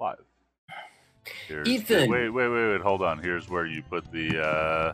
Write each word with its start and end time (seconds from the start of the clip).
live. 0.00 0.16
Here's 1.48 1.66
Ethan. 1.68 2.10
wait, 2.10 2.28
wait, 2.28 2.48
wait, 2.48 2.72
wait. 2.72 2.80
Hold 2.80 3.02
on. 3.02 3.18
Here's 3.18 3.48
where 3.48 3.66
you 3.66 3.82
put 3.82 4.10
the. 4.12 4.42
Uh, 4.42 4.92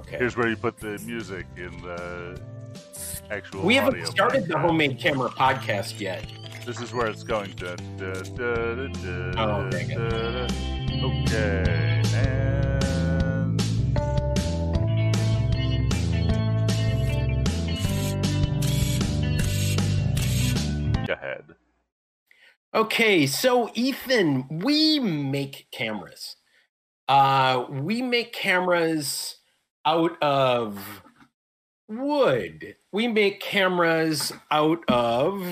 okay. 0.00 0.18
Here's 0.18 0.36
where 0.36 0.48
you 0.48 0.56
put 0.56 0.78
the 0.78 0.98
music 1.04 1.46
in 1.56 1.70
the 1.82 2.40
actual. 3.30 3.62
We 3.62 3.74
haven't 3.74 4.06
started 4.06 4.44
podcast. 4.44 4.48
the 4.48 4.58
homemade 4.58 4.98
camera 4.98 5.28
podcast 5.28 6.00
yet. 6.00 6.26
This 6.64 6.80
is 6.80 6.92
where 6.92 7.06
it's 7.06 7.22
going. 7.22 7.52
Da, 7.52 7.76
da, 7.96 8.12
da, 8.12 9.42
oh, 9.42 9.70
dang 9.70 9.90
it. 9.90 10.52
Okay. 11.02 11.97
Okay, 22.78 23.26
so 23.26 23.72
Ethan, 23.74 24.46
we 24.62 25.00
make 25.00 25.66
cameras. 25.72 26.36
Uh, 27.08 27.64
we 27.68 28.02
make 28.02 28.32
cameras 28.32 29.38
out 29.84 30.16
of 30.22 31.02
wood. 31.88 32.76
We 32.92 33.08
make 33.08 33.40
cameras 33.40 34.32
out 34.52 34.78
of 34.86 35.44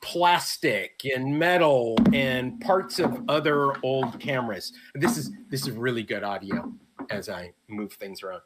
plastic 0.00 1.02
and 1.04 1.38
metal 1.38 1.96
and 2.12 2.60
parts 2.60 2.98
of 2.98 3.22
other 3.28 3.74
old 3.84 4.18
cameras. 4.18 4.72
This 4.96 5.16
is 5.16 5.30
this 5.48 5.62
is 5.68 5.70
really 5.70 6.02
good 6.02 6.24
audio 6.24 6.72
as 7.08 7.28
I 7.28 7.52
move 7.68 7.92
things 7.92 8.20
around. 8.24 8.42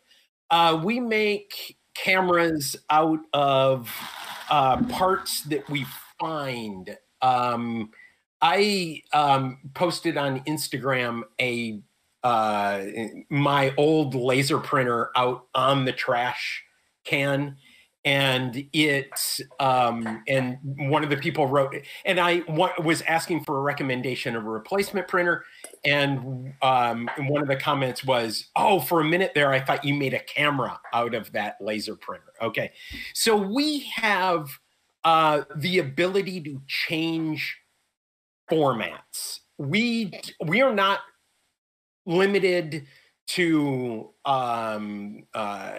Uh, 0.51 0.83
we 0.85 1.01
make 1.01 1.79
cameras 1.95 2.77
out 2.91 3.21
of 3.33 3.91
uh, 4.51 4.83
parts 4.83 5.45
that 5.45 5.67
we 5.71 5.87
find 6.21 6.95
um, 7.23 7.91
I 8.43 9.03
um, 9.13 9.59
posted 9.75 10.17
on 10.17 10.41
Instagram 10.41 11.23
a 11.41 11.81
uh, 12.23 12.85
my 13.31 13.73
old 13.77 14.15
laser 14.15 14.59
printer 14.59 15.11
out 15.17 15.47
on 15.55 15.85
the 15.85 15.93
trash 15.93 16.65
can 17.05 17.57
and 18.05 18.67
it 18.73 19.11
um, 19.61 20.23
and 20.27 20.59
one 20.91 21.05
of 21.05 21.11
the 21.11 21.17
people 21.17 21.47
wrote 21.47 21.75
and 22.05 22.19
i 22.19 22.43
was 22.49 23.03
asking 23.03 23.45
for 23.45 23.59
a 23.59 23.61
recommendation 23.61 24.35
of 24.35 24.45
a 24.45 24.49
replacement 24.49 25.07
printer 25.07 25.45
and 25.85 26.53
um, 26.63 27.09
one 27.29 27.43
of 27.43 27.49
the 27.49 27.57
comments 27.57 28.03
was 28.03 28.49
oh 28.57 28.81
for 28.81 29.01
a 29.01 29.05
minute 29.05 29.31
there 29.35 29.53
i 29.53 29.61
thought 29.61 29.85
you 29.85 29.95
made 29.95 30.15
a 30.15 30.21
camera 30.21 30.81
out 30.93 31.15
of 31.15 31.31
that 31.33 31.57
laser 31.61 31.95
printer. 31.95 32.33
Okay. 32.41 32.73
So 33.15 33.37
we 33.37 33.81
have 33.95 34.49
uh, 35.07 35.45
the 35.55 35.79
ability 35.79 36.41
to 36.41 36.61
change 36.67 37.57
formats. 38.51 39.39
We 39.57 40.13
we 40.45 40.63
are 40.63 40.75
not 40.75 40.99
limited 42.07 42.87
to 43.29 44.11
um, 44.25 45.23
uh, 45.33 45.75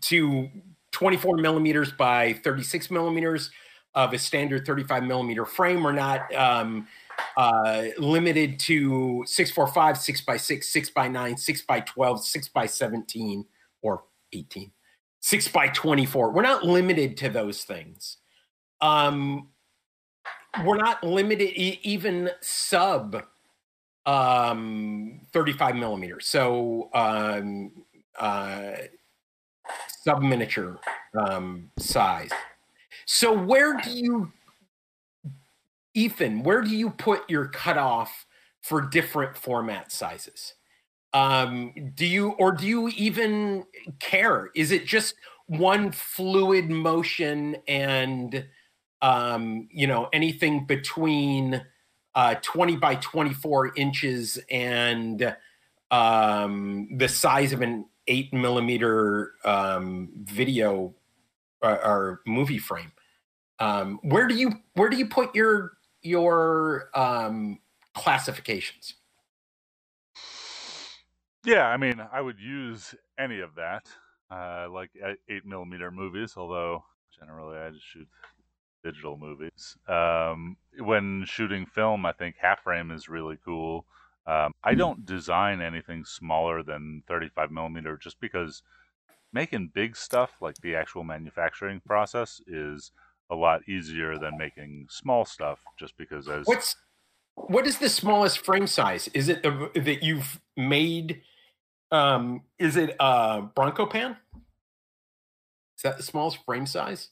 to 0.00 0.50
24 0.90 1.36
millimeters 1.36 1.92
by 1.92 2.32
36 2.32 2.90
millimeters 2.90 3.52
of 3.94 4.12
a 4.12 4.18
standard 4.18 4.66
35 4.66 5.04
millimeter 5.04 5.44
frame. 5.44 5.84
We're 5.84 5.92
not 5.92 6.34
um, 6.34 6.88
uh, 7.36 7.84
limited 7.96 8.58
to 8.60 9.22
645, 9.24 9.98
6 9.98 10.20
by 10.22 10.36
6, 10.36 10.68
6 10.68 10.90
by 10.90 11.06
9, 11.06 11.36
6 11.36 11.62
by 11.62 11.80
12, 11.80 12.24
6 12.24 12.48
by 12.48 12.66
17, 12.66 13.44
or 13.82 14.02
18, 14.32 14.72
6 15.20 15.48
by 15.48 15.68
24. 15.68 16.32
We're 16.32 16.42
not 16.42 16.64
limited 16.64 17.16
to 17.18 17.28
those 17.28 17.62
things 17.62 18.16
um, 18.82 19.48
we're 20.64 20.76
not 20.76 21.02
limited 21.02 21.54
even 21.56 22.30
sub 22.40 23.24
um 24.04 25.20
35 25.32 25.76
millimeters. 25.76 26.26
So 26.26 26.90
um 26.92 27.72
uh 28.18 28.72
sub 30.02 30.22
miniature 30.22 30.78
um 31.18 31.70
size. 31.78 32.30
So 33.06 33.32
where 33.32 33.80
do 33.80 33.90
you 33.90 34.32
ethan 35.94 36.42
where 36.42 36.62
do 36.62 36.70
you 36.74 36.90
put 36.90 37.28
your 37.30 37.46
cutoff 37.48 38.26
for 38.60 38.80
different 38.82 39.36
format 39.36 39.92
sizes? 39.92 40.54
Um 41.12 41.72
do 41.94 42.06
you 42.06 42.30
or 42.32 42.52
do 42.52 42.66
you 42.66 42.88
even 42.88 43.64
care? 44.00 44.50
Is 44.54 44.72
it 44.72 44.84
just 44.84 45.14
one 45.46 45.92
fluid 45.92 46.70
motion 46.70 47.56
and 47.68 48.46
um, 49.02 49.68
you 49.72 49.86
know, 49.86 50.08
anything 50.12 50.64
between 50.64 51.62
uh, 52.14 52.36
20 52.40 52.76
by 52.76 52.94
24 52.94 53.74
inches 53.74 54.38
and 54.50 55.36
um, 55.90 56.88
the 56.96 57.08
size 57.08 57.52
of 57.52 57.60
an 57.60 57.86
eight 58.06 58.32
millimeter 58.32 59.34
um, 59.44 60.10
video 60.22 60.94
or, 61.60 61.70
uh, 61.70 61.88
or, 61.88 62.20
movie 62.26 62.58
frame. 62.58 62.92
Um, 63.58 64.00
where 64.02 64.26
do 64.26 64.34
you 64.34 64.52
where 64.74 64.88
do 64.88 64.96
you 64.96 65.06
put 65.06 65.34
your 65.34 65.72
your 66.02 66.88
um, 66.94 67.60
classifications? 67.94 68.94
Yeah, 71.44 71.66
I 71.66 71.76
mean, 71.76 72.00
I 72.12 72.20
would 72.20 72.40
use 72.40 72.94
any 73.18 73.40
of 73.40 73.54
that, 73.56 73.86
uh, 74.30 74.68
like 74.70 74.90
eight 75.28 75.44
millimeter 75.44 75.90
movies. 75.90 76.34
Although 76.36 76.84
generally, 77.16 77.58
I 77.58 77.70
just 77.70 77.86
shoot 77.86 78.08
digital 78.82 79.16
movies. 79.16 79.76
Um, 79.88 80.56
when 80.78 81.24
shooting 81.26 81.66
film, 81.66 82.06
I 82.06 82.12
think 82.12 82.36
half 82.40 82.62
frame 82.62 82.90
is 82.90 83.08
really 83.08 83.38
cool. 83.44 83.84
Um, 84.26 84.52
I 84.62 84.72
hmm. 84.72 84.78
don't 84.78 85.06
design 85.06 85.60
anything 85.60 86.04
smaller 86.04 86.62
than 86.62 87.02
35 87.08 87.50
millimeter 87.50 87.96
just 87.96 88.20
because 88.20 88.62
making 89.32 89.70
big 89.74 89.96
stuff 89.96 90.36
like 90.40 90.56
the 90.62 90.76
actual 90.76 91.04
manufacturing 91.04 91.80
process 91.84 92.40
is 92.46 92.92
a 93.30 93.34
lot 93.34 93.66
easier 93.68 94.18
than 94.18 94.36
making 94.36 94.86
small 94.90 95.24
stuff 95.24 95.60
just 95.78 95.96
because 95.96 96.28
as 96.28 96.46
what's 96.46 96.76
what 97.34 97.66
is 97.66 97.78
the 97.78 97.88
smallest 97.88 98.44
frame 98.44 98.66
size 98.66 99.08
is 99.14 99.28
it 99.28 99.42
the, 99.42 99.70
that 99.74 100.02
you've 100.02 100.40
made 100.56 101.22
um 101.90 102.42
is 102.58 102.76
it 102.76 102.94
a 103.00 103.42
bronco 103.54 103.86
pan 103.86 104.16
is 105.76 105.82
that 105.82 105.96
the 105.96 106.02
smallest 106.02 106.38
frame 106.44 106.66
size 106.66 107.08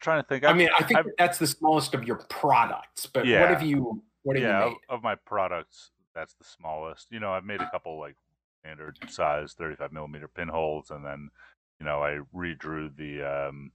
trying 0.00 0.22
to 0.22 0.28
think. 0.28 0.44
I've, 0.44 0.54
i 0.54 0.58
mean, 0.58 0.68
I 0.78 0.82
think 0.82 1.00
that's 1.18 1.38
the 1.38 1.46
smallest 1.46 1.94
of 1.94 2.04
your 2.04 2.16
products. 2.28 3.06
But 3.06 3.26
yeah, 3.26 3.40
what 3.40 3.50
have 3.50 3.62
you? 3.62 4.02
What 4.22 4.36
have 4.36 4.42
yeah, 4.42 4.64
you 4.64 4.70
made? 4.70 4.76
Of, 4.88 4.98
of 4.98 5.02
my 5.02 5.14
products, 5.14 5.90
that's 6.14 6.34
the 6.34 6.44
smallest. 6.44 7.08
You 7.10 7.20
know, 7.20 7.32
I've 7.32 7.44
made 7.44 7.60
a 7.60 7.70
couple 7.70 7.98
like 7.98 8.16
standard 8.62 8.98
size 9.08 9.54
35 9.54 9.92
millimeter 9.92 10.28
pinholes, 10.28 10.90
and 10.90 11.04
then 11.04 11.30
you 11.78 11.86
know 11.86 12.02
I 12.02 12.18
redrew 12.34 12.94
the 12.96 13.22
um, 13.48 13.72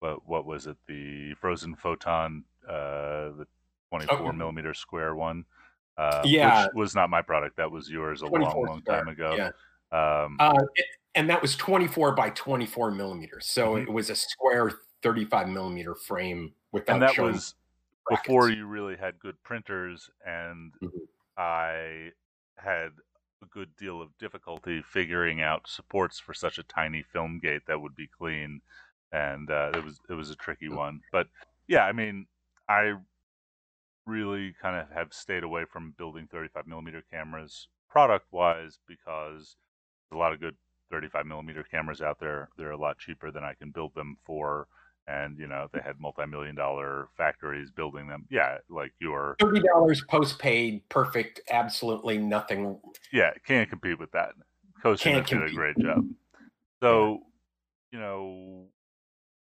what 0.00 0.26
what 0.26 0.46
was 0.46 0.66
it? 0.66 0.76
The 0.86 1.34
frozen 1.34 1.74
photon, 1.76 2.44
uh, 2.68 3.30
the 3.36 3.46
24 3.90 4.18
oh. 4.18 4.32
millimeter 4.32 4.74
square 4.74 5.14
one. 5.14 5.44
Uh, 5.98 6.22
yeah, 6.24 6.64
which 6.66 6.74
was 6.74 6.94
not 6.94 7.10
my 7.10 7.20
product. 7.20 7.56
That 7.56 7.70
was 7.70 7.90
yours 7.90 8.22
a 8.22 8.26
long, 8.26 8.64
long 8.66 8.82
time 8.82 9.08
ago. 9.08 9.34
Yeah. 9.36 9.50
Um, 9.92 10.36
uh, 10.40 10.58
it, 10.74 10.86
and 11.14 11.28
that 11.28 11.42
was 11.42 11.54
24 11.56 12.12
by 12.12 12.30
24 12.30 12.90
millimeters. 12.92 13.46
So 13.46 13.74
mm-hmm. 13.74 13.82
it 13.82 13.92
was 13.92 14.08
a 14.08 14.14
square 14.14 14.72
35 15.02 15.48
millimeter 15.48 15.94
frame 15.94 16.52
without 16.72 16.94
and 16.94 17.02
that 17.02 17.18
was 17.18 17.54
brackets. 18.06 18.26
before 18.26 18.50
you 18.50 18.66
really 18.66 18.96
had 18.96 19.18
good 19.18 19.40
printers 19.42 20.10
and 20.26 20.72
mm-hmm. 20.82 20.98
i 21.36 22.10
had 22.56 22.90
a 23.42 23.46
good 23.50 23.74
deal 23.76 24.00
of 24.00 24.16
difficulty 24.18 24.82
figuring 24.82 25.40
out 25.40 25.68
supports 25.68 26.18
for 26.18 26.32
such 26.32 26.58
a 26.58 26.62
tiny 26.62 27.02
film 27.02 27.40
gate 27.42 27.62
that 27.66 27.80
would 27.80 27.94
be 27.94 28.06
clean 28.06 28.60
and 29.12 29.50
uh, 29.50 29.70
it 29.74 29.84
was 29.84 30.00
it 30.08 30.14
was 30.14 30.30
a 30.30 30.36
tricky 30.36 30.68
mm. 30.68 30.76
one 30.76 31.00
but 31.10 31.26
yeah 31.66 31.84
i 31.84 31.92
mean 31.92 32.26
i 32.68 32.92
really 34.06 34.54
kind 34.60 34.76
of 34.76 34.90
have 34.90 35.12
stayed 35.12 35.44
away 35.44 35.64
from 35.70 35.94
building 35.96 36.26
35 36.30 36.66
millimeter 36.66 37.02
cameras 37.10 37.68
product 37.88 38.26
wise 38.32 38.78
because 38.88 39.56
there's 40.10 40.16
a 40.16 40.18
lot 40.18 40.32
of 40.32 40.40
good 40.40 40.56
35 40.90 41.26
millimeter 41.26 41.62
cameras 41.62 42.00
out 42.00 42.18
there 42.20 42.48
they're 42.56 42.70
a 42.70 42.76
lot 42.76 42.98
cheaper 42.98 43.30
than 43.30 43.44
i 43.44 43.54
can 43.54 43.70
build 43.70 43.94
them 43.94 44.16
for 44.24 44.66
and 45.06 45.38
you 45.38 45.46
know 45.46 45.68
they 45.72 45.80
had 45.80 46.00
multi-million 46.00 46.54
dollar 46.54 47.08
factories 47.16 47.70
building 47.70 48.06
them. 48.06 48.26
Yeah 48.30 48.58
like 48.68 48.92
your 49.00 49.36
$30 49.40 50.06
post-paid 50.08 50.88
perfect 50.88 51.40
absolutely 51.50 52.18
nothing. 52.18 52.78
Yeah 53.12 53.30
can't 53.46 53.68
compete 53.68 53.98
with 53.98 54.12
that. 54.12 54.30
Costa 54.82 55.22
did 55.22 55.42
a 55.42 55.50
great 55.52 55.78
job. 55.78 56.08
So 56.80 57.20
you 57.92 57.98
know 57.98 58.66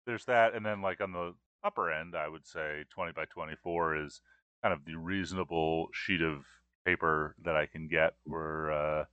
there's 0.06 0.24
that 0.26 0.54
and 0.54 0.64
then 0.64 0.82
like 0.82 1.00
on 1.00 1.12
the 1.12 1.34
upper 1.62 1.92
end 1.92 2.16
i 2.16 2.26
would 2.26 2.46
say 2.46 2.84
20 2.90 3.12
by 3.12 3.24
24 3.26 3.96
is 4.04 4.20
kind 4.62 4.72
of 4.72 4.84
the 4.84 4.96
reasonable 4.96 5.88
sheet 5.92 6.22
of 6.22 6.44
paper 6.84 7.36
that 7.44 7.54
i 7.54 7.66
can 7.66 7.86
get 7.86 8.14
or 8.28 8.72
uh, 8.72 9.04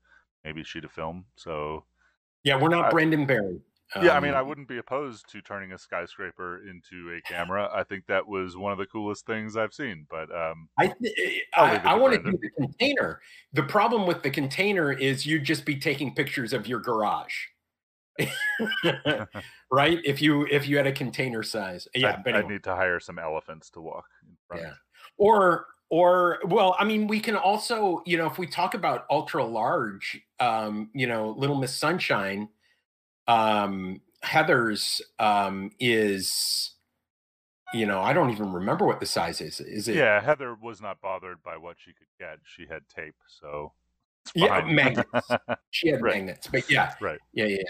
maybe 0.44 0.64
sheet 0.64 0.86
of 0.86 0.92
film. 0.92 1.26
So 1.36 1.84
yeah 2.44 2.60
we're 2.60 2.70
not 2.70 2.86
I, 2.86 2.90
brendan 2.90 3.26
barry 3.26 3.60
Um, 3.95 4.06
yeah, 4.06 4.18
I 4.18 4.19
mean, 4.19 4.34
I 4.34 4.39
um, 4.39 4.50
wouldn't 4.50 4.68
be 4.68 4.80
opposed 4.80 5.30
to 5.31 5.42
turning 5.42 5.72
a 5.72 5.78
skyscraper 5.78 6.62
into 6.68 7.16
a 7.16 7.22
camera. 7.22 7.69
I 7.74 7.84
think 7.84 8.06
that 8.07 8.28
was 8.28 8.57
one 8.57 8.74
of 8.74 8.78
the 8.78 8.86
coolest 8.86 9.25
things 9.25 9.56
I've 9.56 9.74
seen. 9.74 10.06
But 10.10 10.30
um, 10.36 10.68
I, 10.78 10.88
th- 10.88 11.44
I, 11.56 11.78
I 11.78 11.94
want 11.94 12.13
to 12.13 12.31
do 12.31 12.38
the 12.38 12.50
container. 12.57 13.22
The 13.54 13.63
problem 13.63 14.06
with 14.06 14.24
the 14.24 14.30
container 14.30 14.92
is 14.92 15.25
you'd 15.25 15.45
just 15.45 15.66
be 15.66 15.78
taking 15.78 16.13
pictures 16.13 16.51
of 16.51 16.68
your 16.68 16.80
garage. 16.80 17.34
right? 19.72 20.00
If 20.04 20.22
you 20.22 20.45
if 20.48 20.68
you 20.68 20.75
had 20.75 20.88
a 20.88 20.92
container 20.92 21.44
size, 21.44 21.88
yeah. 21.95 22.10
I, 22.10 22.22
but 22.24 22.36
anyway. 22.36 22.45
I 22.45 22.54
need 22.56 22.63
to 22.63 22.75
hire 22.75 23.00
some 23.00 23.19
elephants 23.19 23.69
to 23.72 23.81
walk. 23.81 24.07
yeah. 24.54 24.74
Or 25.18 25.68
or 25.90 26.40
well, 26.45 26.75
I 26.78 26.83
mean, 26.83 27.07
we 27.07 27.19
can 27.19 27.36
also, 27.38 28.01
you 28.06 28.18
know, 28.18 28.25
if 28.25 28.38
we 28.38 28.48
talk 28.48 28.74
about 28.74 29.06
ultra 29.10 29.45
large, 29.45 30.19
um, 30.40 30.90
you 30.94 31.07
know, 31.07 31.30
Little 31.38 31.56
Miss 31.56 31.74
Sunshine, 31.74 32.50
um, 33.28 34.02
Heather's 34.22 35.02
um, 35.20 35.72
is, 35.80 36.72
you 37.74 37.86
know, 37.86 38.02
I 38.02 38.14
don't 38.14 38.32
even 38.32 38.52
remember 38.52 38.86
what 38.86 39.00
the 39.00 39.06
size 39.06 39.42
is. 39.42 39.60
Is 39.60 39.88
it? 39.88 39.96
Yeah, 39.96 40.22
Heather 40.22 40.56
was 40.56 40.82
not 40.82 41.02
bothered 41.02 41.42
by 41.44 41.58
what 41.58 41.78
she 41.80 41.92
could 41.92 42.08
get. 42.20 42.40
She 42.44 42.66
had 42.70 42.82
tape, 42.94 43.16
so 43.28 43.74
yeah, 44.36 44.62
magnets. 44.62 45.10
she 45.72 45.90
had 45.90 46.02
right. 46.02 46.16
magnets, 46.16 46.48
but 46.48 46.70
yeah, 46.70 46.94
right, 47.02 47.20
yeah, 47.34 47.46
yeah. 47.46 47.64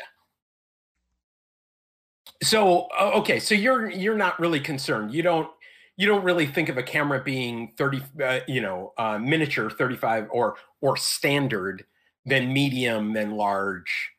So 2.43 2.87
okay, 2.99 3.39
so 3.39 3.55
you're 3.55 3.89
you're 3.89 4.17
not 4.17 4.39
really 4.39 4.59
concerned. 4.59 5.13
You 5.13 5.23
don't 5.23 5.49
you 5.97 6.05
don't 6.05 6.23
really 6.23 6.45
think 6.45 6.69
of 6.69 6.77
a 6.77 6.83
camera 6.83 7.21
being 7.21 7.73
30 7.77 8.03
uh, 8.23 8.39
you 8.47 8.61
know 8.61 8.93
uh, 8.97 9.17
miniature 9.17 9.69
35 9.69 10.27
or 10.31 10.55
or 10.81 10.95
standard 10.95 11.85
then 12.25 12.53
medium 12.53 13.13
then 13.13 13.31
large 13.31 14.11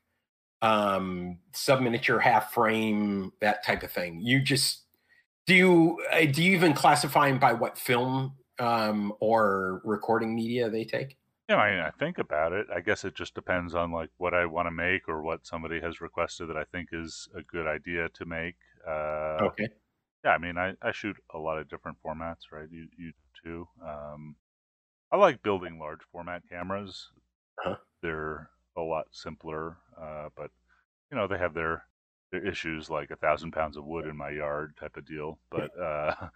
um 0.62 1.38
sub 1.52 1.80
miniature 1.80 2.18
half 2.18 2.52
frame 2.52 3.32
that 3.40 3.64
type 3.64 3.82
of 3.82 3.90
thing 3.90 4.20
you 4.20 4.40
just 4.40 4.82
do 5.46 5.54
you 5.54 5.98
uh, 6.12 6.24
do 6.24 6.42
you 6.42 6.54
even 6.56 6.72
classify 6.72 7.28
them 7.28 7.38
by 7.38 7.52
what 7.52 7.78
film 7.78 8.32
um 8.58 9.12
or 9.20 9.80
recording 9.84 10.34
media 10.34 10.68
they 10.68 10.84
take 10.84 11.16
yeah, 11.48 11.56
I 11.56 11.70
mean, 11.70 11.80
I 11.80 11.90
think 11.98 12.18
about 12.18 12.52
it. 12.52 12.66
I 12.74 12.80
guess 12.80 13.04
it 13.04 13.14
just 13.14 13.34
depends 13.34 13.74
on 13.74 13.90
like 13.90 14.10
what 14.18 14.34
I 14.34 14.44
want 14.44 14.66
to 14.66 14.70
make 14.70 15.08
or 15.08 15.22
what 15.22 15.46
somebody 15.46 15.80
has 15.80 16.00
requested 16.02 16.50
that 16.50 16.58
I 16.58 16.64
think 16.64 16.90
is 16.92 17.26
a 17.34 17.42
good 17.42 17.66
idea 17.66 18.10
to 18.10 18.26
make. 18.26 18.56
Uh, 18.86 19.38
okay. 19.44 19.68
Yeah, 20.24 20.32
I 20.32 20.38
mean, 20.38 20.58
I, 20.58 20.74
I 20.82 20.92
shoot 20.92 21.16
a 21.32 21.38
lot 21.38 21.58
of 21.58 21.68
different 21.70 21.96
formats, 22.04 22.52
right? 22.52 22.68
You 22.70 22.86
you 22.98 23.12
too. 23.42 23.66
Um, 23.82 24.36
I 25.10 25.16
like 25.16 25.42
building 25.42 25.78
large 25.78 26.00
format 26.12 26.42
cameras. 26.50 27.08
Uh-huh. 27.64 27.76
They're 28.02 28.50
a 28.78 28.82
lot 28.82 29.06
simpler, 29.10 29.76
uh, 30.00 30.28
but 30.36 30.50
you 31.10 31.16
know 31.16 31.26
they 31.26 31.38
have 31.38 31.54
their 31.54 31.84
their 32.30 32.46
issues 32.46 32.90
like 32.90 33.10
a 33.10 33.16
thousand 33.16 33.52
pounds 33.52 33.76
of 33.76 33.84
wood 33.84 34.06
in 34.06 34.16
my 34.16 34.30
yard 34.30 34.74
type 34.78 34.96
of 34.96 35.06
deal. 35.06 35.38
But 35.50 35.70
uh, 35.78 36.14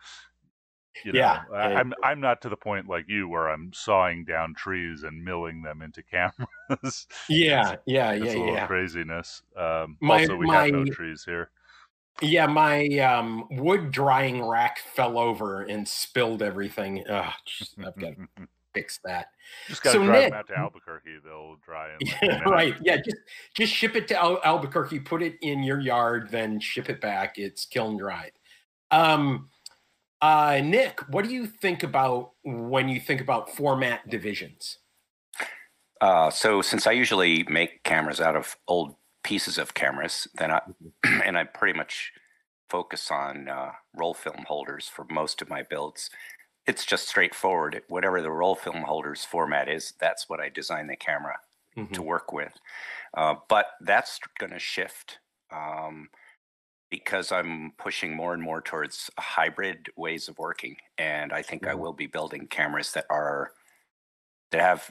You 1.05 1.13
know, 1.13 1.19
yeah, 1.19 1.43
I, 1.53 1.75
I'm 1.75 1.93
I'm 2.03 2.21
not 2.21 2.43
to 2.43 2.49
the 2.49 2.57
point 2.57 2.89
like 2.89 3.09
you 3.09 3.29
where 3.29 3.49
I'm 3.49 3.73
sawing 3.73 4.25
down 4.25 4.55
trees 4.55 5.03
and 5.03 5.25
milling 5.25 5.63
them 5.63 5.83
into 5.83 6.03
cameras. 6.11 7.07
Yeah, 7.29 7.77
yeah, 7.87 8.13
yeah, 8.13 8.33
yeah. 8.33 8.67
Craziness. 8.67 9.43
Um, 9.57 9.97
my, 10.01 10.21
also, 10.21 10.37
we 10.37 10.47
my, 10.47 10.65
have 10.65 10.73
no 10.73 10.85
trees 10.85 11.25
here. 11.25 11.51
Yeah, 12.21 12.47
my 12.47 12.87
um, 12.99 13.47
wood 13.51 13.91
drying 13.91 14.45
rack 14.45 14.81
fell 14.95 15.19
over 15.19 15.63
and 15.63 15.89
spilled 15.89 16.43
everything. 16.43 17.05
Just, 17.47 17.75
I've 17.79 17.99
got 17.99 18.13
fix 18.75 19.01
that. 19.05 19.29
Just 19.69 19.83
got 19.83 19.93
to 19.93 19.99
so 19.99 20.05
drive 20.05 20.21
Nick, 20.21 20.31
them 20.31 20.39
out 20.39 20.49
to 20.49 20.59
Albuquerque; 20.59 21.19
they'll 21.25 21.57
dry. 21.65 21.91
In 22.21 22.29
like 22.29 22.45
right? 22.47 22.75
Yeah, 22.83 22.97
just 22.97 23.19
just 23.55 23.73
ship 23.73 23.97
it 23.97 24.09
to 24.09 24.21
Al- 24.21 24.41
Albuquerque, 24.45 25.01
put 25.01 25.23
it 25.23 25.37
in 25.43 25.63
your 25.63 25.81
yard, 25.81 26.29
then 26.31 26.61
ship 26.61 26.89
it 26.89 27.01
back. 27.01 27.39
It's 27.39 27.65
kiln 27.65 27.97
dried. 27.97 28.33
Um, 28.91 29.49
uh, 30.21 30.61
Nick, 30.63 31.01
what 31.09 31.25
do 31.25 31.33
you 31.33 31.47
think 31.47 31.83
about 31.83 32.33
when 32.45 32.89
you 32.89 33.01
think 33.01 33.21
about 33.21 33.51
format 33.51 34.09
divisions? 34.09 34.79
Uh, 36.01 36.31
so, 36.31 36.63
since 36.63 36.87
I 36.87 36.93
usually 36.93 37.45
make 37.45 37.85
cameras 37.85 38.21
out 38.21 38.37
of 38.37 38.57
old 38.69 38.97
pieces 39.23 39.59
of 39.59 39.75
cameras, 39.75 40.27
then 40.35 40.51
I 40.51 40.61
mm-hmm. 41.05 41.21
and 41.25 41.39
I 41.39 41.45
pretty 41.45 41.77
much 41.77 42.13
focus 42.69 43.11
on 43.11 43.49
uh, 43.49 43.73
roll 43.95 44.15
film 44.15 44.45
holders 44.49 44.89
for 44.89 45.05
most 45.11 45.43
of 45.43 45.51
my 45.51 45.63
builds. 45.63 46.09
It's 46.67 46.85
just 46.85 47.09
straightforward. 47.09 47.83
Whatever 47.89 48.23
the 48.23 48.31
roll 48.31 48.55
film 48.55 48.83
holders 48.83 49.25
format 49.25 49.69
is, 49.69 49.95
that's 49.99 50.29
what 50.29 50.41
I 50.41 50.49
design 50.49 50.87
the 50.87 50.97
camera 50.97 51.39
mm-hmm. 51.77 51.93
to 51.93 52.03
work 52.03 52.33
with. 52.33 52.53
Uh, 53.15 53.35
but 53.49 53.67
that's 53.81 54.21
going 54.39 54.53
to 54.53 54.59
shift. 54.59 55.19
Um, 55.51 56.09
because 56.93 57.33
I'm 57.33 57.73
pushing 57.79 58.15
more 58.15 58.35
and 58.35 58.43
more 58.43 58.61
towards 58.61 59.11
hybrid 59.19 59.89
ways 59.97 60.29
of 60.29 60.39
working, 60.39 60.77
and 60.99 61.33
I 61.33 61.41
think 61.41 61.63
mm-hmm. 61.63 61.71
I 61.71 61.75
will 61.75 61.95
be 61.95 62.07
building 62.07 62.47
cameras 62.49 62.93
that 62.93 63.07
are 63.09 63.53
that 64.51 64.61
have 64.61 64.91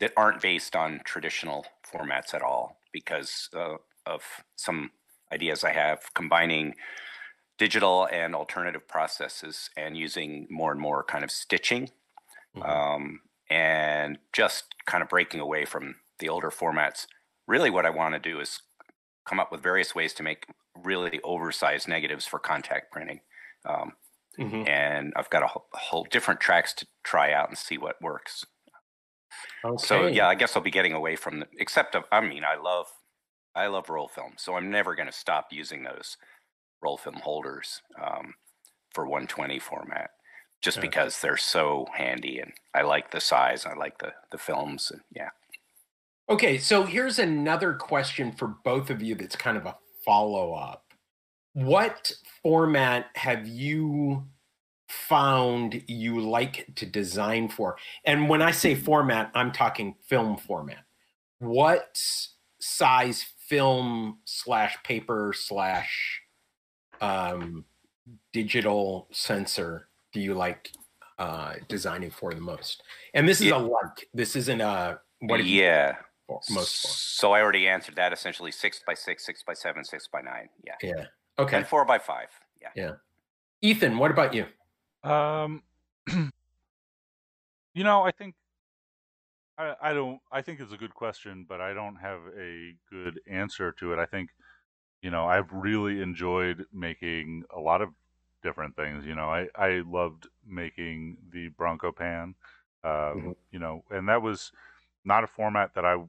that 0.00 0.14
aren't 0.16 0.40
based 0.40 0.74
on 0.74 1.02
traditional 1.04 1.66
formats 1.94 2.32
at 2.32 2.40
all 2.40 2.80
because 2.90 3.50
uh, 3.54 3.76
of 4.06 4.22
some 4.56 4.90
ideas 5.30 5.62
I 5.62 5.72
have 5.72 6.00
combining 6.14 6.74
digital 7.58 8.08
and 8.12 8.34
alternative 8.34 8.86
processes 8.86 9.70
and 9.76 9.96
using 9.96 10.46
more 10.50 10.72
and 10.72 10.80
more 10.80 11.02
kind 11.02 11.24
of 11.24 11.30
stitching 11.30 11.88
mm-hmm. 12.56 12.62
um, 12.62 13.20
and 13.50 14.18
just 14.32 14.64
kind 14.86 15.02
of 15.02 15.08
breaking 15.08 15.40
away 15.40 15.64
from 15.64 15.96
the 16.18 16.28
older 16.28 16.50
formats. 16.50 17.06
Really, 17.46 17.70
what 17.70 17.86
I 17.86 17.90
want 17.90 18.14
to 18.14 18.18
do 18.20 18.40
is 18.40 18.60
come 19.26 19.40
up 19.40 19.50
with 19.50 19.62
various 19.62 19.94
ways 19.94 20.12
to 20.14 20.22
make 20.22 20.46
really 20.84 21.20
oversized 21.22 21.88
negatives 21.88 22.26
for 22.26 22.38
contact 22.38 22.92
printing. 22.92 23.20
Um, 23.64 23.92
mm-hmm. 24.38 24.68
And 24.68 25.12
I've 25.16 25.30
got 25.30 25.42
a 25.42 25.46
whole, 25.46 25.66
a 25.74 25.78
whole, 25.78 26.06
different 26.10 26.40
tracks 26.40 26.72
to 26.74 26.86
try 27.02 27.32
out 27.32 27.48
and 27.48 27.58
see 27.58 27.78
what 27.78 28.00
works. 28.02 28.44
Okay. 29.64 29.84
So 29.84 30.06
yeah, 30.06 30.28
I 30.28 30.34
guess 30.34 30.56
I'll 30.56 30.62
be 30.62 30.70
getting 30.70 30.92
away 30.92 31.16
from 31.16 31.40
the, 31.40 31.46
except 31.58 31.96
I 32.12 32.20
mean, 32.20 32.44
I 32.44 32.60
love, 32.60 32.86
I 33.54 33.66
love 33.66 33.88
roll 33.88 34.08
film. 34.08 34.34
So 34.36 34.54
I'm 34.54 34.70
never 34.70 34.94
going 34.94 35.08
to 35.08 35.12
stop 35.12 35.48
using 35.50 35.82
those 35.82 36.16
roll 36.82 36.96
film 36.96 37.16
holders 37.16 37.82
um, 38.02 38.34
for 38.92 39.04
120 39.04 39.58
format 39.58 40.10
just 40.62 40.78
okay. 40.78 40.88
because 40.88 41.20
they're 41.20 41.36
so 41.36 41.86
handy 41.94 42.40
and 42.40 42.52
I 42.74 42.82
like 42.82 43.10
the 43.10 43.20
size. 43.20 43.66
I 43.66 43.74
like 43.74 43.98
the, 43.98 44.12
the 44.32 44.38
films 44.38 44.90
and 44.90 45.00
yeah. 45.14 45.28
Okay, 46.28 46.58
so 46.58 46.82
here's 46.82 47.20
another 47.20 47.74
question 47.74 48.32
for 48.32 48.48
both 48.64 48.90
of 48.90 49.00
you 49.00 49.14
that's 49.14 49.36
kind 49.36 49.56
of 49.56 49.64
a 49.64 49.76
follow 50.04 50.54
up. 50.54 50.92
What 51.52 52.12
format 52.42 53.06
have 53.14 53.46
you 53.46 54.24
found 54.88 55.82
you 55.86 56.20
like 56.20 56.66
to 56.76 56.84
design 56.84 57.48
for? 57.48 57.76
And 58.04 58.28
when 58.28 58.42
I 58.42 58.50
say 58.50 58.74
format, 58.74 59.30
I'm 59.34 59.52
talking 59.52 59.94
film 60.08 60.36
format. 60.36 60.84
What 61.38 61.96
size 62.58 63.24
film 63.46 64.18
slash 64.24 64.76
paper 64.82 65.32
slash 65.32 66.22
um, 67.00 67.64
digital 68.32 69.08
sensor 69.12 69.88
do 70.12 70.20
you 70.20 70.34
like 70.34 70.70
uh, 71.18 71.54
designing 71.68 72.10
for 72.10 72.32
the 72.32 72.40
most? 72.40 72.82
And 73.14 73.28
this 73.28 73.40
is 73.40 73.48
yeah. 73.48 73.56
a 73.56 73.58
like. 73.58 74.08
This 74.14 74.36
isn't 74.36 74.60
a 74.60 74.98
what? 75.20 75.44
Yeah 75.44 75.96
for 76.26 76.40
most 76.50 76.82
for? 76.82 76.88
So 76.88 77.32
I 77.32 77.40
already 77.40 77.68
answered 77.68 77.96
that. 77.96 78.12
Essentially, 78.12 78.52
six 78.52 78.80
by 78.86 78.94
six, 78.94 79.24
six 79.24 79.42
by 79.42 79.54
seven, 79.54 79.84
six 79.84 80.08
by 80.08 80.20
nine. 80.20 80.48
Yeah. 80.64 80.74
Yeah. 80.82 81.04
Okay. 81.38 81.58
And 81.58 81.66
four 81.66 81.84
by 81.84 81.98
five. 81.98 82.28
Yeah. 82.60 82.68
Yeah. 82.74 82.92
Ethan, 83.62 83.98
what 83.98 84.10
about 84.10 84.34
you? 84.34 84.46
Um, 85.08 85.62
you 87.74 87.84
know, 87.84 88.02
I 88.02 88.10
think 88.10 88.34
I, 89.58 89.74
I 89.80 89.94
don't. 89.94 90.20
I 90.30 90.42
think 90.42 90.60
it's 90.60 90.72
a 90.72 90.76
good 90.76 90.94
question, 90.94 91.46
but 91.48 91.60
I 91.60 91.72
don't 91.72 91.96
have 91.96 92.20
a 92.38 92.74
good 92.90 93.20
answer 93.26 93.72
to 93.72 93.92
it. 93.92 93.98
I 93.98 94.06
think, 94.06 94.30
you 95.06 95.12
know, 95.12 95.28
I've 95.28 95.52
really 95.52 96.02
enjoyed 96.02 96.64
making 96.72 97.44
a 97.56 97.60
lot 97.60 97.80
of 97.80 97.90
different 98.42 98.74
things. 98.74 99.06
You 99.06 99.14
know, 99.14 99.30
I 99.30 99.46
I 99.54 99.84
loved 99.86 100.26
making 100.44 101.18
the 101.32 101.46
Bronco 101.50 101.92
Pan. 101.92 102.34
Um, 102.82 102.92
mm-hmm. 102.92 103.30
You 103.52 103.60
know, 103.60 103.84
and 103.88 104.08
that 104.08 104.20
was 104.20 104.50
not 105.04 105.22
a 105.22 105.28
format 105.28 105.76
that 105.76 105.84
I 105.84 106.02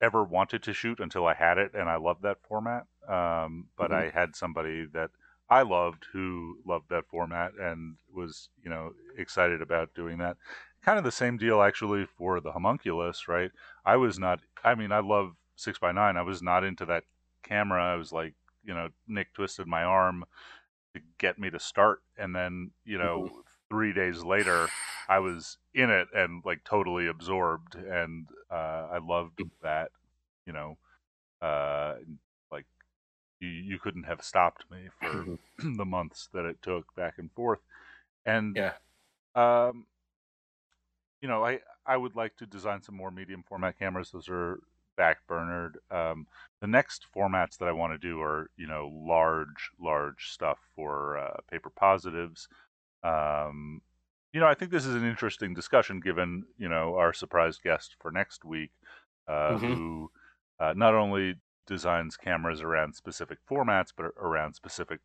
ever 0.00 0.22
wanted 0.22 0.62
to 0.62 0.72
shoot 0.72 1.00
until 1.00 1.26
I 1.26 1.34
had 1.34 1.58
it, 1.58 1.72
and 1.74 1.88
I 1.88 1.96
loved 1.96 2.22
that 2.22 2.38
format. 2.48 2.84
Um, 3.08 3.66
but 3.76 3.90
mm-hmm. 3.90 4.06
I 4.06 4.10
had 4.10 4.36
somebody 4.36 4.86
that 4.92 5.10
I 5.50 5.62
loved 5.62 6.06
who 6.12 6.58
loved 6.64 6.90
that 6.90 7.08
format 7.10 7.54
and 7.60 7.96
was, 8.14 8.50
you 8.62 8.70
know, 8.70 8.92
excited 9.18 9.60
about 9.60 9.94
doing 9.96 10.18
that. 10.18 10.36
Kind 10.84 10.96
of 10.96 11.02
the 11.02 11.10
same 11.10 11.38
deal 11.38 11.60
actually 11.60 12.06
for 12.06 12.40
the 12.40 12.52
homunculus, 12.52 13.26
right? 13.26 13.50
I 13.84 13.96
was 13.96 14.16
not. 14.16 14.38
I 14.62 14.76
mean, 14.76 14.92
I 14.92 15.00
love 15.00 15.32
six 15.56 15.80
by 15.80 15.90
nine. 15.90 16.16
I 16.16 16.22
was 16.22 16.40
not 16.40 16.62
into 16.62 16.86
that 16.86 17.02
camera. 17.42 17.84
I 17.84 17.96
was 17.96 18.12
like, 18.12 18.34
you 18.64 18.74
know, 18.74 18.88
Nick 19.08 19.34
twisted 19.34 19.66
my 19.66 19.82
arm 19.84 20.24
to 20.94 21.00
get 21.18 21.38
me 21.38 21.50
to 21.50 21.60
start, 21.60 22.02
and 22.18 22.34
then 22.34 22.70
you 22.84 22.98
know, 22.98 23.30
mm-hmm. 23.30 23.40
three 23.70 23.92
days 23.92 24.22
later, 24.22 24.72
I 25.08 25.18
was 25.20 25.58
in 25.74 25.90
it 25.90 26.08
and 26.14 26.42
like 26.44 26.64
totally 26.64 27.06
absorbed, 27.06 27.74
and 27.76 28.28
uh, 28.50 28.88
I 28.92 28.98
loved 28.98 29.40
that. 29.62 29.90
You 30.46 30.52
know, 30.52 30.78
uh, 31.42 31.94
like 32.50 32.66
you, 33.40 33.48
you 33.48 33.78
couldn't 33.78 34.04
have 34.04 34.22
stopped 34.22 34.64
me 34.70 34.88
for 35.00 35.28
Mm-hmm. 35.28 35.34
the 35.76 35.84
months 35.84 36.28
that 36.32 36.44
it 36.44 36.62
took 36.62 36.94
back 36.96 37.14
and 37.18 37.30
forth. 37.32 37.60
And 38.24 38.56
Yeah. 38.56 38.72
um, 39.34 39.86
you 41.20 41.28
know, 41.28 41.44
I 41.44 41.60
I 41.86 41.96
would 41.96 42.16
like 42.16 42.36
to 42.38 42.46
design 42.46 42.82
some 42.82 42.96
more 42.96 43.10
medium 43.10 43.42
format 43.48 43.78
cameras. 43.78 44.10
Those 44.12 44.28
are 44.28 44.60
backburnered. 44.98 45.74
Um, 45.90 46.26
the 46.60 46.66
next 46.66 47.06
formats 47.14 47.58
that 47.58 47.68
I 47.68 47.72
want 47.72 47.92
to 47.92 47.98
do 47.98 48.20
are 48.20 48.50
you 48.56 48.66
know 48.66 48.88
large 48.88 49.70
large 49.80 50.28
stuff 50.30 50.60
for 50.74 51.18
uh, 51.18 51.38
paper 51.50 51.70
positives. 51.70 52.48
Um, 53.02 53.82
you 54.32 54.40
know, 54.40 54.46
I 54.46 54.54
think 54.54 54.70
this 54.70 54.86
is 54.86 54.94
an 54.94 55.04
interesting 55.04 55.54
discussion 55.54 56.00
given 56.00 56.44
you 56.58 56.68
know 56.68 56.96
our 56.96 57.12
surprise 57.12 57.58
guest 57.58 57.96
for 58.00 58.10
next 58.10 58.44
week, 58.44 58.72
uh, 59.28 59.58
Mhm. 59.58 59.74
who 59.74 60.10
uh, 60.60 60.74
not 60.76 60.94
only 60.94 61.36
designs 61.66 62.16
cameras 62.16 62.60
around 62.60 62.94
specific 62.94 63.38
formats 63.48 63.92
but 63.96 64.06
around 64.16 64.54
specific 64.54 65.00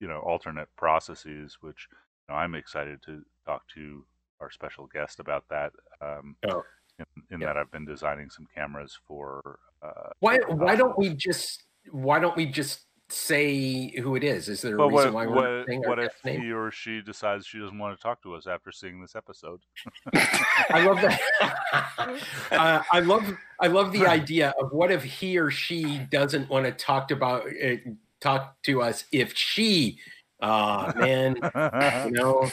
you 0.00 0.08
know 0.08 0.20
alternate 0.20 0.68
processes, 0.76 1.58
which 1.60 1.88
you 1.90 1.96
know, 2.34 2.34
I'm 2.40 2.54
excited 2.54 3.02
to 3.04 3.24
talk 3.44 3.66
to 3.68 4.06
our 4.40 4.50
special 4.50 4.86
guest 4.86 5.20
about 5.20 5.48
that. 5.48 5.72
Um, 6.00 6.36
Oh. 6.48 6.66
In, 6.98 7.06
in 7.30 7.40
Yeah. 7.40 7.48
that 7.48 7.56
I've 7.56 7.70
been 7.70 7.84
designing 7.84 8.30
some 8.30 8.46
cameras 8.54 8.98
for. 9.06 9.58
Uh, 9.82 10.10
Why 10.20 10.38
why 10.48 10.76
don't 10.76 10.96
we 10.98 11.10
just 11.10 11.64
why 11.90 12.18
don't 12.18 12.36
we 12.36 12.46
just 12.46 12.80
say 13.08 13.90
who 14.00 14.16
it 14.16 14.24
is? 14.24 14.48
Is 14.48 14.62
there 14.62 14.74
a 14.76 14.88
reason 14.88 15.12
what, 15.12 15.14
why 15.14 15.26
we're 15.26 15.58
what, 15.58 15.66
saying 15.68 15.82
what 15.86 15.98
if 16.00 16.12
name? 16.24 16.40
he 16.40 16.50
or 16.52 16.72
she 16.72 17.00
decides 17.00 17.46
she 17.46 17.58
doesn't 17.60 17.78
want 17.78 17.96
to 17.96 18.02
talk 18.02 18.20
to 18.22 18.34
us 18.34 18.46
after 18.48 18.72
seeing 18.72 19.00
this 19.00 19.14
episode? 19.14 19.60
I 20.14 20.82
love 20.84 21.00
that. 21.02 21.20
uh, 22.50 22.82
I 22.90 23.00
love 23.00 23.24
I 23.60 23.68
love 23.68 23.92
the 23.92 24.06
idea 24.08 24.54
of 24.60 24.72
what 24.72 24.90
if 24.90 25.04
he 25.04 25.38
or 25.38 25.50
she 25.50 25.98
doesn't 26.10 26.48
want 26.48 26.64
to 26.64 26.72
talk 26.72 27.10
about 27.12 27.44
uh, 27.64 27.76
talk 28.20 28.60
to 28.64 28.82
us 28.82 29.04
if 29.12 29.36
she 29.36 29.98
uh 30.40 30.92
man 30.96 31.34
you 32.04 32.10
know 32.12 32.50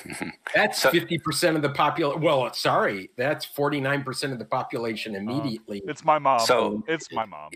that's 0.55 0.81
So- 0.81 0.89
50% 0.91 1.55
of 1.55 1.61
the 1.61 1.69
population 1.69 2.21
well 2.21 2.51
sorry 2.53 3.09
that's 3.17 3.45
49% 3.45 4.31
of 4.31 4.39
the 4.39 4.45
population 4.45 5.15
immediately 5.15 5.81
it's 5.85 6.05
my 6.05 6.17
mom. 6.17 6.39
So- 6.39 6.83
it's 6.87 7.11
my 7.11 7.25
mom. 7.25 7.49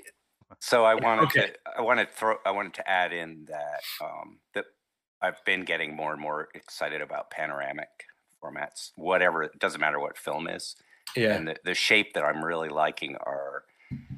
So 0.60 0.86
I 0.86 0.96
wanted 0.96 1.24
Okay. 1.26 1.48
to 1.48 1.54
I 1.78 1.82
wanted 1.82 2.08
to 2.10 2.14
throw 2.14 2.36
I 2.46 2.52
wanted 2.52 2.74
to 2.76 2.90
add 2.90 3.14
in 3.14 3.46
that 3.50 3.82
um, 4.02 4.40
that 4.54 4.66
I've 5.22 5.44
been 5.46 5.64
getting 5.66 5.96
more 5.96 6.14
and 6.14 6.22
more 6.22 6.48
excited 6.56 7.02
about 7.02 7.30
panoramic 7.32 7.90
formats. 8.44 8.92
Whatever 8.96 9.44
it 9.44 9.60
doesn't 9.60 9.82
matter 9.82 10.00
what 10.00 10.18
film 10.18 10.48
is, 10.48 10.76
yeah 11.16 11.36
and 11.36 11.48
the, 11.50 11.58
the 11.66 11.74
shape 11.74 12.14
that 12.14 12.24
I'm 12.24 12.44
really 12.44 12.70
liking 12.70 13.16
are 13.18 13.64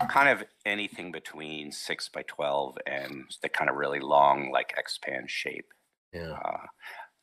kind 0.10 0.30
of 0.30 0.44
anything 0.66 1.12
between 1.12 1.72
six 1.72 2.08
by 2.10 2.24
twelve 2.28 2.78
and 2.88 3.26
the 3.42 3.50
kind 3.50 3.70
of 3.70 3.76
really 3.76 4.00
long 4.00 4.52
like 4.52 4.76
XPan 4.78 5.28
shape. 5.28 5.68
Yeah 6.14 6.32
Uh, 6.46 6.66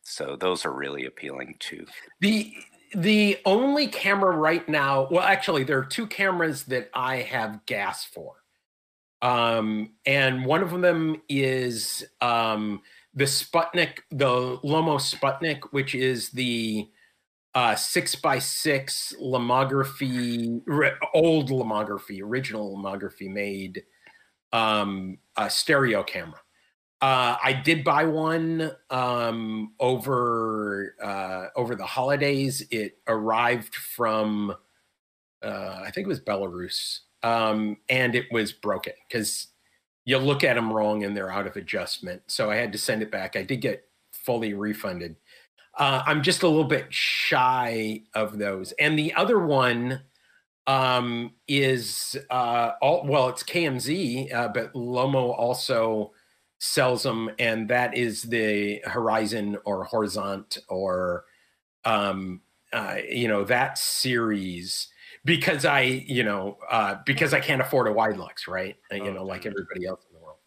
so 0.03 0.37
those 0.37 0.65
are 0.65 0.73
really 0.73 1.07
appealing 1.07 1.57
too. 1.59 1.85
The 2.21 2.55
the 2.95 3.39
only 3.45 3.89
camera 3.89 4.37
right 4.37 4.67
now, 4.69 5.09
well, 5.11 5.25
actually, 5.25 5.65
there 5.65 5.79
are 5.79 5.85
two 5.85 6.07
cameras 6.07 6.65
that 6.67 6.89
I 6.95 7.17
have 7.17 7.67
gas 7.67 8.05
for. 8.05 8.35
Um, 9.21 9.95
and 10.07 10.47
one 10.47 10.63
of 10.63 10.81
them 10.81 11.21
is 11.29 12.05
um, 12.21 12.83
the 13.15 13.25
Sputnik, 13.25 13.99
the 14.11 14.59
Lomo 14.59 14.99
Sputnik, 15.01 15.65
which 15.73 15.95
is 15.95 16.31
the 16.31 16.89
uh, 17.55 17.75
six 17.75 18.15
by 18.15 18.39
six 18.39 19.13
lomography, 19.21 20.61
old 21.15 21.51
lomography, 21.51 22.23
original 22.23 22.77
lomography 22.77 23.29
made 23.29 23.83
um, 24.53 25.19
a 25.37 25.51
stereo 25.51 26.05
camera. 26.05 26.39
Uh, 27.03 27.37
I 27.43 27.53
did 27.53 27.85
buy 27.85 28.05
one 28.05 28.71
um, 28.89 29.75
over 29.79 30.95
uh, 31.03 31.47
over 31.55 31.75
the 31.75 31.85
holidays. 31.85 32.67
It 32.71 32.99
arrived 33.07 33.75
from 33.75 34.57
uh, 35.43 35.81
I 35.85 35.91
think 35.91 36.07
it 36.07 36.09
was 36.09 36.21
Belarus, 36.21 37.01
um, 37.23 37.77
and 37.89 38.15
it 38.15 38.27
was 38.33 38.53
broken 38.53 38.95
because 39.09 39.49
you 40.07 40.19
look 40.19 40.45
at 40.45 40.55
them 40.55 40.73
wrong 40.73 41.05
and 41.05 41.17
they're 41.17 41.31
out 41.31 41.47
of 41.47 41.57
adjustment. 41.57 42.23
So 42.29 42.51
I 42.51 42.57
had 42.57 42.73
to 42.73 42.79
send 42.79 43.03
it 43.03 43.11
back. 43.11 43.37
I 43.37 43.43
did 43.43 43.61
get 43.61 43.85
fully 44.13 44.55
refunded. 44.55 45.17
Uh, 45.77 46.03
I'm 46.07 46.23
just 46.23 46.43
a 46.43 46.49
little 46.49 46.65
bit 46.65 46.87
shy 46.91 48.03
of 48.15 48.39
those. 48.39 48.73
And 48.73 48.99
the 48.99 49.13
other 49.15 49.39
one 49.39 50.01
um, 50.67 51.33
is 51.47 52.17
uh, 52.31 52.73
all 52.81 53.05
well, 53.07 53.29
it's 53.29 53.43
KMZ, 53.43 54.33
uh, 54.33 54.49
but 54.49 54.73
Lomo 54.73 55.37
also 55.37 56.13
sells 56.59 57.03
them, 57.03 57.31
and 57.39 57.69
that 57.69 57.97
is 57.97 58.23
the 58.23 58.81
Horizon 58.85 59.59
or 59.65 59.87
Horizont 59.87 60.59
or 60.69 61.25
um, 61.85 62.41
uh, 62.73 62.97
you 63.09 63.29
know 63.29 63.45
that 63.45 63.79
series 63.79 64.89
because 65.25 65.65
I 65.65 65.83
you 65.83 66.23
know 66.25 66.59
uh, 66.71 66.97
because 67.05 67.35
I 67.35 67.41
can't 67.41 67.61
afford 67.61 67.89
a 67.89 67.95
Widelux, 67.95 68.49
right? 68.49 68.77
Uh, 68.93 68.97
you 68.97 69.11
Oh, 69.11 69.13
know, 69.13 69.25
like 69.25 69.47
everybody 69.47 69.87
else 69.87 70.05
in 70.09 70.15
the 70.19 70.25
world. 70.25 70.39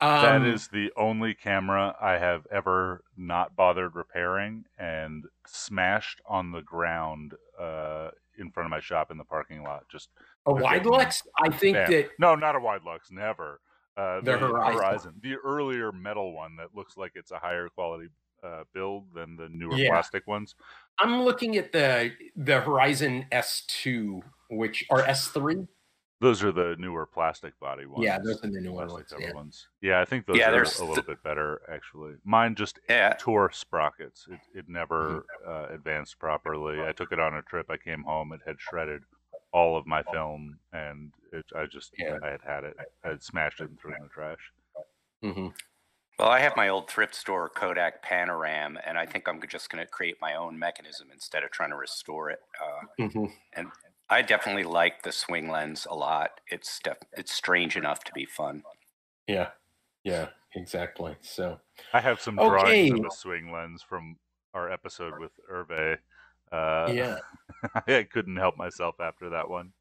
that 0.00 0.36
Um, 0.36 0.46
is 0.46 0.68
the 0.68 0.92
only 0.96 1.34
camera 1.34 1.96
I 2.00 2.12
have 2.18 2.46
ever 2.50 3.02
not 3.16 3.56
bothered 3.56 3.94
repairing 3.94 4.64
and 4.78 5.24
smashed 5.46 6.20
on 6.26 6.52
the 6.52 6.62
ground 6.62 7.34
uh, 7.58 8.10
in 8.38 8.50
front 8.50 8.66
of 8.66 8.70
my 8.70 8.80
shop 8.80 9.10
in 9.10 9.18
the 9.18 9.24
parking 9.24 9.62
lot. 9.64 9.84
Just 9.88 10.10
a 10.46 10.52
Widelux. 10.52 11.26
I 11.42 11.50
think 11.50 11.76
bam. 11.76 11.90
that 11.90 12.10
no, 12.18 12.34
not 12.34 12.54
a 12.56 12.60
Widelux, 12.60 13.10
never. 13.10 13.60
Uh, 13.98 14.20
The 14.20 14.38
Horizon. 14.38 15.14
the 15.22 15.34
earlier 15.44 15.90
metal 15.92 16.32
one 16.32 16.54
that 16.56 16.68
looks 16.74 16.96
like 16.96 17.12
it's 17.16 17.32
a 17.32 17.38
higher 17.38 17.68
quality 17.68 18.08
uh, 18.44 18.62
build 18.72 19.12
than 19.12 19.36
the 19.36 19.48
newer 19.48 19.74
Yeah. 19.76 19.90
plastic 19.90 20.26
ones. 20.28 20.54
I'm 21.00 21.22
looking 21.22 21.56
at 21.56 21.72
the 21.72 22.12
the 22.36 22.60
Horizon 22.60 23.26
S2, 23.32 24.22
which 24.50 24.84
or 24.90 25.02
S3. 25.02 25.66
Those 26.20 26.42
are 26.42 26.50
the 26.52 26.74
newer 26.78 27.06
plastic 27.06 27.58
body 27.60 27.86
ones. 27.86 28.04
Yeah, 28.04 28.18
those 28.18 28.42
are 28.44 28.50
the 28.50 28.60
newer 28.60 28.86
ones. 28.86 29.12
Yeah. 29.18 29.32
ones. 29.34 29.68
Yeah, 29.80 30.00
I 30.00 30.04
think 30.04 30.26
those 30.26 30.36
Yeah, 30.36 30.48
are 30.48 30.52
there's 30.52 30.78
a 30.78 30.82
little 30.84 30.96
th- 30.96 31.06
bit 31.06 31.22
better 31.22 31.60
actually. 31.68 32.14
Mine 32.24 32.54
just 32.56 32.78
Yeah, 32.88 33.14
tore 33.18 33.50
sprockets. 33.52 34.26
It, 34.30 34.58
it 34.60 34.68
never 34.68 35.24
Mm-hmm. 35.44 35.50
uh, 35.50 35.74
advanced 35.74 36.18
properly. 36.20 36.80
I 36.82 36.90
took 36.92 37.10
it 37.12 37.20
on 37.20 37.34
a 37.34 37.42
trip. 37.42 37.66
I 37.70 37.76
came 37.76 38.02
home. 38.04 38.32
It 38.32 38.40
had 38.46 38.60
shredded 38.60 39.02
all 39.52 39.76
of 39.76 39.86
my 39.86 40.02
film, 40.02 40.58
and 40.72 41.12
it, 41.32 41.46
I 41.54 41.66
just 41.66 41.92
Yeah. 41.98 42.18
I 42.22 42.28
had 42.30 42.42
had 42.42 42.64
it. 42.64 42.76
I 43.04 43.08
had 43.08 43.22
smashed 43.22 43.60
it 43.60 43.70
and 43.70 43.78
threw 43.80 43.92
it 43.92 43.96
in 43.98 44.02
the 44.04 44.08
trash. 44.08 44.52
hmm 45.22 45.48
Well, 46.18 46.28
I 46.30 46.40
have 46.40 46.56
my 46.56 46.68
old 46.68 46.90
thrift 46.90 47.14
store 47.14 47.48
Kodak 47.48 48.02
Panoram, 48.04 48.80
and 48.84 48.98
I 48.98 49.06
think 49.06 49.28
I'm 49.28 49.40
just 49.48 49.70
going 49.70 49.84
to 49.84 49.90
create 49.90 50.16
my 50.20 50.34
own 50.34 50.58
mechanism 50.58 51.10
instead 51.12 51.44
of 51.44 51.50
trying 51.50 51.70
to 51.70 51.76
restore 51.76 52.30
it. 52.30 52.40
Uh, 52.60 53.06
hmm 53.08 53.26
I 54.10 54.22
definitely 54.22 54.64
like 54.64 55.02
the 55.02 55.12
swing 55.12 55.48
lens 55.50 55.86
a 55.88 55.94
lot. 55.94 56.40
It's 56.48 56.78
def- 56.80 56.98
it's 57.12 57.32
strange 57.32 57.76
enough 57.76 58.04
to 58.04 58.12
be 58.12 58.24
fun. 58.24 58.62
Yeah. 59.26 59.50
Yeah. 60.04 60.30
Exactly. 60.54 61.16
So. 61.20 61.60
I 61.92 62.00
have 62.00 62.20
some 62.20 62.38
Okay. 62.38 62.48
drawings 62.48 62.90
of 62.90 63.04
a 63.04 63.10
swing 63.10 63.52
lens 63.52 63.82
from 63.82 64.16
our 64.54 64.70
episode 64.70 65.18
with 65.20 65.32
Hervé. 65.50 65.98
Uh, 66.52 66.90
Yeah. 66.92 67.18
I 67.86 68.06
couldn't 68.10 68.36
help 68.36 68.56
myself 68.56 68.96
after 69.00 69.30
that 69.30 69.48
one. 69.48 69.72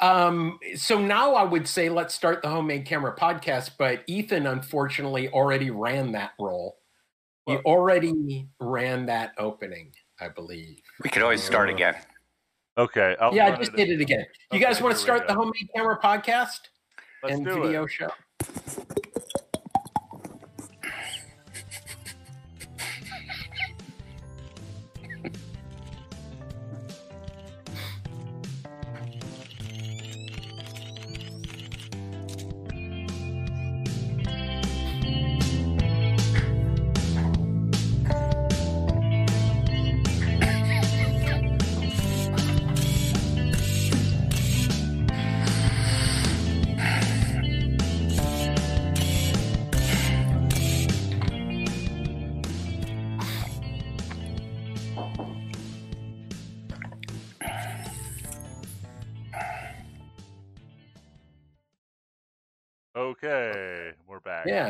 Um, 0.00 0.58
so 0.74 0.98
now 0.98 1.34
I 1.34 1.44
would 1.44 1.68
say 1.68 1.88
let's 1.88 2.12
start 2.14 2.42
the 2.42 2.48
homemade 2.48 2.84
camera 2.86 3.14
podcast, 3.16 3.72
but 3.78 4.02
Ethan 4.08 4.46
unfortunately 4.46 5.28
already 5.28 5.70
ran 5.70 6.12
that 6.12 6.32
role. 6.40 6.78
He 7.46 7.56
already 7.58 8.48
ran 8.60 9.06
that 9.06 9.32
opening, 9.38 9.92
I 10.20 10.28
believe. 10.28 10.80
We 11.04 11.10
could 11.10 11.22
always 11.22 11.42
start 11.42 11.70
Uh, 11.70 11.74
again. 11.74 11.94
Okay. 12.78 13.16
I'll 13.20 13.34
yeah, 13.34 13.46
I 13.46 13.56
just 13.56 13.72
it- 13.72 13.76
did 13.76 13.90
it 13.90 14.00
again. 14.00 14.24
You 14.52 14.56
Okay, 14.56 14.64
guys 14.64 14.80
want 14.80 14.94
to 14.94 15.00
start 15.00 15.26
the 15.28 15.34
homemade 15.34 15.68
camera 15.74 15.98
podcast 16.00 16.60
Let's 17.22 17.36
and 17.36 17.44
do 17.44 17.62
video 17.62 17.84
it. 17.84 17.90
show? 17.90 18.10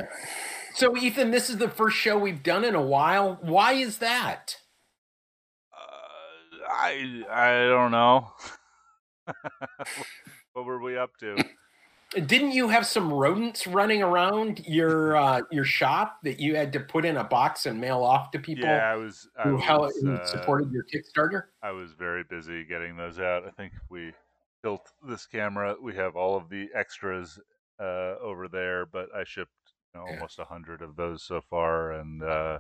Yeah. 0.02 0.26
So, 0.75 0.97
Ethan, 0.97 1.30
this 1.30 1.50
is 1.50 1.59
the 1.59 1.68
first 1.68 1.97
show 1.97 2.18
we've 2.18 2.42
done 2.42 2.64
in 2.64 2.75
a 2.75 2.82
while. 2.82 3.38
Why 3.42 3.75
is 3.75 3.99
that? 3.99 4.56
Uh, 5.73 6.66
I 6.71 7.23
I 7.30 7.68
don't 7.68 7.90
know. 7.90 8.32
what 10.52 10.64
were 10.64 10.80
we 10.80 10.97
up 10.97 11.11
to? 11.21 11.37
Didn't 12.14 12.52
you 12.52 12.68
have 12.68 12.87
some 12.87 13.11
rodents 13.11 13.66
running 13.66 14.02
around 14.02 14.66
your 14.66 15.16
uh, 15.16 15.42
your 15.50 15.64
shop 15.64 16.18
that 16.25 16.40
you 16.40 16.56
had 16.56 16.73
to 16.75 16.80
put 16.80 17.04
in 17.04 17.16
a 17.16 17.25
box 17.25 17.64
and 17.64 17.80
mail 17.80 18.02
off 18.02 18.30
to 18.32 18.38
people? 18.38 18.64
Yeah, 18.64 18.92
I 18.92 18.97
was. 18.97 19.28
I 19.38 19.49
who, 19.49 19.56
was, 19.56 20.04
uh, 20.04 20.25
supported 20.26 20.71
your 20.73 20.85
Kickstarter. 20.85 21.44
I 21.62 21.71
was 21.71 21.92
very 21.92 22.25
busy 22.25 22.64
getting 22.64 22.97
those 22.97 23.18
out. 23.18 23.47
I 23.47 23.50
think 23.50 23.73
we 23.88 24.12
built 24.62 24.90
this 25.06 25.26
camera. 25.26 25.75
We 25.80 25.94
have 25.94 26.14
all 26.16 26.37
of 26.37 26.50
the 26.50 26.68
extras 26.75 27.38
uh, 27.80 28.16
over 28.21 28.47
there, 28.47 28.85
but 28.85 29.09
I 29.14 29.25
shipped 29.25 29.50
know, 29.94 30.04
Yeah. 30.06 30.14
almost 30.14 30.38
a 30.38 30.44
hundred 30.44 30.82
of 30.82 30.96
those 30.96 31.22
so 31.22 31.40
far, 31.40 31.92
and 31.92 32.22
uh, 32.22 32.58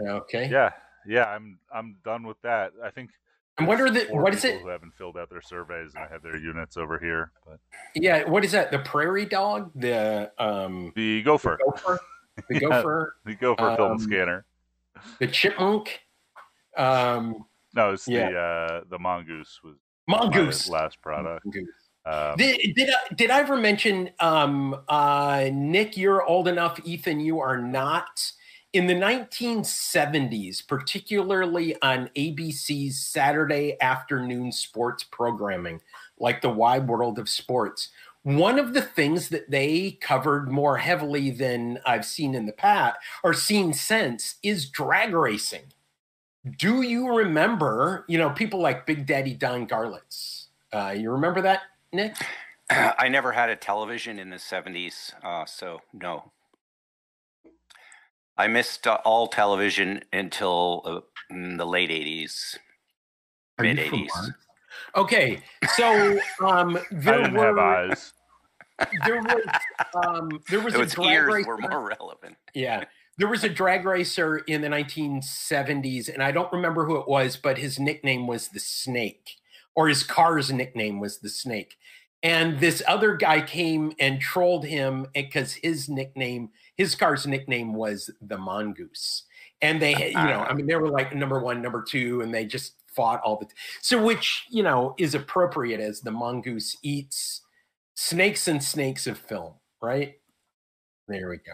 Okay. 0.00 0.48
yeah, 0.48 0.70
yeah, 1.06 1.24
I'm 1.24 1.58
I'm 1.74 1.96
done 2.04 2.24
with 2.26 2.40
that. 2.42 2.72
I 2.82 2.90
think. 2.90 3.10
I 3.58 3.64
wonder 3.66 3.90
there's 3.90 4.08
that 4.08 4.14
what 4.16 4.34
is 4.34 4.44
it? 4.46 4.62
Who 4.62 4.68
haven't 4.68 4.94
filled 4.94 5.18
out 5.18 5.28
their 5.28 5.42
surveys, 5.42 5.92
and 5.94 6.02
I 6.02 6.08
have 6.08 6.22
their 6.22 6.36
units 6.36 6.76
over 6.78 6.98
here. 6.98 7.32
But 7.46 7.60
Yeah, 7.94 8.24
what 8.28 8.44
is 8.44 8.52
that? 8.52 8.70
The 8.70 8.78
prairie 8.78 9.26
dog, 9.26 9.70
the 9.74 10.32
um, 10.38 10.92
the 10.96 11.22
gopher, 11.22 11.58
gopher, 11.64 12.00
the 12.48 12.54
Yeah. 12.54 12.60
gopher, 12.60 13.16
the 13.26 13.34
gopher 13.34 13.76
film 13.76 13.92
Um, 13.92 13.98
scanner. 13.98 14.46
the 15.20 15.26
chipmunk, 15.28 16.00
um, 16.78 17.44
No, 17.74 17.92
it's 17.92 18.08
yeah. 18.08 18.30
the 18.30 18.38
uh, 18.38 18.84
the 18.88 18.98
mongoose 18.98 19.60
was 19.62 19.76
mongoose. 20.08 20.68
last 20.70 21.00
product. 21.02 21.44
Mongoose. 21.44 21.81
Um, 22.04 22.36
Did, 22.36 22.74
did 22.74 22.90
I, 22.90 23.14
did 23.14 23.30
I 23.30 23.40
ever 23.40 23.56
mention 23.56 24.10
um, 24.18 24.76
uh, 24.88 25.48
Nick? 25.52 25.96
You're 25.96 26.24
old 26.24 26.48
enough. 26.48 26.80
Ethan, 26.84 27.20
you 27.20 27.38
are 27.40 27.58
not. 27.58 28.32
In 28.72 28.86
the 28.86 28.94
1970s, 28.94 30.66
particularly 30.66 31.76
on 31.82 32.08
ABC's 32.16 32.98
Saturday 32.98 33.76
afternoon 33.82 34.50
sports 34.50 35.04
programming, 35.04 35.80
like 36.18 36.40
the 36.40 36.48
Wide 36.48 36.88
World 36.88 37.18
of 37.18 37.28
Sports, 37.28 37.90
one 38.22 38.58
of 38.58 38.72
the 38.72 38.82
things 38.82 39.28
that 39.28 39.50
they 39.50 39.98
covered 40.00 40.50
more 40.50 40.78
heavily 40.78 41.30
than 41.30 41.80
I've 41.84 42.04
seen 42.04 42.34
in 42.34 42.46
the 42.46 42.52
past 42.52 42.96
or 43.22 43.34
seen 43.34 43.72
since 43.72 44.36
is 44.42 44.70
drag 44.70 45.12
racing. 45.12 45.64
Do 46.56 46.82
you 46.82 47.14
remember, 47.14 48.04
you 48.08 48.18
know, 48.18 48.30
people 48.30 48.60
like 48.60 48.86
Big 48.86 49.06
Daddy 49.06 49.34
Don 49.34 49.66
Garlits? 49.66 50.46
Uh, 50.72 50.94
you 50.96 51.10
remember 51.10 51.42
that, 51.42 51.60
Nick? 51.92 52.16
I 52.70 53.08
never 53.08 53.32
had 53.32 53.50
a 53.50 53.56
television 53.56 54.18
in 54.18 54.30
the 54.30 54.36
70s, 54.36 55.12
uh, 55.22 55.44
so 55.46 55.80
no. 55.92 56.32
I 58.38 58.46
missed 58.48 58.86
uh, 58.86 58.98
all 59.04 59.28
television 59.28 60.02
until 60.12 60.82
uh, 60.84 61.00
in 61.34 61.56
the 61.58 61.66
late 61.66 61.90
80s, 61.90 62.56
Are 63.58 63.64
mid 63.64 63.76
80s. 63.78 64.08
Okay, 64.96 65.42
so 65.76 66.18
um, 66.40 66.78
I 67.06 67.12
there 67.12 67.22
didn't 67.22 67.34
were 67.34 67.44
have 67.46 67.58
eyes. 67.58 68.12
there 69.06 69.22
was 69.22 69.44
um, 69.94 70.40
there 70.48 70.60
was 70.60 70.74
So 70.74 70.80
a 70.80 70.82
its 70.84 70.94
drag 70.94 71.08
ears 71.12 71.32
racer. 71.34 71.48
were 71.48 71.58
more 71.58 71.88
relevant. 72.00 72.36
Yeah, 72.54 72.84
there 73.18 73.28
was 73.28 73.44
a 73.44 73.48
drag 73.48 73.84
racer 73.84 74.38
in 74.38 74.62
the 74.62 74.68
1970s, 74.68 76.12
and 76.12 76.22
I 76.22 76.32
don't 76.32 76.52
remember 76.52 76.86
who 76.86 76.96
it 76.96 77.06
was, 77.08 77.36
but 77.36 77.58
his 77.58 77.78
nickname 77.78 78.26
was 78.26 78.48
the 78.48 78.60
Snake, 78.60 79.36
or 79.74 79.88
his 79.88 80.02
car's 80.02 80.52
nickname 80.52 81.00
was 81.00 81.18
the 81.18 81.28
Snake. 81.28 81.76
And 82.22 82.60
this 82.60 82.82
other 82.86 83.16
guy 83.16 83.40
came 83.40 83.92
and 83.98 84.20
trolled 84.20 84.64
him 84.64 85.06
because 85.12 85.54
his 85.54 85.88
nickname, 85.88 86.50
his 86.76 86.94
car's 86.94 87.26
nickname 87.26 87.74
was 87.74 88.10
the 88.20 88.38
Mongoose. 88.38 89.24
And 89.60 89.82
they, 89.82 90.08
you 90.08 90.14
know, 90.14 90.46
I 90.48 90.54
mean, 90.54 90.66
they 90.66 90.76
were 90.76 90.88
like 90.88 91.14
number 91.14 91.40
one, 91.40 91.60
number 91.60 91.82
two, 91.82 92.20
and 92.20 92.32
they 92.32 92.44
just 92.44 92.74
fought 92.86 93.20
all 93.22 93.36
the. 93.36 93.46
So, 93.80 94.02
which 94.02 94.46
you 94.50 94.62
know 94.62 94.94
is 94.98 95.14
appropriate 95.14 95.80
as 95.80 96.00
the 96.00 96.10
mongoose 96.10 96.76
eats 96.82 97.42
snakes 97.94 98.48
and 98.48 98.62
snakes 98.62 99.06
of 99.06 99.18
film, 99.18 99.54
right? 99.80 100.14
There 101.08 101.28
we 101.28 101.38
go. 101.38 101.52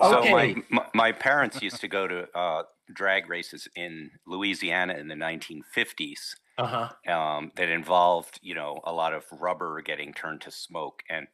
So 0.00 0.26
my, 0.26 0.54
my 0.70 0.86
my 0.94 1.12
parents 1.12 1.62
used 1.62 1.80
to 1.80 1.88
go 1.88 2.08
to 2.08 2.28
uh, 2.36 2.64
drag 2.92 3.28
races 3.28 3.68
in 3.76 4.10
Louisiana 4.26 4.94
in 4.94 5.08
the 5.08 5.14
1950s 5.14 6.36
Uh 6.58 6.66
huh. 6.66 6.88
um, 7.06 7.52
that 7.56 7.68
involved, 7.68 8.40
you 8.42 8.54
know, 8.54 8.80
a 8.84 8.92
lot 8.92 9.14
of 9.14 9.24
rubber 9.32 9.80
getting 9.82 10.12
turned 10.12 10.40
to 10.42 10.50
smoke, 10.50 11.02
and 11.08 11.28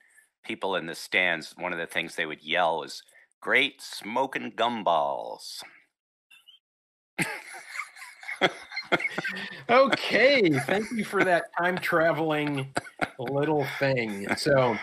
people 0.45 0.77
in 0.77 0.87
the 0.87 0.95
stands. 0.95 1.55
One 1.57 1.73
of 1.73 1.79
the 1.79 1.87
things 1.87 2.15
they 2.17 2.27
would 2.27 2.43
yell 2.43 2.83
is 2.83 3.03
"Great 3.41 3.81
smoking 3.83 4.53
gumballs." 4.53 5.63
Okay. 9.69 10.59
Thank 10.61 10.91
you 10.91 11.05
for 11.05 11.25
that 11.25 11.45
time 11.59 11.81
traveling 11.81 12.75
little 13.19 13.67
thing. 13.79 14.29
So, 14.37 14.81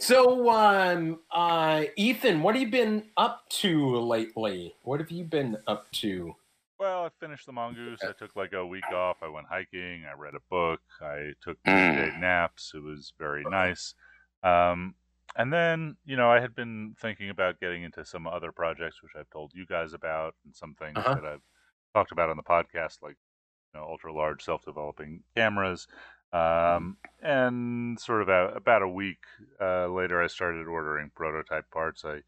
so 0.00 0.50
um, 0.50 1.20
uh, 1.30 1.84
Ethan, 1.96 2.42
what 2.42 2.54
have 2.54 2.62
you 2.62 2.70
been 2.70 3.04
up 3.16 3.48
to 3.50 3.96
lately? 3.98 4.74
What 4.82 5.00
have 5.00 5.10
you 5.10 5.24
been 5.24 5.56
up 5.66 5.90
to? 5.92 6.34
Well, 6.78 7.04
I 7.04 7.10
finished 7.20 7.44
the 7.46 7.52
mongoose. 7.52 8.00
I 8.02 8.12
took 8.12 8.34
like 8.36 8.54
a 8.54 8.66
week 8.66 8.90
off. 8.90 9.18
I 9.22 9.28
went 9.28 9.46
hiking. 9.48 10.04
I 10.10 10.18
read 10.18 10.34
a 10.34 10.40
book. 10.48 10.80
I 11.02 11.32
took 11.42 11.62
Mm. 11.64 11.94
midday 11.94 12.18
naps. 12.18 12.72
It 12.74 12.82
was 12.82 13.12
very 13.18 13.44
nice. 13.44 13.94
Um, 14.42 14.94
and 15.36 15.52
then, 15.52 15.96
you 16.06 16.16
know, 16.16 16.30
I 16.30 16.40
had 16.40 16.54
been 16.54 16.96
thinking 16.98 17.28
about 17.30 17.60
getting 17.60 17.82
into 17.82 18.04
some 18.04 18.26
other 18.26 18.50
projects, 18.50 19.02
which 19.02 19.12
I've 19.14 19.28
told 19.30 19.52
you 19.54 19.66
guys 19.66 19.92
about, 19.92 20.34
and 20.44 20.56
some 20.56 20.74
things 20.74 20.96
Uh-huh. 20.96 21.14
that 21.14 21.24
I've 21.24 21.42
talked 21.94 22.12
about 22.12 22.30
on 22.30 22.36
the 22.38 22.42
podcast, 22.42 23.02
like 23.02 23.16
you 23.74 23.78
know, 23.80 23.86
ultra 23.86 24.12
large 24.12 24.42
self 24.42 24.64
developing 24.64 25.22
cameras. 25.36 25.86
Um, 26.32 26.96
and 27.22 27.98
sort 27.98 28.22
of 28.22 28.28
a, 28.28 28.52
about 28.54 28.82
a 28.82 28.88
week 28.88 29.18
uh, 29.60 29.88
later, 29.88 30.22
I 30.22 30.28
started 30.28 30.68
ordering 30.68 31.10
prototype 31.14 31.70
parts. 31.70 32.04
I 32.04 32.20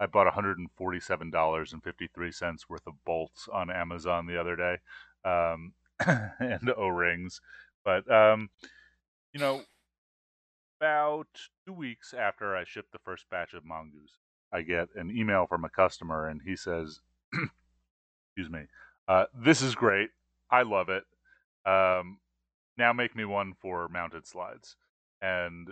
I 0.00 0.06
bought 0.06 0.32
$147.53 0.32 2.58
worth 2.68 2.86
of 2.86 2.94
bolts 3.04 3.48
on 3.52 3.70
Amazon 3.70 4.26
the 4.26 4.40
other 4.40 4.56
day 4.56 4.78
um, 5.24 5.72
and 6.40 6.72
O 6.76 6.88
rings. 6.88 7.40
But, 7.84 8.10
um, 8.10 8.50
you 9.32 9.40
know, 9.40 9.62
about 10.80 11.28
two 11.66 11.72
weeks 11.72 12.12
after 12.12 12.56
I 12.56 12.64
shipped 12.64 12.92
the 12.92 12.98
first 12.98 13.26
batch 13.30 13.54
of 13.54 13.64
Mongoose, 13.64 14.18
I 14.52 14.62
get 14.62 14.88
an 14.96 15.16
email 15.16 15.46
from 15.46 15.64
a 15.64 15.70
customer 15.70 16.28
and 16.28 16.40
he 16.44 16.56
says, 16.56 17.00
Excuse 17.32 18.52
me, 18.52 18.62
uh, 19.06 19.26
this 19.34 19.62
is 19.62 19.74
great. 19.74 20.10
I 20.50 20.62
love 20.62 20.88
it. 20.88 21.04
Um, 21.66 22.18
now 22.76 22.92
make 22.92 23.14
me 23.16 23.24
one 23.24 23.54
for 23.54 23.88
mounted 23.88 24.26
slides. 24.26 24.76
And 25.22 25.70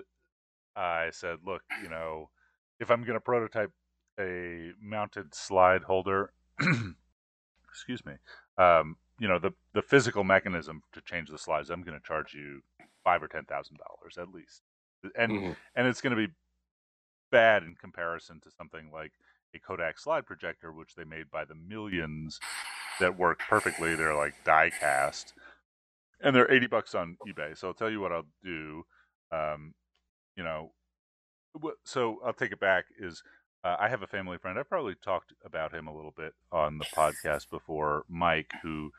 I 0.76 1.10
said, 1.10 1.38
Look, 1.44 1.62
you 1.82 1.88
know, 1.90 2.30
if 2.80 2.90
I'm 2.90 3.02
going 3.02 3.14
to 3.14 3.20
prototype 3.20 3.72
a 4.18 4.72
mounted 4.80 5.34
slide 5.34 5.82
holder, 5.84 6.32
excuse 7.68 8.04
me, 8.04 8.14
um, 8.58 8.96
you 9.18 9.28
know, 9.28 9.38
the 9.38 9.52
the 9.74 9.82
physical 9.82 10.24
mechanism 10.24 10.82
to 10.92 11.00
change 11.00 11.28
the 11.30 11.38
slides, 11.38 11.70
I'm 11.70 11.82
going 11.82 11.98
to 11.98 12.06
charge 12.06 12.34
you 12.34 12.62
five 13.04 13.22
or 13.22 13.28
ten 13.28 13.44
thousand 13.44 13.78
dollars 13.78 14.18
at 14.18 14.34
least, 14.34 14.62
and 15.16 15.32
Mhm. 15.32 15.56
and 15.74 15.86
it's 15.86 16.00
going 16.00 16.16
to 16.16 16.26
be 16.28 16.32
bad 17.30 17.62
in 17.62 17.74
comparison 17.74 18.40
to 18.40 18.50
something 18.50 18.90
like 18.92 19.12
a 19.54 19.58
Kodak 19.58 19.98
slide 19.98 20.26
projector, 20.26 20.72
which 20.72 20.94
they 20.94 21.04
made 21.04 21.30
by 21.30 21.44
the 21.44 21.54
millions 21.54 22.40
that 23.00 23.16
work 23.18 23.40
perfectly. 23.48 23.94
They're 23.94 24.14
like 24.16 24.34
die 24.44 24.70
cast, 24.70 25.34
and 26.22 26.34
they're 26.34 26.50
eighty 26.50 26.66
bucks 26.66 26.94
on 26.94 27.16
eBay. 27.28 27.56
So 27.56 27.68
I'll 27.68 27.74
tell 27.74 27.90
you 27.90 28.00
what 28.00 28.12
I'll 28.12 28.26
do. 28.42 28.84
Um, 29.30 29.74
you 30.36 30.44
know, 30.44 30.72
so 31.84 32.20
I'll 32.24 32.32
take 32.32 32.52
it 32.52 32.60
back. 32.60 32.86
Is 32.98 33.22
uh, 33.64 33.76
I 33.78 33.88
have 33.88 34.02
a 34.02 34.06
family 34.06 34.38
friend. 34.38 34.58
I've 34.58 34.68
probably 34.68 34.94
talked 34.94 35.32
about 35.44 35.74
him 35.74 35.86
a 35.86 35.94
little 35.94 36.14
bit 36.16 36.34
on 36.50 36.78
the 36.78 36.86
podcast 36.96 37.50
before. 37.50 38.04
Mike, 38.08 38.52
who 38.62 38.92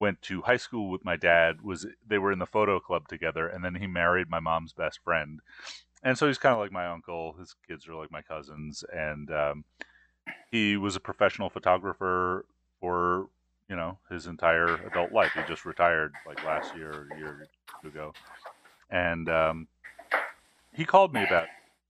went 0.00 0.22
to 0.22 0.42
high 0.42 0.56
school 0.56 0.90
with 0.90 1.04
my 1.04 1.16
dad, 1.16 1.60
was 1.62 1.86
they 2.06 2.18
were 2.18 2.32
in 2.32 2.38
the 2.38 2.46
photo 2.46 2.80
club 2.80 3.06
together, 3.08 3.46
and 3.46 3.64
then 3.64 3.74
he 3.74 3.86
married 3.86 4.30
my 4.30 4.40
mom's 4.40 4.72
best 4.72 4.98
friend, 5.04 5.40
and 6.02 6.16
so 6.16 6.26
he's 6.26 6.38
kind 6.38 6.54
of 6.54 6.58
like 6.58 6.72
my 6.72 6.86
uncle. 6.86 7.34
His 7.38 7.54
kids 7.68 7.86
are 7.86 7.94
like 7.94 8.10
my 8.10 8.22
cousins, 8.22 8.82
and 8.92 9.30
um, 9.30 9.64
he 10.50 10.76
was 10.76 10.96
a 10.96 11.00
professional 11.00 11.50
photographer 11.50 12.46
for 12.80 13.28
you 13.70 13.76
know 13.76 13.96
his 14.10 14.26
entire 14.26 14.74
adult 14.86 15.12
life. 15.12 15.32
He 15.34 15.40
just 15.48 15.64
retired 15.64 16.12
like 16.26 16.44
last 16.44 16.76
year 16.76 16.90
or 16.90 17.08
a 17.14 17.18
year 17.18 17.46
ago, 17.84 18.12
and 18.90 19.30
um, 19.30 19.68
he 20.74 20.84
called 20.84 21.14
me 21.14 21.24
about 21.24 21.46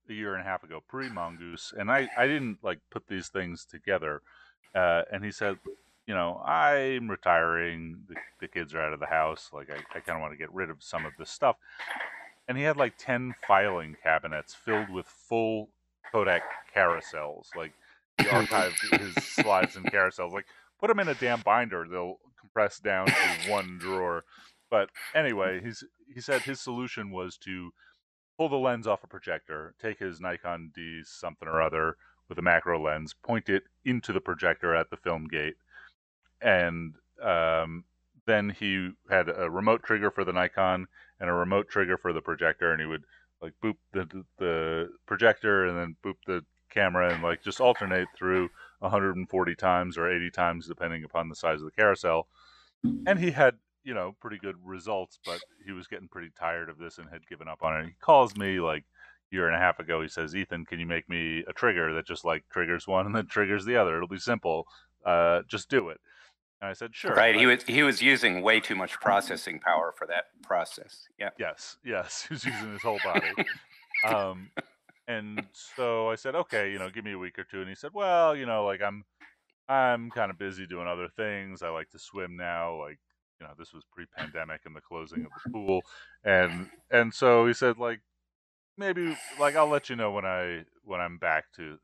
a 0.09 0.13
year 0.13 0.33
and 0.35 0.41
a 0.41 0.45
half 0.45 0.63
ago 0.63 0.83
pre 0.89 1.07
mongoose 1.09 1.73
and 1.77 1.89
i 1.89 2.09
i 2.17 2.27
didn't 2.27 2.57
like 2.63 2.79
put 2.89 3.07
these 3.07 3.29
things 3.29 3.63
together 3.63 4.21
uh, 4.75 5.03
and 5.09 5.23
he 5.23 5.31
said 5.31 5.57
you 6.05 6.13
know 6.13 6.41
i'm 6.43 7.09
retiring 7.09 7.95
the, 8.09 8.15
the 8.41 8.47
kids 8.47 8.73
are 8.73 8.81
out 8.81 8.91
of 8.91 8.99
the 8.99 9.05
house 9.05 9.51
like 9.53 9.69
i, 9.69 9.75
I 9.95 10.01
kind 10.01 10.17
of 10.17 10.21
want 10.21 10.33
to 10.33 10.37
get 10.37 10.53
rid 10.53 10.69
of 10.69 10.83
some 10.83 11.05
of 11.05 11.13
this 11.17 11.29
stuff 11.29 11.55
and 12.47 12.57
he 12.57 12.65
had 12.65 12.75
like 12.75 12.95
10 12.97 13.35
filing 13.47 13.95
cabinets 14.03 14.53
filled 14.53 14.89
with 14.89 15.05
full 15.05 15.69
Kodak 16.11 16.43
carousels. 16.75 17.47
Like 17.55 17.71
he 18.17 18.23
archived 18.25 18.99
his 18.99 19.23
slides 19.23 19.77
and 19.77 19.85
carousels. 19.85 20.33
Like 20.33 20.47
put 20.81 20.87
them 20.87 20.99
in 20.99 21.07
a 21.07 21.13
damn 21.13 21.41
binder; 21.41 21.87
they'll 21.89 22.17
compress 22.39 22.79
down 22.79 23.07
to 23.07 23.13
one 23.47 23.77
drawer. 23.77 24.23
But 24.69 24.89
anyway, 25.15 25.61
he's 25.63 25.83
he 26.13 26.19
said 26.19 26.41
his 26.41 26.59
solution 26.59 27.11
was 27.11 27.37
to 27.39 27.71
pull 28.37 28.49
the 28.49 28.55
lens 28.57 28.87
off 28.87 29.03
a 29.03 29.07
projector, 29.07 29.75
take 29.81 29.99
his 29.99 30.19
Nikon 30.19 30.71
D 30.75 31.01
something 31.05 31.47
or 31.47 31.61
other 31.61 31.95
with 32.27 32.39
a 32.39 32.41
macro 32.41 32.81
lens, 32.81 33.13
point 33.13 33.49
it 33.49 33.63
into 33.85 34.11
the 34.11 34.21
projector 34.21 34.75
at 34.75 34.89
the 34.89 34.97
film 34.97 35.27
gate, 35.27 35.55
and 36.41 36.95
um, 37.21 37.83
then 38.25 38.49
he 38.49 38.91
had 39.09 39.29
a 39.29 39.49
remote 39.49 39.83
trigger 39.83 40.09
for 40.09 40.23
the 40.23 40.33
Nikon 40.33 40.87
and 41.19 41.29
a 41.29 41.33
remote 41.33 41.69
trigger 41.69 41.97
for 41.97 42.13
the 42.13 42.21
projector, 42.21 42.71
and 42.71 42.81
he 42.81 42.87
would 42.87 43.03
like 43.41 43.53
boop 43.63 43.75
the 43.93 44.25
the 44.37 44.89
projector 45.05 45.65
and 45.65 45.77
then 45.77 45.95
boop 46.03 46.15
the 46.25 46.43
camera 46.69 47.13
and 47.13 47.21
like 47.21 47.43
just 47.43 47.59
alternate 47.59 48.07
through 48.15 48.49
140 48.81 49.55
times 49.55 49.97
or 49.97 50.11
80 50.11 50.31
times 50.31 50.67
depending 50.67 51.03
upon 51.03 51.29
the 51.29 51.35
size 51.35 51.59
of 51.59 51.65
the 51.65 51.71
carousel. 51.71 52.27
And 52.83 53.19
he 53.19 53.31
had 53.31 53.55
you 53.83 53.93
know 53.93 54.15
pretty 54.19 54.37
good 54.37 54.55
results, 54.63 55.19
but 55.25 55.39
he 55.65 55.71
was 55.71 55.87
getting 55.87 56.07
pretty 56.07 56.29
tired 56.37 56.69
of 56.69 56.77
this 56.77 56.97
and 56.97 57.09
had 57.09 57.27
given 57.27 57.47
up 57.47 57.63
on 57.63 57.79
it. 57.79 57.85
He 57.85 57.91
calls 57.99 58.35
me 58.35 58.59
like 58.59 58.85
year 59.31 59.47
and 59.47 59.55
a 59.55 59.59
half 59.59 59.79
ago. 59.79 60.01
He 60.01 60.07
says, 60.07 60.35
"Ethan, 60.35 60.65
can 60.65 60.79
you 60.79 60.85
make 60.85 61.09
me 61.09 61.43
a 61.47 61.53
trigger 61.53 61.93
that 61.93 62.05
just 62.05 62.25
like 62.25 62.43
triggers 62.51 62.87
one 62.87 63.05
and 63.05 63.15
then 63.15 63.27
triggers 63.27 63.65
the 63.65 63.77
other? 63.77 63.95
It'll 63.95 64.07
be 64.07 64.19
simple. 64.19 64.67
Uh, 65.05 65.41
just 65.47 65.69
do 65.69 65.89
it." 65.89 65.99
And 66.61 66.69
I 66.69 66.73
said, 66.73 66.95
"Sure." 66.95 67.13
Right. 67.13 67.35
He 67.35 67.45
was 67.45 67.63
he 67.63 67.83
was 67.83 68.01
using 68.01 68.41
way 68.41 68.59
too 68.59 68.75
much 68.75 68.99
processing 68.99 69.59
power 69.59 69.93
for 69.97 70.05
that 70.07 70.25
process. 70.43 71.07
Yeah. 71.19 71.29
Yes. 71.39 71.77
Yes. 71.83 72.25
He 72.27 72.33
was 72.33 72.45
using 72.45 72.71
his 72.73 72.81
whole 72.81 72.99
body. 73.03 73.31
um, 74.07 74.51
and 75.07 75.45
so 75.53 76.09
I 76.09 76.15
said, 76.15 76.35
"Okay, 76.35 76.71
you 76.71 76.79
know, 76.79 76.89
give 76.89 77.05
me 77.05 77.13
a 77.13 77.17
week 77.17 77.39
or 77.39 77.43
two. 77.43 77.59
And 77.61 77.69
he 77.69 77.75
said, 77.75 77.91
"Well, 77.93 78.35
you 78.35 78.45
know, 78.45 78.65
like 78.65 78.81
I'm 78.81 79.03
I'm 79.69 80.11
kind 80.11 80.31
of 80.31 80.37
busy 80.37 80.67
doing 80.67 80.87
other 80.87 81.07
things. 81.07 81.61
I 81.61 81.69
like 81.69 81.89
to 81.91 81.99
swim 81.99 82.35
now. 82.37 82.79
Like, 82.79 82.99
you 83.39 83.47
know, 83.47 83.53
this 83.57 83.73
was 83.73 83.83
pre-pandemic 83.91 84.61
and 84.65 84.75
the 84.75 84.81
closing 84.81 85.25
of 85.25 85.31
the 85.43 85.51
pool, 85.51 85.81
and 86.23 86.69
and 86.91 87.13
so 87.13 87.47
he 87.47 87.53
said, 87.53 87.77
like, 87.77 88.01
maybe 88.77 89.17
like 89.39 89.55
I'll 89.55 89.67
let 89.67 89.89
you 89.89 89.95
know 89.95 90.11
when 90.11 90.25
I 90.25 90.65
when 90.83 91.01
I'm 91.01 91.17
back 91.17 91.51
to 91.57 91.77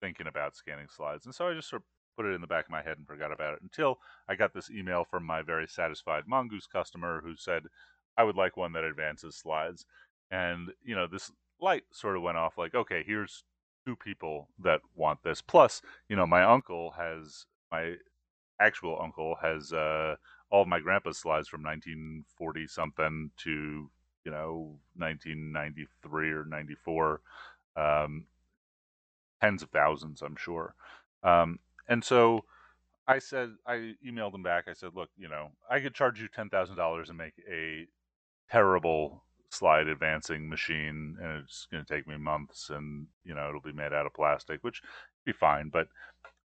thinking 0.00 0.26
about 0.26 0.56
scanning 0.56 0.88
slides. 0.88 1.26
And 1.26 1.34
so 1.34 1.48
I 1.48 1.54
just 1.54 1.68
sort 1.68 1.82
of 1.82 1.86
put 2.16 2.26
it 2.26 2.34
in 2.34 2.40
the 2.40 2.46
back 2.46 2.64
of 2.66 2.70
my 2.70 2.82
head 2.82 2.98
and 2.98 3.06
forgot 3.06 3.32
about 3.32 3.54
it 3.54 3.62
until 3.62 3.98
I 4.28 4.34
got 4.34 4.54
this 4.54 4.70
email 4.70 5.04
from 5.04 5.24
my 5.24 5.42
very 5.42 5.66
satisfied 5.68 6.24
Mongoose 6.26 6.66
customer 6.66 7.20
who 7.24 7.36
said 7.36 7.64
I 8.16 8.24
would 8.24 8.36
like 8.36 8.56
one 8.56 8.72
that 8.72 8.84
advances 8.84 9.36
slides. 9.36 9.86
And 10.30 10.70
you 10.84 10.94
know, 10.94 11.06
this 11.06 11.30
light 11.60 11.84
sort 11.90 12.16
of 12.16 12.22
went 12.22 12.36
off 12.36 12.58
like, 12.58 12.74
okay, 12.74 13.02
here's 13.06 13.44
two 13.86 13.96
people 13.96 14.48
that 14.58 14.80
want 14.94 15.22
this. 15.22 15.40
Plus, 15.40 15.82
you 16.08 16.16
know, 16.16 16.26
my 16.26 16.42
uncle 16.42 16.92
has 16.92 17.46
my 17.70 17.94
actual 18.60 18.98
uncle 19.00 19.36
has 19.40 19.72
uh, 19.72 20.16
all 20.50 20.62
of 20.62 20.68
my 20.68 20.80
grandpa's 20.80 21.18
slides 21.18 21.48
from 21.48 21.62
1940 21.62 22.66
something 22.66 23.30
to 23.36 23.90
you 24.24 24.30
know 24.30 24.76
1993 24.96 26.30
or 26.30 26.44
94 26.44 27.20
um, 27.76 28.24
tens 29.40 29.62
of 29.62 29.70
thousands 29.70 30.22
i'm 30.22 30.36
sure 30.36 30.74
um, 31.22 31.58
and 31.88 32.02
so 32.02 32.44
i 33.06 33.18
said 33.18 33.50
i 33.66 33.94
emailed 34.06 34.34
him 34.34 34.42
back 34.42 34.64
i 34.68 34.72
said 34.72 34.90
look 34.94 35.10
you 35.16 35.28
know 35.28 35.50
i 35.70 35.78
could 35.80 35.94
charge 35.94 36.20
you 36.20 36.28
$10000 36.28 37.08
and 37.08 37.18
make 37.18 37.34
a 37.48 37.86
terrible 38.50 39.22
slide 39.50 39.88
advancing 39.88 40.48
machine 40.48 41.16
and 41.20 41.42
it's 41.42 41.66
going 41.70 41.84
to 41.84 41.94
take 41.94 42.06
me 42.06 42.16
months 42.16 42.70
and 42.70 43.06
you 43.24 43.34
know 43.34 43.48
it'll 43.48 43.60
be 43.60 43.72
made 43.72 43.92
out 43.92 44.06
of 44.06 44.12
plastic 44.12 44.62
which 44.62 44.82
be 45.24 45.32
fine 45.32 45.68
but 45.68 45.88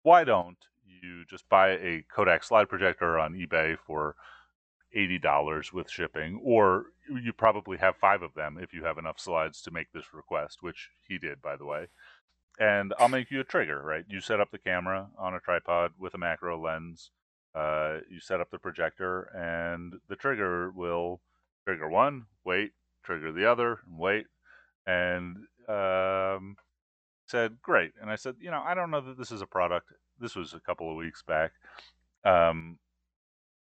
why 0.02 0.22
don't 0.22 0.58
you 1.02 1.24
just 1.28 1.48
buy 1.48 1.70
a 1.70 2.04
kodak 2.14 2.44
slide 2.44 2.68
projector 2.68 3.18
on 3.18 3.34
ebay 3.34 3.76
for 3.78 4.14
$80 4.94 5.72
with 5.72 5.90
shipping, 5.90 6.40
or 6.42 6.86
you 7.08 7.32
probably 7.32 7.76
have 7.78 7.96
five 7.96 8.22
of 8.22 8.34
them 8.34 8.58
if 8.60 8.72
you 8.72 8.84
have 8.84 8.98
enough 8.98 9.18
slides 9.18 9.60
to 9.62 9.70
make 9.70 9.92
this 9.92 10.14
request, 10.14 10.58
which 10.62 10.90
he 11.06 11.18
did, 11.18 11.42
by 11.42 11.56
the 11.56 11.64
way. 11.64 11.88
And 12.58 12.94
I'll 12.98 13.08
make 13.08 13.30
you 13.30 13.40
a 13.40 13.44
trigger, 13.44 13.82
right? 13.82 14.04
You 14.08 14.20
set 14.20 14.40
up 14.40 14.50
the 14.52 14.58
camera 14.58 15.08
on 15.18 15.34
a 15.34 15.40
tripod 15.40 15.92
with 15.98 16.14
a 16.14 16.18
macro 16.18 16.60
lens. 16.62 17.10
Uh, 17.54 17.98
you 18.08 18.20
set 18.20 18.40
up 18.40 18.50
the 18.50 18.58
projector, 18.58 19.22
and 19.34 19.94
the 20.08 20.16
trigger 20.16 20.70
will 20.70 21.20
trigger 21.64 21.88
one, 21.88 22.26
wait, 22.44 22.72
trigger 23.04 23.32
the 23.32 23.50
other, 23.50 23.80
and 23.86 23.98
wait. 23.98 24.26
And 24.86 25.36
um, 25.68 26.56
said, 27.26 27.60
great. 27.62 27.92
And 28.00 28.10
I 28.10 28.16
said, 28.16 28.36
you 28.40 28.50
know, 28.50 28.62
I 28.64 28.74
don't 28.74 28.90
know 28.90 29.00
that 29.00 29.18
this 29.18 29.30
is 29.32 29.42
a 29.42 29.46
product. 29.46 29.92
This 30.20 30.36
was 30.36 30.54
a 30.54 30.60
couple 30.60 30.90
of 30.90 30.96
weeks 30.96 31.22
back. 31.22 31.52
Um, 32.24 32.78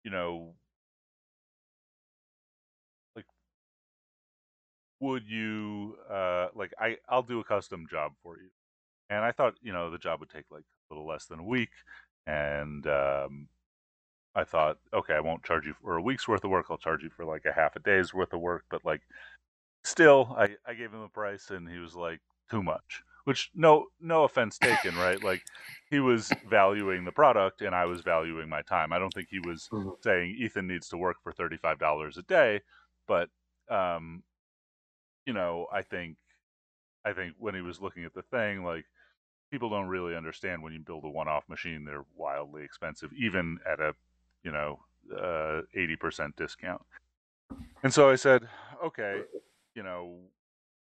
you 0.05 0.11
know, 0.11 0.55
like, 3.16 3.27
would 5.01 5.29
you 5.29 5.97
uh 6.11 6.49
like 6.55 6.73
I 6.79 6.97
I'll 7.09 7.23
do 7.23 7.40
a 7.40 7.45
custom 7.45 7.87
job 7.90 8.12
for 8.23 8.38
you. 8.38 8.49
And 9.11 9.25
I 9.25 9.33
thought, 9.33 9.55
you 9.62 9.73
know, 9.73 9.90
the 9.90 9.99
job 9.99 10.21
would 10.21 10.31
take 10.31 10.47
like 10.51 10.64
a 10.90 10.95
little 10.95 11.07
less 11.07 11.27
than 11.27 11.38
a 11.40 11.45
week 11.45 11.71
and 12.27 12.87
um 12.87 13.49
I 14.35 14.45
thought, 14.45 14.79
okay, 14.95 15.14
I 15.14 15.21
won't 15.21 15.45
charge 15.45 15.66
you 15.66 15.75
for 15.83 15.97
a 15.97 16.03
week's 16.03 16.27
worth 16.27 16.45
of 16.45 16.51
work. 16.51 16.66
I'll 16.71 16.79
charge 16.79 17.03
you 17.03 17.11
for 17.11 17.25
like 17.25 17.45
a 17.45 17.53
half 17.53 17.77
a 17.77 17.81
day's 17.81 18.14
worth 18.14 18.33
of 18.33 18.40
work, 18.40 18.64
but 18.71 18.85
like 18.85 19.03
still 19.85 20.35
I 20.38 20.57
I 20.66 20.75
gave 20.75 20.92
him 20.92 21.03
a 21.03 21.09
price 21.09 21.51
and 21.51 21.68
he 21.68 21.79
was 21.79 21.95
like 21.95 22.21
too 22.51 22.62
much. 22.62 23.03
Which 23.25 23.51
no 23.55 23.87
no 24.01 24.25
offense 24.25 24.59
taken, 24.59 24.97
right? 24.97 25.23
Like 25.23 25.42
he 25.90 26.01
was 26.01 26.33
valuing 26.49 27.05
the 27.05 27.12
product 27.12 27.62
and 27.62 27.75
I 27.75 27.85
was 27.87 28.01
valuing 28.01 28.49
my 28.49 28.62
time. 28.62 28.92
I 28.92 28.99
don't 28.99 29.12
think 29.12 29.29
he 29.31 29.38
was 29.38 29.68
mm-hmm. 29.73 29.90
saying 30.03 30.37
Ethan 30.40 30.66
needs 30.66 30.88
to 30.88 30.97
work 30.97 31.16
for 31.23 31.33
$35 31.33 32.16
a 32.16 32.23
day, 32.23 32.61
but 33.07 33.29
um 33.71 34.23
you 35.27 35.33
know, 35.33 35.66
I 35.73 35.83
think 35.83 36.16
I 37.05 37.12
think 37.12 37.35
when 37.38 37.55
he 37.55 37.61
was 37.61 37.81
looking 37.81 38.05
at 38.05 38.14
the 38.14 38.23
thing, 38.23 38.64
like 38.64 38.87
people 39.51 39.68
don't 39.68 39.88
really 39.88 40.16
understand 40.16 40.62
when 40.62 40.73
you 40.73 40.81
build 40.81 41.05
a 41.05 41.11
one-off 41.11 41.49
machine, 41.49 41.85
they're 41.85 42.07
wildly 42.16 42.64
expensive, 42.64 43.11
even 43.12 43.59
at 43.71 43.81
a 43.81 43.95
you 44.42 44.52
know 44.52 44.81
uh, 45.16 45.62
eighty 45.74 45.94
uh, 45.94 46.00
percent 46.00 46.37
discount. 46.37 46.83
And 47.83 47.92
so 47.92 48.09
I 48.09 48.16
said, 48.16 48.48
okay, 48.83 49.22
you 49.74 49.83
know, 49.83 50.16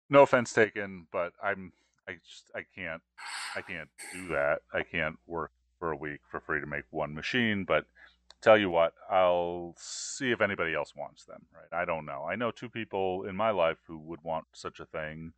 no 0.09 0.21
offense 0.21 0.53
taken, 0.53 1.07
but 1.11 1.33
I'm 1.43 1.73
I 2.07 2.13
just 2.25 2.51
I 2.55 2.63
can't 2.75 3.01
I 3.55 3.61
can't 3.61 3.89
do 4.13 4.27
that. 4.29 4.59
I 4.73 4.83
can't 4.83 5.17
work 5.27 5.51
for 5.79 5.91
a 5.91 5.95
week 5.95 6.19
for 6.29 6.39
free 6.39 6.61
to 6.61 6.67
make 6.67 6.83
one 6.91 7.13
machine, 7.13 7.63
but 7.63 7.85
tell 8.41 8.57
you 8.57 8.69
what, 8.69 8.93
I'll 9.09 9.75
see 9.77 10.31
if 10.31 10.41
anybody 10.41 10.73
else 10.73 10.95
wants 10.95 11.25
them. 11.25 11.45
Right? 11.53 11.81
I 11.81 11.85
don't 11.85 12.05
know. 12.05 12.25
I 12.29 12.35
know 12.35 12.51
two 12.51 12.69
people 12.69 13.23
in 13.23 13.35
my 13.35 13.51
life 13.51 13.77
who 13.87 13.97
would 13.99 14.23
want 14.23 14.45
such 14.53 14.79
a 14.79 14.85
thing. 14.85 15.33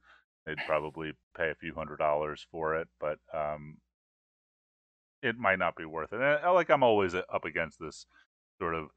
They'd 0.46 0.58
probably 0.68 1.14
pay 1.38 1.50
a 1.52 1.56
few 1.56 1.74
hundred 1.74 1.98
dollars 1.98 2.46
for 2.52 2.76
it, 2.76 2.88
but 3.00 3.20
um, 3.34 3.78
it 5.24 5.38
might 5.40 5.58
not 5.58 5.76
be 5.76 5.86
worth 5.86 6.14
it. 6.14 6.22
And 6.22 6.54
like 6.54 6.70
I'm 6.70 6.84
always 6.84 7.16
up 7.16 7.46
against 7.46 7.80
this 7.80 8.06
sort 8.60 8.76
of 8.76 8.90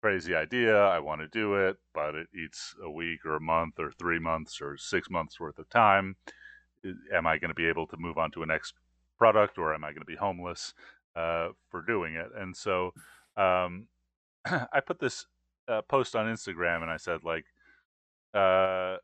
crazy 0.00 0.34
idea. 0.34 0.76
I 0.76 0.98
want 0.98 1.20
to 1.20 1.28
do 1.28 1.54
it, 1.54 1.76
but 1.94 2.14
it 2.14 2.28
eats 2.34 2.74
a 2.82 2.90
week 2.90 3.24
or 3.24 3.36
a 3.36 3.40
month 3.40 3.78
or 3.78 3.92
three 3.92 4.18
months 4.18 4.60
or 4.60 4.76
six 4.76 5.10
months 5.10 5.38
worth 5.38 5.58
of 5.58 5.68
time. 5.68 6.16
Am 7.12 7.26
I 7.26 7.38
going 7.38 7.50
to 7.50 7.54
be 7.54 7.66
able 7.66 7.86
to 7.88 7.96
move 7.98 8.18
on 8.18 8.30
to 8.32 8.42
a 8.42 8.46
next 8.46 8.74
product, 9.18 9.58
or 9.58 9.74
am 9.74 9.84
I 9.84 9.88
going 9.88 10.00
to 10.00 10.06
be 10.06 10.16
homeless 10.16 10.74
uh, 11.14 11.48
for 11.70 11.82
doing 11.82 12.14
it? 12.14 12.28
And 12.36 12.56
so 12.56 12.92
um, 13.36 13.88
I 14.46 14.80
put 14.84 14.98
this 14.98 15.26
uh, 15.68 15.82
post 15.82 16.16
on 16.16 16.26
Instagram 16.26 16.82
and 16.82 16.90
I 16.90 16.96
said 16.96 17.20
like, 17.24 17.44
uh, 18.34 18.96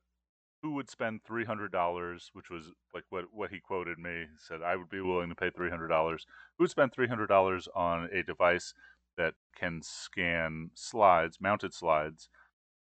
who 0.63 0.73
would 0.73 0.89
spend 0.89 1.25
three 1.25 1.45
hundred 1.45 1.73
dollars, 1.73 2.31
which 2.33 2.49
was 2.49 2.71
like 2.95 3.05
what 3.11 3.25
what 3.33 3.51
he 3.51 3.61
quoted 3.61 3.99
me. 3.99 4.27
Said 4.39 4.63
I 4.63 4.77
would 4.77 4.89
be 4.89 5.01
willing 5.01 5.29
to 5.29 5.35
pay 5.35 5.51
three 5.51 5.71
hundred 5.71 5.89
dollars. 5.89 6.27
Who 6.57 6.65
would 6.65 6.71
spend 6.71 6.93
three 6.93 7.09
hundred 7.09 7.27
dollars 7.27 7.69
on 7.75 8.09
a 8.13 8.23
device 8.23 8.73
that 9.17 9.35
can 9.57 9.83
scan 9.83 10.71
slides, 10.75 11.39
mounted 11.41 11.75
slides, 11.75 12.29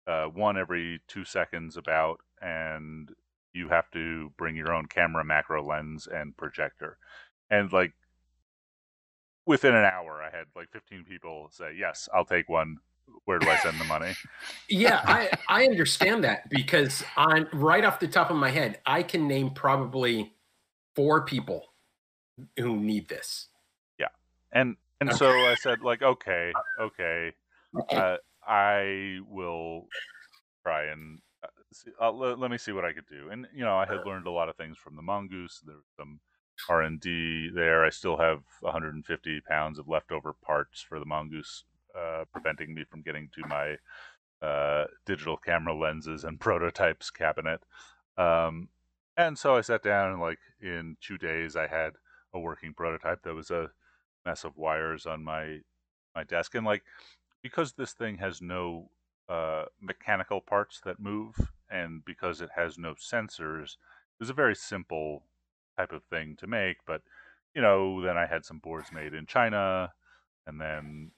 uh, 0.06 0.26
one 0.26 0.58
every 0.58 1.02
two 1.08 1.24
seconds 1.24 1.78
about, 1.78 2.20
and 2.42 3.10
you 3.54 3.70
have 3.70 3.90
to 3.92 4.32
bring 4.38 4.56
your 4.56 4.74
own 4.74 4.86
camera, 4.88 5.24
macro 5.24 5.64
lens, 5.66 6.08
and 6.08 6.36
projector. 6.38 6.98
And 7.50 7.72
like 7.72 7.94
within 9.46 9.76
an 9.76 9.86
hour, 9.86 10.22
I 10.22 10.36
had 10.36 10.48
like 10.56 10.72
15 10.72 11.06
people 11.06 11.50
say, 11.52 11.74
"Yes, 11.78 12.10
I'll 12.14 12.26
take 12.26 12.50
one." 12.50 12.78
Where 13.26 13.40
do 13.40 13.50
I 13.50 13.58
send 13.58 13.80
the 13.80 13.86
money? 13.86 14.14
yeah, 14.70 15.02
I 15.06 15.30
I 15.48 15.66
understand 15.66 16.24
that 16.24 16.50
because 16.50 17.04
I'm 17.16 17.48
right 17.54 17.86
off 17.86 18.00
the 18.00 18.08
top 18.08 18.30
of 18.30 18.38
my 18.38 18.50
head, 18.50 18.80
I 18.86 19.04
can 19.04 19.28
name 19.28 19.52
probably 19.52 20.34
four 20.96 21.26
people 21.26 21.68
who 22.58 22.76
need 22.78 23.08
this. 23.08 23.48
Yeah, 24.00 24.08
and 24.52 24.76
and 25.00 25.10
okay. 25.10 25.18
so 25.18 25.30
I 25.30 25.56
said 25.56 25.82
like, 25.82 26.02
okay, 26.02 26.52
okay, 26.80 27.34
uh, 27.90 28.18
I 28.46 29.20
will 29.28 29.88
try 30.64 30.86
and 30.86 31.20
uh, 31.44 32.06
uh, 32.06 32.12
let, 32.12 32.40
let, 32.40 32.52
me 32.52 32.58
see 32.58 32.72
what 32.72 32.86
I 32.86 32.94
could 32.94 33.08
do. 33.08 33.30
And 33.32 33.48
you 33.54 33.64
know, 33.64 33.78
I 33.78 33.86
had 33.86 34.06
learned 34.06 34.28
a 34.28 34.32
lot 34.32 34.50
of 34.50 34.56
things 34.56 34.78
from 34.78 34.96
the 34.96 35.02
mongoose. 35.02 35.62
There's 35.66 35.84
some 35.98 36.20
R 36.70 36.82
and 36.82 37.00
D 37.00 37.50
there. 37.54 37.84
I 37.86 37.90
still 37.90 38.18
have 38.18 38.44
150 38.62 39.42
pounds 39.42 39.80
of 39.80 39.88
leftover 39.88 40.34
parts 40.34 40.82
for 40.82 41.00
the 41.00 41.06
mongoose, 41.06 41.64
uh, 41.98 42.26
preventing 42.32 42.74
me 42.74 42.84
from 42.90 43.02
getting 43.02 43.30
to 43.36 43.48
my 43.48 43.78
uh, 44.42 44.86
digital 45.06 45.38
camera 45.38 45.76
lenses 45.76 46.24
and 46.24 46.40
prototypes 46.40 47.10
cabinet. 47.10 47.62
Um, 48.18 48.70
and 49.18 49.38
so 49.38 49.56
I 49.56 49.62
sat 49.62 49.84
down 49.84 50.12
and 50.12 50.22
like 50.22 50.40
in 50.62 50.98
two 51.02 51.18
days 51.18 51.56
I 51.56 51.68
had 51.68 51.94
a 52.34 52.40
working 52.40 52.74
prototype 52.74 53.24
that 53.24 53.36
was 53.36 53.52
a 53.52 53.70
mess 54.26 54.44
of 54.44 54.58
wires 54.58 55.06
on 55.06 55.24
my 55.24 55.60
my 56.16 56.24
desk 56.24 56.56
and 56.56 56.66
like 56.66 56.84
because 57.42 57.74
this 57.74 57.94
thing 57.94 58.18
has 58.18 58.42
no 58.42 58.90
uh, 59.30 59.66
mechanical 59.82 60.42
parts 60.42 60.82
that 60.86 61.00
move 61.00 61.36
and 61.70 62.04
because 62.06 62.42
it 62.42 62.50
has 62.56 62.78
no 62.78 62.94
sensors 62.94 63.64
it 63.74 64.20
was 64.20 64.30
a 64.30 64.34
very 64.34 64.56
simple 64.56 65.24
type 65.78 65.92
of 65.92 66.04
thing 66.04 66.36
to 66.38 66.48
make 66.48 66.78
but 66.86 67.02
you 67.56 67.62
know 67.62 68.02
then 68.02 68.18
i 68.18 68.26
had 68.26 68.44
some 68.44 68.60
boards 68.60 68.92
made 68.92 69.14
in 69.14 69.26
china 69.26 69.92
and 70.46 70.60
then 70.60 71.12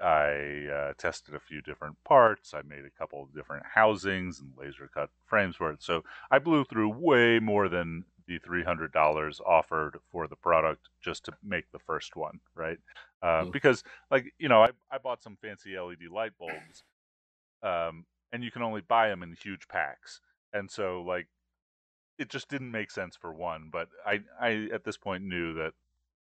I 0.00 0.66
uh, 0.72 0.92
tested 0.96 1.34
a 1.34 1.40
few 1.40 1.60
different 1.60 2.02
parts. 2.04 2.54
I 2.54 2.62
made 2.62 2.84
a 2.84 2.98
couple 2.98 3.22
of 3.22 3.34
different 3.34 3.64
housings 3.74 4.40
and 4.40 4.52
laser 4.56 4.90
cut 4.92 5.10
frames 5.26 5.56
for 5.56 5.70
it. 5.70 5.82
So 5.82 6.04
I 6.30 6.38
blew 6.38 6.64
through 6.64 6.90
way 6.98 7.38
more 7.38 7.68
than 7.68 8.04
the 8.26 8.38
$300 8.38 9.40
offered 9.40 9.98
for 10.10 10.28
the 10.28 10.36
product 10.36 10.88
just 11.02 11.24
to 11.24 11.32
make 11.42 11.70
the 11.72 11.78
first 11.78 12.16
one, 12.16 12.40
right? 12.54 12.78
Uh, 13.22 13.44
mm. 13.44 13.52
Because, 13.52 13.82
like, 14.10 14.32
you 14.38 14.48
know, 14.48 14.62
I, 14.62 14.70
I 14.90 14.98
bought 14.98 15.22
some 15.22 15.36
fancy 15.42 15.78
LED 15.78 16.10
light 16.10 16.32
bulbs, 16.38 16.84
um, 17.62 18.06
and 18.32 18.44
you 18.44 18.50
can 18.50 18.62
only 18.62 18.80
buy 18.80 19.08
them 19.08 19.22
in 19.22 19.34
huge 19.34 19.68
packs. 19.68 20.20
And 20.52 20.70
so, 20.70 21.02
like, 21.02 21.26
it 22.18 22.28
just 22.28 22.48
didn't 22.48 22.70
make 22.70 22.90
sense 22.90 23.16
for 23.16 23.32
one. 23.32 23.68
But 23.72 23.88
I, 24.06 24.20
I 24.40 24.68
at 24.72 24.84
this 24.84 24.96
point 24.96 25.24
knew 25.24 25.54
that 25.54 25.72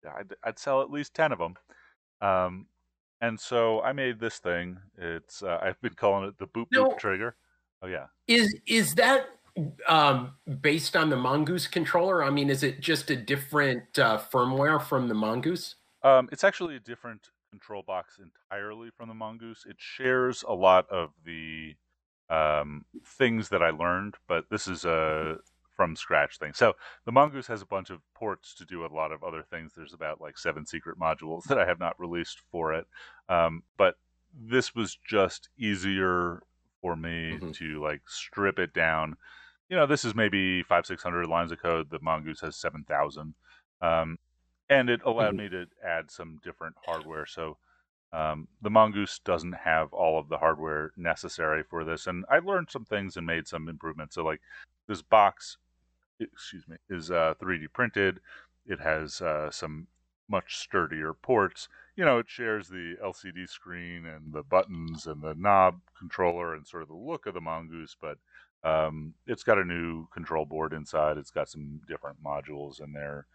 I'd, 0.05 0.35
I'd 0.43 0.59
sell 0.59 0.81
at 0.81 0.91
least 0.91 1.15
10 1.15 1.33
of 1.33 1.39
them. 1.39 1.55
Um, 2.23 2.67
and 3.21 3.39
so 3.39 3.81
I 3.83 3.93
made 3.93 4.19
this 4.19 4.39
thing. 4.39 4.79
It's 4.97 5.43
uh, 5.43 5.59
I've 5.63 5.81
been 5.81 5.95
calling 5.95 6.29
it 6.29 6.39
the 6.39 6.47
boop 6.47 6.67
boop 6.75 6.99
trigger. 6.99 7.37
Oh 7.83 7.87
yeah. 7.87 8.07
Is 8.27 8.55
is 8.67 8.95
that 8.95 9.27
um, 9.89 10.33
based 10.61 10.97
on 10.97 11.11
the 11.11 11.17
Mongoose 11.17 11.67
controller? 11.67 12.23
I 12.25 12.31
mean, 12.31 12.51
is 12.51 12.63
it 12.63 12.81
just 12.81 13.11
a 13.11 13.17
different 13.17 13.99
uh, 13.99 14.19
firmware 14.19 14.81
from 14.83 15.09
the 15.09 15.15
Mongoose? 15.15 15.77
Um, 16.03 16.29
it's 16.33 16.45
actually 16.45 16.77
a 16.77 16.81
different 16.81 17.29
control 17.51 17.83
box 17.83 18.19
entirely 18.19 18.91
from 18.97 19.09
the 19.09 19.15
Mongoose. 19.15 19.65
It 19.69 19.77
shares 19.79 20.45
a 20.47 20.55
lot 20.55 20.89
of 20.89 21.11
the 21.25 21.75
um, 22.31 22.85
things 23.05 23.49
that 23.49 23.63
I 23.63 23.71
learned, 23.71 24.15
but 24.29 24.45
this 24.51 24.69
is 24.69 24.85
a 24.85 25.39
from 25.81 25.97
scratch 25.97 26.37
thing. 26.37 26.53
So 26.53 26.75
the 27.07 27.13
Mongoose 27.13 27.47
has 27.47 27.63
a 27.63 27.67
bunch 27.67 27.89
of 27.89 28.01
ports 28.15 28.53
to 28.57 28.67
do 28.67 28.85
a 28.85 28.95
lot 28.95 29.13
of 29.13 29.25
other 29.25 29.43
things. 29.43 29.73
There's 29.75 29.95
about 29.95 30.21
like 30.21 30.37
seven 30.37 30.67
secret 30.67 30.99
modules 31.01 31.45
that 31.49 31.59
I 31.59 31.65
have 31.65 31.81
not 31.81 31.99
released 31.99 32.43
for 32.53 32.75
it. 32.75 32.87
Um, 33.31 33.63
but 33.79 33.95
this 34.39 34.75
was 34.75 34.99
just 35.09 35.49
easier 35.57 36.43
for 36.83 36.97
me 36.97 37.33
mm-hmm. 37.33 37.53
to 37.53 37.83
like 37.83 38.03
strip 38.07 38.59
it 38.59 38.75
down. 38.75 39.17
You 39.71 39.77
know, 39.77 39.87
this 39.87 40.05
is 40.05 40.15
maybe 40.15 40.63
five, 40.65 40.85
six 40.85 41.03
hundred 41.03 41.29
lines 41.29 41.51
of 41.51 41.63
code. 41.63 41.89
The 41.89 41.99
Mongoose 42.03 42.43
has 42.43 42.57
seven 42.57 42.85
thousand, 42.87 43.33
um, 43.81 44.19
and 44.69 44.91
it 44.91 45.01
allowed 45.07 45.29
mm-hmm. 45.29 45.45
me 45.45 45.49
to 45.49 45.67
add 45.83 46.11
some 46.11 46.41
different 46.45 46.75
hardware. 46.85 47.25
So 47.25 47.57
um, 48.13 48.49
the 48.61 48.69
Mongoose 48.69 49.19
doesn't 49.25 49.55
have 49.55 49.95
all 49.95 50.19
of 50.19 50.29
the 50.29 50.37
hardware 50.37 50.93
necessary 50.99 51.63
for 51.63 51.85
this, 51.85 52.07
and 52.07 52.27
I 52.31 52.41
learned 52.41 52.69
some 52.71 52.85
things 52.85 53.17
and 53.17 53.27
made 53.27 53.49
some 53.49 53.67
improvements. 53.67 54.17
So, 54.17 54.25
like 54.25 54.43
this 54.89 55.01
box 55.01 55.57
excuse 56.21 56.67
me, 56.69 56.77
is 56.89 57.11
uh, 57.11 57.35
3D 57.41 57.73
printed. 57.73 58.21
It 58.67 58.81
has 58.81 59.21
uh, 59.21 59.51
some 59.51 59.87
much 60.29 60.59
sturdier 60.59 61.13
ports. 61.13 61.69
You 61.97 62.05
know, 62.05 62.19
it 62.19 62.29
shares 62.29 62.69
the 62.69 62.97
LCD 63.03 63.49
screen 63.49 64.07
and 64.07 64.33
the 64.33 64.43
buttons 64.43 65.07
and 65.07 65.23
the 65.23 65.35
knob 65.35 65.81
controller 65.99 66.55
and 66.55 66.67
sort 66.67 66.83
of 66.83 66.89
the 66.89 66.95
look 66.95 67.27
of 67.27 67.35
the 67.35 67.41
Mongoose, 67.41 67.97
but 68.01 68.19
um, 68.63 69.15
it's 69.27 69.43
got 69.43 69.59
a 69.59 69.65
new 69.65 70.07
control 70.13 70.45
board 70.45 70.73
inside. 70.73 71.17
It's 71.17 71.31
got 71.31 71.49
some 71.49 71.81
different 71.89 72.23
modules 72.23 72.83
in 72.83 72.93
there 72.93 73.27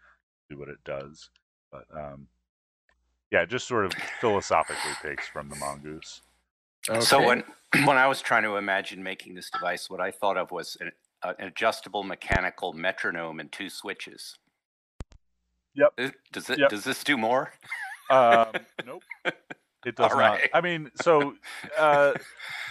to 0.48 0.54
do 0.54 0.58
what 0.58 0.68
it 0.68 0.82
does. 0.84 1.30
But 1.70 1.84
um, 1.94 2.28
yeah, 3.30 3.42
it 3.42 3.50
just 3.50 3.66
sort 3.66 3.84
of 3.84 3.92
philosophically 4.20 4.92
takes 5.02 5.26
from 5.28 5.48
the 5.48 5.56
Mongoose. 5.56 6.22
Okay. 6.88 7.00
So 7.00 7.24
when 7.24 7.42
when 7.84 7.96
I 7.96 8.06
was 8.06 8.22
trying 8.22 8.44
to 8.44 8.56
imagine 8.56 9.02
making 9.02 9.34
this 9.34 9.50
device, 9.50 9.90
what 9.90 10.00
I 10.00 10.10
thought 10.10 10.36
of 10.36 10.52
was 10.52 10.76
an 10.80 10.92
uh, 11.26 11.32
an 11.38 11.48
adjustable 11.48 12.02
mechanical 12.02 12.72
metronome 12.72 13.40
and 13.40 13.50
two 13.50 13.68
switches. 13.68 14.38
Yep. 15.74 16.14
Does 16.32 16.50
it? 16.50 16.58
Yep. 16.58 16.70
Does 16.70 16.84
this 16.84 17.02
do 17.04 17.16
more? 17.16 17.52
Um, 18.10 18.46
nope. 18.86 19.02
It 19.84 19.94
does 19.94 20.10
not. 20.16 20.40
I 20.52 20.60
mean, 20.62 20.90
so 21.00 21.34
uh, 21.78 22.12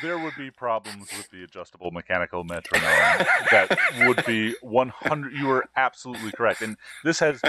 there 0.01 0.19
would 0.19 0.33
be 0.37 0.51
problems 0.51 1.07
with 1.15 1.29
the 1.29 1.45
adjustable 1.45 1.89
mechanical 1.91 2.43
metronome 2.43 3.25
that 3.51 3.77
would 3.99 4.25
be 4.25 4.53
100. 4.61 5.31
You 5.31 5.49
are 5.51 5.63
absolutely 5.77 6.33
correct. 6.33 6.61
And 6.61 6.75
this 7.05 7.19
has, 7.19 7.39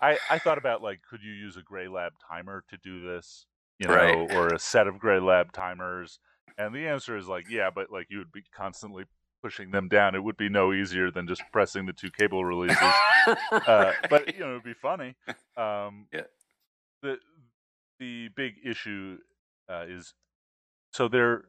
I, 0.00 0.16
I 0.30 0.38
thought 0.38 0.58
about 0.58 0.80
like, 0.80 1.00
could 1.10 1.24
you 1.24 1.32
use 1.32 1.56
a 1.56 1.62
GraLab 1.62 2.10
timer 2.28 2.62
to 2.70 2.76
do 2.76 3.04
this? 3.04 3.46
You 3.80 3.88
know, 3.88 3.96
right. 3.96 4.32
or 4.32 4.54
a 4.54 4.60
set 4.60 4.86
of 4.86 4.94
GraLab 4.94 5.50
timers. 5.50 6.20
And 6.56 6.72
the 6.72 6.86
answer 6.86 7.16
is 7.16 7.26
like, 7.26 7.50
yeah, 7.50 7.70
but 7.74 7.90
like 7.90 8.06
you 8.10 8.18
would 8.18 8.30
be 8.30 8.44
constantly 8.54 9.06
pushing 9.46 9.70
them 9.70 9.86
down. 9.86 10.16
It 10.16 10.24
would 10.24 10.36
be 10.36 10.48
no 10.48 10.72
easier 10.72 11.12
than 11.12 11.28
just 11.28 11.40
pressing 11.52 11.86
the 11.86 11.92
two 11.92 12.10
cable 12.10 12.44
releases. 12.44 12.92
uh, 13.52 13.92
but 14.10 14.34
you 14.34 14.40
know, 14.40 14.50
it'd 14.50 14.64
be 14.64 14.74
funny. 14.74 15.14
Um, 15.56 16.06
yeah. 16.12 16.22
The 17.00 17.18
the 18.00 18.28
big 18.34 18.54
issue 18.64 19.18
uh, 19.70 19.84
is 19.88 20.14
so 20.90 21.06
there 21.06 21.44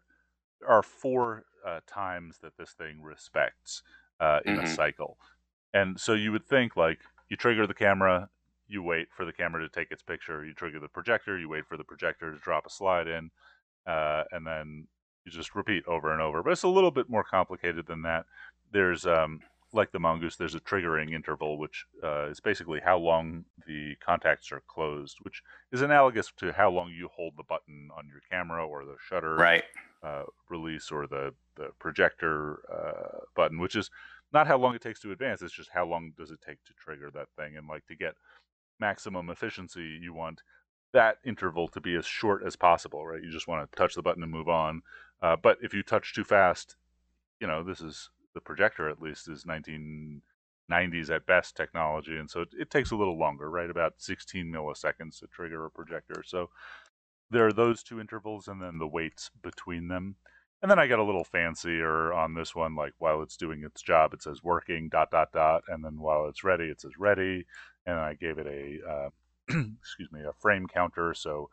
are 0.68 0.84
four 0.84 1.46
uh, 1.66 1.80
times 1.88 2.38
that 2.44 2.56
this 2.60 2.74
thing 2.74 3.02
respects 3.02 3.82
uh, 4.20 4.42
in 4.46 4.58
mm-hmm. 4.58 4.66
a 4.66 4.70
cycle, 4.70 5.18
and 5.74 6.00
so 6.00 6.14
you 6.14 6.32
would 6.32 6.46
think 6.46 6.78
like 6.78 7.00
you 7.30 7.36
trigger 7.36 7.66
the 7.66 7.74
camera, 7.74 8.30
you 8.68 8.84
wait 8.84 9.08
for 9.16 9.26
the 9.26 9.34
camera 9.34 9.62
to 9.62 9.70
take 9.70 9.92
its 9.92 10.04
picture, 10.04 10.46
you 10.46 10.54
trigger 10.54 10.80
the 10.80 10.88
projector, 10.88 11.40
you 11.40 11.50
wait 11.50 11.66
for 11.66 11.78
the 11.78 11.84
projector 11.84 12.32
to 12.32 12.38
drop 12.38 12.68
a 12.68 12.70
slide 12.70 13.08
in, 13.08 13.32
uh, 13.88 14.24
and 14.32 14.46
then 14.46 14.88
you 15.28 15.32
just 15.32 15.56
repeat 15.56 15.84
over 15.88 16.14
and 16.14 16.22
over. 16.22 16.42
But 16.42 16.54
it's 16.54 16.64
a 16.64 16.70
little 16.70 16.92
bit 16.92 17.10
more 17.10 17.24
complicated 17.24 17.86
than 17.86 18.02
that. 18.04 18.26
There's 18.72 19.06
um, 19.06 19.42
like 19.74 19.92
the 19.92 20.00
mongoose, 20.00 20.38
there's 20.38 20.56
a 20.56 20.60
triggering 20.62 21.14
interval, 21.14 21.58
which 21.58 21.86
uh, 22.02 22.28
is 22.28 22.40
basically 22.40 22.80
how 22.80 22.98
long 22.98 23.44
the 23.68 23.96
contacts 24.04 24.52
are 24.52 24.64
closed, 24.68 25.18
which 25.24 25.44
is 25.74 25.82
analogous 25.82 26.32
to 26.38 26.54
how 26.54 26.70
long 26.72 26.90
you 26.90 27.10
hold 27.14 27.34
the 27.36 27.44
button 27.44 27.90
on 27.96 28.08
your 28.08 28.22
camera 28.32 28.66
or 28.66 28.86
the 28.86 28.96
shutter 29.10 29.36
right. 29.36 29.66
uh, 30.02 30.24
release 30.50 30.92
or 30.92 31.08
the 31.08 31.34
the 31.56 31.70
projector 31.80 32.60
uh, 32.72 33.20
button, 33.36 33.60
which 33.60 33.76
is 33.76 33.92
not 34.32 34.48
how 34.48 34.58
long 34.58 34.76
it 34.76 34.82
takes 34.82 35.02
to 35.02 35.12
advance. 35.12 35.42
It's 35.42 35.54
just 35.54 35.72
how 35.74 35.86
long 35.86 36.14
does 36.18 36.32
it 36.32 36.40
take 36.46 36.64
to 36.66 36.74
trigger 36.74 37.12
that 37.14 37.28
thing. 37.36 37.58
And 37.58 37.68
like 37.68 37.86
to 37.88 37.96
get 37.96 38.16
maximum 38.80 39.30
efficiency, 39.30 40.00
you 40.02 40.14
want 40.14 40.42
that 40.94 41.18
interval 41.26 41.68
to 41.70 41.82
be 41.82 41.96
as 41.96 42.06
short 42.06 42.44
as 42.46 42.56
possible, 42.56 43.06
right? 43.06 43.22
You 43.22 43.32
just 43.32 43.48
want 43.48 43.70
to 43.70 43.78
touch 43.78 43.96
the 43.96 44.02
button 44.02 44.24
and 44.24 44.32
move 44.32 44.50
on. 44.50 44.82
Uh, 45.22 45.36
but 45.36 45.58
if 45.62 45.74
you 45.74 45.84
touch 45.84 46.14
too 46.14 46.24
fast, 46.24 46.76
you 47.40 47.48
know, 47.48 47.64
this 47.64 47.82
is 47.82 48.10
the 48.34 48.42
projector 48.42 48.90
at 48.90 49.02
least 49.02 49.28
is 49.28 49.46
1990s 49.46 51.10
at 51.10 51.26
best 51.26 51.56
technology. 51.56 52.18
And 52.18 52.30
so 52.30 52.42
it, 52.42 52.50
it 52.58 52.70
takes 52.70 52.92
a 52.92 52.96
little 52.96 53.18
longer, 53.18 53.50
right? 53.50 53.70
About 53.70 53.94
16 53.98 54.46
milliseconds 54.46 55.20
to 55.20 55.28
trigger 55.28 55.66
a 55.66 55.72
projector. 55.72 56.24
So 56.26 56.50
there 57.30 57.46
are 57.46 57.54
those 57.54 57.84
two 57.84 58.00
intervals 58.00 58.48
and 58.48 58.62
then 58.62 58.78
the 58.78 58.88
weights 58.88 59.30
between 59.42 59.88
them. 59.88 60.16
And 60.62 60.72
then 60.72 60.80
I 60.80 60.88
get 60.88 61.00
a 61.00 61.04
little 61.04 61.24
fancier 61.24 62.14
on 62.14 62.34
this 62.34 62.56
one, 62.56 62.76
like 62.76 62.94
while 62.98 63.22
it's 63.22 63.38
doing 63.38 63.64
its 63.64 63.82
job, 63.82 64.14
it 64.14 64.24
says 64.24 64.44
working, 64.44 64.90
dot, 64.90 65.12
dot, 65.12 65.32
dot. 65.32 65.64
And 65.68 65.84
then 65.84 66.00
while 66.00 66.28
it's 66.28 66.44
ready, 66.44 66.66
it 66.66 66.82
says 66.82 66.98
ready. 66.98 67.46
And 67.86 67.96
I 67.96 68.16
gave 68.16 68.40
it 68.40 68.48
a, 68.48 68.90
uh, 68.90 69.10
excuse 69.82 70.12
me, 70.12 70.22
a 70.22 70.34
frame 70.34 70.68
counter. 70.68 71.14
So 71.14 71.50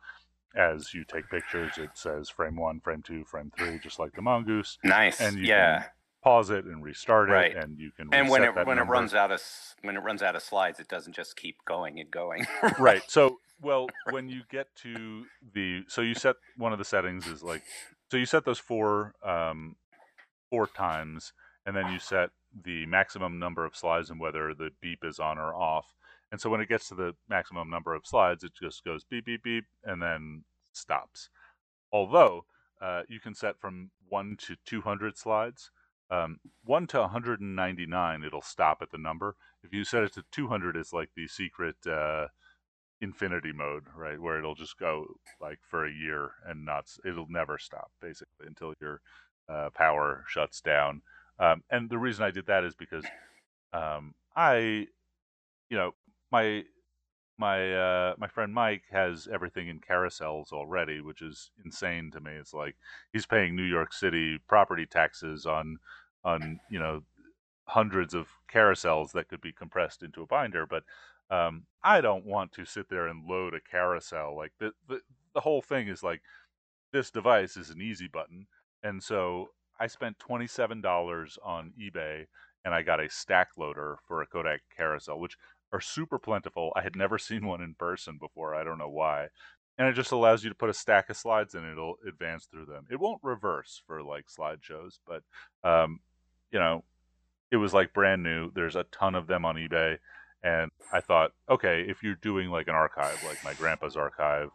as 0.55 0.95
you 0.95 1.05
take 1.05 1.29
pictures, 1.31 1.73
it 1.79 1.91
says 1.95 2.29
frame 2.29 2.57
one, 2.57 2.81
frame 2.81 3.03
two, 3.03 3.25
frame 3.25 3.53
three, 3.57 3.79
just 3.79 3.99
like 3.99 4.13
the 4.15 4.23
mongoose. 4.23 4.79
Nice. 4.85 5.21
And 5.21 5.39
you 5.39 5.47
yeah. 5.47 5.81
can 5.81 5.89
pause 6.23 6.51
it 6.51 6.65
and 6.65 6.83
restart 6.83 7.29
right. 7.29 7.53
it, 7.53 7.57
and 7.57 7.79
you 7.79 7.91
can. 7.91 8.09
And 8.13 8.29
when 8.29 8.43
it 8.43 8.55
when 8.55 8.77
number. 8.77 8.83
it 8.83 8.97
runs 8.97 9.15
out 9.15 9.31
of 9.31 9.41
when 9.83 9.97
it 9.97 10.01
runs 10.01 10.23
out 10.23 10.35
of 10.35 10.43
slides, 10.43 10.81
it 10.81 10.89
doesn't 10.89 11.15
just 11.15 11.37
keep 11.37 11.57
going 11.67 12.01
and 12.01 12.11
going. 12.11 12.47
right. 12.79 13.03
So 13.09 13.39
well, 13.61 13.89
when 14.11 14.29
you 14.29 14.43
get 14.51 14.75
to 14.83 15.25
the 15.55 15.85
so 15.89 16.01
you 16.01 16.15
set 16.15 16.37
one 16.57 16.73
of 16.73 16.79
the 16.79 16.85
settings 16.85 17.27
is 17.27 17.43
like 17.43 17.63
so 18.11 18.17
you 18.17 18.27
set 18.27 18.45
those 18.45 18.59
four 18.59 19.15
um, 19.23 19.77
four 20.51 20.67
times, 20.67 21.33
and 21.67 21.77
then 21.77 21.93
you 21.93 21.99
set 21.99 22.31
the 22.65 22.87
maximum 22.87 23.39
number 23.39 23.65
of 23.65 23.77
slides 23.77 24.11
and 24.11 24.21
whether 24.21 24.55
the 24.55 24.71
beep 24.81 25.05
is 25.05 25.19
on 25.19 25.39
or 25.39 25.55
off. 25.55 25.95
And 26.35 26.41
so 26.41 26.51
when 26.51 26.61
it 26.61 26.69
gets 26.69 26.89
to 26.89 26.97
the 26.97 27.15
maximum 27.29 27.71
number 27.71 27.95
of 27.95 28.05
slides, 28.05 28.43
it 28.43 28.51
just 28.61 28.85
goes 28.85 29.05
beep, 29.05 29.27
beep, 29.27 29.45
beep, 29.45 29.67
and 29.85 30.03
then 30.03 30.43
stops. 30.73 31.31
Although 31.93 32.45
uh, 32.83 33.03
you 33.09 33.21
can 33.21 33.37
set 33.37 33.61
from 33.61 33.93
1 34.09 34.39
to 34.49 34.57
200 34.67 35.17
slides. 35.17 35.71
um, 36.11 36.41
1 36.65 36.89
to 36.89 37.03
199, 37.03 38.25
it'll 38.25 38.43
stop 38.43 38.79
at 38.83 38.91
the 38.91 38.99
number. 38.99 39.37
If 39.63 39.73
you 39.73 39.85
set 39.85 40.03
it 40.03 40.13
to 40.15 40.25
200, 40.33 40.77
it's 40.77 40.93
like 40.93 41.11
the 41.15 41.29
secret 41.29 41.77
uh, 41.87 42.27
infinity 43.01 43.53
mode, 43.53 43.85
right? 43.97 44.21
Where 44.21 44.37
it'll 44.37 44.57
just 44.57 44.77
go 44.77 45.07
like 45.41 45.61
for 45.63 45.87
a 45.87 45.93
year 45.93 46.33
and 46.45 46.65
not, 46.65 46.87
it'll 47.05 47.31
never 47.31 47.59
stop 47.59 47.93
basically 48.03 48.49
until 48.49 48.75
your 48.81 49.03
uh, 49.49 49.71
power 49.73 50.25
shuts 50.27 50.61
down. 50.61 51.03
Um, 51.39 51.63
and 51.71 51.89
the 51.89 51.99
reason 51.99 52.25
I 52.25 52.33
did 52.33 52.47
that 52.47 52.65
is 52.65 52.75
because 52.75 53.05
um, 53.73 54.17
I, 54.35 54.89
you 55.71 55.77
know, 55.77 55.93
my 56.35 56.65
my 57.39 57.75
uh, 57.75 58.15
my 58.19 58.27
friend 58.27 58.53
Mike 58.53 58.83
has 58.91 59.29
everything 59.33 59.69
in 59.69 59.81
carousels 59.81 60.53
already, 60.53 61.01
which 61.01 61.23
is 61.23 61.51
insane 61.65 62.11
to 62.13 62.21
me. 62.21 62.33
It's 62.33 62.55
like 62.55 62.77
he's 63.13 63.27
paying 63.27 63.55
New 63.55 63.65
York 63.65 63.93
City 63.93 64.39
property 64.49 64.87
taxes 64.87 65.47
on 65.47 65.79
on 66.25 66.59
you 66.71 66.81
know 66.81 67.03
hundreds 67.67 68.15
of 68.15 68.27
carousels 68.53 69.13
that 69.13 69.29
could 69.29 69.41
be 69.41 69.53
compressed 69.53 70.03
into 70.03 70.23
a 70.23 70.27
binder, 70.27 70.67
but 70.67 70.83
um, 71.31 71.65
I 71.83 72.01
don't 72.01 72.27
want 72.27 72.53
to 72.53 72.65
sit 72.65 72.89
there 72.89 73.07
and 73.07 73.29
load 73.29 73.55
a 73.55 73.61
carousel. 73.61 74.37
Like 74.37 74.53
the, 74.59 74.73
the 74.89 75.01
the 75.35 75.41
whole 75.41 75.63
thing 75.63 75.89
is 75.89 76.03
like 76.03 76.21
this 76.93 77.11
device 77.13 77.57
is 77.57 77.71
an 77.71 77.81
easy 77.81 78.09
button, 78.09 78.47
and 78.83 79.01
so 79.03 79.51
I 79.79 79.87
spent 79.87 80.19
twenty 80.19 80.49
seven 80.49 80.81
dollars 80.81 81.39
on 81.45 81.73
eBay 81.81 82.27
and 82.65 82.75
I 82.75 82.83
got 82.83 83.01
a 83.01 83.11
stack 83.11 83.51
loader 83.59 83.99
for 84.09 84.23
a 84.23 84.27
Kodak 84.27 84.61
carousel, 84.75 85.21
which 85.21 85.37
are 85.75 85.81
super 85.81 86.19
plentiful. 86.19 86.73
I 86.77 86.83
had 86.83 86.97
never 86.97 87.19
seen 87.29 87.45
one 87.47 87.61
in 87.61 87.75
person 87.75 88.17
before. 88.19 88.55
I 88.55 88.65
don't 88.65 88.79
know 88.79 88.89
why. 88.89 89.29
And 89.77 89.89
it 89.89 89.95
just 89.95 90.13
allows 90.13 90.45
you 90.45 90.51
to 90.51 90.55
put 90.55 90.71
a 90.71 90.75
stack 90.75 91.11
of 91.11 91.17
slides 91.17 91.57
in. 91.57 91.69
It'll 91.69 91.97
advance 92.07 92.47
through 92.47 92.67
them. 92.67 92.87
It 92.91 93.01
won't 93.01 93.19
reverse 93.25 93.83
for 93.87 94.03
like 94.03 94.27
slideshows, 94.29 95.01
but 95.05 95.23
um, 95.69 95.99
you 96.53 96.61
know, 96.61 96.85
it 97.51 97.57
was 97.57 97.75
like 97.75 97.93
brand 97.93 98.23
new. 98.23 98.53
There's 98.55 98.77
a 98.77 98.87
ton 98.93 99.17
of 99.17 99.27
them 99.27 99.45
on 99.45 99.57
eBay, 99.57 99.99
and 100.45 100.71
I 100.93 101.01
thought, 101.01 101.33
okay, 101.51 101.85
if 101.89 102.05
you're 102.05 102.15
doing 102.15 102.51
like 102.51 102.69
an 102.69 102.77
archive, 102.77 103.21
like 103.27 103.43
my 103.45 103.55
grandpa's 103.55 103.97
archive, 103.97 104.51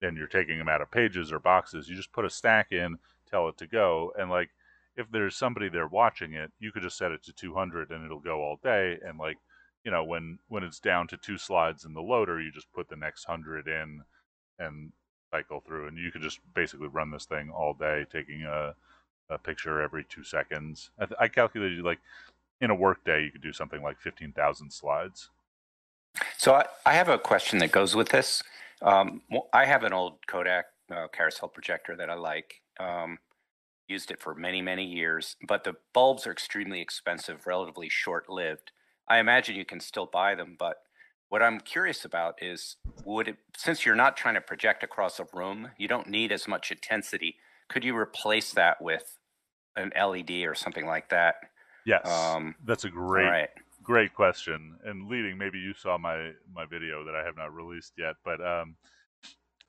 and 0.00 0.16
you're 0.16 0.26
taking 0.26 0.56
them 0.56 0.70
out 0.70 0.80
of 0.80 0.90
pages 0.90 1.30
or 1.30 1.38
boxes, 1.38 1.88
you 1.88 1.94
just 1.94 2.12
put 2.12 2.24
a 2.24 2.30
stack 2.30 2.72
in, 2.72 2.96
tell 3.30 3.48
it 3.48 3.58
to 3.58 3.66
go, 3.66 4.12
and 4.18 4.30
like 4.30 4.48
if 4.96 5.10
there's 5.10 5.36
somebody 5.36 5.68
there 5.68 5.86
watching 5.86 6.32
it, 6.32 6.50
you 6.58 6.72
could 6.72 6.82
just 6.82 6.98
set 6.98 7.12
it 7.12 7.22
to 7.24 7.32
200 7.32 7.90
and 7.90 8.04
it'll 8.04 8.20
go 8.20 8.40
all 8.40 8.58
day, 8.62 8.98
and 9.06 9.18
like 9.18 9.36
you 9.84 9.90
know 9.90 10.04
when 10.04 10.38
when 10.48 10.62
it's 10.62 10.80
down 10.80 11.06
to 11.08 11.16
two 11.16 11.38
slides 11.38 11.84
in 11.84 11.92
the 11.92 12.00
loader 12.00 12.40
you 12.40 12.50
just 12.52 12.72
put 12.72 12.88
the 12.88 12.96
next 12.96 13.24
hundred 13.24 13.66
in 13.68 14.02
and 14.58 14.92
cycle 15.32 15.60
through 15.60 15.88
and 15.88 15.98
you 15.98 16.10
could 16.10 16.22
just 16.22 16.40
basically 16.54 16.88
run 16.88 17.10
this 17.10 17.24
thing 17.24 17.50
all 17.50 17.74
day 17.74 18.04
taking 18.12 18.42
a, 18.42 18.74
a 19.30 19.38
picture 19.38 19.80
every 19.80 20.04
two 20.04 20.22
seconds. 20.22 20.90
I, 20.98 21.06
th- 21.06 21.16
I 21.18 21.28
calculated 21.28 21.82
like 21.82 21.98
in 22.60 22.70
a 22.70 22.74
work 22.74 23.04
day 23.04 23.22
you 23.22 23.30
could 23.30 23.42
do 23.42 23.52
something 23.52 23.82
like 23.82 23.98
15000 23.98 24.70
slides. 24.70 25.30
So 26.36 26.54
I, 26.54 26.66
I 26.84 26.92
have 26.92 27.08
a 27.08 27.18
question 27.18 27.58
that 27.60 27.72
goes 27.72 27.96
with 27.96 28.10
this. 28.10 28.42
Um, 28.82 29.22
i 29.52 29.64
have 29.64 29.84
an 29.84 29.92
old 29.92 30.26
kodak 30.26 30.66
uh, 30.90 31.06
carousel 31.12 31.48
projector 31.48 31.96
that 31.96 32.10
i 32.10 32.14
like. 32.14 32.60
Um, 32.80 33.18
used 33.88 34.10
it 34.10 34.20
for 34.20 34.34
many 34.34 34.62
many 34.62 34.84
years 34.84 35.36
but 35.46 35.64
the 35.64 35.74
bulbs 35.92 36.26
are 36.26 36.32
extremely 36.32 36.80
expensive 36.80 37.46
relatively 37.46 37.88
short 37.88 38.28
lived 38.28 38.72
I 39.12 39.18
imagine 39.18 39.56
you 39.56 39.66
can 39.66 39.80
still 39.80 40.06
buy 40.06 40.34
them, 40.34 40.56
but 40.58 40.78
what 41.28 41.42
I'm 41.42 41.60
curious 41.60 42.06
about 42.06 42.42
is 42.42 42.76
would 43.04 43.28
it, 43.28 43.36
since 43.54 43.84
you're 43.84 43.94
not 43.94 44.16
trying 44.16 44.36
to 44.36 44.40
project 44.40 44.82
across 44.82 45.20
a 45.20 45.26
room, 45.34 45.68
you 45.76 45.86
don't 45.86 46.08
need 46.08 46.32
as 46.32 46.48
much 46.48 46.70
intensity. 46.70 47.36
Could 47.68 47.84
you 47.84 47.94
replace 47.94 48.52
that 48.54 48.80
with 48.80 49.18
an 49.76 49.92
LED 49.94 50.30
or 50.46 50.54
something 50.54 50.86
like 50.86 51.10
that? 51.10 51.34
Yes, 51.84 52.08
um, 52.08 52.54
that's 52.64 52.84
a 52.84 52.88
great, 52.88 53.28
right. 53.28 53.48
great 53.82 54.14
question. 54.14 54.78
And 54.82 55.06
leading, 55.08 55.36
maybe 55.36 55.58
you 55.58 55.74
saw 55.74 55.98
my 55.98 56.30
my 56.50 56.64
video 56.64 57.04
that 57.04 57.14
I 57.14 57.22
have 57.22 57.36
not 57.36 57.54
released 57.54 57.92
yet, 57.98 58.14
but 58.24 58.40
um, 58.40 58.76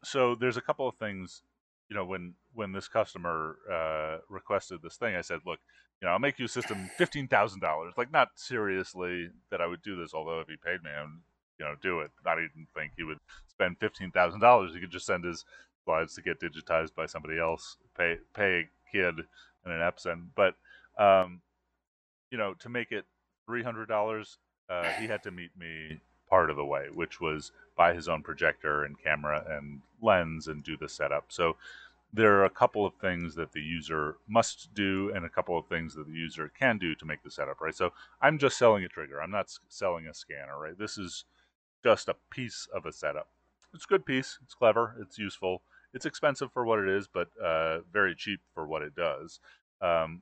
so 0.06 0.36
there's 0.36 0.58
a 0.58 0.62
couple 0.62 0.88
of 0.88 0.96
things. 0.96 1.42
You 1.90 1.98
know, 1.98 2.06
when 2.06 2.34
when 2.54 2.72
this 2.72 2.88
customer 2.88 3.58
uh, 3.70 4.20
requested 4.30 4.82
this 4.82 4.96
thing, 4.96 5.18
I 5.18 5.22
said, 5.22 5.42
look, 5.46 5.60
you 6.04 6.10
know, 6.10 6.14
I'll 6.14 6.20
make 6.20 6.38
you 6.38 6.46
a 6.46 6.50
system 6.50 6.90
fifteen 6.98 7.30
thousand 7.30 7.62
dollars. 7.62 7.94
Like 7.96 8.12
not 8.12 8.32
seriously 8.36 9.30
that 9.50 9.62
I 9.62 9.68
would 9.68 9.82
do 9.82 9.96
this, 9.96 10.14
although 10.14 10.42
if 10.42 10.50
he 10.50 10.58
paid 10.58 10.84
me, 10.84 10.90
I 10.90 11.04
would, 11.04 11.22
you 11.58 11.66
know, 11.66 11.76
do 11.82 12.02
it. 12.02 12.12
Not 12.26 12.40
even 12.40 12.68
think 12.76 12.92
he 12.98 13.04
would 13.04 13.20
spend 13.48 13.78
fifteen 13.80 14.12
thousand 14.12 14.42
dollars. 14.42 14.74
He 14.74 14.82
could 14.82 14.92
just 14.92 15.06
send 15.06 15.24
his 15.24 15.46
slides 15.86 16.14
to 16.16 16.22
get 16.22 16.42
digitized 16.42 16.94
by 16.94 17.06
somebody 17.06 17.40
else, 17.40 17.78
pay 17.98 18.18
pay 18.36 18.64
a 18.64 18.92
kid 18.92 19.16
and 19.64 19.74
an 19.74 19.80
Epson. 19.80 20.26
But 20.36 20.56
um, 20.98 21.40
you 22.32 22.38
know, 22.38 22.54
to 22.56 22.68
make 22.68 22.92
it 22.92 23.06
three 23.46 23.64
hundred 23.64 23.88
dollars, 23.88 24.40
uh, 24.70 24.90
he 25.00 25.08
had 25.08 25.24
to 25.24 25.32
meet 25.32 25.52
me 25.58 26.02
part 26.30 26.50
of 26.50 26.58
the 26.58 26.66
way, 26.66 26.88
which 26.94 27.22
was 27.22 27.54
buy 27.78 27.94
his 27.94 28.10
own 28.10 28.24
projector 28.24 28.84
and 28.84 29.02
camera 29.02 29.46
and 29.50 29.80
lens 30.02 30.50
and 30.50 30.66
do 30.66 30.76
the 30.76 30.90
setup. 30.90 31.26
So 31.30 31.56
there 32.14 32.36
are 32.36 32.46
a 32.46 32.50
couple 32.50 32.86
of 32.86 32.94
things 32.96 33.34
that 33.36 33.52
the 33.54 33.62
user 33.62 34.18
must 34.28 34.74
do 34.76 35.12
and 35.16 35.26
a 35.26 35.30
couple 35.30 35.58
of 35.58 35.66
things 35.66 35.96
that 35.96 36.06
the 36.06 36.14
user 36.14 36.52
can 36.58 36.78
do 36.78 36.94
to 36.94 37.06
make 37.06 37.24
the 37.24 37.32
setup, 37.32 37.60
right? 37.60 37.76
So 37.76 37.92
I'm 38.22 38.38
just 38.38 38.58
selling 38.58 38.84
a 38.84 38.88
trigger. 38.88 39.20
I'm 39.20 39.32
not 39.32 39.52
selling 39.68 40.06
a 40.06 40.14
scanner, 40.14 40.60
right? 40.60 40.78
This 40.78 40.98
is 40.98 41.26
just 41.84 42.08
a 42.08 42.16
piece 42.30 42.68
of 42.74 42.86
a 42.86 42.92
setup. 42.92 43.28
It's 43.74 43.86
a 43.86 43.88
good 43.88 44.06
piece. 44.06 44.38
It's 44.44 44.54
clever. 44.54 44.96
It's 45.02 45.18
useful. 45.18 45.64
It's 45.94 46.06
expensive 46.06 46.52
for 46.52 46.66
what 46.66 46.80
it 46.80 46.88
is, 46.88 47.08
but 47.08 47.30
uh, 47.44 47.80
very 47.92 48.14
cheap 48.14 48.42
for 48.54 48.68
what 48.68 48.84
it 48.84 48.96
does. 48.96 49.40
Um, 49.82 50.22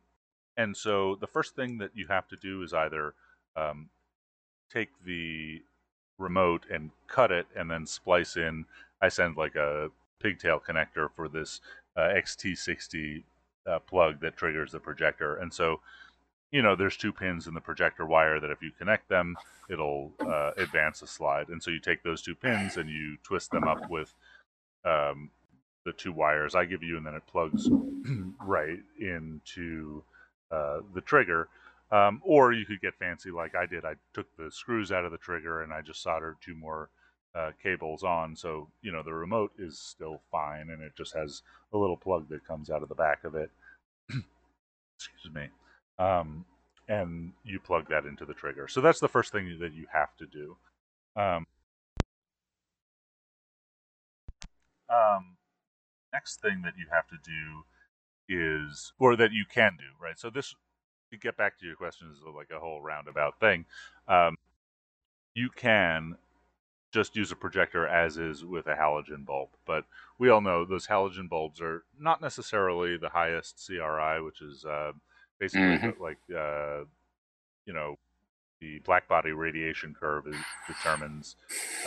and 0.55 0.75
so 0.75 1.17
the 1.19 1.27
first 1.27 1.55
thing 1.55 1.77
that 1.79 1.91
you 1.93 2.07
have 2.07 2.27
to 2.29 2.37
do 2.37 2.63
is 2.63 2.73
either 2.73 3.13
um, 3.57 3.89
take 4.71 4.89
the 5.05 5.61
remote 6.17 6.65
and 6.71 6.91
cut 7.07 7.31
it 7.31 7.47
and 7.55 7.69
then 7.69 7.85
splice 7.85 8.37
in. 8.37 8.65
I 9.01 9.09
send 9.09 9.35
like 9.35 9.55
a 9.55 9.89
pigtail 10.21 10.59
connector 10.59 11.09
for 11.15 11.27
this 11.27 11.61
uh, 11.97 12.01
XT60 12.01 13.23
uh, 13.67 13.79
plug 13.79 14.19
that 14.21 14.37
triggers 14.37 14.71
the 14.71 14.79
projector. 14.79 15.35
And 15.35 15.53
so, 15.53 15.79
you 16.51 16.61
know, 16.61 16.75
there's 16.75 16.97
two 16.97 17.13
pins 17.13 17.47
in 17.47 17.53
the 17.53 17.61
projector 17.61 18.05
wire 18.05 18.39
that 18.39 18.51
if 18.51 18.61
you 18.61 18.71
connect 18.77 19.09
them, 19.09 19.35
it'll 19.69 20.11
uh, 20.19 20.51
advance 20.57 20.99
the 20.99 21.07
slide. 21.07 21.49
And 21.49 21.61
so 21.61 21.71
you 21.71 21.79
take 21.79 22.03
those 22.03 22.21
two 22.21 22.35
pins 22.35 22.77
and 22.77 22.89
you 22.89 23.17
twist 23.23 23.51
them 23.51 23.67
up 23.67 23.89
with 23.89 24.13
um, 24.83 25.29
the 25.85 25.93
two 25.93 26.11
wires 26.11 26.55
I 26.55 26.65
give 26.65 26.83
you, 26.83 26.97
and 26.97 27.05
then 27.05 27.15
it 27.15 27.25
plugs 27.27 27.69
right 28.45 28.79
into 28.99 30.03
uh, 30.51 30.79
the 30.93 31.01
trigger. 31.01 31.47
Um, 31.91 32.21
or 32.23 32.53
you 32.53 32.65
could 32.65 32.79
get 32.79 32.95
fancy 32.97 33.31
like 33.31 33.53
I 33.53 33.65
did. 33.65 33.83
I 33.83 33.95
took 34.13 34.27
the 34.37 34.49
screws 34.49 34.93
out 34.93 35.03
of 35.03 35.11
the 35.11 35.17
trigger 35.17 35.61
and 35.61 35.73
I 35.73 35.81
just 35.81 36.01
soldered 36.01 36.37
two 36.39 36.55
more 36.55 36.89
uh, 37.35 37.51
cables 37.61 38.03
on. 38.03 38.35
So, 38.35 38.67
you 38.81 38.91
know, 38.91 39.03
the 39.03 39.13
remote 39.13 39.51
is 39.57 39.79
still 39.79 40.21
fine 40.31 40.69
and 40.69 40.81
it 40.81 40.93
just 40.97 41.15
has 41.15 41.43
a 41.73 41.77
little 41.77 41.97
plug 41.97 42.29
that 42.29 42.45
comes 42.45 42.69
out 42.69 42.83
of 42.83 42.89
the 42.89 42.95
back 42.95 43.23
of 43.23 43.35
it. 43.35 43.49
Excuse 44.09 45.33
me. 45.33 45.47
Um, 45.97 46.45
and 46.87 47.31
you 47.43 47.59
plug 47.59 47.87
that 47.89 48.05
into 48.05 48.25
the 48.25 48.33
trigger. 48.33 48.67
So 48.67 48.81
that's 48.81 48.99
the 48.99 49.07
first 49.07 49.31
thing 49.31 49.57
that 49.59 49.73
you 49.73 49.85
have 49.91 50.15
to 50.17 50.25
do. 50.25 50.57
Um, 51.15 51.45
um, 54.89 55.37
next 56.11 56.41
thing 56.41 56.61
that 56.63 56.73
you 56.77 56.87
have 56.91 57.07
to 57.07 57.17
do 57.23 57.63
is, 58.27 58.93
or 58.99 59.15
that 59.15 59.31
you 59.31 59.45
can 59.45 59.77
do, 59.77 59.85
right? 60.01 60.19
So 60.19 60.29
this, 60.29 60.53
to 61.11 61.17
get 61.17 61.37
back 61.37 61.59
to 61.59 61.65
your 61.65 61.75
question, 61.75 62.09
is 62.11 62.19
like 62.35 62.49
a 62.55 62.59
whole 62.59 62.81
roundabout 62.81 63.39
thing. 63.39 63.65
Um, 64.07 64.37
you 65.33 65.49
can 65.49 66.17
just 66.91 67.15
use 67.15 67.31
a 67.31 67.35
projector 67.35 67.87
as 67.87 68.17
is 68.17 68.43
with 68.43 68.67
a 68.67 68.75
halogen 68.75 69.25
bulb. 69.25 69.49
But 69.65 69.85
we 70.17 70.29
all 70.29 70.41
know 70.41 70.65
those 70.65 70.87
halogen 70.87 71.29
bulbs 71.29 71.61
are 71.61 71.83
not 71.99 72.21
necessarily 72.21 72.97
the 72.97 73.09
highest 73.09 73.65
CRI, 73.65 74.21
which 74.21 74.41
is 74.41 74.65
uh, 74.65 74.91
basically 75.39 75.77
mm-hmm. 75.77 76.03
like, 76.03 76.19
uh, 76.35 76.85
you 77.65 77.73
know, 77.73 77.97
the 78.59 78.79
black 78.79 79.07
body 79.07 79.31
radiation 79.31 79.95
curve 79.99 80.27
is, 80.27 80.35
determines 80.67 81.35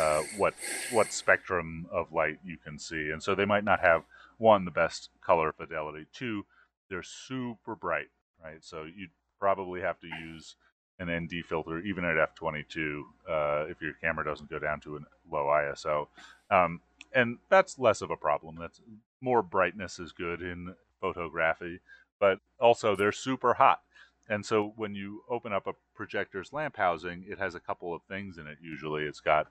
uh, 0.00 0.22
what 0.36 0.54
what 0.90 1.12
spectrum 1.12 1.86
of 1.90 2.12
light 2.12 2.38
you 2.44 2.56
can 2.56 2.78
see, 2.78 3.10
and 3.10 3.22
so 3.22 3.34
they 3.34 3.44
might 3.44 3.64
not 3.64 3.78
have 3.80 4.02
one 4.38 4.64
the 4.64 4.72
best 4.72 5.08
color 5.24 5.52
fidelity. 5.52 6.06
Two, 6.12 6.44
they're 6.90 7.04
super 7.04 7.76
bright, 7.76 8.08
right? 8.42 8.58
So 8.60 8.82
you 8.82 9.08
probably 9.38 9.80
have 9.82 10.00
to 10.00 10.08
use 10.08 10.56
an 10.98 11.10
ND 11.10 11.44
filter, 11.48 11.80
even 11.80 12.04
at 12.04 12.16
f22, 12.16 13.02
uh, 13.28 13.66
if 13.68 13.80
your 13.80 13.94
camera 14.00 14.24
doesn't 14.24 14.50
go 14.50 14.58
down 14.58 14.80
to 14.80 14.96
a 14.96 15.00
low 15.30 15.46
ISO. 15.46 16.06
Um, 16.50 16.80
and 17.14 17.38
that's 17.48 17.78
less 17.78 18.00
of 18.02 18.10
a 18.10 18.16
problem. 18.16 18.56
That's 18.58 18.80
more 19.20 19.42
brightness 19.42 19.98
is 19.98 20.12
good 20.12 20.42
in 20.42 20.74
photography, 21.00 21.80
but 22.20 22.38
also 22.60 22.94
they're 22.94 23.12
super 23.12 23.54
hot. 23.54 23.80
And 24.28 24.44
so 24.44 24.72
when 24.76 24.94
you 24.94 25.22
open 25.28 25.52
up 25.52 25.66
a 25.66 25.74
projector's 25.94 26.52
lamp 26.52 26.76
housing, 26.76 27.24
it 27.28 27.38
has 27.38 27.54
a 27.54 27.60
couple 27.60 27.94
of 27.94 28.02
things 28.08 28.38
in 28.38 28.46
it. 28.46 28.58
Usually, 28.62 29.02
it's 29.04 29.20
got 29.20 29.48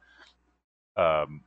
um, 0.98 1.42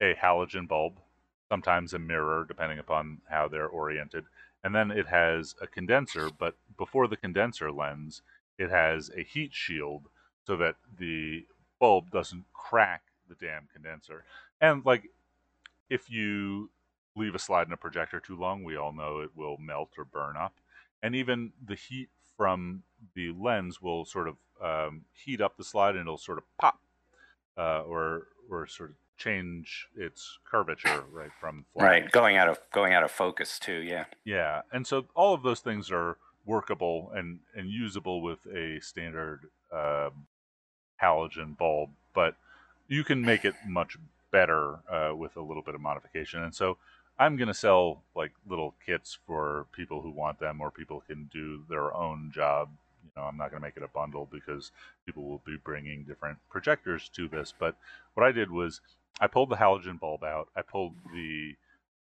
a 0.00 0.14
halogen 0.14 0.68
bulb, 0.68 1.00
sometimes 1.48 1.94
a 1.94 1.98
mirror, 1.98 2.44
depending 2.46 2.78
upon 2.78 3.18
how 3.28 3.48
they're 3.48 3.66
oriented, 3.66 4.24
and 4.62 4.74
then 4.74 4.90
it 4.90 5.06
has 5.06 5.54
a 5.60 5.66
condenser, 5.66 6.30
but 6.38 6.54
before 6.76 7.08
the 7.08 7.16
condenser 7.16 7.72
lens, 7.72 8.22
it 8.60 8.70
has 8.70 9.10
a 9.16 9.22
heat 9.22 9.52
shield 9.54 10.02
so 10.46 10.56
that 10.56 10.76
the 10.98 11.46
bulb 11.80 12.10
doesn't 12.10 12.44
crack 12.52 13.02
the 13.28 13.34
damn 13.34 13.66
condenser. 13.72 14.24
And 14.60 14.84
like 14.84 15.08
if 15.88 16.10
you 16.10 16.68
leave 17.16 17.34
a 17.34 17.38
slide 17.38 17.66
in 17.66 17.72
a 17.72 17.78
projector 17.78 18.20
too 18.20 18.36
long, 18.36 18.62
we 18.62 18.76
all 18.76 18.92
know 18.92 19.20
it 19.20 19.30
will 19.34 19.56
melt 19.56 19.90
or 19.96 20.04
burn 20.04 20.36
up. 20.36 20.52
And 21.02 21.14
even 21.14 21.52
the 21.66 21.74
heat 21.74 22.10
from 22.36 22.82
the 23.14 23.32
lens 23.32 23.80
will 23.80 24.04
sort 24.04 24.28
of 24.28 24.36
um, 24.62 25.02
heat 25.12 25.40
up 25.40 25.56
the 25.56 25.64
slide 25.64 25.96
and 25.96 26.02
it'll 26.02 26.18
sort 26.18 26.38
of 26.38 26.44
pop 26.58 26.78
uh, 27.56 27.80
or 27.82 28.28
or 28.50 28.66
sort 28.66 28.90
of 28.90 28.96
change 29.16 29.88
its 29.96 30.38
curvature 30.50 31.04
right 31.12 31.30
from 31.38 31.64
flat. 31.72 31.84
right 31.84 32.10
going 32.10 32.36
out 32.36 32.48
of 32.48 32.58
going 32.72 32.94
out 32.94 33.02
of 33.02 33.10
focus 33.10 33.58
too 33.58 33.80
yeah 33.80 34.06
yeah 34.24 34.62
and 34.72 34.86
so 34.86 35.04
all 35.14 35.34
of 35.34 35.42
those 35.42 35.60
things 35.60 35.90
are 35.90 36.16
workable 36.46 37.10
and 37.14 37.38
and 37.54 37.70
usable 37.70 38.22
with 38.22 38.38
a 38.54 38.80
standard 38.80 39.40
uh, 39.72 40.10
halogen 41.02 41.56
bulb 41.56 41.90
but 42.14 42.34
you 42.88 43.04
can 43.04 43.22
make 43.22 43.44
it 43.44 43.54
much 43.66 43.96
better 44.32 44.78
uh, 44.90 45.14
with 45.14 45.36
a 45.36 45.40
little 45.40 45.62
bit 45.62 45.74
of 45.74 45.80
modification 45.80 46.42
and 46.42 46.54
so 46.54 46.76
i'm 47.18 47.36
going 47.36 47.48
to 47.48 47.54
sell 47.54 48.02
like 48.14 48.32
little 48.48 48.74
kits 48.84 49.18
for 49.26 49.66
people 49.72 50.00
who 50.02 50.10
want 50.10 50.38
them 50.38 50.60
or 50.60 50.70
people 50.70 51.02
can 51.06 51.28
do 51.32 51.62
their 51.68 51.94
own 51.94 52.30
job 52.34 52.68
you 53.04 53.10
know 53.16 53.26
i'm 53.26 53.36
not 53.36 53.50
going 53.50 53.60
to 53.60 53.66
make 53.66 53.76
it 53.76 53.82
a 53.82 53.88
bundle 53.88 54.28
because 54.32 54.72
people 55.06 55.24
will 55.24 55.42
be 55.44 55.56
bringing 55.64 56.02
different 56.04 56.38
projectors 56.50 57.08
to 57.08 57.28
this 57.28 57.52
but 57.58 57.76
what 58.14 58.26
i 58.26 58.32
did 58.32 58.50
was 58.50 58.80
I 59.20 59.26
pulled 59.26 59.50
the 59.50 59.56
halogen 59.56 60.00
bulb 60.00 60.24
out. 60.24 60.48
I 60.56 60.62
pulled 60.62 60.94
the 61.12 61.54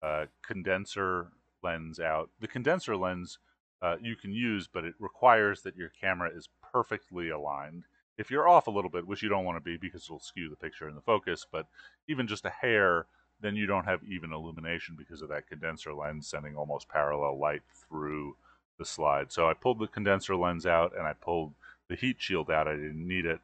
uh, 0.03 0.26
condenser 0.43 1.26
lens 1.62 1.99
out. 1.99 2.30
The 2.41 2.47
condenser 2.47 2.97
lens 2.97 3.39
uh, 3.82 3.96
you 4.00 4.16
can 4.16 4.32
use, 4.32 4.68
but 4.72 4.84
it 4.84 4.94
requires 4.98 5.62
that 5.62 5.76
your 5.76 5.90
camera 6.00 6.30
is 6.34 6.48
perfectly 6.72 7.30
aligned. 7.30 7.84
If 8.16 8.30
you're 8.30 8.48
off 8.48 8.66
a 8.66 8.72
little 8.72 8.90
bit, 8.90 9.06
which 9.06 9.22
you 9.22 9.28
don't 9.28 9.44
want 9.44 9.56
to 9.56 9.64
be 9.64 9.76
because 9.76 10.04
it'll 10.04 10.18
skew 10.18 10.48
the 10.48 10.56
picture 10.56 10.88
and 10.88 10.96
the 10.96 11.02
focus, 11.02 11.46
but 11.50 11.66
even 12.08 12.26
just 12.26 12.44
a 12.44 12.50
hair, 12.50 13.06
then 13.40 13.54
you 13.54 13.66
don't 13.66 13.84
have 13.84 14.00
even 14.04 14.32
illumination 14.32 14.96
because 14.98 15.22
of 15.22 15.28
that 15.28 15.48
condenser 15.48 15.94
lens 15.94 16.26
sending 16.26 16.56
almost 16.56 16.88
parallel 16.88 17.38
light 17.38 17.62
through 17.88 18.34
the 18.78 18.84
slide. 18.84 19.30
So 19.30 19.48
I 19.48 19.54
pulled 19.54 19.78
the 19.78 19.86
condenser 19.86 20.34
lens 20.34 20.66
out 20.66 20.96
and 20.96 21.06
I 21.06 21.12
pulled 21.12 21.52
the 21.88 21.94
heat 21.94 22.16
shield 22.18 22.50
out. 22.50 22.66
I 22.66 22.74
didn't 22.74 23.06
need 23.06 23.26
it. 23.26 23.40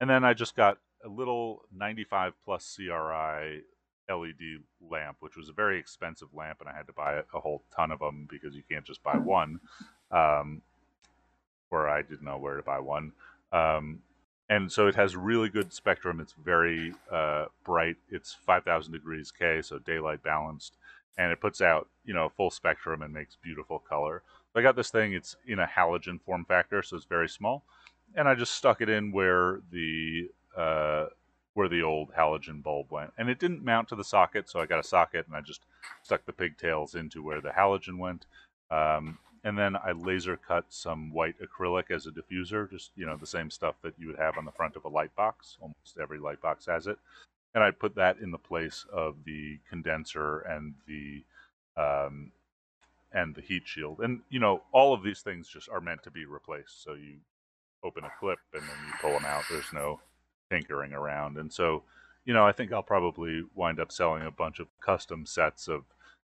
And 0.00 0.08
then 0.08 0.24
I 0.24 0.34
just 0.34 0.54
got 0.54 0.78
a 1.04 1.08
little 1.08 1.64
95 1.76 2.34
plus 2.44 2.76
CRI 2.76 3.62
LED 4.08 4.62
lamp, 4.90 5.16
which 5.20 5.36
was 5.36 5.48
a 5.48 5.52
very 5.52 5.78
expensive 5.78 6.28
lamp, 6.34 6.60
and 6.60 6.68
I 6.68 6.76
had 6.76 6.86
to 6.86 6.92
buy 6.92 7.22
a 7.34 7.40
whole 7.40 7.62
ton 7.74 7.90
of 7.90 7.98
them 7.98 8.28
because 8.30 8.54
you 8.54 8.62
can't 8.68 8.84
just 8.84 9.02
buy 9.02 9.16
one. 9.16 9.60
Um, 10.10 10.62
or 11.70 11.88
I 11.88 12.02
didn't 12.02 12.22
know 12.22 12.38
where 12.38 12.56
to 12.56 12.62
buy 12.62 12.78
one. 12.78 13.12
Um, 13.52 14.00
and 14.48 14.70
so 14.70 14.86
it 14.86 14.94
has 14.94 15.16
really 15.16 15.48
good 15.48 15.72
spectrum. 15.72 16.20
It's 16.20 16.34
very 16.44 16.92
uh, 17.10 17.46
bright. 17.64 17.96
It's 18.10 18.34
5,000 18.46 18.92
degrees 18.92 19.32
K, 19.32 19.62
so 19.62 19.78
daylight 19.78 20.22
balanced, 20.22 20.76
and 21.16 21.32
it 21.32 21.40
puts 21.40 21.60
out 21.60 21.88
you 22.04 22.14
know 22.14 22.30
full 22.36 22.50
spectrum 22.50 23.02
and 23.02 23.12
makes 23.12 23.36
beautiful 23.42 23.78
color. 23.78 24.22
So 24.52 24.60
I 24.60 24.62
got 24.62 24.76
this 24.76 24.90
thing. 24.90 25.14
It's 25.14 25.36
in 25.46 25.58
a 25.58 25.66
halogen 25.66 26.20
form 26.20 26.44
factor, 26.44 26.82
so 26.82 26.96
it's 26.96 27.06
very 27.06 27.28
small, 27.28 27.64
and 28.14 28.28
I 28.28 28.34
just 28.34 28.54
stuck 28.54 28.80
it 28.80 28.88
in 28.88 29.12
where 29.12 29.60
the 29.72 30.30
uh, 30.56 31.06
where 31.54 31.68
the 31.68 31.82
old 31.82 32.12
halogen 32.12 32.62
bulb 32.62 32.90
went. 32.90 33.12
And 33.16 33.30
it 33.30 33.38
didn't 33.38 33.64
mount 33.64 33.88
to 33.88 33.96
the 33.96 34.04
socket, 34.04 34.48
so 34.48 34.60
I 34.60 34.66
got 34.66 34.80
a 34.80 34.88
socket 34.88 35.26
and 35.26 35.36
I 35.36 35.40
just 35.40 35.62
stuck 36.02 36.26
the 36.26 36.32
pigtails 36.32 36.94
into 36.94 37.22
where 37.22 37.40
the 37.40 37.50
halogen 37.50 37.98
went. 37.98 38.26
Um, 38.70 39.18
and 39.44 39.58
then 39.58 39.76
I 39.76 39.92
laser 39.92 40.36
cut 40.36 40.64
some 40.70 41.12
white 41.12 41.36
acrylic 41.38 41.90
as 41.90 42.06
a 42.06 42.10
diffuser, 42.10 42.68
just 42.70 42.90
you 42.96 43.04
know 43.06 43.16
the 43.16 43.26
same 43.26 43.50
stuff 43.50 43.74
that 43.82 43.94
you 43.98 44.06
would 44.06 44.18
have 44.18 44.38
on 44.38 44.46
the 44.46 44.52
front 44.52 44.74
of 44.74 44.84
a 44.84 44.88
light 44.88 45.14
box. 45.14 45.58
Almost 45.60 45.98
every 46.00 46.18
light 46.18 46.40
box 46.40 46.66
has 46.66 46.86
it. 46.86 46.98
And 47.54 47.62
I 47.62 47.70
put 47.70 47.94
that 47.96 48.18
in 48.18 48.30
the 48.30 48.38
place 48.38 48.84
of 48.92 49.16
the 49.24 49.58
condenser 49.68 50.40
and 50.40 50.74
the 50.88 51.22
um, 51.76 52.32
and 53.12 53.34
the 53.34 53.42
heat 53.42 53.62
shield. 53.66 54.00
And 54.00 54.22
you 54.30 54.40
know 54.40 54.62
all 54.72 54.94
of 54.94 55.02
these 55.02 55.20
things 55.20 55.46
just 55.46 55.68
are 55.68 55.80
meant 55.80 56.02
to 56.04 56.10
be 56.10 56.24
replaced. 56.24 56.82
So 56.82 56.94
you 56.94 57.18
open 57.84 58.04
a 58.04 58.12
clip 58.18 58.38
and 58.54 58.62
then 58.62 58.76
you 58.86 58.94
pull 59.00 59.12
them 59.12 59.26
out. 59.26 59.44
There's 59.50 59.72
no 59.74 60.00
tinkering 60.50 60.92
around. 60.92 61.36
And 61.36 61.52
so, 61.52 61.82
you 62.24 62.34
know, 62.34 62.46
I 62.46 62.52
think 62.52 62.72
I'll 62.72 62.82
probably 62.82 63.44
wind 63.54 63.80
up 63.80 63.92
selling 63.92 64.24
a 64.24 64.30
bunch 64.30 64.60
of 64.60 64.68
custom 64.80 65.26
sets 65.26 65.68
of, 65.68 65.84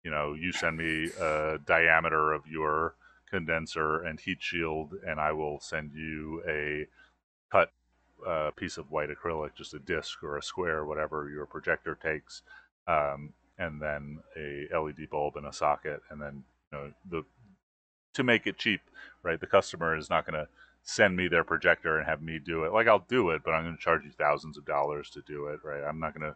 you 0.03 0.11
know, 0.11 0.33
you 0.33 0.51
send 0.51 0.77
me 0.77 1.09
a 1.19 1.59
diameter 1.65 2.31
of 2.31 2.47
your 2.47 2.95
condenser 3.29 4.01
and 4.01 4.19
heat 4.19 4.41
shield, 4.41 4.93
and 5.07 5.19
I 5.19 5.31
will 5.31 5.59
send 5.59 5.93
you 5.93 6.43
a 6.47 6.87
cut 7.51 7.71
uh, 8.27 8.51
piece 8.51 8.77
of 8.77 8.91
white 8.91 9.09
acrylic, 9.09 9.55
just 9.55 9.73
a 9.73 9.79
disc 9.79 10.21
or 10.23 10.37
a 10.37 10.43
square, 10.43 10.85
whatever 10.85 11.29
your 11.29 11.45
projector 11.45 11.95
takes, 11.95 12.41
um, 12.87 13.33
and 13.57 13.81
then 13.81 14.19
a 14.37 14.67
LED 14.73 15.09
bulb 15.09 15.37
and 15.37 15.45
a 15.45 15.53
socket, 15.53 16.01
and 16.09 16.21
then 16.21 16.43
you 16.71 16.77
know 16.77 16.91
the 17.09 17.23
to 18.13 18.23
make 18.23 18.45
it 18.45 18.57
cheap, 18.57 18.81
right? 19.23 19.39
The 19.39 19.47
customer 19.47 19.95
is 19.95 20.09
not 20.09 20.25
going 20.25 20.39
to 20.39 20.47
send 20.83 21.15
me 21.15 21.27
their 21.27 21.43
projector 21.43 21.97
and 21.97 22.07
have 22.07 22.21
me 22.21 22.39
do 22.39 22.63
it. 22.63 22.73
Like 22.73 22.87
I'll 22.87 23.05
do 23.07 23.29
it, 23.31 23.41
but 23.43 23.51
I'm 23.51 23.63
going 23.63 23.77
to 23.77 23.81
charge 23.81 24.03
you 24.03 24.11
thousands 24.11 24.57
of 24.57 24.65
dollars 24.65 25.09
to 25.11 25.21
do 25.21 25.47
it, 25.47 25.59
right? 25.63 25.83
I'm 25.83 25.99
not 25.99 26.17
going 26.17 26.29
to 26.29 26.35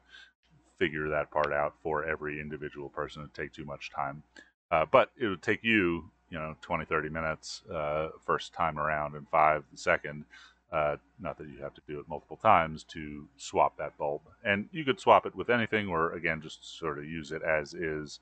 figure 0.77 1.09
that 1.09 1.31
part 1.31 1.53
out 1.53 1.73
for 1.81 2.05
every 2.05 2.39
individual 2.39 2.89
person. 2.89 3.21
It'd 3.21 3.33
take 3.33 3.53
too 3.53 3.65
much 3.65 3.91
time. 3.91 4.23
Uh, 4.71 4.85
but 4.91 5.11
it 5.19 5.27
would 5.27 5.41
take 5.41 5.63
you, 5.63 6.09
you 6.29 6.37
know, 6.37 6.55
20, 6.61 6.85
30 6.85 7.09
minutes 7.09 7.61
uh, 7.73 8.09
first 8.25 8.53
time 8.53 8.77
around 8.77 9.15
and 9.15 9.27
five 9.29 9.63
the 9.71 9.77
second. 9.77 10.25
Uh, 10.71 10.97
not 11.19 11.37
that 11.37 11.47
you 11.47 11.57
have 11.61 11.73
to 11.73 11.81
do 11.87 11.99
it 11.99 12.09
multiple 12.09 12.37
times 12.37 12.83
to 12.83 13.27
swap 13.37 13.77
that 13.77 13.97
bulb. 13.97 14.21
And 14.43 14.67
you 14.71 14.83
could 14.83 14.99
swap 14.99 15.25
it 15.25 15.35
with 15.35 15.49
anything 15.49 15.87
or, 15.87 16.13
again, 16.13 16.41
just 16.41 16.77
sort 16.77 16.97
of 16.97 17.05
use 17.05 17.31
it 17.31 17.43
as 17.43 17.73
is. 17.73 18.19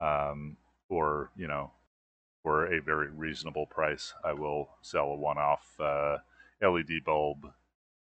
Um, 0.00 0.56
or, 0.88 1.30
you 1.36 1.46
know, 1.46 1.70
for 2.42 2.72
a 2.72 2.80
very 2.80 3.08
reasonable 3.10 3.66
price. 3.66 4.14
I 4.24 4.32
will 4.32 4.68
sell 4.82 5.10
a 5.10 5.16
one-off 5.16 5.80
uh, 5.80 6.18
LED 6.62 7.04
bulb, 7.04 7.50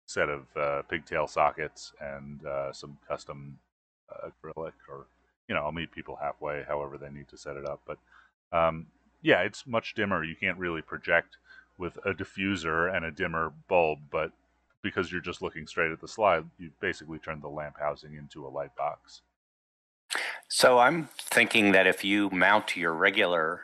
set 0.05 0.29
of 0.29 0.45
uh, 0.55 0.81
pigtail 0.83 1.27
sockets, 1.27 1.93
and 2.01 2.45
uh, 2.45 2.73
some 2.73 2.97
custom 3.07 3.57
uh, 4.09 4.29
acrylic. 4.29 4.73
Or 4.89 5.07
you 5.47 5.55
know, 5.55 5.61
I'll 5.61 5.71
meet 5.71 5.91
people 5.91 6.17
halfway, 6.21 6.63
however 6.63 6.97
they 6.97 7.09
need 7.09 7.27
to 7.29 7.37
set 7.37 7.57
it 7.57 7.65
up. 7.65 7.81
But 7.85 7.97
um, 8.51 8.87
yeah, 9.21 9.41
it's 9.41 9.65
much 9.67 9.93
dimmer. 9.95 10.23
You 10.23 10.35
can't 10.35 10.57
really 10.57 10.81
project 10.81 11.37
with 11.77 11.97
a 12.05 12.13
diffuser 12.13 12.95
and 12.95 13.05
a 13.05 13.11
dimmer 13.11 13.51
bulb, 13.67 13.99
but 14.11 14.31
because 14.81 15.11
you're 15.11 15.21
just 15.21 15.41
looking 15.41 15.65
straight 15.65 15.91
at 15.91 16.01
the 16.01 16.07
slide, 16.07 16.45
you 16.59 16.69
basically 16.79 17.17
turn 17.17 17.39
the 17.39 17.47
lamp 17.47 17.75
housing 17.79 18.15
into 18.15 18.45
a 18.45 18.49
light 18.49 18.75
box. 18.75 19.21
So 20.49 20.77
I'm 20.77 21.09
thinking 21.17 21.71
that 21.71 21.87
if 21.87 22.03
you 22.03 22.29
mount 22.29 22.75
your 22.75 22.93
regular 22.93 23.61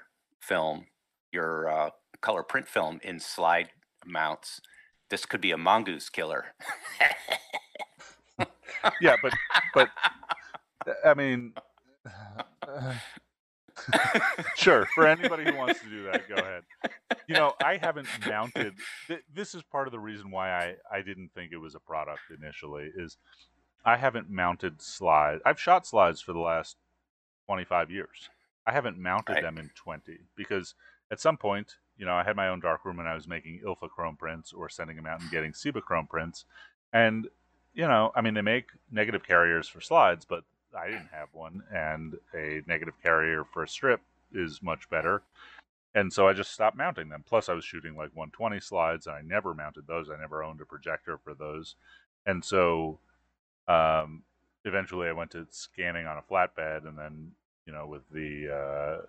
film, 0.49 0.87
your 1.31 1.69
uh, 1.69 1.89
color 2.21 2.41
print 2.43 2.67
film 2.67 2.99
in 3.03 3.19
slide 3.19 3.69
mounts, 4.05 4.59
this 5.09 5.25
could 5.25 5.41
be 5.41 5.51
a 5.51 5.57
mongoose 5.57 6.09
killer. 6.09 6.55
yeah, 8.99 9.15
but 9.21 9.31
but 9.75 9.89
I 11.05 11.13
mean, 11.13 11.53
sure. 14.55 14.87
For 14.95 15.07
anybody 15.07 15.43
who 15.45 15.55
wants 15.55 15.79
to 15.81 15.89
do 15.89 16.03
that, 16.05 16.27
go 16.27 16.35
ahead. 16.35 16.63
You 17.27 17.35
know, 17.35 17.53
I 17.63 17.77
haven't 17.77 18.07
mounted. 18.27 18.73
Th- 19.07 19.21
this 19.31 19.53
is 19.53 19.61
part 19.63 19.87
of 19.87 19.91
the 19.91 19.99
reason 19.99 20.31
why 20.31 20.51
I 20.51 20.75
I 20.91 21.01
didn't 21.03 21.29
think 21.35 21.51
it 21.51 21.57
was 21.57 21.75
a 21.75 21.79
product 21.79 22.21
initially. 22.35 22.89
Is 22.97 23.17
I 23.85 23.97
haven't 23.97 24.31
mounted 24.31 24.81
slides. 24.81 25.41
I've 25.45 25.59
shot 25.59 25.85
slides 25.85 26.21
for 26.21 26.33
the 26.33 26.39
last 26.39 26.77
twenty 27.45 27.65
five 27.65 27.91
years. 27.91 28.29
I 28.65 28.71
haven't 28.71 28.97
mounted 28.97 29.33
right. 29.33 29.43
them 29.43 29.57
in 29.57 29.69
20 29.75 30.17
because 30.35 30.75
at 31.11 31.19
some 31.19 31.37
point, 31.37 31.75
you 31.97 32.05
know, 32.05 32.13
I 32.13 32.23
had 32.23 32.35
my 32.35 32.47
own 32.49 32.59
darkroom 32.59 32.99
and 32.99 33.07
I 33.07 33.15
was 33.15 33.27
making 33.27 33.61
Ilfochrome 33.65 34.17
prints 34.17 34.53
or 34.53 34.69
sending 34.69 34.95
them 34.95 35.05
out 35.05 35.21
and 35.21 35.31
getting 35.31 35.51
Cibachrome 35.51 36.09
prints. 36.09 36.45
And, 36.93 37.27
you 37.73 37.87
know, 37.87 38.11
I 38.15 38.21
mean, 38.21 38.33
they 38.33 38.41
make 38.41 38.67
negative 38.91 39.23
carriers 39.25 39.67
for 39.67 39.81
slides, 39.81 40.25
but 40.25 40.43
I 40.77 40.87
didn't 40.87 41.09
have 41.11 41.29
one. 41.33 41.63
And 41.73 42.15
a 42.33 42.61
negative 42.67 42.93
carrier 43.01 43.43
for 43.43 43.63
a 43.63 43.67
strip 43.67 44.01
is 44.33 44.61
much 44.61 44.89
better. 44.89 45.23
And 45.95 46.13
so 46.13 46.27
I 46.27 46.33
just 46.33 46.53
stopped 46.53 46.77
mounting 46.77 47.09
them. 47.09 47.23
Plus, 47.27 47.49
I 47.49 47.53
was 47.53 47.65
shooting 47.65 47.95
like 47.95 48.15
120 48.15 48.59
slides 48.59 49.07
and 49.07 49.15
I 49.15 49.21
never 49.21 49.53
mounted 49.53 49.87
those. 49.87 50.09
I 50.09 50.19
never 50.19 50.43
owned 50.43 50.61
a 50.61 50.65
projector 50.65 51.17
for 51.17 51.33
those. 51.33 51.75
And 52.25 52.45
so 52.45 52.99
um, 53.67 54.23
eventually 54.65 55.07
I 55.07 55.13
went 55.13 55.31
to 55.31 55.47
scanning 55.49 56.05
on 56.05 56.17
a 56.17 56.21
flatbed 56.21 56.87
and 56.87 56.97
then 56.97 57.31
you 57.69 57.75
know, 57.75 57.85
with 57.85 58.01
the 58.11 58.49
uh, 58.51 59.05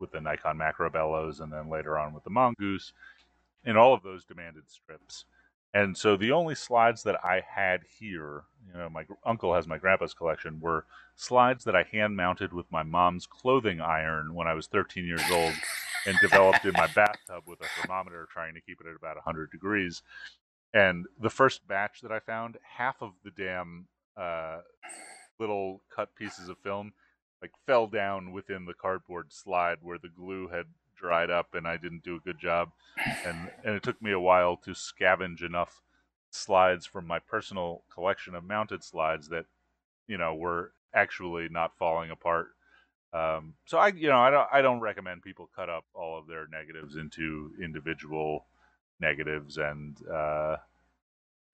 with 0.00 0.10
the 0.10 0.20
Nikon 0.20 0.56
macro 0.56 0.90
bellows, 0.90 1.38
and 1.38 1.52
then 1.52 1.70
later 1.70 1.96
on 1.96 2.12
with 2.12 2.24
the 2.24 2.30
mongoose, 2.30 2.92
and 3.64 3.78
all 3.78 3.94
of 3.94 4.02
those 4.02 4.24
demanded 4.24 4.68
strips. 4.68 5.24
And 5.72 5.96
so 5.96 6.16
the 6.16 6.32
only 6.32 6.56
slides 6.56 7.04
that 7.04 7.24
I 7.24 7.44
had 7.48 7.82
here, 7.98 8.42
you 8.66 8.76
know, 8.76 8.90
my 8.90 9.04
uncle 9.24 9.54
has 9.54 9.68
my 9.68 9.78
grandpa's 9.78 10.14
collection, 10.14 10.58
were 10.58 10.84
slides 11.14 11.62
that 11.62 11.76
I 11.76 11.84
hand 11.84 12.16
mounted 12.16 12.52
with 12.52 12.66
my 12.72 12.82
mom's 12.82 13.24
clothing 13.24 13.80
iron 13.80 14.34
when 14.34 14.48
I 14.48 14.54
was 14.54 14.66
13 14.66 15.06
years 15.06 15.22
old 15.30 15.54
and 16.04 16.18
developed 16.20 16.64
in 16.64 16.72
my 16.72 16.88
bathtub 16.94 17.44
with 17.46 17.60
a 17.60 17.66
thermometer 17.80 18.26
trying 18.32 18.54
to 18.54 18.60
keep 18.60 18.80
it 18.80 18.88
at 18.88 18.96
about 18.96 19.14
100 19.14 19.52
degrees. 19.52 20.02
And 20.74 21.06
the 21.20 21.30
first 21.30 21.66
batch 21.68 22.00
that 22.00 22.10
I 22.10 22.18
found, 22.18 22.58
half 22.62 23.00
of 23.00 23.12
the 23.24 23.30
damn 23.30 23.86
uh, 24.16 24.58
little 25.38 25.82
cut 25.94 26.12
pieces 26.16 26.48
of 26.48 26.58
film 26.58 26.92
like 27.42 27.52
fell 27.66 27.88
down 27.88 28.32
within 28.32 28.64
the 28.64 28.74
cardboard 28.74 29.32
slide 29.32 29.78
where 29.82 29.98
the 29.98 30.08
glue 30.08 30.48
had 30.48 30.66
dried 30.96 31.30
up 31.30 31.54
and 31.54 31.66
I 31.66 31.76
didn't 31.76 32.04
do 32.04 32.16
a 32.16 32.20
good 32.20 32.38
job. 32.38 32.70
And 33.26 33.50
and 33.64 33.74
it 33.74 33.82
took 33.82 34.00
me 34.00 34.12
a 34.12 34.20
while 34.20 34.56
to 34.58 34.70
scavenge 34.70 35.42
enough 35.42 35.82
slides 36.30 36.86
from 36.86 37.06
my 37.06 37.18
personal 37.18 37.82
collection 37.92 38.34
of 38.34 38.44
mounted 38.44 38.84
slides 38.84 39.28
that 39.28 39.46
you 40.06 40.16
know 40.16 40.34
were 40.34 40.72
actually 40.94 41.48
not 41.50 41.76
falling 41.76 42.10
apart. 42.10 42.48
Um, 43.12 43.54
so 43.66 43.78
I 43.78 43.88
you 43.88 44.08
know 44.08 44.20
I 44.20 44.30
don't 44.30 44.48
I 44.52 44.62
don't 44.62 44.80
recommend 44.80 45.22
people 45.22 45.50
cut 45.54 45.68
up 45.68 45.84
all 45.94 46.18
of 46.18 46.26
their 46.26 46.46
negatives 46.46 46.96
into 46.96 47.50
individual 47.62 48.46
negatives 49.00 49.58
and 49.58 49.96
uh, 50.08 50.56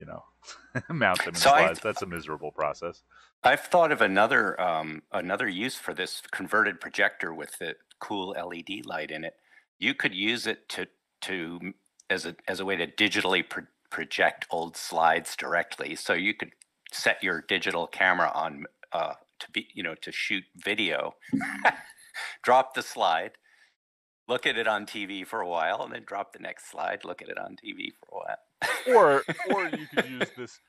you 0.01 0.07
know 0.07 0.23
mount 0.89 1.19
them 1.19 1.29
in 1.31 1.35
so 1.35 1.51
slides. 1.51 1.79
I've, 1.79 1.83
That's 1.83 2.03
a 2.03 2.07
miserable 2.07 2.51
process. 2.51 3.03
I've 3.45 3.61
thought 3.61 3.93
of 3.93 4.01
another 4.01 4.61
um, 4.61 5.03
another 5.13 5.49
use 5.49 5.77
for 5.77 5.95
this 5.95 6.23
converted 6.31 6.81
projector 6.81 7.33
with 7.33 7.59
the 7.59 7.77
cool 8.01 8.31
LED 8.31 8.85
light 8.87 9.11
in 9.11 9.25
it. 9.25 9.35
You 9.79 9.95
could 9.95 10.15
use 10.15 10.47
it 10.47 10.69
to 10.71 10.87
to 11.23 11.75
as 12.11 12.27
a 12.27 12.37
as 12.47 12.61
a 12.61 12.65
way 12.65 12.77
to 12.77 12.87
digitally 12.87 13.49
pro- 13.49 13.67
project 13.91 14.47
old 14.51 14.77
slides 14.77 15.37
directly. 15.37 15.95
So 15.95 16.13
you 16.13 16.35
could 16.35 16.53
set 16.93 17.23
your 17.23 17.43
digital 17.47 17.87
camera 17.87 18.31
on 18.35 18.65
uh, 18.93 19.15
to 19.41 19.51
be 19.51 19.69
you 19.75 19.83
know 19.83 19.95
to 19.97 20.13
shoot 20.13 20.45
video, 20.57 21.15
drop 22.43 22.75
the 22.75 22.83
slide, 22.83 23.33
look 24.27 24.47
at 24.47 24.59
it 24.59 24.67
on 24.67 24.87
TV 24.87 25.27
for 25.27 25.41
a 25.41 25.49
while, 25.49 25.83
and 25.83 25.93
then 25.93 26.05
drop 26.05 26.33
the 26.33 26.39
next 26.39 26.71
slide, 26.71 27.05
look 27.05 27.23
at 27.23 27.29
it 27.29 27.39
on 27.39 27.57
TV 27.57 27.91
for 28.01 28.09
a 28.13 28.19
while. 28.19 28.39
Or 28.89 29.25
or 29.51 29.69
you 29.69 29.87
could 29.95 30.09
use 30.09 30.31
this 30.37 30.61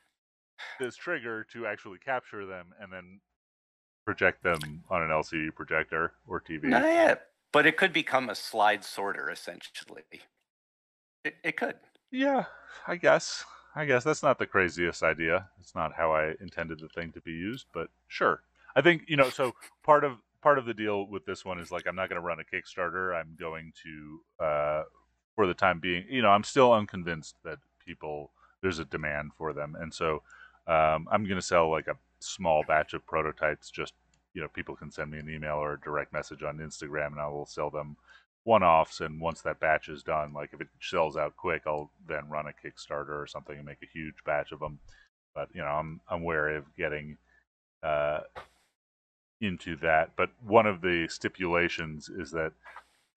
this 0.80 0.96
trigger 0.96 1.46
to 1.54 1.66
actually 1.66 2.00
capture 2.00 2.46
them 2.46 2.74
and 2.80 2.92
then 2.92 3.20
project 4.06 4.44
them 4.44 4.84
on 4.90 5.02
an 5.02 5.10
LCD 5.10 5.54
projector 5.54 6.14
or 6.28 6.42
TV. 6.42 6.64
Not 6.64 6.84
yet, 6.84 7.28
but 7.52 7.66
it 7.66 7.78
could 7.78 7.94
become 7.94 8.30
a 8.30 8.36
slide 8.36 8.84
sorter 8.84 9.30
essentially. 9.30 10.04
It, 11.24 11.36
it 11.44 11.58
could. 11.58 11.76
Yeah, 12.12 12.46
I 12.88 12.96
guess. 12.96 13.46
I 13.76 13.86
guess 13.86 14.04
that's 14.04 14.24
not 14.24 14.40
the 14.40 14.48
craziest 14.48 15.04
idea. 15.04 15.48
It's 15.60 15.76
not 15.76 15.94
how 15.94 16.12
I 16.12 16.34
intended 16.42 16.80
the 16.80 16.90
thing 16.90 17.12
to 17.12 17.22
be 17.22 17.32
used, 17.32 17.68
but 17.74 17.90
sure. 18.08 18.42
I 18.76 18.82
think 18.82 19.04
you 19.08 19.16
know. 19.16 19.30
So 19.30 19.54
part 19.84 20.04
of 20.04 20.18
part 20.42 20.58
of 20.58 20.66
the 20.66 20.74
deal 20.74 21.08
with 21.08 21.26
this 21.26 21.46
one 21.46 21.60
is 21.60 21.72
like 21.72 21.88
I'm 21.88 21.96
not 21.96 22.10
going 22.10 22.22
to 22.22 22.26
run 22.26 22.40
a 22.40 22.44
Kickstarter. 22.44 23.16
I'm 23.16 23.36
going 23.40 23.74
to, 23.84 24.44
uh, 24.44 24.84
for 25.36 25.48
the 25.48 25.54
time 25.54 25.80
being, 25.80 26.06
you 26.10 26.22
know, 26.22 26.30
I'm 26.30 26.44
still 26.44 26.74
unconvinced 26.74 27.36
that 27.44 27.60
people 27.90 28.32
there's 28.62 28.80
a 28.80 28.86
demand 28.86 29.32
for 29.38 29.54
them, 29.54 29.76
and 29.80 29.94
so 29.94 30.22
um, 30.68 31.08
I'm 31.12 31.24
going 31.24 31.42
to 31.44 31.52
sell 31.54 31.72
like 31.72 31.88
a 31.88 31.98
small 32.20 32.64
batch 32.68 32.94
of 32.94 33.06
prototypes. 33.06 33.72
Just 33.72 33.94
you 34.34 34.42
know, 34.42 34.48
people 34.50 34.76
can 34.76 34.92
send 34.92 35.12
me 35.12 35.18
an 35.18 35.30
email 35.30 35.56
or 35.56 35.74
a 35.74 35.82
direct 35.82 36.14
message 36.14 36.44
on 36.44 36.58
Instagram, 36.58 37.12
and 37.14 37.22
I 37.22 37.28
will 37.28 37.46
sell 37.46 37.70
them 37.70 37.96
one-offs. 38.44 39.02
And 39.02 39.20
once 39.20 39.42
that 39.42 39.60
batch 39.60 39.90
is 39.90 40.04
done, 40.04 40.34
like 40.34 40.52
if 40.54 40.62
it 40.62 40.68
sells 40.82 41.18
out 41.18 41.36
quick, 41.36 41.64
I'll 41.66 41.90
then 42.08 42.30
run 42.30 42.46
a 42.46 42.68
Kickstarter 42.68 43.22
or 43.22 43.28
something 43.28 43.58
and 43.58 43.66
make 43.66 43.82
a 43.84 43.98
huge 43.98 44.24
batch 44.26 44.52
of 44.52 44.60
them. 44.60 44.80
But 45.34 45.50
you 45.54 45.62
know, 45.62 45.68
I'm 45.68 46.02
I'm 46.10 46.24
wary 46.24 46.58
of 46.58 46.66
getting 46.76 47.18
uh, 47.82 48.20
into 49.42 49.76
that. 49.78 50.12
But 50.16 50.30
one 50.46 50.68
of 50.68 50.82
the 50.82 51.08
stipulations 51.10 52.10
is 52.10 52.32
that 52.32 52.52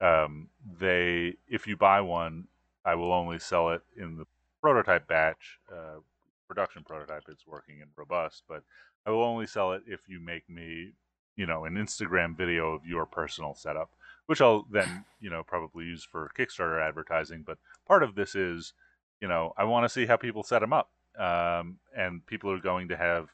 um, 0.00 0.48
they, 0.80 1.34
if 1.48 1.66
you 1.66 1.76
buy 1.76 2.00
one, 2.00 2.46
I 2.84 2.94
will 2.94 3.12
only 3.12 3.38
sell 3.38 3.70
it 3.70 3.82
in 3.96 4.16
the 4.16 4.26
prototype 4.62 5.06
batch. 5.06 5.58
Uh, 5.70 6.00
production 6.48 6.84
prototype 6.84 7.24
it's 7.28 7.46
working 7.46 7.80
and 7.80 7.90
robust, 7.96 8.42
but 8.48 8.62
I 9.06 9.10
will 9.10 9.22
only 9.22 9.46
sell 9.46 9.72
it 9.72 9.82
if 9.86 10.00
you 10.08 10.20
make 10.20 10.48
me, 10.48 10.92
you 11.36 11.46
know, 11.46 11.64
an 11.64 11.74
Instagram 11.74 12.36
video 12.36 12.72
of 12.74 12.86
your 12.86 13.06
personal 13.06 13.54
setup, 13.54 13.90
which 14.26 14.40
I'll 14.40 14.66
then, 14.70 15.04
you 15.20 15.30
know, 15.30 15.42
probably 15.42 15.86
use 15.86 16.04
for 16.04 16.30
Kickstarter 16.38 16.86
advertising. 16.86 17.42
But 17.46 17.58
part 17.88 18.02
of 18.02 18.14
this 18.14 18.34
is, 18.34 18.74
you 19.20 19.28
know, 19.28 19.54
I 19.56 19.64
want 19.64 19.84
to 19.84 19.88
see 19.88 20.04
how 20.06 20.16
people 20.16 20.42
set 20.42 20.60
them 20.60 20.72
up. 20.72 20.90
Um, 21.18 21.78
and 21.96 22.24
people 22.26 22.50
are 22.50 22.58
going 22.58 22.88
to 22.88 22.96
have 22.96 23.28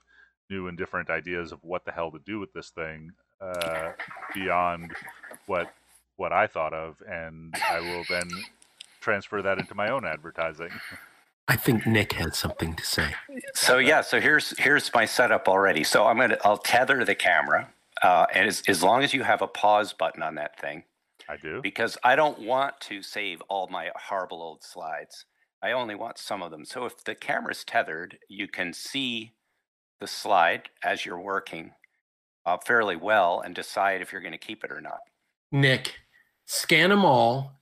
new 0.50 0.66
and 0.66 0.78
different 0.78 1.10
ideas 1.10 1.52
of 1.52 1.62
what 1.62 1.84
the 1.84 1.92
hell 1.92 2.10
to 2.10 2.18
do 2.24 2.40
with 2.40 2.52
this 2.52 2.70
thing 2.70 3.12
uh, 3.40 3.92
beyond 4.34 4.92
what 5.46 5.72
what 6.16 6.32
I 6.32 6.48
thought 6.48 6.72
of, 6.72 7.00
and 7.08 7.54
I 7.70 7.78
will 7.78 8.04
then 8.08 8.28
transfer 9.00 9.40
that 9.40 9.58
into 9.58 9.76
my 9.76 9.90
own 9.90 10.04
advertising. 10.04 10.70
I 11.48 11.56
think 11.56 11.86
Nick 11.86 12.12
had 12.12 12.34
something 12.34 12.74
to 12.74 12.84
say. 12.84 13.14
So 13.54 13.78
yeah, 13.78 14.02
so 14.02 14.20
here's 14.20 14.56
here's 14.58 14.92
my 14.92 15.06
setup 15.06 15.48
already. 15.48 15.82
So 15.82 16.06
I'm 16.06 16.18
gonna 16.18 16.36
I'll 16.44 16.58
tether 16.58 17.04
the 17.04 17.14
camera, 17.14 17.72
uh, 18.02 18.26
and 18.34 18.46
as 18.46 18.62
as 18.68 18.82
long 18.82 19.02
as 19.02 19.14
you 19.14 19.22
have 19.22 19.40
a 19.40 19.46
pause 19.46 19.94
button 19.94 20.22
on 20.22 20.34
that 20.34 20.60
thing, 20.60 20.84
I 21.28 21.38
do 21.38 21.62
because 21.62 21.96
I 22.04 22.16
don't 22.16 22.40
want 22.40 22.78
to 22.82 23.02
save 23.02 23.40
all 23.48 23.66
my 23.68 23.90
horrible 23.96 24.42
old 24.42 24.62
slides. 24.62 25.24
I 25.62 25.72
only 25.72 25.94
want 25.94 26.18
some 26.18 26.42
of 26.42 26.50
them. 26.50 26.64
So 26.64 26.84
if 26.84 27.02
the 27.02 27.14
camera's 27.14 27.64
tethered, 27.64 28.18
you 28.28 28.46
can 28.46 28.72
see 28.72 29.32
the 30.00 30.06
slide 30.06 30.68
as 30.84 31.04
you're 31.04 31.20
working 31.20 31.72
uh, 32.46 32.58
fairly 32.64 32.94
well 32.94 33.40
and 33.40 33.54
decide 33.54 34.00
if 34.00 34.12
you're 34.12 34.20
going 34.20 34.32
to 34.32 34.38
keep 34.38 34.62
it 34.62 34.70
or 34.70 34.80
not. 34.80 35.00
Nick, 35.50 35.96
scan 36.44 36.90
them 36.90 37.04
all 37.04 37.57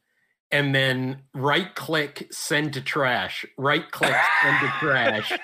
and 0.56 0.74
then 0.74 1.22
right 1.34 1.74
click 1.74 2.28
send 2.30 2.72
to 2.72 2.80
trash. 2.80 3.44
Right 3.58 3.90
click 3.90 4.16
send 4.42 4.60
to 4.60 4.72
trash. 4.78 5.32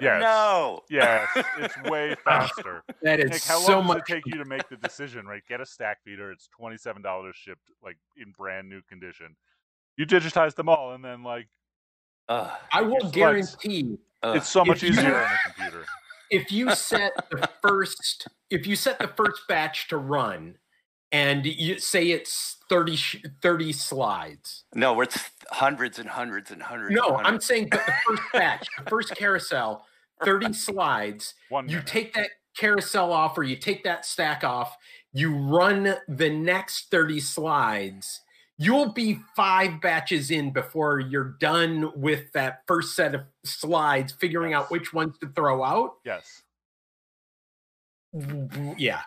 Yes. 0.00 0.20
No. 0.20 0.80
Yes. 0.90 1.28
It's 1.60 1.82
way 1.84 2.16
faster. 2.24 2.82
That 3.02 3.20
is 3.20 3.30
Nick, 3.30 3.44
how 3.44 3.60
so 3.60 3.78
long 3.78 3.86
much 3.86 3.98
does 3.98 4.04
it 4.08 4.14
take 4.14 4.26
you 4.26 4.42
to 4.42 4.44
make 4.44 4.68
the 4.68 4.76
decision 4.76 5.24
right? 5.24 5.40
Get 5.48 5.60
a 5.60 5.62
Stackbeater 5.62 6.32
it's 6.32 6.48
$27 6.60 7.32
shipped 7.32 7.70
like 7.80 7.96
in 8.16 8.32
brand 8.32 8.68
new 8.68 8.80
condition. 8.88 9.36
You 9.96 10.04
digitize 10.04 10.56
them 10.56 10.68
all 10.68 10.94
and 10.94 11.04
then 11.04 11.22
like 11.22 11.46
uh, 12.28 12.56
i 12.72 12.82
will 12.82 13.08
guarantee 13.12 13.98
uh, 14.24 14.32
it's 14.34 14.48
so 14.48 14.64
much 14.64 14.82
easier 14.82 15.14
on 15.14 15.30
a 15.32 15.52
computer. 15.54 15.84
if 16.32 16.50
you 16.50 16.74
set 16.74 17.12
the 17.30 17.48
first 17.62 18.26
if 18.50 18.66
you 18.66 18.74
set 18.74 18.98
the 18.98 19.08
first 19.16 19.42
batch 19.48 19.86
to 19.90 19.96
run 19.96 20.56
and 21.12 21.46
you 21.46 21.78
say 21.78 22.10
it's 22.10 22.56
30, 22.68 22.98
30 23.42 23.72
slides. 23.72 24.64
No, 24.74 25.00
it's 25.00 25.18
hundreds 25.50 25.98
and 25.98 26.08
hundreds 26.08 26.50
and 26.50 26.62
hundreds. 26.62 26.94
No, 26.94 27.16
hundreds. 27.16 27.28
I'm 27.28 27.40
saying 27.40 27.68
the 27.70 27.80
first 28.06 28.22
batch, 28.32 28.68
the 28.76 28.90
first 28.90 29.16
carousel, 29.16 29.86
30 30.24 30.52
slides. 30.52 31.34
One 31.48 31.68
you 31.68 31.80
take 31.80 32.12
that 32.14 32.30
carousel 32.56 33.12
off 33.12 33.38
or 33.38 33.42
you 33.42 33.56
take 33.56 33.84
that 33.84 34.04
stack 34.04 34.44
off, 34.44 34.76
you 35.12 35.34
run 35.34 35.94
the 36.08 36.30
next 36.30 36.90
30 36.90 37.20
slides. 37.20 38.20
You'll 38.60 38.92
be 38.92 39.20
five 39.36 39.80
batches 39.80 40.32
in 40.32 40.52
before 40.52 40.98
you're 40.98 41.36
done 41.40 41.92
with 41.94 42.32
that 42.32 42.62
first 42.66 42.96
set 42.96 43.14
of 43.14 43.22
slides, 43.44 44.12
figuring 44.12 44.50
yes. 44.50 44.62
out 44.62 44.70
which 44.70 44.92
ones 44.92 45.16
to 45.18 45.28
throw 45.28 45.62
out. 45.62 45.94
Yes. 46.04 46.42
Yeah 48.76 49.02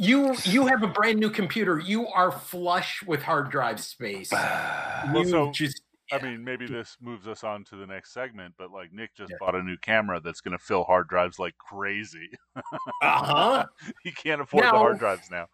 you 0.00 0.34
you 0.44 0.66
have 0.66 0.82
a 0.82 0.86
brand 0.86 1.20
new 1.20 1.28
computer. 1.28 1.78
You 1.78 2.08
are 2.08 2.32
flush 2.32 3.02
with 3.06 3.22
hard 3.22 3.50
drive 3.50 3.80
space. 3.80 4.32
well, 4.32 5.24
so 5.26 5.50
just, 5.52 5.82
yeah. 6.10 6.16
I 6.18 6.22
mean, 6.22 6.42
maybe 6.42 6.66
this 6.66 6.96
moves 7.02 7.28
us 7.28 7.44
on 7.44 7.64
to 7.64 7.76
the 7.76 7.86
next 7.86 8.14
segment, 8.14 8.54
but 8.56 8.72
like 8.72 8.94
Nick 8.94 9.14
just 9.14 9.30
yeah. 9.30 9.36
bought 9.38 9.54
a 9.54 9.62
new 9.62 9.76
camera 9.76 10.18
that's 10.18 10.40
going 10.40 10.56
to 10.56 10.64
fill 10.64 10.84
hard 10.84 11.06
drives 11.08 11.38
like 11.38 11.54
crazy. 11.58 12.30
uh 12.56 12.62
huh. 13.02 13.66
he 14.02 14.10
can't 14.10 14.40
afford 14.40 14.64
now, 14.64 14.72
the 14.72 14.78
hard 14.78 14.98
drives 14.98 15.30
now. 15.30 15.48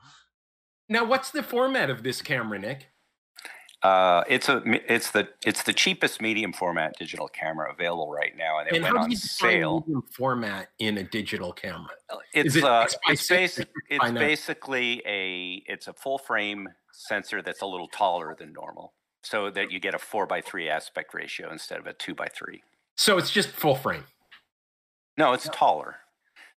Now, 0.88 1.04
what's 1.04 1.32
the 1.32 1.42
format 1.42 1.90
of 1.90 2.04
this 2.04 2.22
camera, 2.22 2.60
Nick? 2.60 2.86
Uh, 3.82 4.24
it's 4.28 4.48
a 4.48 4.62
it's 4.92 5.10
the 5.10 5.28
it's 5.44 5.62
the 5.62 5.72
cheapest 5.72 6.20
medium 6.20 6.52
format 6.52 6.94
digital 6.98 7.28
camera 7.28 7.70
available 7.70 8.10
right 8.10 8.36
now, 8.36 8.58
and 8.58 8.68
it 8.68 8.74
and 8.74 8.82
went 8.82 8.96
on 8.96 9.14
sale. 9.14 9.84
Medium 9.86 10.02
format 10.10 10.68
in 10.78 10.98
a 10.98 11.04
digital 11.04 11.52
camera. 11.52 11.90
It's 12.32 12.56
it 12.56 12.64
uh, 12.64 12.86
it's, 13.08 13.28
basic, 13.28 13.68
it's 13.90 14.10
basically 14.12 15.02
a 15.06 15.62
it's 15.70 15.88
a 15.88 15.92
full 15.92 16.18
frame 16.18 16.68
sensor 16.92 17.42
that's 17.42 17.60
a 17.60 17.66
little 17.66 17.88
taller 17.88 18.34
than 18.36 18.52
normal, 18.52 18.94
so 19.22 19.50
that 19.50 19.70
you 19.70 19.78
get 19.78 19.94
a 19.94 19.98
four 19.98 20.26
by 20.26 20.40
three 20.40 20.70
aspect 20.70 21.12
ratio 21.12 21.52
instead 21.52 21.78
of 21.78 21.86
a 21.86 21.92
two 21.92 22.14
by 22.14 22.26
three. 22.28 22.62
So 22.96 23.18
it's 23.18 23.30
just 23.30 23.50
full 23.50 23.76
frame. 23.76 24.04
No, 25.18 25.34
it's 25.34 25.48
taller, 25.50 25.96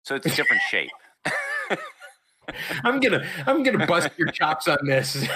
so 0.03 0.14
it's 0.14 0.27
a 0.27 0.35
different 0.35 0.62
shape. 0.71 0.91
I'm 2.85 3.01
gonna 3.01 3.27
I'm 3.47 3.63
gonna 3.63 3.87
bust 3.87 4.11
your 4.17 4.29
chops 4.29 4.69
on 4.69 4.79
this. 4.85 5.27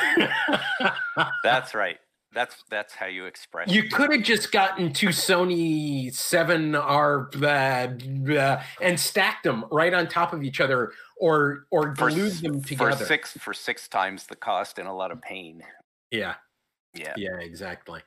That's 1.44 1.74
right. 1.74 1.98
that's 2.34 2.64
that's 2.70 2.94
how 2.94 3.06
you 3.06 3.26
express. 3.26 3.70
You 3.70 3.88
could 3.88 4.12
have 4.12 4.22
just 4.22 4.52
gotten 4.52 4.92
two 4.92 5.08
Sony 5.08 6.12
Seven 6.12 6.74
R 6.74 7.30
uh, 7.34 7.46
uh, 7.46 8.62
and 8.80 8.98
stacked 8.98 9.44
them 9.44 9.64
right 9.70 9.92
on 9.92 10.08
top 10.08 10.32
of 10.32 10.42
each 10.42 10.60
other, 10.60 10.92
or 11.16 11.66
or 11.70 11.88
glued 11.88 12.32
for, 12.32 12.42
them 12.42 12.62
together 12.62 12.92
for 12.92 13.04
six 13.04 13.32
for 13.38 13.54
six 13.54 13.88
times 13.88 14.26
the 14.26 14.36
cost 14.36 14.78
and 14.78 14.88
a 14.88 14.92
lot 14.92 15.10
of 15.10 15.20
pain. 15.20 15.62
Yeah, 16.10 16.34
yeah, 16.94 17.14
yeah, 17.16 17.36
exactly. 17.38 18.00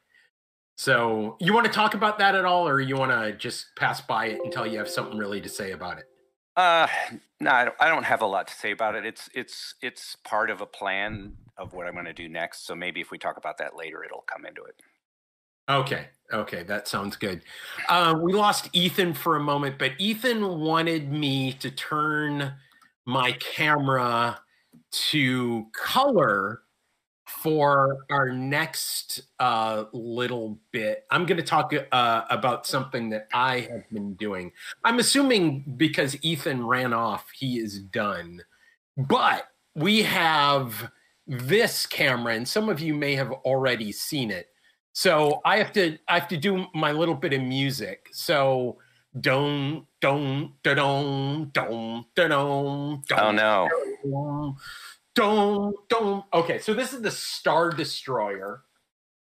So 0.77 1.37
you 1.39 1.53
want 1.53 1.65
to 1.67 1.71
talk 1.71 1.93
about 1.93 2.17
that 2.19 2.35
at 2.35 2.45
all, 2.45 2.67
or 2.67 2.81
you 2.81 2.97
want 2.97 3.11
to 3.11 3.31
just 3.33 3.67
pass 3.77 4.01
by 4.01 4.27
it 4.27 4.39
until 4.43 4.65
you 4.65 4.77
have 4.77 4.89
something 4.89 5.17
really 5.17 5.39
to 5.41 5.49
say 5.49 5.71
about 5.71 5.99
it? 5.99 6.05
Uh, 6.55 6.87
no, 7.39 7.51
I 7.51 7.65
don't, 7.65 7.75
I 7.81 7.89
don't 7.89 8.03
have 8.03 8.21
a 8.21 8.25
lot 8.25 8.47
to 8.47 8.53
say 8.53 8.71
about 8.71 8.95
it. 8.95 9.05
It's 9.05 9.29
it's 9.33 9.75
it's 9.81 10.15
part 10.23 10.49
of 10.49 10.61
a 10.61 10.65
plan 10.65 11.33
of 11.57 11.73
what 11.73 11.85
I'm 11.85 11.93
going 11.93 12.05
to 12.05 12.13
do 12.13 12.29
next. 12.29 12.65
So 12.65 12.75
maybe 12.75 13.01
if 13.01 13.11
we 13.11 13.17
talk 13.17 13.37
about 13.37 13.57
that 13.57 13.75
later, 13.75 14.03
it'll 14.03 14.25
come 14.27 14.45
into 14.45 14.63
it. 14.63 14.75
Okay. 15.69 16.07
Okay. 16.31 16.63
That 16.63 16.87
sounds 16.87 17.15
good. 17.15 17.41
Uh, 17.89 18.15
we 18.21 18.33
lost 18.33 18.69
Ethan 18.73 19.13
for 19.13 19.35
a 19.35 19.39
moment, 19.39 19.77
but 19.77 19.91
Ethan 19.97 20.59
wanted 20.59 21.11
me 21.11 21.53
to 21.53 21.71
turn 21.71 22.53
my 23.05 23.33
camera 23.33 24.39
to 24.91 25.67
color 25.73 26.61
for 27.25 28.05
our 28.11 28.31
next 28.31 29.21
uh, 29.39 29.85
little 29.93 30.59
bit. 30.71 31.05
I'm 31.09 31.25
going 31.25 31.37
to 31.37 31.43
talk 31.43 31.73
uh, 31.91 32.21
about 32.29 32.67
something 32.67 33.09
that 33.09 33.27
I 33.33 33.61
have 33.61 33.89
been 33.91 34.13
doing. 34.13 34.51
I'm 34.83 34.99
assuming 34.99 35.75
because 35.77 36.17
Ethan 36.23 36.65
ran 36.65 36.93
off, 36.93 37.29
he 37.31 37.59
is 37.59 37.79
done. 37.79 38.41
But 38.97 39.47
we 39.73 40.03
have 40.03 40.91
this 41.27 41.85
camera, 41.85 42.35
and 42.35 42.47
some 42.47 42.69
of 42.69 42.79
you 42.79 42.93
may 42.93 43.15
have 43.15 43.31
already 43.31 43.91
seen 43.91 44.31
it. 44.31 44.49
So 44.93 45.41
I 45.43 45.57
have 45.57 45.73
to 45.73 45.97
I 46.07 46.17
have 46.19 46.29
to 46.29 46.37
do 46.37 46.67
my 46.73 46.91
little 46.91 47.15
bit 47.15 47.33
of 47.33 47.41
music. 47.41 48.07
So 48.13 48.77
don't 49.19 49.85
don't 49.99 50.53
don't 50.63 51.51
don't 51.53 52.05
don't 52.15 53.03
don't. 53.07 53.19
Oh 53.19 53.31
no. 53.31 54.55
Don't 55.15 55.75
don't. 55.89 56.25
Okay, 56.33 56.59
so 56.59 56.73
this 56.73 56.93
is 56.93 57.01
the 57.01 57.11
Star 57.11 57.69
Destroyer. 57.69 58.63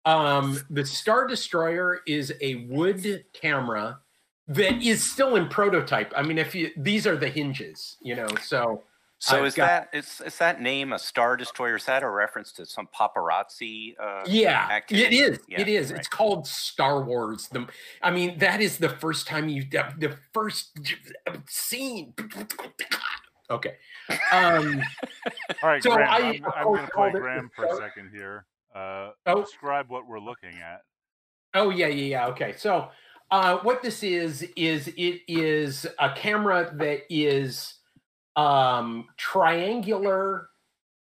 Um, 0.05 0.59
the 0.69 0.86
Star 0.86 1.28
Destroyer 1.28 1.99
is 2.07 2.34
a 2.41 2.67
wood 2.69 3.26
camera 3.34 3.99
that 4.47 4.82
is 4.82 5.03
still 5.03 5.36
in 5.36 5.47
prototype. 5.47 6.13
I 6.15 6.21
mean, 6.23 6.38
if 6.38 6.55
you 6.55 6.71
these 6.78 7.05
are 7.05 7.17
the 7.17 7.30
hinges, 7.30 7.97
you 8.01 8.15
know, 8.15 8.28
so 8.41 8.84
so 9.19 9.39
I've 9.39 9.45
is 9.45 9.55
got, 9.55 9.91
that 9.91 9.97
is 9.97 10.21
is 10.26 10.38
that 10.38 10.61
name 10.61 10.93
a 10.93 10.99
star 10.99 11.38
destroyer? 11.38 11.78
Is 11.78 11.86
that 11.86 12.03
a 12.03 12.09
reference 12.09 12.51
to 12.53 12.65
some 12.65 12.88
paparazzi? 12.93 13.95
Uh, 13.99 14.23
yeah, 14.28 14.67
activity? 14.69 15.17
it 15.17 15.32
is. 15.32 15.39
Yeah, 15.47 15.61
it 15.61 15.67
is. 15.67 15.91
Right. 15.91 15.99
It's 15.99 16.07
called 16.07 16.45
Star 16.45 17.01
Wars. 17.01 17.47
The, 17.47 17.65
I 18.01 18.11
mean, 18.11 18.38
that 18.39 18.61
is 18.61 18.78
the 18.78 18.89
first 18.89 19.26
time 19.26 19.49
you 19.49 19.63
the 19.63 20.17
first 20.34 20.78
scene. 21.47 22.13
Okay. 23.49 23.75
Um, 24.31 24.81
All 25.63 25.69
right, 25.69 25.83
so 25.83 25.93
Graham, 25.93 26.09
I, 26.09 26.17
I'm, 26.17 26.45
I'm 26.55 26.63
going 26.63 26.85
to 26.85 26.91
play 26.91 27.11
Graham 27.11 27.49
for 27.55 27.65
a 27.65 27.75
second 27.77 28.09
here. 28.13 28.45
Uh, 28.73 29.11
oh. 29.27 29.41
Describe 29.41 29.89
what 29.89 30.07
we're 30.07 30.19
looking 30.19 30.57
at. 30.59 30.81
Oh 31.53 31.69
yeah, 31.69 31.87
yeah, 31.87 32.05
yeah. 32.05 32.27
Okay, 32.27 32.53
so 32.57 32.89
uh, 33.31 33.57
what 33.59 33.81
this 33.81 34.03
is 34.03 34.43
is 34.57 34.89
it 34.89 35.21
is 35.27 35.87
a 35.99 36.11
camera 36.13 36.71
that 36.75 37.01
is 37.09 37.75
um, 38.35 39.07
triangular 39.15 40.49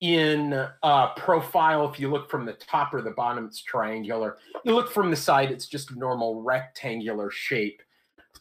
in 0.02 0.68
uh, 0.84 1.14
profile. 1.14 1.90
If 1.90 2.00
you 2.00 2.12
look 2.12 2.30
from 2.30 2.46
the 2.46 2.54
top 2.54 2.94
or 2.94 3.02
the 3.02 3.12
bottom, 3.12 3.46
it's 3.46 3.62
triangular. 3.62 4.38
You 4.66 4.76
look 4.76 4.92
from 4.92 5.10
the 5.10 5.16
side, 5.16 5.52
it's 5.52 5.68
just 5.68 5.92
a 5.92 5.98
normal 5.98 6.42
rectangular 6.42 7.32
shape. 7.32 7.82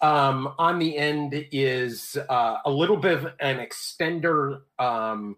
Um, 0.02 0.54
on 0.58 0.78
the 0.78 0.96
end 0.96 1.46
is 1.52 2.16
uh, 2.28 2.58
a 2.64 2.70
little 2.70 2.96
bit 2.96 3.18
of 3.18 3.26
an 3.40 3.58
extender 3.58 4.62
um, 4.78 5.36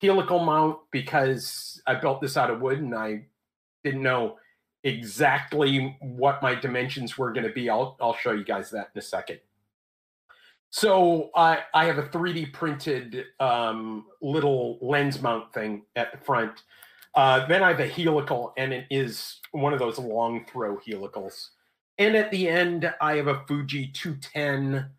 helical 0.00 0.38
mount 0.38 0.78
because 0.92 1.82
I 1.86 1.96
built 1.96 2.20
this 2.20 2.36
out 2.36 2.50
of 2.50 2.60
wood 2.60 2.78
and 2.78 2.94
I 2.94 3.26
didn't 3.82 4.02
know 4.02 4.36
exactly 4.84 5.96
what 6.00 6.42
my 6.42 6.54
dimensions 6.54 7.18
were 7.18 7.32
going 7.32 7.46
to 7.46 7.52
be. 7.52 7.68
I'll, 7.68 7.96
I'll 8.00 8.16
show 8.16 8.32
you 8.32 8.44
guys 8.44 8.70
that 8.70 8.90
in 8.94 8.98
a 8.98 9.02
second. 9.02 9.40
So 10.70 11.30
I 11.36 11.60
I 11.72 11.84
have 11.84 11.98
a 11.98 12.02
3D 12.02 12.52
printed 12.52 13.26
um, 13.38 14.06
little 14.20 14.78
lens 14.82 15.22
mount 15.22 15.52
thing 15.54 15.82
at 15.94 16.10
the 16.10 16.18
front. 16.18 16.64
Uh, 17.14 17.46
then 17.46 17.62
I 17.62 17.68
have 17.68 17.78
a 17.78 17.86
helical, 17.86 18.52
and 18.56 18.72
it 18.72 18.86
is 18.90 19.40
one 19.52 19.72
of 19.72 19.78
those 19.78 20.00
long 20.00 20.44
throw 20.50 20.78
helicals. 20.78 21.50
And 21.98 22.16
at 22.16 22.30
the 22.30 22.48
end, 22.48 22.92
I 23.00 23.16
have 23.16 23.28
a 23.28 23.44
Fuji 23.46 23.88
210 23.88 24.90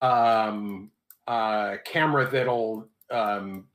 um, 0.00 0.90
uh, 1.26 1.76
camera 1.84 2.28
that'll 2.30 2.88
um, 3.10 3.66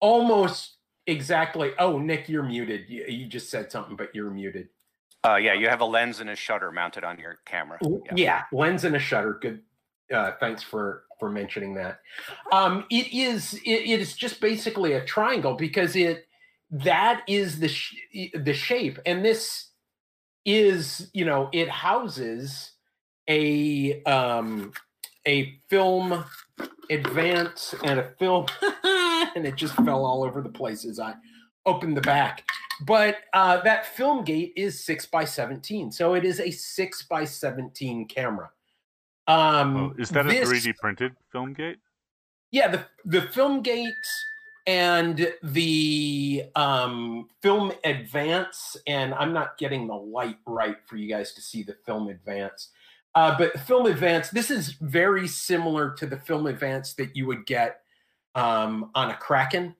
almost 0.00 0.76
exactly. 1.06 1.72
Oh, 1.78 1.98
Nick, 1.98 2.28
you're 2.28 2.42
muted. 2.42 2.84
You, 2.88 3.04
you, 3.08 3.26
just 3.26 3.50
said 3.50 3.72
something, 3.72 3.96
but 3.96 4.14
you're 4.14 4.30
muted. 4.30 4.68
Uh, 5.26 5.36
yeah, 5.36 5.54
you 5.54 5.68
have 5.68 5.80
a 5.80 5.84
lens 5.84 6.20
and 6.20 6.30
a 6.30 6.36
shutter 6.36 6.70
mounted 6.70 7.04
on 7.04 7.18
your 7.18 7.38
camera. 7.44 7.78
Yeah, 7.82 8.12
yeah 8.14 8.42
lens 8.52 8.84
and 8.84 8.94
a 8.94 8.98
shutter. 8.98 9.38
Good, 9.40 9.62
uh, 10.12 10.32
thanks 10.38 10.62
for 10.62 11.04
for 11.18 11.30
mentioning 11.30 11.74
that. 11.74 12.00
Um, 12.52 12.84
it 12.90 13.12
is 13.12 13.54
it, 13.54 13.90
it 13.90 14.00
is 14.00 14.14
just 14.14 14.40
basically 14.40 14.92
a 14.92 15.04
triangle 15.04 15.54
because 15.54 15.96
it 15.96 16.26
that 16.70 17.22
is 17.26 17.58
the 17.58 17.68
sh- 17.68 17.96
the 18.34 18.54
shape, 18.54 18.98
and 19.06 19.24
this 19.24 19.67
is 20.48 21.10
you 21.12 21.26
know 21.26 21.50
it 21.52 21.68
houses 21.68 22.72
a 23.28 24.02
um, 24.04 24.72
a 25.26 25.60
film 25.68 26.24
advance 26.90 27.74
and 27.84 28.00
a 28.00 28.10
film, 28.18 28.46
and 29.36 29.46
it 29.46 29.56
just 29.56 29.74
fell 29.74 30.06
all 30.06 30.24
over 30.24 30.40
the 30.40 30.48
place 30.48 30.86
as 30.86 30.98
I 30.98 31.14
opened 31.66 31.96
the 31.96 32.00
back. 32.00 32.44
But 32.80 33.18
uh, 33.34 33.60
that 33.60 33.94
film 33.94 34.24
gate 34.24 34.54
is 34.56 34.82
six 34.82 35.04
by 35.04 35.24
seventeen, 35.24 35.92
so 35.92 36.14
it 36.14 36.24
is 36.24 36.40
a 36.40 36.50
six 36.50 37.02
by 37.02 37.24
seventeen 37.24 38.06
camera. 38.06 38.50
Um, 39.26 39.76
oh, 39.76 39.94
is 39.98 40.08
that 40.10 40.24
this, 40.24 40.50
a 40.50 40.54
3D 40.54 40.76
printed 40.76 41.14
film 41.30 41.52
gate? 41.52 41.76
Yeah, 42.50 42.68
the 42.68 42.86
the 43.04 43.22
film 43.28 43.60
gate 43.60 43.92
and 44.68 45.32
the 45.42 46.44
um, 46.54 47.26
film 47.40 47.72
advance, 47.84 48.76
and 48.86 49.14
I'm 49.14 49.32
not 49.32 49.56
getting 49.56 49.86
the 49.86 49.94
light 49.94 50.36
right 50.46 50.76
for 50.84 50.96
you 50.96 51.08
guys 51.08 51.32
to 51.32 51.40
see 51.40 51.62
the 51.62 51.74
film 51.86 52.08
advance. 52.08 52.68
Uh, 53.14 53.34
but 53.38 53.58
film 53.60 53.86
advance, 53.86 54.28
this 54.28 54.50
is 54.50 54.72
very 54.72 55.26
similar 55.26 55.94
to 55.94 56.04
the 56.04 56.18
film 56.18 56.46
advance 56.46 56.92
that 56.92 57.16
you 57.16 57.26
would 57.26 57.46
get 57.46 57.80
um, 58.34 58.90
on 58.94 59.10
a 59.10 59.16
Kraken. 59.16 59.74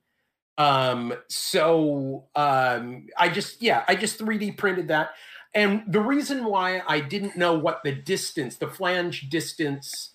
Um, 0.56 1.12
so 1.28 2.24
um, 2.34 3.08
I 3.18 3.28
just, 3.28 3.60
yeah, 3.60 3.84
I 3.88 3.94
just 3.94 4.18
3D 4.18 4.56
printed 4.56 4.88
that. 4.88 5.10
And 5.54 5.82
the 5.86 6.00
reason 6.00 6.46
why 6.46 6.80
I 6.88 7.00
didn't 7.00 7.36
know 7.36 7.58
what 7.58 7.82
the 7.84 7.92
distance, 7.92 8.56
the 8.56 8.68
flange 8.68 9.28
distance 9.28 10.14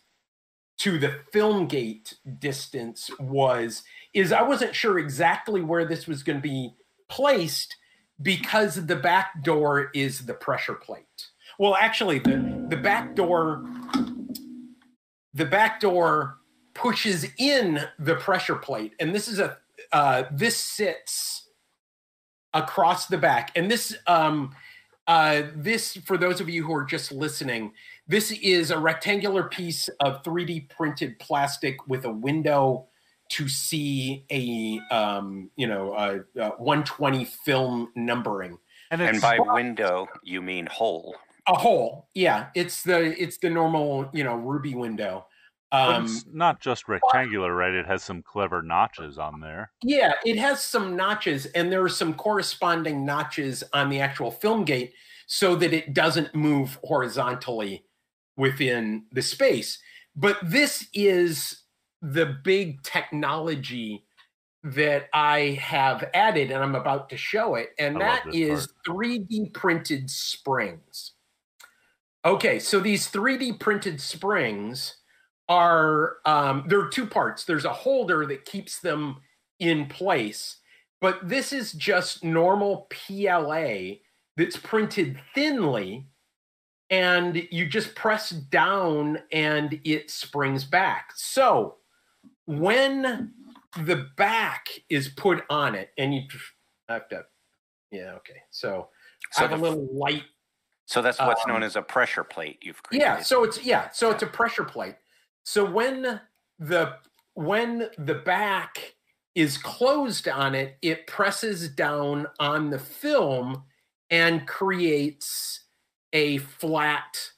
to 0.80 0.98
the 0.98 1.20
film 1.32 1.68
gate 1.68 2.16
distance 2.40 3.12
was, 3.20 3.84
is 4.14 4.32
I 4.32 4.42
wasn't 4.44 4.76
sure 4.76 5.00
exactly 5.00 5.62
where 5.62 5.86
this 5.86 6.08
was 6.08 6.24
going 6.24 6.38
to 6.40 6.44
be 6.44 6.76
placed 7.10 7.76
because 8.22 8.86
the 8.86 8.96
back 8.96 9.44
door 9.44 9.90
is 9.94 10.26
the 10.26 10.34
pressure 10.34 10.76
plate. 10.76 11.28
Well, 11.60 11.76
actually, 11.76 12.20
the, 12.20 12.66
the 12.70 12.78
back 12.78 13.16
door, 13.16 13.66
the 15.34 15.46
back 15.46 15.80
door 15.80 16.38
pushes 16.74 17.28
in 17.38 17.82
the 18.00 18.16
pressure 18.16 18.56
plate. 18.56 18.94
And 19.00 19.14
this 19.14 19.28
is 19.28 19.40
a, 19.40 19.58
uh, 19.92 20.24
this 20.32 20.58
sits 20.58 21.50
across 22.54 23.08
the 23.08 23.18
back. 23.18 23.52
And 23.56 23.70
this, 23.70 23.96
um, 24.08 24.56
uh, 25.08 25.44
this, 25.56 25.98
for 25.98 26.18
those 26.18 26.40
of 26.40 26.50
you 26.50 26.66
who 26.66 26.74
are 26.74 26.86
just 26.86 27.12
listening, 27.12 27.74
this 28.08 28.32
is 28.32 28.72
a 28.72 28.80
rectangular 28.80 29.44
piece 29.44 29.90
of 30.00 30.24
3D 30.24 30.70
printed 30.70 31.20
plastic 31.20 31.88
with 31.88 32.06
a 32.06 32.12
window 32.12 32.88
to 33.34 33.50
see 33.50 34.26
a, 34.32 34.80
um, 34.96 35.50
you 35.56 35.66
know, 35.66 35.94
a, 35.94 36.18
a 36.40 36.50
120 36.52 37.26
film 37.26 37.90
numbering. 37.96 38.60
And, 38.92 39.02
and 39.02 39.20
by 39.20 39.40
window, 39.40 40.08
you 40.24 40.42
mean 40.42 40.68
hole. 40.68 41.16
A 41.48 41.58
hole, 41.58 42.10
yeah. 42.14 42.48
It's 42.56 42.84
the 42.84 43.20
it's 43.22 43.38
the 43.40 43.50
normal, 43.50 44.10
you 44.14 44.24
know, 44.24 44.36
ruby 44.36 44.76
window. 44.76 45.26
Um, 45.72 46.06
it's 46.06 46.26
not 46.32 46.62
just 46.62 46.88
rectangular, 46.88 47.56
right? 47.56 47.74
It 47.74 47.88
has 47.88 48.04
some 48.04 48.22
clever 48.22 48.62
notches 48.62 49.18
on 49.18 49.40
there. 49.40 49.72
Yeah, 49.84 50.14
it 50.24 50.38
has 50.38 50.64
some 50.64 50.96
notches, 50.96 51.48
and 51.48 51.72
there 51.72 51.84
are 51.84 51.90
some 51.90 52.14
corresponding 52.14 53.04
notches 53.04 53.64
on 53.74 53.90
the 53.90 54.00
actual 54.00 54.30
film 54.30 54.64
gate 54.64 54.94
so 55.26 55.56
that 55.56 55.74
it 55.74 55.96
doesn't 55.96 56.36
move 56.36 56.78
horizontally 56.84 57.86
within 58.38 59.06
the 59.12 59.24
space. 59.24 59.80
But 60.16 60.38
this 60.44 60.88
is 60.94 61.63
the 62.04 62.38
big 62.44 62.84
technology 62.84 64.06
that 64.64 65.10
I 65.14 65.60
have 65.62 66.10
added, 66.14 66.52
and 66.52 66.62
I'm 66.62 66.76
about 66.76 67.10
to 67.10 67.18
show 67.18 67.56
it, 67.56 67.70
and 67.80 67.98
I 67.98 68.00
that 68.00 68.34
is 68.34 68.68
3D 68.88 69.54
printed 69.54 70.10
springs. 70.10 71.14
Okay, 72.26 72.60
so 72.60 72.80
these 72.80 73.10
3D 73.10 73.60
printed 73.60 74.00
springs 74.00 74.98
are 75.50 76.18
um, 76.26 76.66
there 76.68 76.80
are 76.80 76.90
two 76.90 77.06
parts. 77.06 77.46
There's 77.46 77.66
a 77.66 77.74
holder 77.74 78.26
that 78.26 78.46
keeps 78.46 78.80
them 78.80 79.18
in 79.60 79.88
place, 79.88 80.58
but 81.02 81.28
this 81.28 81.52
is 81.52 81.72
just 81.74 82.24
normal 82.24 82.88
PLA 82.90 83.96
that's 84.38 84.58
printed 84.58 85.20
thinly, 85.34 86.08
and 86.90 87.48
you 87.52 87.66
just 87.66 87.96
press 87.96 88.30
down 88.30 89.20
and 89.32 89.80
it 89.84 90.10
springs 90.10 90.64
back. 90.64 91.12
So 91.16 91.78
when 92.46 93.34
the 93.86 94.08
back 94.18 94.68
is 94.90 95.10
put 95.10 95.44
on 95.50 95.76
it, 95.76 95.92
and 95.98 96.14
you 96.14 96.22
have 96.90 97.08
to, 97.10 97.26
yeah, 97.92 98.14
okay. 98.16 98.42
So, 98.52 98.90
So 99.32 99.46
I 99.46 99.48
have 99.48 99.60
the- 99.60 99.66
a 99.68 99.70
little 99.70 99.88
light 99.94 100.24
So 100.86 101.02
that's 101.02 101.18
what's 101.20 101.44
Um, 101.46 101.54
known 101.54 101.64
as 101.64 101.76
a 101.78 101.82
pressure 101.82 102.26
plate 102.26 102.60
you've 102.62 102.84
created. 102.84 103.04
yeah 103.06 103.22
so 103.22 103.44
it's 103.46 103.64
yeah 103.64 103.90
so 103.92 104.12
it's 104.12 104.22
a 104.22 104.28
pressure 104.28 104.66
plate 104.66 104.98
so 105.46 105.64
when 105.64 106.20
the 106.60 107.00
when 107.36 107.90
the 107.98 108.16
back 108.16 108.94
is 109.34 109.58
closed 109.58 110.28
on 110.28 110.54
it 110.54 110.78
it 110.82 111.08
presses 111.08 111.70
down 111.70 112.28
on 112.40 112.70
the 112.70 112.78
film 112.78 113.64
and 114.10 114.46
creates 114.46 115.64
a 116.12 116.38
flat 116.40 117.32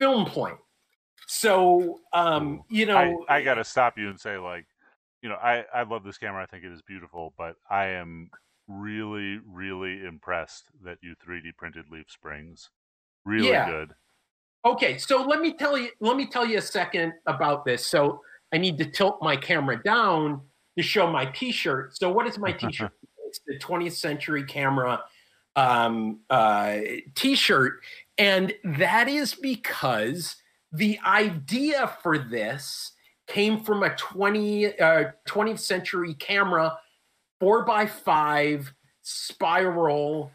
film 0.00 0.26
plane 0.26 0.58
so 1.30 2.00
um 2.12 2.64
you 2.68 2.86
know 2.86 3.24
I, 3.28 3.36
I 3.38 3.42
got 3.42 3.54
to 3.54 3.64
stop 3.64 3.96
you 3.96 4.08
and 4.08 4.18
say, 4.18 4.36
like, 4.36 4.66
you 5.22 5.28
know, 5.28 5.36
I, 5.36 5.64
I 5.72 5.84
love 5.84 6.02
this 6.02 6.18
camera. 6.18 6.42
I 6.42 6.46
think 6.46 6.64
it 6.64 6.72
is 6.72 6.82
beautiful, 6.82 7.34
but 7.38 7.54
I 7.70 7.86
am 7.86 8.30
really, 8.66 9.38
really 9.46 10.04
impressed 10.04 10.64
that 10.82 10.98
you 11.02 11.14
3D 11.24 11.56
printed 11.56 11.84
leaf 11.88 12.06
springs. 12.10 12.70
Really 13.24 13.48
Yeah. 13.48 13.68
good. 13.68 13.94
Okay, 14.64 14.98
so 14.98 15.22
let 15.22 15.40
me 15.40 15.52
tell 15.54 15.78
you 15.78 15.90
let 16.00 16.16
me 16.16 16.26
tell 16.26 16.44
you 16.44 16.58
a 16.58 16.62
second 16.62 17.12
about 17.26 17.64
this. 17.64 17.86
So 17.86 18.20
I 18.52 18.58
need 18.58 18.76
to 18.78 18.90
tilt 18.90 19.18
my 19.22 19.36
camera 19.36 19.80
down 19.82 20.42
to 20.76 20.82
show 20.82 21.10
my 21.10 21.26
t-shirt. 21.26 21.96
So 21.96 22.10
what 22.10 22.26
is 22.26 22.38
my 22.38 22.52
t-shirt? 22.52 22.92
it's 23.26 23.40
the 23.46 23.56
20th 23.58 23.92
century 23.92 24.44
camera 24.44 25.00
um, 25.54 26.20
uh, 26.28 26.78
t-shirt 27.14 27.80
and 28.18 28.52
that 28.64 29.08
is 29.08 29.34
because 29.34 30.36
the 30.72 30.98
idea 31.06 31.92
for 32.02 32.18
this 32.18 32.92
came 33.26 33.60
from 33.62 33.82
a 33.82 33.94
20 33.96 34.78
uh, 34.80 35.04
20th 35.28 35.58
century 35.60 36.14
camera 36.14 36.76
4 37.40 37.64
by 37.64 37.86
5 37.86 38.72
spiral 39.02 40.30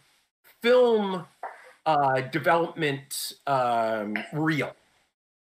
film 0.62 1.26
uh, 1.86 2.22
development 2.32 3.34
um, 3.48 4.16
reel. 4.34 4.74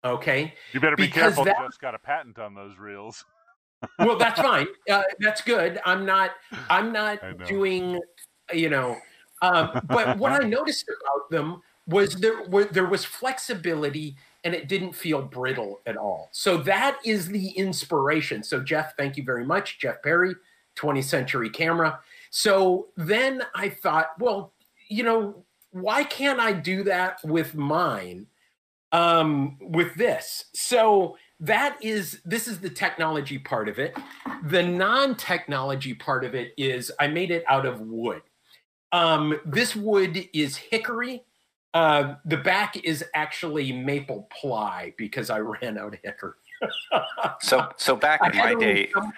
Okay, 0.05 0.53
You 0.72 0.80
better 0.80 0.97
be 0.97 1.07
Because 1.07 1.22
careful. 1.36 1.45
that- 1.45 1.57
Jeff's 1.59 1.78
got 1.78 1.95
a 1.95 1.99
patent 1.99 2.38
on 2.38 2.55
those 2.55 2.76
reels. 2.78 3.24
well 3.99 4.16
that's 4.18 4.40
fine. 4.51 4.66
Uh, 4.90 5.03
that's 5.20 5.40
good. 5.40 5.80
I'm 5.86 6.05
not. 6.05 6.32
I'm 6.68 6.92
not 6.92 7.18
doing. 7.47 8.01
You 8.53 8.68
know, 8.68 8.97
um, 9.40 9.80
but 9.88 10.18
what 10.18 10.32
I 10.32 10.38
noticed 10.47 10.84
about 10.88 11.30
them 11.30 11.62
was 11.86 12.14
there 12.16 12.42
were, 12.49 12.64
there 12.64 12.84
was 12.86 13.05
flexibility 13.07 14.16
and 14.45 14.55
it 14.55 14.68
didn't 14.68 14.92
feel 14.92 15.22
brittle 15.22 15.80
at 15.86 15.97
all. 15.97 16.28
So 16.32 16.59
that 16.59 16.99
is 17.05 17.28
the 17.28 17.49
inspiration. 17.51 18.42
So 18.42 18.61
Jeff, 18.61 18.97
thank 18.97 19.16
you 19.16 19.24
very 19.24 19.45
much, 19.45 19.78
Jeff 19.78 20.03
Perry, 20.03 20.34
20th 20.76 21.05
Century 21.05 21.51
Camera. 21.51 21.99
So 22.30 22.88
then 22.97 23.42
I 23.55 23.70
thought, 23.70 24.11
well, 24.18 24.53
you 24.88 25.03
know, 25.03 25.45
why 25.70 26.05
can't 26.05 26.40
I 26.40 26.53
do 26.53 26.84
that 26.84 27.18
with 27.24 27.55
mine? 27.55 28.26
Um, 28.92 29.57
with 29.61 29.95
this. 29.97 30.45
So 30.55 31.16
that 31.40 31.76
is 31.82 32.20
this 32.24 32.47
is 32.47 32.61
the 32.61 32.70
technology 32.70 33.38
part 33.38 33.68
of 33.68 33.80
it. 33.80 33.97
The 34.45 34.62
non-technology 34.62 35.95
part 35.95 36.24
of 36.24 36.34
it 36.36 36.55
is 36.57 36.92
I 37.01 37.09
made 37.09 37.32
it 37.32 37.42
out 37.49 37.66
of 37.66 37.80
wood. 37.80 38.22
Um, 38.92 39.40
this 39.45 39.74
wood 39.74 40.28
is 40.32 40.57
hickory. 40.57 41.24
Uh, 41.74 42.14
the 42.24 42.36
back 42.36 42.76
is 42.84 43.04
actually 43.14 43.72
maple 43.72 44.28
ply 44.30 44.94
because 44.96 45.28
I 45.28 45.40
ran 45.40 45.76
out 45.76 45.92
of 45.94 46.00
hickory. 46.02 46.32
So 47.40 47.68
so 47.76 47.96
back 47.96 48.20
in 48.24 48.38
my 48.38 48.54
day, 48.54 48.90
some- 48.94 49.12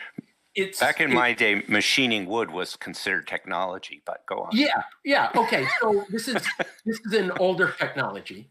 it's 0.54 0.80
back 0.80 1.00
in 1.00 1.12
it- 1.12 1.14
my 1.14 1.34
day, 1.34 1.62
machining 1.68 2.26
wood 2.26 2.50
was 2.50 2.74
considered 2.76 3.26
technology. 3.28 4.02
But 4.06 4.24
go 4.26 4.40
on. 4.44 4.48
Yeah, 4.52 4.82
yeah. 5.04 5.30
Okay, 5.36 5.66
so 5.80 6.04
this 6.10 6.26
is 6.28 6.42
this 6.86 6.98
is 7.04 7.12
an 7.12 7.30
older 7.38 7.74
technology, 7.78 8.50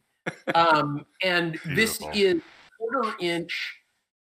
um, 0.53 1.05
and 1.23 1.59
this 1.65 1.99
is 2.13 2.41
quarter 2.77 3.15
inch 3.19 3.75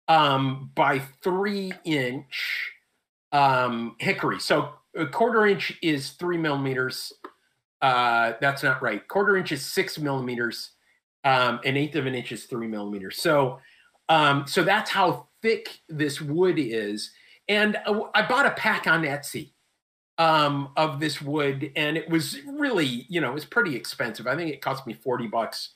um, 0.06 0.70
by 0.76 1.00
three 1.22 1.72
inch 1.84 2.72
um, 3.32 3.96
hickory. 3.98 4.38
So 4.38 4.70
a 4.96 5.06
quarter 5.06 5.46
inch 5.46 5.76
is 5.82 6.10
three 6.10 6.38
millimeters. 6.38 7.12
Uh, 7.84 8.32
that's 8.40 8.62
not 8.62 8.80
right. 8.80 9.06
Quarter 9.08 9.36
inch 9.36 9.52
is 9.52 9.62
six 9.62 9.98
millimeters. 9.98 10.70
Um, 11.22 11.60
an 11.66 11.76
eighth 11.76 11.96
of 11.96 12.06
an 12.06 12.14
inch 12.14 12.32
is 12.32 12.44
three 12.44 12.66
millimeters. 12.66 13.20
So, 13.20 13.58
um, 14.08 14.46
so 14.46 14.64
that's 14.64 14.90
how 14.90 15.28
thick 15.42 15.80
this 15.90 16.18
wood 16.18 16.58
is. 16.58 17.10
And 17.46 17.76
uh, 17.84 18.04
I 18.14 18.26
bought 18.26 18.46
a 18.46 18.52
pack 18.52 18.86
on 18.86 19.02
Etsy 19.02 19.52
um, 20.16 20.70
of 20.78 20.98
this 20.98 21.20
wood, 21.20 21.72
and 21.76 21.98
it 21.98 22.08
was 22.08 22.38
really, 22.46 23.04
you 23.10 23.20
know, 23.20 23.30
it 23.30 23.34
was 23.34 23.44
pretty 23.44 23.76
expensive. 23.76 24.26
I 24.26 24.34
think 24.34 24.50
it 24.50 24.62
cost 24.62 24.86
me 24.86 24.94
forty 24.94 25.26
bucks 25.26 25.74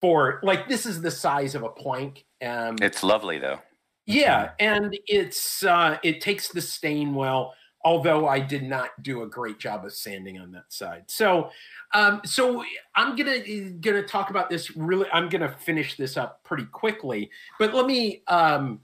for 0.00 0.38
like 0.44 0.68
this 0.68 0.86
is 0.86 1.02
the 1.02 1.10
size 1.10 1.56
of 1.56 1.64
a 1.64 1.70
plank. 1.70 2.24
Um, 2.40 2.76
It's 2.80 3.02
lovely 3.02 3.38
though. 3.40 3.58
yeah, 4.06 4.52
and 4.60 4.96
it's 5.08 5.64
uh, 5.64 5.98
it 6.04 6.20
takes 6.20 6.48
the 6.48 6.60
stain 6.60 7.14
well. 7.16 7.54
Although 7.84 8.26
I 8.26 8.40
did 8.40 8.64
not 8.64 8.90
do 9.02 9.22
a 9.22 9.26
great 9.26 9.58
job 9.58 9.84
of 9.84 9.92
sanding 9.92 10.38
on 10.38 10.50
that 10.52 10.72
side, 10.72 11.04
so 11.06 11.50
um, 11.94 12.20
so 12.24 12.64
I'm 12.96 13.16
gonna 13.16 13.40
gonna 13.80 14.02
talk 14.02 14.30
about 14.30 14.50
this. 14.50 14.76
Really, 14.76 15.06
I'm 15.12 15.28
gonna 15.28 15.54
finish 15.64 15.96
this 15.96 16.16
up 16.16 16.42
pretty 16.44 16.64
quickly. 16.66 17.30
But 17.58 17.74
let 17.74 17.86
me 17.86 18.22
um, 18.26 18.80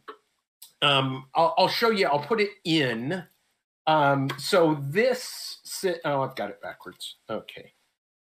um, 0.82 1.26
I'll, 1.34 1.54
I'll 1.58 1.68
show 1.68 1.90
you. 1.90 2.06
I'll 2.06 2.20
put 2.20 2.40
it 2.40 2.50
in. 2.64 3.24
Um, 3.86 4.30
so 4.38 4.80
this 4.80 5.58
sit. 5.64 6.00
Oh, 6.04 6.22
I've 6.22 6.36
got 6.36 6.50
it 6.50 6.60
backwards. 6.62 7.16
Okay. 7.28 7.72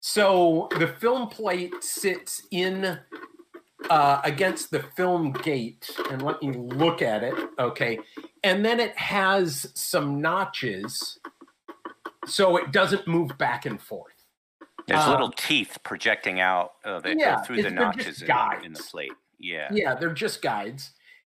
So 0.02 0.68
the 0.80 0.88
film 0.88 1.28
plate 1.28 1.84
sits 1.84 2.44
in 2.52 3.00
uh, 3.90 4.22
against 4.24 4.72
the 4.72 4.84
film 4.96 5.32
gate, 5.32 5.90
and 6.10 6.22
let 6.22 6.42
me 6.42 6.52
look 6.54 7.02
at 7.02 7.24
it. 7.24 7.36
Okay, 7.60 8.00
and 8.44 8.66
then 8.66 8.80
it 8.80 8.96
has 8.98 9.72
some 9.76 10.22
notches, 10.22 11.20
so 12.26 12.58
it 12.58 12.72
doesn't 12.72 13.08
move 13.08 13.38
back 13.38 13.66
and 13.66 13.82
forth. 13.82 14.14
There's 14.88 15.02
Um, 15.02 15.12
little 15.12 15.32
teeth 15.32 15.78
projecting 15.84 16.40
out 16.40 16.74
uh, 16.84 17.00
that 17.02 17.18
yeah, 17.18 17.38
go 17.38 17.44
through 17.44 17.64
the 17.64 17.70
notches 17.70 18.22
in, 18.22 18.30
in 18.64 18.74
the 18.74 18.84
plate. 18.90 19.14
Yeah. 19.40 19.70
Yeah, 19.72 19.96
they're 19.96 20.14
just 20.14 20.42
guides. 20.42 20.92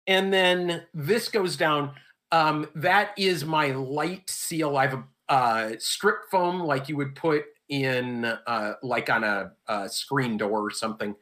And 0.07 0.31
then 0.33 0.83
this 0.93 1.29
goes 1.29 1.57
down. 1.57 1.91
Um, 2.31 2.69
that 2.75 3.11
is 3.17 3.45
my 3.45 3.67
light 3.67 4.29
seal. 4.29 4.77
I 4.77 4.87
have 4.87 5.03
a 5.29 5.33
uh, 5.33 5.71
strip 5.79 6.29
foam 6.29 6.59
like 6.59 6.89
you 6.89 6.97
would 6.97 7.15
put 7.15 7.45
in 7.69 8.25
uh, 8.25 8.73
like 8.83 9.09
on 9.09 9.23
a, 9.23 9.51
a 9.67 9.89
screen 9.89 10.37
door 10.37 10.61
or 10.61 10.71
something. 10.71 11.15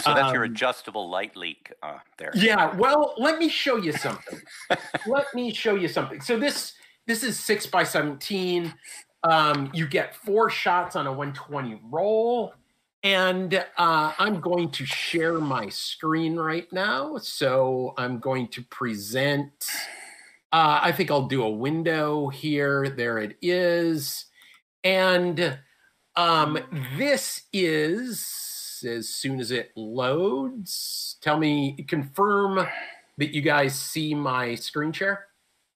So 0.00 0.14
that's 0.14 0.32
your 0.32 0.44
Um, 0.44 0.50
adjustable 0.52 1.08
light 1.10 1.36
leak 1.36 1.72
uh, 1.82 1.98
there. 2.18 2.30
Yeah, 2.34 2.74
well, 2.76 3.14
let 3.18 3.38
me 3.38 3.48
show 3.48 3.76
you 3.76 3.92
something. 3.92 4.40
let 5.06 5.26
me 5.34 5.52
show 5.52 5.74
you 5.74 5.88
something. 5.88 6.20
So 6.20 6.38
this 6.38 6.74
this 7.06 7.22
is 7.22 7.38
six 7.38 7.66
by 7.66 7.84
seventeen. 7.84 8.74
Um, 9.24 9.70
you 9.72 9.86
get 9.86 10.16
four 10.16 10.50
shots 10.50 10.96
on 10.96 11.06
a 11.06 11.10
120 11.12 11.80
roll, 11.90 12.54
and 13.04 13.54
uh, 13.78 14.12
I'm 14.18 14.40
going 14.40 14.70
to 14.72 14.84
share 14.84 15.38
my 15.38 15.68
screen 15.68 16.36
right 16.36 16.66
now. 16.72 17.18
So 17.18 17.94
I'm 17.96 18.18
going 18.18 18.48
to 18.48 18.62
present. 18.62 19.52
Uh, 20.50 20.80
I 20.82 20.92
think 20.92 21.10
I'll 21.10 21.28
do 21.28 21.44
a 21.44 21.50
window 21.50 22.28
here. 22.28 22.88
There 22.90 23.18
it 23.18 23.36
is, 23.40 24.26
and 24.82 25.58
um, 26.16 26.58
this 26.98 27.42
is 27.52 28.26
as 28.84 29.08
soon 29.08 29.40
as 29.40 29.50
it 29.50 29.70
loads. 29.76 31.16
Tell 31.20 31.38
me, 31.38 31.84
confirm 31.88 32.66
that 33.18 33.34
you 33.34 33.40
guys 33.42 33.74
see 33.74 34.14
my 34.14 34.54
screen 34.54 34.92
share. 34.92 35.26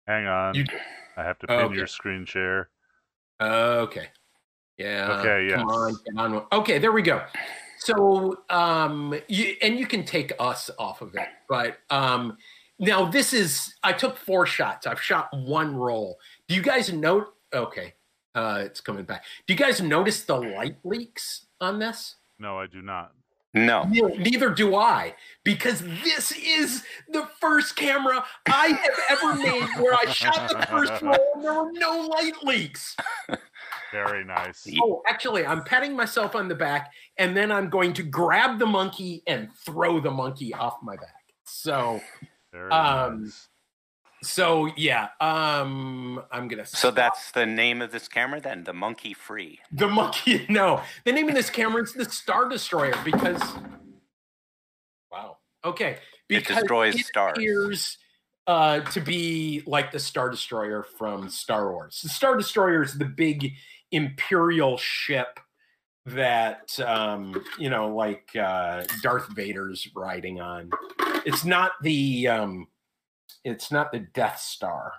Hang 0.07 0.27
on. 0.27 0.55
You- 0.55 0.65
I 1.17 1.23
have 1.23 1.39
to 1.41 1.47
pin 1.47 1.57
Okay. 1.61 1.75
your 1.77 1.87
screen 1.87 2.25
share. 2.27 2.69
Okay. 3.41 4.09
Yeah. 4.77 5.21
Okay, 5.21 5.49
Yeah. 5.49 5.57
Come 5.57 5.69
on, 5.69 5.97
get 6.05 6.19
on. 6.19 6.47
Okay, 6.53 6.79
there 6.79 6.93
we 6.93 7.03
go. 7.03 7.25
So, 7.79 8.43
um, 8.51 9.15
you, 9.29 9.57
and 9.63 9.79
you 9.79 9.87
can 9.87 10.05
take 10.05 10.33
us 10.39 10.71
off 10.79 11.01
of 11.03 11.15
it, 11.15 11.29
but 11.49 11.79
um, 11.91 12.37
now 12.79 13.07
this 13.07 13.33
is 13.33 13.75
I 13.83 13.93
took 13.93 14.17
four 14.19 14.45
shots. 14.45 14.87
I've 14.87 15.01
shot 15.01 15.29
one 15.33 15.77
roll. 15.77 16.19
Do 16.49 16.55
you 16.55 16.63
guys 16.63 16.93
note? 16.93 17.29
Okay, 17.55 17.95
uh, 18.35 18.63
it's 18.65 18.81
coming 18.81 19.05
back. 19.05 19.25
Do 19.47 19.55
you 19.55 19.59
guys 19.59 19.81
notice 19.81 20.25
the 20.25 20.37
light 20.37 20.77
leaks 20.85 21.47
on 21.61 21.79
this? 21.79 22.17
No, 22.39 22.59
I 22.59 22.67
do 22.67 22.83
not. 22.83 23.13
No. 23.55 23.85
Neither 23.85 24.51
do 24.51 24.75
I, 24.77 25.15
because 25.43 25.81
this 25.81 26.31
is 26.33 26.83
the 27.09 27.27
first 27.41 27.75
camera 27.75 28.23
I 28.47 28.67
have 28.67 28.99
ever 29.09 29.35
made 29.35 29.67
where 29.81 29.95
I 29.95 30.11
shot 30.11 30.51
the 30.51 30.67
first 30.67 30.93
roll 31.03 31.17
and 31.35 31.43
there 31.43 31.55
were 31.55 31.73
no 31.73 32.01
light 32.03 32.35
leaks. 32.43 32.95
Very 33.93 34.25
nice. 34.25 34.67
Oh, 34.83 35.03
actually, 35.09 35.47
I'm 35.47 35.63
patting 35.65 35.97
myself 35.97 36.35
on 36.35 36.49
the 36.49 36.55
back, 36.55 36.93
and 37.17 37.35
then 37.35 37.51
I'm 37.51 37.71
going 37.71 37.95
to 37.95 38.03
grab 38.03 38.59
the 38.59 38.67
monkey 38.67 39.23
and 39.27 39.49
throw 39.65 40.01
the 40.01 40.11
monkey 40.11 40.53
off 40.53 40.77
my 40.83 40.97
back. 40.97 41.15
So, 41.45 42.01
Very 42.53 42.71
Um, 42.71 43.23
nice. 43.25 43.49
So 44.23 44.71
yeah, 44.77 45.09
um, 45.21 46.23
I'm 46.33 46.49
gonna. 46.49 46.67
So 46.67 46.77
stop. 46.91 46.95
that's 46.95 47.31
the 47.33 47.47
name 47.47 47.83
of 47.83 47.93
this 47.93 48.09
camera 48.09 48.41
then, 48.41 48.65
the 48.65 48.73
Monkey 48.73 49.15
Free. 49.15 49.61
the 49.73 49.89
monkey. 49.89 50.47
No, 50.49 50.83
the 51.05 51.13
name 51.13 51.29
of 51.29 51.35
this 51.35 51.51
camera 51.51 51.83
is 51.83 51.93
the 51.93 52.05
Star 52.05 52.49
Destroyer 52.49 52.95
because. 53.05 53.43
Wow. 55.11 55.39
Okay. 55.65 55.99
It 56.29 56.41
Because 56.41 56.57
destroys 56.57 56.95
it 56.97 57.07
stars. 57.07 57.37
appears 57.37 57.99
uh, 58.47 58.81
to 58.81 59.01
be 59.01 59.63
like 59.67 59.93
the 59.93 59.99
Star 59.99 60.29
Destroyer 60.31 60.83
from 60.83 61.29
Star 61.29 61.71
Wars. 61.73 62.01
The 62.03 62.09
Star 62.09 62.37
Destroyer 62.37 62.83
is 62.83 62.99
the 62.99 63.05
big 63.05 63.53
Imperial 63.93 64.77
ship 64.77 65.39
that 66.07 66.79
um, 66.81 67.41
you 67.59 67.71
know, 67.71 67.95
like 67.95 68.29
uh, 68.37 68.85
Darth 69.03 69.29
Vader's 69.35 69.89
riding 69.95 70.41
on. 70.41 70.71
It's 71.25 71.45
not 71.45 71.73
the 71.83 72.29
um, 72.29 72.67
it's 73.47 73.71
not 73.71 73.93
the 73.93 74.01
Death 74.01 74.41
Star. 74.41 74.93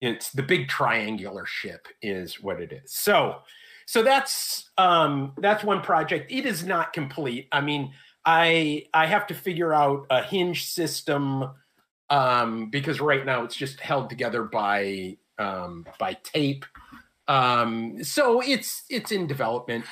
It's 0.00 0.30
the 0.30 0.42
big 0.42 0.68
triangular 0.68 1.46
ship 1.46 1.86
is 2.02 2.42
what 2.42 2.60
it 2.60 2.72
is. 2.72 2.92
So 2.92 3.38
so 3.86 4.02
that's 4.02 4.70
um 4.78 5.32
that's 5.38 5.62
one 5.62 5.80
project. 5.80 6.30
It 6.30 6.44
is 6.44 6.64
not 6.64 6.92
complete. 6.92 7.48
I 7.52 7.60
mean, 7.60 7.92
I 8.24 8.86
I 8.92 9.06
have 9.06 9.26
to 9.28 9.34
figure 9.34 9.72
out 9.72 10.06
a 10.10 10.22
hinge 10.22 10.66
system 10.66 11.50
um 12.10 12.68
because 12.70 13.00
right 13.00 13.24
now 13.24 13.44
it's 13.44 13.56
just 13.56 13.80
held 13.80 14.10
together 14.10 14.42
by 14.42 15.16
um 15.38 15.86
by 16.00 16.14
tape. 16.24 16.64
Um 17.28 18.02
so 18.02 18.42
it's 18.42 18.84
it's 18.90 19.12
in 19.12 19.28
development. 19.28 19.84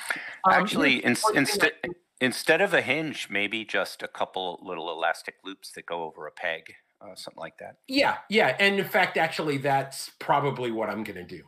Um, 0.43 0.53
Actually, 0.53 1.05
in, 1.05 1.15
instead 1.33 1.73
instead 2.19 2.59
of 2.59 2.73
a 2.73 2.81
hinge, 2.81 3.29
maybe 3.29 3.63
just 3.63 4.03
a 4.03 4.09
couple 4.09 4.59
little 4.61 4.91
elastic 4.91 5.35
loops 5.45 5.71
that 5.71 5.85
go 5.85 6.03
over 6.03 6.27
a 6.27 6.31
peg, 6.31 6.73
uh, 7.01 7.15
something 7.15 7.39
like 7.39 7.57
that. 7.59 7.77
Yeah, 7.87 8.17
yeah, 8.29 8.55
and 8.59 8.79
in 8.79 8.85
fact, 8.85 9.17
actually, 9.17 9.57
that's 9.57 10.11
probably 10.19 10.71
what 10.71 10.89
I'm 10.89 11.03
going 11.03 11.25
to 11.25 11.37
do. 11.37 11.43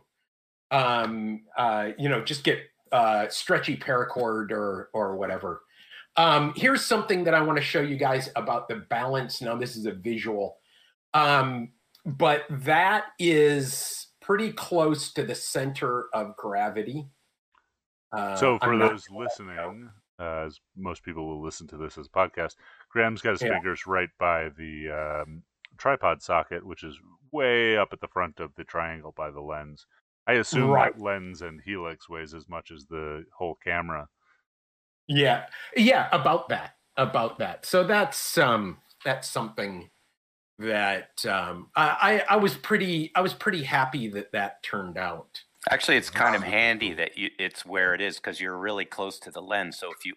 Um, 0.70 1.42
uh, 1.56 1.90
you 1.98 2.08
know, 2.08 2.22
just 2.22 2.44
get 2.44 2.58
uh, 2.92 3.28
stretchy 3.28 3.76
paracord 3.76 4.50
or 4.50 4.90
or 4.92 5.16
whatever. 5.16 5.62
Um, 6.16 6.52
here's 6.56 6.84
something 6.84 7.24
that 7.24 7.34
I 7.34 7.42
want 7.42 7.58
to 7.58 7.64
show 7.64 7.80
you 7.80 7.96
guys 7.96 8.30
about 8.36 8.68
the 8.68 8.76
balance. 8.76 9.42
Now, 9.42 9.56
this 9.56 9.76
is 9.76 9.86
a 9.86 9.92
visual, 9.92 10.58
um, 11.12 11.70
but 12.06 12.44
that 12.50 13.06
is 13.18 14.08
pretty 14.20 14.52
close 14.52 15.12
to 15.12 15.24
the 15.24 15.34
center 15.34 16.06
of 16.12 16.36
gravity. 16.36 17.06
Uh, 18.12 18.36
so 18.36 18.58
for 18.58 18.72
I'm 18.72 18.78
those 18.78 19.04
listening, 19.10 19.90
uh, 20.20 20.44
as 20.46 20.60
most 20.76 21.02
people 21.02 21.26
will 21.26 21.42
listen 21.42 21.66
to 21.68 21.76
this 21.76 21.98
as 21.98 22.06
a 22.06 22.10
podcast, 22.10 22.54
Graham's 22.94 23.20
got 23.22 23.32
his 23.32 23.42
Yeah. 23.42 23.58
fingers 23.58 23.86
right 23.86 24.10
by 24.18 24.48
the 24.50 24.90
um, 24.90 25.44
tripod 25.76 26.22
socket, 26.22 26.64
which 26.64 26.84
is 26.84 26.98
way 27.32 27.76
up 27.76 27.92
at 27.92 28.00
the 28.00 28.08
front 28.08 28.40
of 28.40 28.54
the 28.54 28.64
triangle 28.64 29.12
by 29.12 29.30
the 29.32 29.42
lens. 29.42 29.86
I 30.26 30.34
assume 30.34 30.72
Right. 30.72 30.94
that 30.94 30.98
lens 30.98 31.42
and 31.42 31.60
helix 31.62 32.08
weighs 32.08 32.34
as 32.34 32.48
much 32.48 32.70
as 32.70 32.86
the 32.86 33.26
whole 33.36 33.56
camera. 33.56 34.08
Yeah, 35.06 35.48
yeah, 35.76 36.08
about 36.12 36.48
that, 36.48 36.76
about 36.96 37.38
that. 37.38 37.66
So 37.66 37.84
that's 37.84 38.38
um 38.38 38.80
that's 39.04 39.28
something 39.28 39.90
that 40.58 41.24
um 41.26 41.70
I 41.76 42.22
I, 42.28 42.34
I 42.34 42.36
was 42.38 42.56
pretty 42.56 43.12
I 43.14 43.22
was 43.22 43.34
pretty 43.34 43.64
happy 43.64 44.08
that 44.10 44.32
that 44.32 44.62
turned 44.62 44.98
out. 44.98 45.42
Actually, 45.70 45.96
it's 45.96 46.10
kind 46.10 46.36
of 46.36 46.42
handy 46.42 46.92
that 46.92 47.16
you, 47.16 47.30
it's 47.38 47.64
where 47.64 47.94
it 47.94 48.00
is 48.00 48.16
because 48.16 48.40
you're 48.40 48.58
really 48.58 48.84
close 48.84 49.18
to 49.20 49.30
the 49.30 49.40
lens. 49.40 49.78
So 49.78 49.90
if 49.92 50.04
you, 50.04 50.14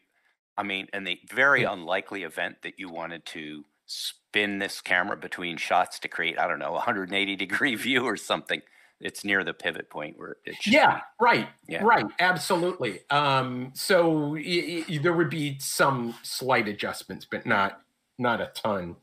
I 0.57 0.63
mean, 0.63 0.87
in 0.93 1.03
the 1.03 1.19
very 1.31 1.61
Yeah. 1.61 1.73
unlikely 1.73 2.23
event 2.23 2.61
that 2.63 2.79
you 2.79 2.89
wanted 2.89 3.25
to 3.27 3.63
spin 3.85 4.59
this 4.59 4.81
camera 4.81 5.15
between 5.15 5.55
shots 5.57 5.99
to 5.99 6.07
create, 6.07 6.37
I 6.39 6.47
don't 6.47 6.59
know, 6.59 6.69
a 6.75 6.79
180 6.79 7.35
degree 7.35 7.75
view 7.87 8.03
or 8.05 8.17
something, 8.17 8.61
it's 8.99 9.23
near 9.23 9.43
the 9.43 9.53
pivot 9.53 9.89
point 9.89 10.17
where 10.17 10.37
it 10.45 10.55
should 10.61 10.73
Yeah, 10.73 11.01
right, 11.21 11.47
Yeah. 11.67 11.83
right, 11.83 12.05
absolutely. 12.19 13.01
Um, 13.11 13.71
so 13.75 14.29
y- 14.33 14.83
y- 14.89 14.97
there 14.97 15.13
would 15.13 15.29
be 15.29 15.59
some 15.59 16.15
slight 16.23 16.67
adjustments, 16.67 17.25
but 17.29 17.45
not 17.45 17.81
not 18.19 18.41
a 18.41 18.47
ton. 18.47 18.95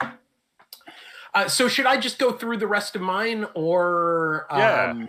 Uh, 1.34 1.46
so 1.48 1.68
should 1.68 1.86
I 1.86 1.96
just 1.96 2.18
go 2.18 2.32
through 2.32 2.56
the 2.56 2.66
rest 2.66 2.96
of 2.96 3.02
mine, 3.02 3.46
or 3.54 4.46
Yeah. 4.50 4.90
um, 4.90 5.08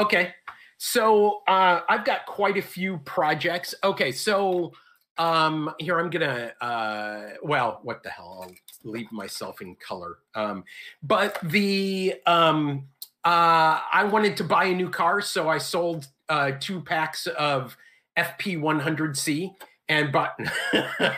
okay? 0.00 0.34
So 0.78 1.42
uh, 1.46 1.82
I've 1.88 2.04
got 2.04 2.26
quite 2.26 2.56
a 2.56 2.62
few 2.62 2.98
projects. 2.98 3.72
Okay, 3.84 4.10
so 4.10 4.72
um, 5.20 5.74
here 5.78 6.00
I'm 6.00 6.08
gonna. 6.08 6.52
Uh, 6.62 7.36
well, 7.42 7.80
what 7.82 8.02
the 8.02 8.08
hell? 8.08 8.40
I'll 8.42 8.90
leave 8.90 9.12
myself 9.12 9.60
in 9.60 9.76
color. 9.76 10.16
Um, 10.34 10.64
but 11.02 11.38
the 11.42 12.14
um, 12.26 12.86
uh, 13.22 13.80
I 13.92 14.08
wanted 14.10 14.38
to 14.38 14.44
buy 14.44 14.64
a 14.64 14.74
new 14.74 14.88
car, 14.88 15.20
so 15.20 15.46
I 15.46 15.58
sold 15.58 16.08
uh, 16.30 16.52
two 16.58 16.80
packs 16.80 17.26
of 17.26 17.76
FP100C 18.16 19.54
and 19.90 20.10
bought. 20.10 20.40
uh, 20.72 21.12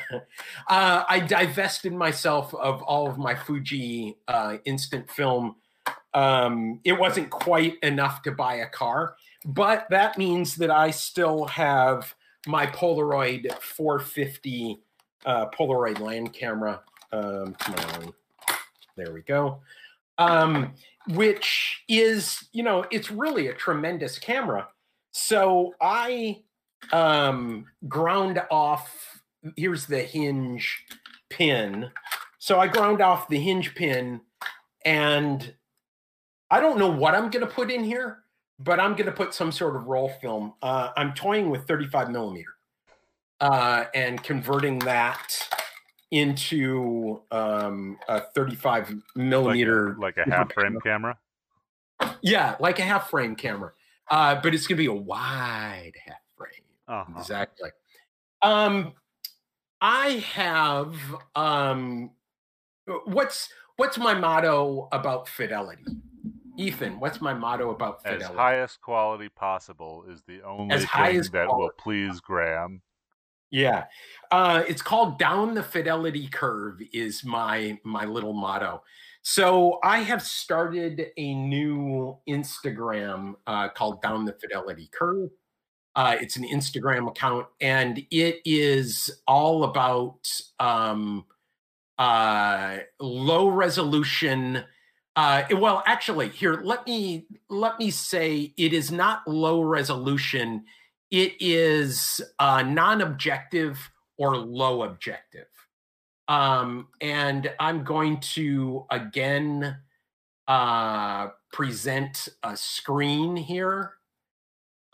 I 0.69 1.25
divested 1.25 1.93
myself 1.93 2.53
of 2.55 2.83
all 2.83 3.09
of 3.09 3.19
my 3.19 3.37
Fuji 3.37 4.17
uh, 4.27 4.57
instant 4.65 5.09
film. 5.13 5.55
Um, 6.13 6.81
it 6.83 6.99
wasn't 6.99 7.31
quite 7.31 7.79
enough 7.85 8.23
to 8.23 8.33
buy 8.33 8.57
a 8.57 8.69
car, 8.69 9.15
but 9.45 9.87
that 9.91 10.19
means 10.19 10.57
that 10.57 10.73
I 10.73 10.91
still 10.91 11.45
have 11.45 12.17
my 12.47 12.67
Polaroid 12.67 13.53
450 13.61 14.81
uh, 15.25 15.47
Polaroid 15.51 16.01
land 16.01 16.33
camera. 16.33 16.81
Um, 17.13 17.55
on, 17.67 18.13
there 18.97 19.13
we 19.13 19.23
go. 19.23 19.61
Um, 20.19 20.75
which 21.09 21.85
is, 21.89 22.49
you 22.53 22.63
know, 22.63 22.85
it's 22.91 23.11
really 23.11 23.49
a 23.49 23.55
tremendous 23.55 24.19
camera. 24.19 24.69
So 25.13 25.75
I 25.81 26.43
um, 26.93 27.67
ground 27.89 28.43
off. 28.51 29.21
Here's 29.57 29.87
the 29.87 30.01
hinge 30.01 30.85
pin. 31.29 31.91
So 32.39 32.59
I 32.59 32.67
ground 32.67 33.01
off 33.01 33.29
the 33.29 33.39
hinge 33.39 33.75
pin, 33.75 34.21
and 34.85 35.55
I 36.51 36.61
don't 36.61 36.79
know 36.79 36.91
what 36.91 37.15
I'm 37.15 37.31
going 37.31 37.47
to 37.47 37.53
put 37.53 37.71
in 37.71 37.85
here, 37.85 38.22
but 38.65 38.81
I'm 38.81 38.93
going 38.93 39.07
to 39.07 39.13
put 39.13 39.35
some 39.35 39.53
sort 39.53 39.77
of 39.77 39.87
roll 39.87 40.09
film. 40.21 40.55
Uh, 40.63 40.91
I'm 40.97 41.15
toying 41.15 41.51
with 41.51 41.67
35 41.67 42.11
millimeter 42.11 42.51
uh, 43.41 43.85
and 43.95 44.23
converting 44.23 44.79
that 44.81 45.49
into 46.11 47.23
um, 47.31 47.99
a 48.09 48.21
35 48.35 48.91
Like, 48.91 48.99
millimeter. 49.17 49.97
like 49.99 50.17
a 50.19 50.25
half 50.31 50.53
frame 50.53 50.79
camera. 50.83 51.17
Yeah, 52.21 52.57
like 52.61 52.79
a 52.79 52.83
half 52.83 53.11
frame 53.11 53.35
camera, 53.37 53.73
uh, 54.11 54.41
but 54.43 54.55
it's 54.55 54.67
going 54.67 54.77
to 54.77 54.83
be 54.83 54.87
a 54.87 54.93
wide 54.93 55.93
half 56.05 56.17
frame. 56.37 56.51
Uh-huh. 56.89 57.19
Exactly. 57.21 57.71
Um, 58.43 58.93
I 59.81 60.25
have 60.35 60.95
um, 61.37 62.11
what's 63.05 63.49
what's 63.77 63.99
my 63.99 64.15
motto 64.15 64.89
about 64.93 65.29
fidelity, 65.29 65.85
Ethan? 66.57 67.01
What's 67.01 67.21
my 67.21 67.35
motto 67.35 67.71
about 67.71 68.03
fidelity? 68.03 68.25
As 68.25 68.31
highest 68.31 68.81
quality 68.81 69.29
possible 69.29 70.05
is 70.09 70.23
the 70.27 70.43
only 70.43 70.85
high 70.85 71.11
thing 71.13 71.21
as 71.21 71.31
that 71.31 71.49
will 71.49 71.71
please 71.79 72.21
Graham. 72.21 72.83
Yeah, 73.51 73.85
uh, 74.31 74.63
it's 74.67 74.81
called 74.81 75.19
down 75.19 75.55
the 75.55 75.63
fidelity 75.63 76.27
curve. 76.29 76.81
Is 76.93 77.23
my 77.25 77.79
my 77.85 78.05
little 78.05 78.33
motto. 78.33 78.83
So 79.23 79.79
I 79.85 79.99
have 79.99 80.23
started 80.23 81.07
a 81.17 81.35
new 81.35 82.19
Instagram 82.29 83.35
uh, 83.47 83.69
called 83.69 84.03
Down 84.03 84.25
the 84.25 84.33
Fidelity 84.33 84.91
Curve. 84.93 85.31
Uh, 85.95 86.17
it's 86.21 86.37
an 86.37 86.45
Instagram 86.45 87.09
account, 87.09 87.47
and 87.61 88.05
it 88.11 88.41
is 88.45 89.11
all 89.29 89.63
about 89.63 90.29
um, 90.59 91.25
uh, 91.99 92.79
low 92.99 93.49
resolution. 93.49 94.65
Uh, 95.15 95.43
well, 95.53 95.83
actually, 95.87 96.31
here 96.31 96.55
let 96.63 96.87
me 96.87 97.27
let 97.49 97.79
me 97.79 97.91
say 97.91 98.55
it 98.57 98.73
is 98.73 98.91
not 98.91 99.27
low 99.29 99.61
resolution. 99.63 100.65
It 101.11 101.35
is 101.41 102.23
uh, 102.39 102.63
non-objective 102.63 103.91
or 104.17 104.37
low 104.37 104.85
objective. 104.85 105.49
Um, 106.29 106.89
and 107.01 107.53
I'm 107.61 107.85
going 107.85 108.21
to 108.35 108.87
again 108.91 109.77
uh, 110.49 111.29
present 111.53 112.29
a 112.43 112.57
screen 112.57 113.37
here. 113.37 113.93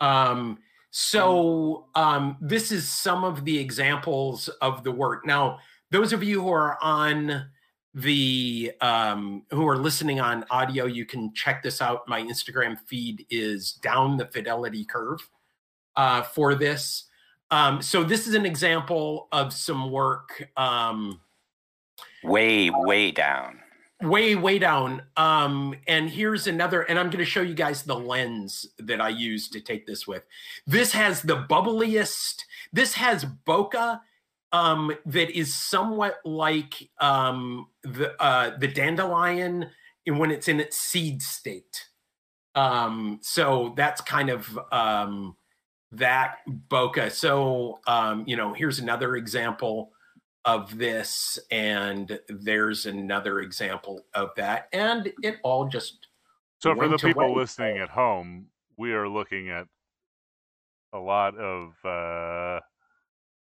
Um, 0.01 0.59
so 0.91 1.85
um, 1.95 2.35
this 2.41 2.71
is 2.71 2.89
some 2.89 3.23
of 3.23 3.45
the 3.45 3.57
examples 3.57 4.49
of 4.61 4.83
the 4.83 4.91
work. 4.91 5.25
Now, 5.25 5.59
those 5.91 6.13
of 6.13 6.23
you 6.23 6.41
who 6.41 6.51
are 6.51 6.77
on 6.81 7.49
the 7.93 8.71
um, 8.81 9.43
who 9.51 9.67
are 9.67 9.77
listening 9.77 10.19
on 10.19 10.45
audio, 10.49 10.85
you 10.85 11.05
can 11.05 11.33
check 11.33 11.63
this 11.63 11.81
out. 11.81 12.07
My 12.07 12.21
Instagram 12.21 12.77
feed 12.85 13.25
is 13.29 13.73
down 13.73 14.17
the 14.17 14.27
fidelity 14.27 14.85
curve 14.85 15.27
uh, 15.95 16.21
for 16.21 16.55
this. 16.55 17.05
Um, 17.51 17.81
so 17.81 18.03
this 18.03 18.27
is 18.27 18.35
an 18.35 18.45
example 18.45 19.27
of 19.31 19.53
some 19.53 19.89
work. 19.89 20.49
Um, 20.55 21.19
way, 22.23 22.69
way 22.69 23.11
down. 23.11 23.59
Way, 24.01 24.35
way 24.35 24.59
down. 24.59 25.01
Um, 25.17 25.75
and 25.87 26.09
here's 26.09 26.47
another, 26.47 26.83
and 26.83 26.97
I'm 26.97 27.07
going 27.07 27.17
to 27.17 27.25
show 27.25 27.41
you 27.41 27.55
guys 27.55 27.83
the 27.83 27.99
lens 27.99 28.65
that 28.77 29.01
I 29.01 29.09
use 29.09 29.49
to 29.49 29.59
take 29.59 29.85
this 29.85 30.07
with. 30.07 30.23
This 30.65 30.93
has 30.93 31.21
the 31.21 31.45
bubbliest. 31.49 32.43
This 32.71 32.93
has 32.93 33.25
bokeh 33.25 33.99
um, 34.51 34.91
that 35.05 35.29
is 35.29 35.53
somewhat 35.53 36.19
like 36.25 36.89
um, 36.99 37.67
the 37.83 38.21
uh, 38.21 38.57
the 38.57 38.67
dandelion 38.67 39.69
when 40.07 40.31
it's 40.31 40.47
in 40.47 40.59
its 40.59 40.77
seed 40.77 41.21
state. 41.21 41.87
Um, 42.55 43.19
so 43.21 43.73
that's 43.77 44.01
kind 44.01 44.29
of 44.29 44.59
um, 44.71 45.35
that 45.91 46.37
bokeh. 46.47 47.11
So 47.11 47.79
um, 47.87 48.23
you 48.27 48.35
know, 48.35 48.53
here's 48.53 48.79
another 48.79 49.15
example 49.15 49.91
of 50.45 50.77
this, 50.77 51.37
and 51.51 52.19
there's 52.27 52.85
another 52.85 53.41
example 53.41 54.05
of 54.13 54.29
that, 54.37 54.67
and 54.73 55.11
it 55.21 55.37
all 55.43 55.67
just. 55.67 56.07
So 56.59 56.75
for 56.75 56.87
the 56.87 56.97
people 56.97 57.33
listening 57.35 57.77
at 57.77 57.89
home, 57.89 58.47
we 58.77 58.93
are 58.93 59.07
looking 59.07 59.49
at 59.49 59.67
a 60.91 60.97
lot 60.97 61.37
of 61.37 61.73
uh, 61.85 62.59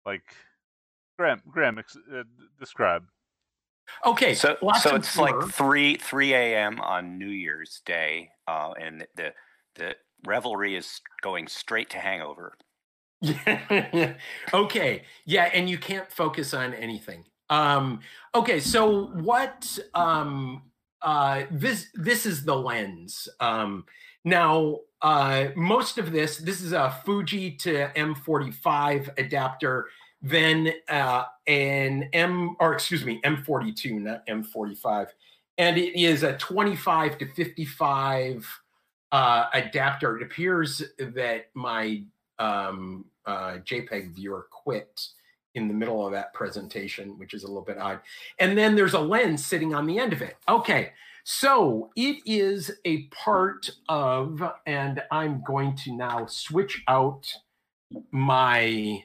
like 0.06 0.24
Graham, 1.18 1.42
Graham, 1.50 1.78
uh, 1.78 2.22
describe. 2.58 3.04
Okay, 4.04 4.34
so 4.34 4.56
so 4.80 4.96
it's 4.96 5.16
like 5.16 5.34
three 5.50 5.96
three 5.96 6.34
a.m. 6.34 6.80
on 6.80 7.18
New 7.18 7.28
Year's 7.28 7.82
Day, 7.84 8.30
uh, 8.48 8.72
and 8.80 9.06
the 9.14 9.32
the 9.76 9.94
revelry 10.26 10.74
is 10.74 11.00
going 11.22 11.48
straight 11.48 11.90
to 11.90 11.98
hangover. 11.98 12.56
okay, 14.54 15.02
yeah, 15.26 15.50
and 15.52 15.68
you 15.68 15.78
can't 15.78 16.10
focus 16.10 16.54
on 16.54 16.74
anything. 16.74 17.24
Um, 17.50 18.00
okay, 18.34 18.60
so 18.60 19.06
what? 19.06 19.78
Um, 19.94 20.62
uh, 21.02 21.44
this 21.50 21.88
this 21.94 22.26
is 22.26 22.44
the 22.44 22.56
lens. 22.56 23.28
Um, 23.40 23.84
now, 24.24 24.78
uh, 25.02 25.48
most 25.54 25.98
of 25.98 26.10
this 26.12 26.38
this 26.38 26.62
is 26.62 26.72
a 26.72 26.90
Fuji 27.04 27.52
to 27.56 27.90
M45 27.94 29.18
adapter 29.18 29.88
then 30.24 30.72
uh, 30.88 31.24
an 31.46 32.08
M, 32.14 32.56
or 32.58 32.72
excuse 32.72 33.04
me, 33.04 33.20
M42, 33.24 34.00
not 34.00 34.26
M45. 34.26 35.08
And 35.58 35.76
it 35.76 36.00
is 36.00 36.22
a 36.22 36.32
25 36.38 37.18
to 37.18 37.26
55 37.34 38.60
uh, 39.12 39.46
adapter. 39.52 40.16
It 40.16 40.22
appears 40.22 40.82
that 40.98 41.50
my 41.52 42.02
um, 42.38 43.04
uh, 43.26 43.58
JPEG 43.64 44.14
viewer 44.14 44.46
quit 44.50 45.08
in 45.54 45.68
the 45.68 45.74
middle 45.74 46.04
of 46.04 46.12
that 46.12 46.32
presentation, 46.32 47.18
which 47.18 47.34
is 47.34 47.44
a 47.44 47.46
little 47.46 47.62
bit 47.62 47.76
odd. 47.76 48.00
And 48.38 48.56
then 48.56 48.74
there's 48.74 48.94
a 48.94 48.98
lens 48.98 49.44
sitting 49.44 49.74
on 49.74 49.86
the 49.86 49.98
end 49.98 50.14
of 50.14 50.22
it. 50.22 50.36
Okay, 50.48 50.92
so 51.24 51.90
it 51.96 52.22
is 52.24 52.70
a 52.86 53.02
part 53.08 53.70
of, 53.90 54.42
and 54.64 55.02
I'm 55.10 55.44
going 55.46 55.76
to 55.84 55.94
now 55.94 56.24
switch 56.26 56.82
out 56.88 57.30
my 58.10 59.04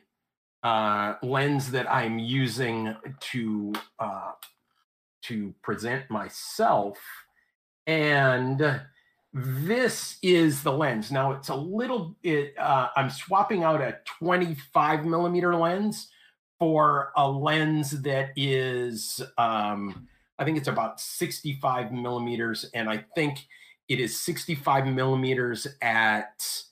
uh, 0.64 1.16
lens 1.24 1.72
that 1.72 1.92
I'm 1.92 2.20
using 2.20 2.96
to 3.20 3.74
uh, 4.00 4.32
to 5.24 5.54
present 5.62 6.10
myself, 6.10 6.98
and 7.88 8.82
this 9.34 10.18
is 10.22 10.64
the 10.64 10.72
lens. 10.72 11.12
Now 11.12 11.32
it's 11.34 11.50
a 11.50 11.56
little. 11.56 12.16
It, 12.24 12.58
uh, 12.58 12.90
I'm 12.96 13.10
swapping 13.10 13.64
out 13.64 13.82
a 13.82 13.98
25 14.20 15.06
millimeter 15.06 15.56
lens 15.56 16.10
for 16.58 17.12
a 17.16 17.30
lens 17.30 18.02
that 18.02 18.32
is. 18.36 19.22
Um, 19.38 20.08
I 20.38 20.46
think 20.46 20.58
it's 20.58 20.70
about 20.70 21.02
65 21.02 21.92
millimeters, 21.92 22.66
and 22.74 22.90
I 22.90 23.04
think 23.14 23.46
it 23.90 24.00
is 24.00 24.18
65 24.20 24.88
millimeters 24.88 25.68
at 25.82 26.64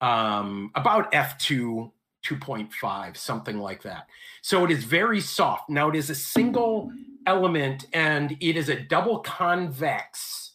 um, 0.00 0.70
about 0.74 1.10
f2 1.12 1.90
2.5, 2.24 3.16
something 3.16 3.58
like 3.58 3.82
that. 3.82 4.06
So 4.42 4.64
it 4.64 4.70
is 4.70 4.84
very 4.84 5.20
soft. 5.20 5.70
Now 5.70 5.88
it 5.88 5.96
is 5.96 6.10
a 6.10 6.14
single 6.14 6.92
element 7.26 7.86
and 7.92 8.36
it 8.40 8.56
is 8.56 8.68
a 8.68 8.80
double 8.80 9.20
convex 9.20 10.52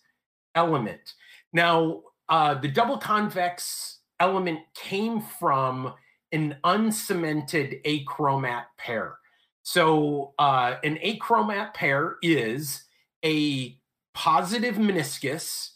element. 0.55 1.13
Now, 1.53 2.01
uh, 2.30 2.55
the 2.55 2.68
double 2.68 2.97
convex 2.97 3.99
element 4.20 4.59
came 4.74 5.22
from 5.22 5.93
an 6.32 6.57
uncemented 6.63 7.84
achromat 7.84 8.66
pair. 8.78 9.18
So 9.63 10.34
uh, 10.38 10.76
an 10.84 10.97
achromat 11.03 11.74
pair 11.74 12.18
is 12.22 12.84
a 13.24 13.78
positive 14.13 14.76
meniscus, 14.76 15.72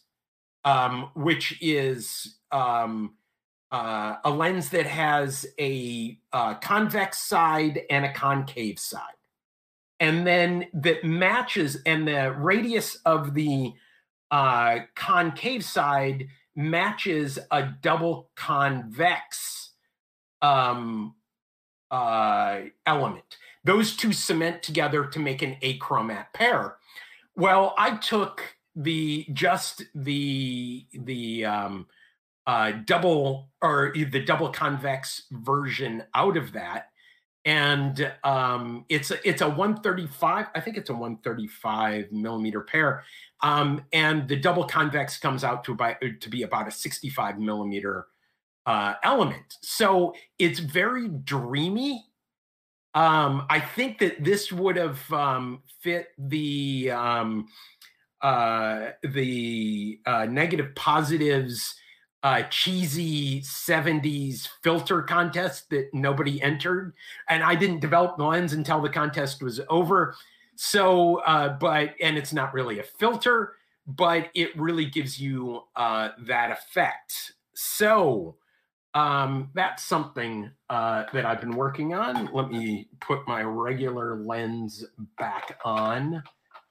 um, 0.66 1.12
which 1.16 1.58
is 1.62 2.40
um, 2.52 3.16
uh, 3.72 4.16
a 4.24 4.30
lens 4.30 4.70
that 4.70 4.86
has 4.86 5.46
a 5.60 6.18
uh, 6.34 6.56
convex 6.56 7.20
side 7.20 7.82
and 7.90 8.06
a 8.06 8.14
concave 8.14 8.80
side. 8.80 9.02
And 10.00 10.26
then 10.26 10.68
that 10.74 11.04
matches, 11.04 11.78
and 11.86 12.08
the 12.08 12.32
radius 12.32 12.96
of 13.06 13.34
the 13.34 13.74
uh, 14.32 14.80
concave 14.96 15.66
side 15.66 16.28
matches 16.56 17.38
a 17.52 17.64
double 17.82 18.30
convex 18.36 19.72
um, 20.42 21.16
uh, 21.92 22.62
element. 22.86 23.38
Those 23.66 23.96
two 23.96 24.14
cement 24.14 24.64
together 24.64 25.06
to 25.06 25.20
make 25.20 25.42
an 25.42 25.58
achromat 25.62 26.28
pair. 26.34 26.78
Well, 27.36 27.74
I 27.78 27.98
took 27.98 28.56
the 28.76 29.28
just 29.34 29.84
the 29.94 30.86
the 30.94 31.46
um, 31.46 31.88
uh, 32.50 32.72
double 32.86 33.48
or 33.62 33.94
the 33.94 34.26
double 34.26 34.50
convex 34.50 35.28
version 35.30 36.02
out 36.16 36.36
of 36.36 36.52
that. 36.54 36.88
And 37.46 38.12
um, 38.24 38.86
it's 38.90 39.12
a, 39.12 39.28
it's 39.28 39.42
a 39.42 39.48
135 39.48 40.48
i 40.56 40.60
think 40.60 40.76
it's 40.76 40.90
a 40.90 40.94
135 40.94 42.12
millimeter 42.12 42.62
pair. 42.62 43.04
Um, 43.44 43.86
and 43.94 44.28
the 44.28 44.36
double 44.36 44.64
convex 44.64 45.20
comes 45.20 45.44
out 45.44 45.64
to 45.66 45.74
about 45.74 45.98
to 46.02 46.30
be 46.30 46.42
about 46.42 46.68
a 46.68 46.72
65 46.72 47.38
millimeter 47.38 48.08
uh, 48.66 48.96
element. 49.04 49.58
So 49.62 50.16
it's 50.40 50.58
very 50.58 51.08
dreamy. 51.08 52.04
Um, 52.96 53.46
i 53.52 53.60
think 53.60 54.00
that 54.00 54.24
this 54.24 54.52
would 54.52 54.76
have 54.76 55.14
um, 55.14 55.62
fit 55.82 56.08
the 56.18 56.90
um, 56.90 57.48
uh, 58.24 58.90
the 59.04 60.00
uh, 60.08 60.26
negative 60.26 60.74
positives 60.74 61.76
uh, 62.24 62.44
cheesy 62.44 63.42
70s 63.42 64.48
filter 64.62 65.02
contest 65.02 65.70
that 65.70 65.90
nobody 65.94 66.42
entered. 66.42 66.94
And 67.30 67.44
I 67.44 67.56
didn't 67.56 67.80
develop 67.80 68.18
the 68.18 68.26
lens 68.26 68.54
until 68.54 68.82
the 68.82 68.90
contest 68.90 69.42
was 69.42 69.62
over. 69.70 70.16
So, 70.56 71.18
uh, 71.22 71.58
but, 71.58 71.96
and 72.02 72.18
it's 72.18 72.34
not 72.34 72.54
really 72.54 72.80
a 72.80 72.84
filter, 72.84 73.54
but 73.88 74.30
it 74.34 74.58
really 74.60 74.86
gives 74.86 75.20
you 75.20 75.62
uh, 75.76 76.10
that 76.28 76.52
effect. 76.52 77.34
So, 77.54 78.36
um, 78.94 79.52
that's 79.54 79.84
something 79.84 80.50
uh, 80.70 81.06
that 81.14 81.26
I've 81.26 81.40
been 81.40 81.56
working 81.56 81.94
on. 81.94 82.30
Let 82.34 82.50
me 82.50 82.90
put 83.00 83.28
my 83.28 83.44
regular 83.44 84.18
lens 84.18 84.84
back 85.18 85.60
on 85.64 86.24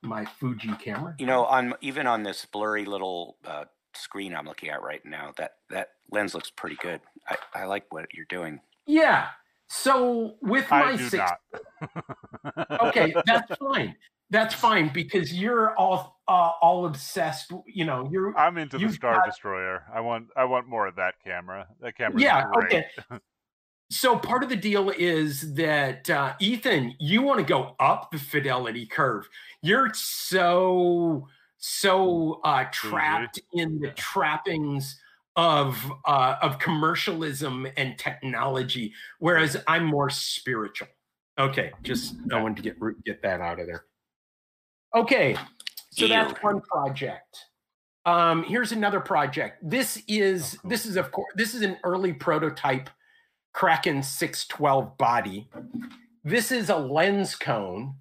my 0.02 0.24
Fuji 0.24 0.72
camera. 0.82 1.14
You 1.18 1.26
know, 1.26 1.44
on 1.44 1.74
even 1.80 2.06
on 2.06 2.24
this 2.24 2.44
blurry 2.44 2.84
little 2.84 3.36
uh, 3.46 3.64
screen 3.94 4.34
I'm 4.34 4.46
looking 4.46 4.68
at 4.70 4.82
right 4.82 5.04
now, 5.04 5.32
that 5.36 5.52
that 5.70 5.90
lens 6.10 6.34
looks 6.34 6.50
pretty 6.50 6.76
good. 6.76 7.00
I, 7.28 7.36
I 7.54 7.64
like 7.64 7.92
what 7.92 8.06
you're 8.14 8.26
doing. 8.26 8.60
Yeah. 8.86 9.28
So 9.68 10.36
with 10.40 10.70
my 10.70 10.96
six, 10.96 11.30
okay, 12.80 13.14
that's 13.26 13.54
fine. 13.56 13.94
That's 14.30 14.54
fine 14.54 14.90
because 14.92 15.32
you're 15.32 15.76
all 15.76 16.20
uh, 16.26 16.52
all 16.62 16.86
obsessed. 16.86 17.52
You 17.66 17.84
know, 17.84 18.08
you're. 18.10 18.36
I'm 18.38 18.56
into 18.56 18.78
the 18.78 18.90
Star 18.90 19.16
got, 19.16 19.26
Destroyer. 19.26 19.84
I 19.92 20.00
want 20.00 20.28
I 20.36 20.44
want 20.44 20.68
more 20.68 20.86
of 20.86 20.96
that 20.96 21.14
camera. 21.22 21.66
That 21.80 21.96
camera. 21.96 22.20
Yeah. 22.20 22.50
Okay. 22.56 22.86
so 23.90 24.16
part 24.16 24.42
of 24.42 24.48
the 24.48 24.56
deal 24.56 24.90
is 24.90 25.54
that 25.54 26.08
uh, 26.08 26.34
Ethan, 26.40 26.94
you 26.98 27.20
want 27.20 27.38
to 27.38 27.44
go 27.44 27.74
up 27.78 28.10
the 28.10 28.18
fidelity 28.18 28.86
curve. 28.86 29.28
You're 29.60 29.92
so 29.94 31.28
so 31.58 32.40
uh, 32.44 32.64
trapped 32.72 33.40
in 33.52 33.80
the 33.80 33.90
trappings 33.90 34.98
of 35.36 35.76
uh, 36.04 36.36
of 36.42 36.58
commercialism 36.58 37.66
and 37.76 37.98
technology, 37.98 38.92
whereas 39.18 39.56
I'm 39.66 39.84
more 39.84 40.10
spiritual. 40.10 40.88
Okay, 41.38 41.72
just 41.82 42.14
I 42.32 42.40
wanted 42.40 42.56
to 42.56 42.62
get 42.62 43.04
get 43.04 43.22
that 43.22 43.40
out 43.40 43.60
of 43.60 43.66
there. 43.66 43.84
Okay, 44.94 45.36
so 45.90 46.04
Ew. 46.04 46.08
that's 46.08 46.42
one 46.42 46.60
project. 46.60 47.36
Um, 48.06 48.42
here's 48.44 48.72
another 48.72 49.00
project. 49.00 49.58
This 49.62 50.02
is 50.08 50.54
oh, 50.54 50.58
cool. 50.62 50.70
this 50.70 50.86
is 50.86 50.96
of 50.96 51.12
course 51.12 51.32
this 51.36 51.54
is 51.54 51.62
an 51.62 51.76
early 51.84 52.12
prototype 52.12 52.88
Kraken 53.52 54.02
612 54.02 54.96
body. 54.98 55.48
This 56.24 56.52
is 56.52 56.70
a 56.70 56.76
lens 56.76 57.34
cone. 57.34 57.94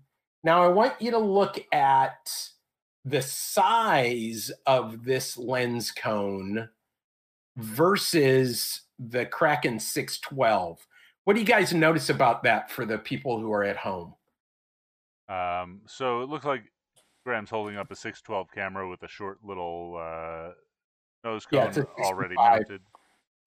Now 0.44 0.64
I 0.64 0.68
want 0.68 1.02
you 1.02 1.12
to 1.12 1.18
look 1.18 1.60
at 1.72 2.32
the 3.08 3.22
size 3.22 4.52
of 4.66 5.06
this 5.06 5.38
lens 5.38 5.92
cone 5.92 6.68
versus 7.56 8.82
the 9.00 9.26
Kraken 9.26 9.80
612. 9.80 10.86
What 11.24 11.34
do 11.34 11.40
you 11.40 11.46
guys 11.46 11.74
notice 11.74 12.10
about 12.10 12.44
that 12.44 12.70
for 12.70 12.86
the 12.86 12.98
people 12.98 13.40
who 13.40 13.52
are 13.54 13.64
at 13.64 13.78
home? 13.78 14.14
Um, 15.30 15.82
so 15.86 16.22
it 16.22 16.30
looks 16.30 16.46
like 16.46 16.64
Graham's 17.26 17.50
holding 17.50 17.78
up 17.78 17.92
a 17.92 17.96
612 17.96 18.48
camera 18.54 18.90
with 18.90 19.04
a 19.04 19.08
short 19.08 19.40
little 19.44 19.98
uh, 20.00 20.52
nose 21.24 21.46
cone 21.46 21.72
yeah, 21.74 21.84
already 22.04 22.36
mounted 22.36 22.82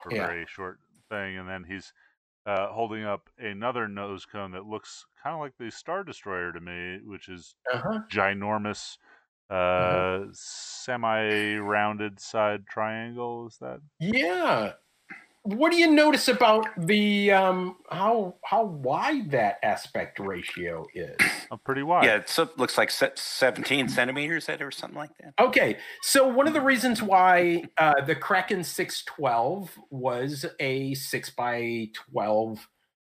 for 0.03 0.15
yeah. 0.15 0.27
very 0.27 0.47
short 0.49 0.79
thing, 1.11 1.39
and 1.39 1.49
then 1.49 1.65
he's 1.65 1.93
uh, 2.47 2.69
holding 2.69 3.05
up 3.05 3.29
another 3.39 3.89
nose 3.89 4.25
cone 4.25 4.53
that 4.53 4.67
looks 4.67 5.05
kind 5.23 5.35
of 5.35 5.41
like 5.41 5.53
the 5.59 5.71
Star 5.71 6.03
Destroyer 6.03 6.53
to 6.53 6.61
me, 6.61 7.01
which 7.05 7.29
is 7.29 7.55
uh-huh. 7.73 8.01
ginormous 8.11 8.97
uh, 9.51 10.27
semi-rounded 10.33 12.21
side 12.21 12.67
triangle. 12.67 13.49
Is 13.49 13.59
that? 13.61 13.81
Yeah. 13.99 14.73
What 15.43 15.73
do 15.73 15.79
you 15.79 15.91
notice 15.91 16.29
about 16.29 16.69
the 16.77 17.33
um, 17.33 17.77
how 17.91 18.37
how 18.45 18.65
wide 18.65 19.31
that 19.31 19.59
aspect 19.63 20.21
ratio 20.21 20.87
is? 20.95 21.17
Oh, 21.51 21.57
pretty 21.57 21.83
wide. 21.83 22.05
Yeah, 22.05 22.17
it 22.17 22.59
looks 22.59 22.77
like 22.79 22.91
17 22.91 23.89
centimeters 23.89 24.49
or 24.49 24.71
something 24.71 24.99
like 24.99 25.11
that. 25.19 25.33
Okay, 25.43 25.79
so 26.03 26.29
one 26.29 26.47
of 26.47 26.53
the 26.53 26.61
reasons 26.61 27.03
why 27.03 27.65
uh, 27.79 28.03
the 28.03 28.15
Kraken 28.15 28.63
612 28.63 29.77
was 29.91 30.47
a 30.61 30.95
six 30.95 31.31
by 31.31 31.89
12 32.13 32.69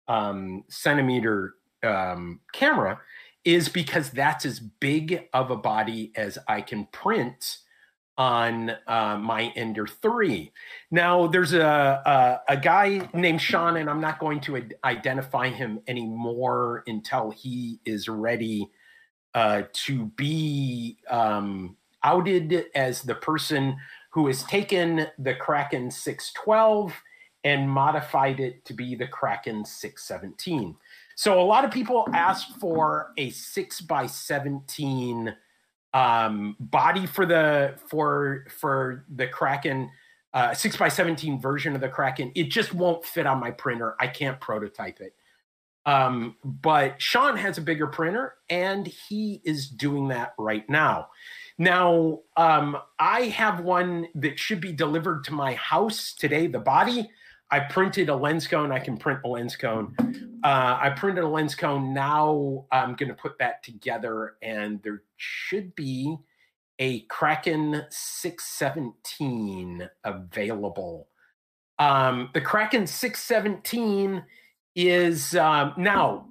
um, 0.07 0.63
centimeter 0.69 1.55
um, 1.83 2.39
camera 2.53 3.01
is 3.43 3.69
because 3.69 4.11
that's 4.11 4.45
as 4.45 4.59
big 4.59 5.27
of 5.33 5.51
a 5.51 5.55
body 5.55 6.11
as 6.15 6.37
I 6.47 6.61
can 6.61 6.85
print 6.91 7.57
on 8.17 8.71
uh, 8.87 9.17
my 9.17 9.51
Ender 9.55 9.87
3. 9.87 10.51
Now, 10.91 11.27
there's 11.27 11.53
a, 11.53 11.61
a, 12.47 12.53
a, 12.53 12.57
guy 12.57 13.09
named 13.13 13.41
Sean, 13.41 13.77
and 13.77 13.89
I'm 13.89 14.01
not 14.01 14.19
going 14.19 14.41
to 14.41 14.63
identify 14.83 15.49
him 15.49 15.79
anymore 15.87 16.83
until 16.85 17.31
he 17.31 17.79
is 17.85 18.07
ready 18.07 18.69
uh, 19.33 19.63
to 19.73 20.05
be 20.17 20.97
um, 21.09 21.77
outed 22.03 22.65
as 22.75 23.01
the 23.01 23.15
person 23.15 23.77
who 24.11 24.27
has 24.27 24.43
taken 24.43 25.07
the 25.17 25.33
Kraken 25.33 25.89
612 25.89 26.93
and 27.43 27.69
modified 27.69 28.39
it 28.39 28.65
to 28.65 28.73
be 28.73 28.93
the 28.93 29.07
Kraken 29.07 29.65
617. 29.65 30.75
So 31.21 31.39
a 31.39 31.43
lot 31.43 31.63
of 31.63 31.69
people 31.69 32.07
asked 32.15 32.59
for 32.59 33.13
a 33.15 33.29
six 33.29 33.79
by 33.79 34.07
seventeen 34.07 35.35
um, 35.93 36.55
body 36.59 37.05
for 37.05 37.27
the 37.27 37.75
for 37.85 38.47
for 38.49 39.05
the 39.07 39.27
Kraken 39.27 39.91
uh, 40.33 40.55
six 40.55 40.77
by 40.77 40.87
seventeen 40.87 41.39
version 41.39 41.75
of 41.75 41.81
the 41.81 41.89
Kraken. 41.89 42.31
It 42.33 42.45
just 42.45 42.73
won't 42.73 43.05
fit 43.05 43.27
on 43.27 43.39
my 43.39 43.51
printer. 43.51 43.95
I 43.99 44.07
can't 44.07 44.41
prototype 44.41 44.99
it. 44.99 45.13
Um, 45.85 46.37
but 46.43 46.99
Sean 46.99 47.37
has 47.37 47.59
a 47.59 47.61
bigger 47.61 47.85
printer, 47.85 48.33
and 48.49 48.87
he 48.87 49.43
is 49.45 49.67
doing 49.67 50.07
that 50.07 50.33
right 50.39 50.67
now. 50.71 51.09
Now, 51.59 52.21
um, 52.35 52.77
I 52.97 53.25
have 53.25 53.59
one 53.59 54.07
that 54.15 54.39
should 54.39 54.59
be 54.59 54.73
delivered 54.73 55.23
to 55.25 55.33
my 55.33 55.53
house 55.53 56.15
today. 56.15 56.47
The 56.47 56.57
body 56.57 57.11
I 57.51 57.59
printed 57.59 58.07
a 58.07 58.15
lens 58.15 58.47
cone. 58.47 58.71
I 58.71 58.79
can 58.79 58.97
print 58.97 59.19
a 59.25 59.27
lens 59.27 59.57
cone. 59.57 59.93
Uh, 60.43 60.79
I 60.81 60.91
printed 60.95 61.25
a 61.25 61.27
lens 61.27 61.53
cone. 61.53 61.93
Now 61.93 62.65
I'm 62.71 62.95
going 62.95 63.09
to 63.09 63.15
put 63.15 63.37
that 63.39 63.61
together, 63.61 64.35
and 64.41 64.81
there 64.83 65.03
should 65.17 65.75
be 65.75 66.15
a 66.79 67.01
Kraken 67.01 67.83
617 67.89 69.89
available. 70.03 71.07
Um, 71.77 72.29
the 72.33 72.41
Kraken 72.41 72.87
617 72.87 74.23
is 74.75 75.35
um, 75.35 75.73
now. 75.77 76.27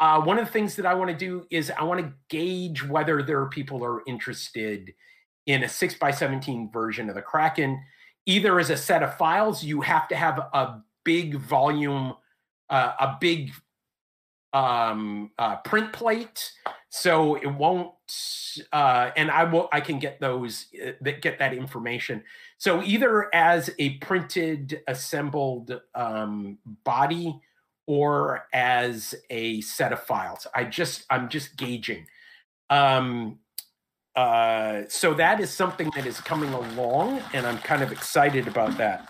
Uh, 0.00 0.20
one 0.20 0.38
of 0.38 0.46
the 0.46 0.50
things 0.50 0.76
that 0.76 0.86
I 0.86 0.94
want 0.94 1.10
to 1.10 1.16
do 1.16 1.46
is 1.50 1.70
I 1.70 1.84
want 1.84 2.00
to 2.00 2.12
gauge 2.30 2.82
whether 2.82 3.22
there 3.22 3.38
are 3.40 3.48
people 3.48 3.78
who 3.78 3.84
are 3.84 4.02
interested 4.06 4.94
in 5.46 5.62
a 5.62 5.68
6 5.68 5.94
by 5.96 6.10
17 6.10 6.70
version 6.72 7.10
of 7.10 7.14
the 7.14 7.22
Kraken 7.22 7.80
either 8.30 8.60
as 8.60 8.70
a 8.70 8.76
set 8.76 9.02
of 9.02 9.16
files, 9.16 9.64
you 9.64 9.80
have 9.80 10.06
to 10.08 10.16
have 10.16 10.38
a 10.38 10.80
big 11.04 11.34
volume, 11.34 12.14
uh, 12.68 12.92
a 13.00 13.16
big 13.20 13.52
um, 14.52 15.30
uh, 15.38 15.56
print 15.56 15.92
plate, 15.92 16.52
so 16.90 17.34
it 17.36 17.48
won't. 17.48 17.92
Uh, 18.72 19.10
and 19.16 19.30
I 19.30 19.44
will. 19.44 19.68
I 19.72 19.80
can 19.80 19.98
get 19.98 20.20
those. 20.20 20.66
Uh, 20.74 20.92
that 21.00 21.22
get 21.22 21.38
that 21.38 21.52
information. 21.52 22.22
So 22.58 22.82
either 22.82 23.34
as 23.34 23.70
a 23.78 23.98
printed, 23.98 24.80
assembled 24.86 25.80
um, 25.94 26.58
body, 26.84 27.38
or 27.86 28.46
as 28.52 29.14
a 29.30 29.60
set 29.62 29.92
of 29.92 30.02
files. 30.02 30.46
I 30.54 30.64
just. 30.64 31.04
I'm 31.10 31.28
just 31.28 31.56
gauging. 31.56 32.06
Um, 32.70 33.38
uh, 34.20 34.84
so 34.86 35.14
that 35.14 35.40
is 35.40 35.50
something 35.50 35.90
that 35.96 36.04
is 36.04 36.20
coming 36.20 36.52
along, 36.52 37.22
and 37.32 37.46
I'm 37.46 37.56
kind 37.56 37.82
of 37.82 37.90
excited 37.90 38.46
about 38.46 38.76
that. 38.76 39.08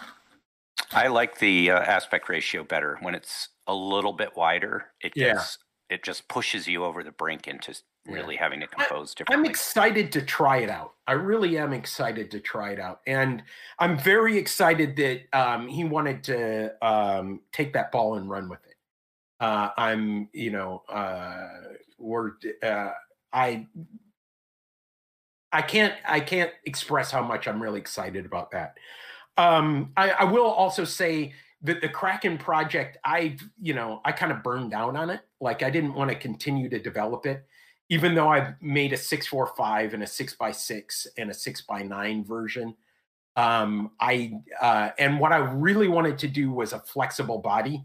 I 0.92 1.08
like 1.08 1.40
the 1.40 1.72
uh, 1.72 1.80
aspect 1.80 2.28
ratio 2.28 2.62
better 2.62 2.96
when 3.00 3.16
it's 3.16 3.48
a 3.66 3.74
little 3.74 4.12
bit 4.12 4.36
wider. 4.36 4.86
It 5.00 5.12
yeah. 5.16 5.32
gets 5.32 5.58
it 5.88 6.04
just 6.04 6.28
pushes 6.28 6.68
you 6.68 6.84
over 6.84 7.02
the 7.02 7.10
brink 7.10 7.48
into 7.48 7.76
really 8.06 8.36
yeah. 8.36 8.42
having 8.42 8.60
to 8.60 8.68
compose 8.68 9.12
differently. 9.12 9.48
I'm 9.48 9.50
excited 9.50 10.12
to 10.12 10.22
try 10.22 10.58
it 10.58 10.70
out. 10.70 10.92
I 11.08 11.14
really 11.14 11.58
am 11.58 11.72
excited 11.72 12.30
to 12.30 12.38
try 12.38 12.70
it 12.70 12.78
out, 12.78 13.00
and 13.08 13.42
I'm 13.80 13.98
very 13.98 14.38
excited 14.38 14.94
that 14.94 15.22
um, 15.32 15.66
he 15.66 15.82
wanted 15.82 16.22
to 16.24 16.86
um, 16.86 17.40
take 17.52 17.72
that 17.72 17.90
ball 17.90 18.14
and 18.14 18.30
run 18.30 18.48
with 18.48 18.64
it. 18.64 18.76
Uh, 19.40 19.70
I'm, 19.76 20.28
you 20.32 20.52
know, 20.52 20.84
uh, 20.88 21.48
we're 21.98 22.30
uh, 22.62 22.90
I 23.32 23.66
I 25.52 25.62
can't 25.62 25.94
I 26.06 26.20
can't 26.20 26.52
express 26.64 27.10
how 27.10 27.22
much 27.22 27.48
I'm 27.48 27.62
really 27.62 27.80
excited 27.80 28.24
about 28.24 28.50
that. 28.52 28.76
Um, 29.36 29.92
I, 29.96 30.10
I 30.10 30.24
will 30.24 30.46
also 30.46 30.84
say 30.84 31.32
that 31.62 31.80
the 31.80 31.88
Kraken 31.88 32.38
project, 32.38 32.98
I 33.04 33.36
you 33.60 33.74
know 33.74 34.00
I 34.04 34.12
kind 34.12 34.32
of 34.32 34.42
burned 34.42 34.70
down 34.70 34.96
on 34.96 35.10
it. 35.10 35.20
Like 35.40 35.62
I 35.62 35.70
didn't 35.70 35.94
want 35.94 36.10
to 36.10 36.16
continue 36.16 36.68
to 36.68 36.78
develop 36.78 37.26
it, 37.26 37.46
even 37.88 38.14
though 38.14 38.28
I've 38.28 38.60
made 38.60 38.92
a 38.92 38.96
six 38.96 39.26
four 39.26 39.48
five 39.56 39.94
and 39.94 40.02
a 40.02 40.06
six 40.06 40.34
by 40.34 40.52
six 40.52 41.06
and 41.18 41.30
a 41.30 41.34
six 41.34 41.62
by 41.62 41.82
nine 41.82 42.24
version. 42.24 42.74
Um, 43.36 43.92
I 44.00 44.32
uh, 44.60 44.90
and 44.98 45.18
what 45.18 45.32
I 45.32 45.38
really 45.38 45.88
wanted 45.88 46.18
to 46.18 46.28
do 46.28 46.52
was 46.52 46.72
a 46.72 46.80
flexible 46.80 47.38
body 47.38 47.84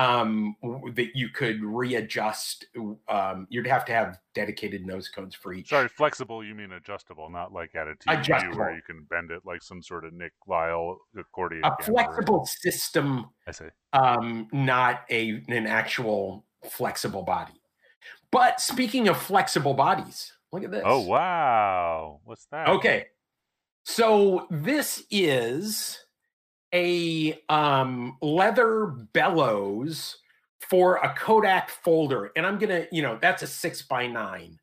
um, 0.00 0.56
that 0.94 1.10
you 1.14 1.28
could 1.28 1.62
readjust. 1.62 2.64
Um, 3.08 3.46
you'd 3.50 3.66
have 3.66 3.84
to 3.86 3.92
have 3.92 4.18
dedicated 4.34 4.86
nose 4.86 5.08
cones 5.08 5.34
for 5.34 5.52
each. 5.52 5.68
Sorry, 5.68 5.88
flexible. 5.88 6.42
You 6.42 6.54
mean 6.54 6.72
adjustable, 6.72 7.28
not 7.28 7.52
like 7.52 7.74
at 7.74 7.86
a 7.86 7.94
TV 7.94 8.56
where 8.56 8.74
you 8.74 8.82
can 8.82 9.06
bend 9.10 9.30
it 9.30 9.42
like 9.44 9.62
some 9.62 9.82
sort 9.82 10.06
of 10.06 10.14
Nick 10.14 10.32
Lyle 10.46 10.98
accordion. 11.18 11.62
A 11.64 11.82
flexible 11.82 12.46
system. 12.46 13.26
I 13.46 13.52
see. 13.52 13.66
Um, 13.92 14.48
not 14.52 15.02
a 15.10 15.42
an 15.48 15.66
actual 15.66 16.46
flexible 16.70 17.22
body. 17.22 17.60
But 18.30 18.60
speaking 18.60 19.08
of 19.08 19.20
flexible 19.20 19.74
bodies, 19.74 20.32
look 20.50 20.64
at 20.64 20.70
this. 20.70 20.82
Oh 20.84 21.00
wow, 21.00 22.20
what's 22.24 22.46
that? 22.46 22.68
Okay, 22.68 23.06
so 23.84 24.46
this 24.50 25.04
is 25.10 25.98
a 26.74 27.40
um, 27.48 28.16
leather 28.20 28.86
bellows 29.12 30.18
for 30.60 30.96
a 30.96 31.14
Kodak 31.14 31.70
folder, 31.70 32.30
and 32.36 32.46
I'm 32.46 32.58
gonna, 32.58 32.86
you 32.92 33.02
know, 33.02 33.18
that's 33.20 33.42
a 33.42 33.46
six 33.46 33.82
by 33.82 34.06
nine 34.06 34.60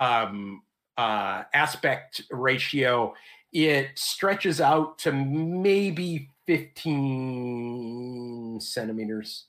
um, 0.00 0.62
uh, 0.96 1.44
aspect 1.54 2.22
ratio, 2.30 3.14
it 3.52 3.90
stretches 3.94 4.60
out 4.60 4.98
to 4.98 5.12
maybe 5.12 6.30
15 6.46 8.60
centimeters. 8.60 9.46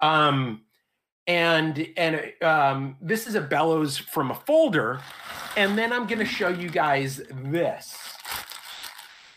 Um, 0.00 0.62
and 1.26 1.88
and 1.96 2.32
um, 2.42 2.96
this 3.00 3.26
is 3.26 3.34
a 3.34 3.40
bellows 3.40 3.98
from 3.98 4.30
a 4.30 4.34
folder, 4.34 5.00
and 5.56 5.76
then 5.76 5.92
I'm 5.92 6.06
to 6.20 6.24
show 6.24 6.48
you 6.48 6.68
guys 6.68 7.20
this. 7.30 8.15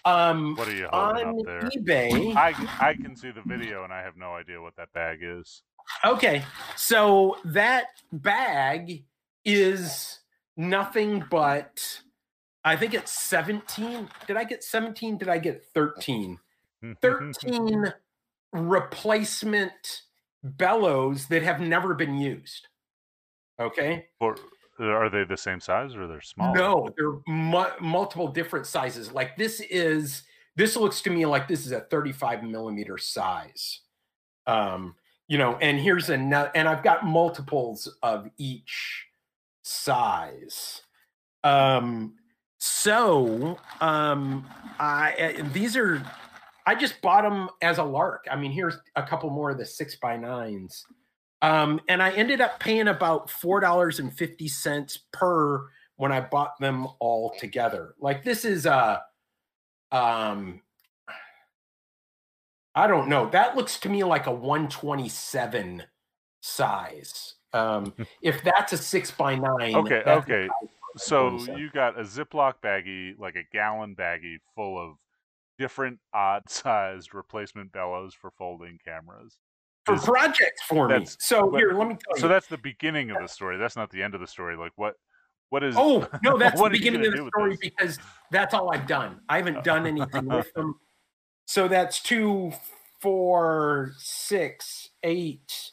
Um, 0.10 0.56
what 0.56 0.68
are 0.68 0.76
you 0.76 0.88
holding 0.91 1.27
on 1.27 1.69
eBay. 1.72 2.36
I 2.36 2.53
I 2.80 2.94
can 2.94 3.15
see 3.15 3.31
the 3.31 3.41
video 3.45 3.84
and 3.84 3.94
I 3.94 4.02
have 4.02 4.18
no 4.18 4.34
idea 4.34 4.61
what 4.61 4.76
that 4.77 4.91
bag 4.94 5.19
is. 5.22 5.64
Okay, 6.06 6.44
so 6.76 7.38
that 7.45 7.88
bag 8.11 9.03
is 9.45 10.19
nothing 10.56 11.23
but 11.30 12.02
I 12.64 12.76
think 12.76 12.94
it's 12.94 13.11
17. 13.11 14.10
Did 14.27 14.38
I 14.38 14.44
get 14.44 14.64
17? 14.64 15.18
Did 15.18 15.30
I 15.30 15.38
get 15.38 15.64
13? 15.73 16.38
13 17.02 17.94
replacement 18.53 20.03
bellows 20.44 21.27
that 21.27 21.44
have 21.44 21.60
never 21.60 21.94
been 21.94 22.18
used. 22.18 22.68
Okay. 23.60 24.07
Or 24.19 24.38
are 24.80 25.10
they 25.10 25.23
the 25.23 25.38
same 25.38 25.60
size 25.60 25.95
or 25.95 26.07
they're 26.07 26.22
small? 26.22 26.53
No, 26.53 26.89
they're 26.97 27.19
mu- 27.27 27.80
multiple 27.80 28.27
different 28.27 28.65
sizes. 28.65 29.11
Like 29.11 29.38
this 29.38 29.60
is, 29.61 30.23
this 30.56 30.76
looks 30.76 31.01
to 31.01 31.10
me 31.10 31.26
like 31.26 31.47
this 31.47 31.65
is 31.65 31.72
a 31.72 31.81
35 31.81 32.43
millimeter 32.43 32.97
size. 32.97 33.81
Um, 34.47 34.95
you 35.27 35.38
know, 35.38 35.57
and 35.61 35.80
here's 35.80 36.10
another, 36.10 36.51
and 36.56 36.68
I've 36.68 36.84
got 36.84 37.06
multiples 37.06 37.93
of 38.01 38.30
each 38.38 39.06
size. 39.61 40.81
Um, 41.43 42.15
so, 42.57 43.57
um, 43.80 44.45
I, 44.80 45.14
eh, 45.18 45.43
these 45.53 45.77
are, 45.77 46.03
I 46.65 46.76
just 46.76 47.01
bought 47.01 47.23
them 47.23 47.49
as 47.61 47.77
a 47.77 47.84
lark. 47.84 48.26
I 48.30 48.35
mean, 48.35 48.51
here's 48.51 48.77
a 48.95 49.03
couple 49.03 49.30
more 49.30 49.51
of 49.51 49.57
the 49.57 49.65
six 49.65 49.95
by 49.95 50.18
nines. 50.18 50.85
Um, 51.41 51.80
and 51.88 52.03
I 52.03 52.11
ended 52.11 52.41
up 52.41 52.60
paying 52.60 52.88
about 52.88 53.30
four 53.30 53.60
dollars 53.60 53.99
and 53.99 54.16
fifty 54.16 54.48
cents 54.48 54.99
per 55.11 55.70
when 55.95 56.11
I 56.11 56.22
bought 56.22 56.60
them 56.60 56.88
all 56.99 57.34
together. 57.40 57.95
Like 57.99 58.24
this 58.24 58.45
is 58.45 58.66
a, 58.66 59.02
um, 59.91 60.61
I 62.76 62.88
don't 62.88 63.10
know. 63.10 63.30
That 63.30 63.56
looks 63.56 63.80
to 63.82 63.90
me 63.90 64.03
like 64.03 64.28
a 64.28 64.32
one 64.32 64.68
twenty 64.68 65.10
seven 65.10 65.84
size. 66.41 67.36
Um, 67.53 67.94
if 68.22 68.44
that's 68.44 68.74
a 68.74 68.78
six 68.78 69.11
by 69.11 69.36
nine, 69.36 69.76
Okay, 69.76 70.03
okay. 70.06 70.49
So 70.98 71.26
127. 71.26 71.61
you 71.61 71.70
got 71.72 71.99
a 71.99 72.03
Ziploc 72.03 72.56
baggie, 72.64 73.18
like 73.20 73.36
a 73.36 73.44
gallon 73.53 73.95
baggie 73.95 74.38
full 74.56 74.78
of 74.78 74.98
different 75.57 75.99
odd 76.14 76.44
sized 76.49 77.14
replacement 77.14 77.72
bellows 77.72 78.14
for 78.14 78.32
folding 78.32 78.80
cameras. 78.84 79.38
For 79.90 79.95
Is- 79.95 80.03
projects 80.06 80.61
for 80.68 80.88
me. 80.90 81.06
So 81.20 81.49
but- 81.49 81.57
here, 81.57 81.74
let 81.74 81.88
me 81.88 81.95
tell 81.95 82.16
you. 82.16 82.22
So 82.22 82.28
that's 82.28 82.48
the 82.48 82.57
beginning 82.57 83.11
of 83.11 83.22
the 83.22 83.28
story. 83.28 83.57
That's 83.57 83.76
not 83.76 83.90
the 83.91 84.02
end 84.03 84.14
of 84.16 84.22
the 84.22 84.28
story. 84.28 84.56
Like 84.57 84.72
what 84.76 84.95
what 85.49 85.64
is 85.64 85.76
Oh 85.78 86.07
no, 86.24 86.38
that's 86.40 86.56
the 86.56 86.61
What 86.61 86.72
are 86.72 86.76
you 86.76 86.80
beginning 86.82 87.07
of 87.07 87.14
the 87.14 87.28
story 87.36 87.57
because 87.61 87.98
that's 88.32 88.53
all 88.53 88.72
I've 88.74 88.88
done. 88.88 89.20
I 89.30 89.38
haven't 89.38 89.64
done 89.64 89.86
anything 89.88 90.28
with 90.28 90.52
them. 90.56 90.76
So 91.45 91.68
that's 91.68 92.02
two, 92.02 92.52
four, 93.02 93.94
six, 93.98 94.90
eight, 95.03 95.72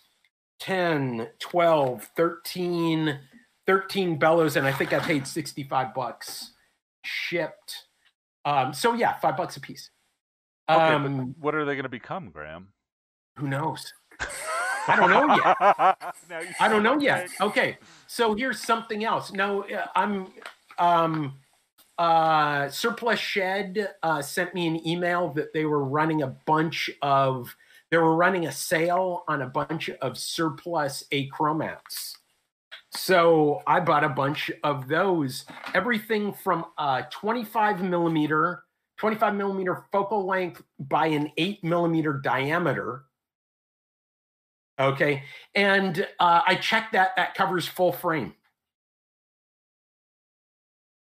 10, 0.60 1.28
12, 1.38 2.04
13, 2.16 3.18
13 3.66 4.18
bellows, 4.18 4.56
and 4.56 4.66
I 4.66 4.72
think 4.72 4.94
I 4.94 5.00
paid 5.00 5.26
65 5.26 5.92
bucks 5.94 6.52
shipped. 7.04 7.88
Um, 8.46 8.72
so 8.72 8.94
yeah, 8.94 9.14
five 9.18 9.36
bucks 9.36 9.56
a 9.58 9.60
piece. 9.60 9.90
Okay, 10.70 10.80
Um, 10.80 11.34
what 11.38 11.54
are 11.54 11.64
they 11.66 11.74
going 11.74 11.82
to 11.82 11.88
become, 11.90 12.30
Graham? 12.30 12.68
who 13.36 13.46
knows? 13.48 13.92
I 14.88 14.96
don't 14.96 15.10
know 15.10 15.34
yet. 15.34 16.14
Now 16.28 16.40
I 16.60 16.68
don't 16.68 16.82
know 16.82 16.98
yet. 16.98 17.28
Okay, 17.40 17.78
so 18.06 18.34
here's 18.34 18.60
something 18.60 19.04
else. 19.04 19.32
No, 19.32 19.64
uh, 19.64 19.86
I'm 19.94 20.28
um 20.78 21.34
uh 21.98 22.68
surplus 22.68 23.18
shed 23.18 23.94
uh 24.02 24.20
sent 24.20 24.54
me 24.54 24.66
an 24.66 24.86
email 24.86 25.32
that 25.32 25.52
they 25.54 25.64
were 25.64 25.84
running 25.84 26.22
a 26.22 26.26
bunch 26.26 26.90
of 27.02 27.54
they 27.90 27.96
were 27.96 28.16
running 28.16 28.46
a 28.46 28.52
sale 28.52 29.24
on 29.28 29.42
a 29.42 29.46
bunch 29.46 29.88
of 29.88 30.18
surplus 30.18 31.04
achromats. 31.12 32.16
So 32.90 33.62
I 33.66 33.80
bought 33.80 34.04
a 34.04 34.08
bunch 34.08 34.50
of 34.64 34.88
those. 34.88 35.44
Everything 35.74 36.32
from 36.32 36.66
a 36.78 37.04
25 37.10 37.82
millimeter, 37.82 38.64
25 38.96 39.34
millimeter 39.34 39.84
focal 39.92 40.26
length 40.26 40.62
by 40.78 41.06
an 41.08 41.30
8 41.36 41.62
millimeter 41.62 42.14
diameter. 42.14 43.04
Okay. 44.78 45.22
And 45.54 46.06
uh, 46.20 46.42
I 46.46 46.54
checked 46.56 46.92
that. 46.92 47.16
That 47.16 47.34
covers 47.34 47.66
full 47.66 47.92
frame. 47.92 48.34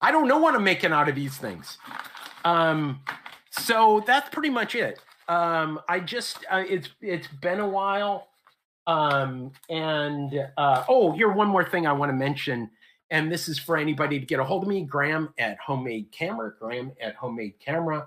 I 0.00 0.10
don't 0.10 0.28
know 0.28 0.38
what 0.38 0.54
I'm 0.54 0.64
making 0.64 0.92
out 0.92 1.08
of 1.08 1.14
these 1.14 1.36
things. 1.38 1.78
Um, 2.44 3.00
so 3.50 4.04
that's 4.06 4.28
pretty 4.28 4.50
much 4.50 4.74
it. 4.74 5.00
Um, 5.28 5.80
I 5.88 6.00
just 6.00 6.44
uh, 6.50 6.62
it's 6.68 6.90
it's 7.00 7.26
been 7.26 7.60
a 7.60 7.68
while. 7.68 8.28
Um, 8.86 9.52
and 9.70 10.46
uh, 10.58 10.84
oh, 10.88 11.12
here 11.12 11.32
one 11.32 11.48
more 11.48 11.64
thing 11.64 11.86
I 11.86 11.92
want 11.92 12.10
to 12.10 12.16
mention, 12.16 12.70
and 13.10 13.32
this 13.32 13.48
is 13.48 13.58
for 13.58 13.78
anybody 13.78 14.20
to 14.20 14.26
get 14.26 14.40
a 14.40 14.44
hold 14.44 14.64
of 14.64 14.68
me. 14.68 14.82
Graham 14.82 15.32
at 15.38 15.56
Homemade 15.58 16.12
Camera. 16.12 16.52
Graham 16.60 16.92
at 17.00 17.14
Homemade 17.14 17.54
Camera. 17.58 18.06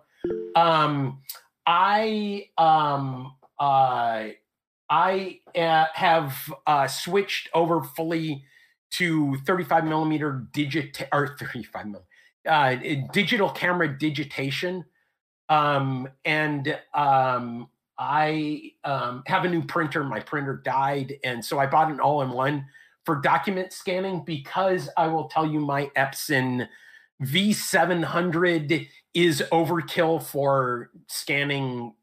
Um, 0.56 1.22
I 1.66 2.50
um 2.58 3.34
uh 3.60 4.28
I 4.90 5.40
uh, 5.56 5.86
have 5.94 6.54
uh, 6.66 6.88
switched 6.88 7.50
over 7.54 7.84
fully 7.84 8.44
to 8.92 9.36
35 9.46 9.86
millimeter 9.86 10.48
digit 10.54 11.08
or 11.12 11.36
35 11.38 11.88
mil, 11.88 12.06
uh, 12.48 12.76
digital 13.12 13.50
camera 13.50 13.98
digitation, 13.98 14.86
um, 15.50 16.08
and 16.24 16.78
um, 16.94 17.70
I 17.98 18.72
um, 18.84 19.24
have 19.28 19.44
a 19.44 19.50
new 19.50 19.64
printer. 19.64 20.04
My 20.04 20.20
printer 20.20 20.62
died, 20.64 21.16
and 21.24 21.44
so 21.44 21.60
I 21.60 21.66
bought 21.66 21.92
an 21.92 22.00
all-in-one 22.00 22.66
for 23.06 23.16
document 23.16 23.74
scanning 23.74 24.24
because 24.26 24.90
I 24.98 25.08
will 25.08 25.26
tell 25.26 25.46
you 25.46 25.60
my 25.60 25.88
Epson 25.98 26.68
V700 27.24 28.88
is 29.14 29.44
overkill 29.52 30.22
for 30.22 30.92
scanning 31.08 31.94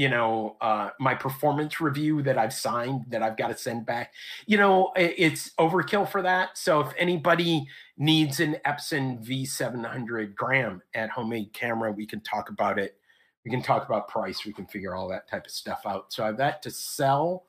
you 0.00 0.08
know 0.08 0.56
uh 0.62 0.88
my 0.98 1.14
performance 1.14 1.78
review 1.78 2.22
that 2.22 2.38
i've 2.38 2.54
signed 2.54 3.04
that 3.08 3.22
i've 3.22 3.36
got 3.36 3.48
to 3.48 3.56
send 3.56 3.84
back. 3.84 4.14
You 4.46 4.56
know 4.56 4.92
it's 4.96 5.50
overkill 5.60 6.08
for 6.08 6.22
that. 6.22 6.56
So 6.56 6.80
if 6.80 6.90
anybody 6.96 7.66
needs 7.98 8.40
an 8.40 8.56
epson 8.66 9.22
v700 9.22 10.34
Graham 10.34 10.80
at 10.94 11.10
homemade 11.10 11.52
camera 11.52 11.92
we 11.92 12.06
can 12.06 12.22
talk 12.22 12.48
about 12.48 12.78
it. 12.78 12.96
We 13.44 13.50
can 13.50 13.60
talk 13.60 13.86
about 13.86 14.08
price. 14.08 14.46
We 14.46 14.54
can 14.54 14.64
figure 14.66 14.94
all 14.94 15.06
that 15.08 15.28
type 15.28 15.44
of 15.44 15.52
stuff 15.52 15.82
out. 15.84 16.14
So 16.14 16.22
i 16.22 16.28
have 16.28 16.38
that 16.38 16.62
to 16.62 16.70
sell. 16.70 17.44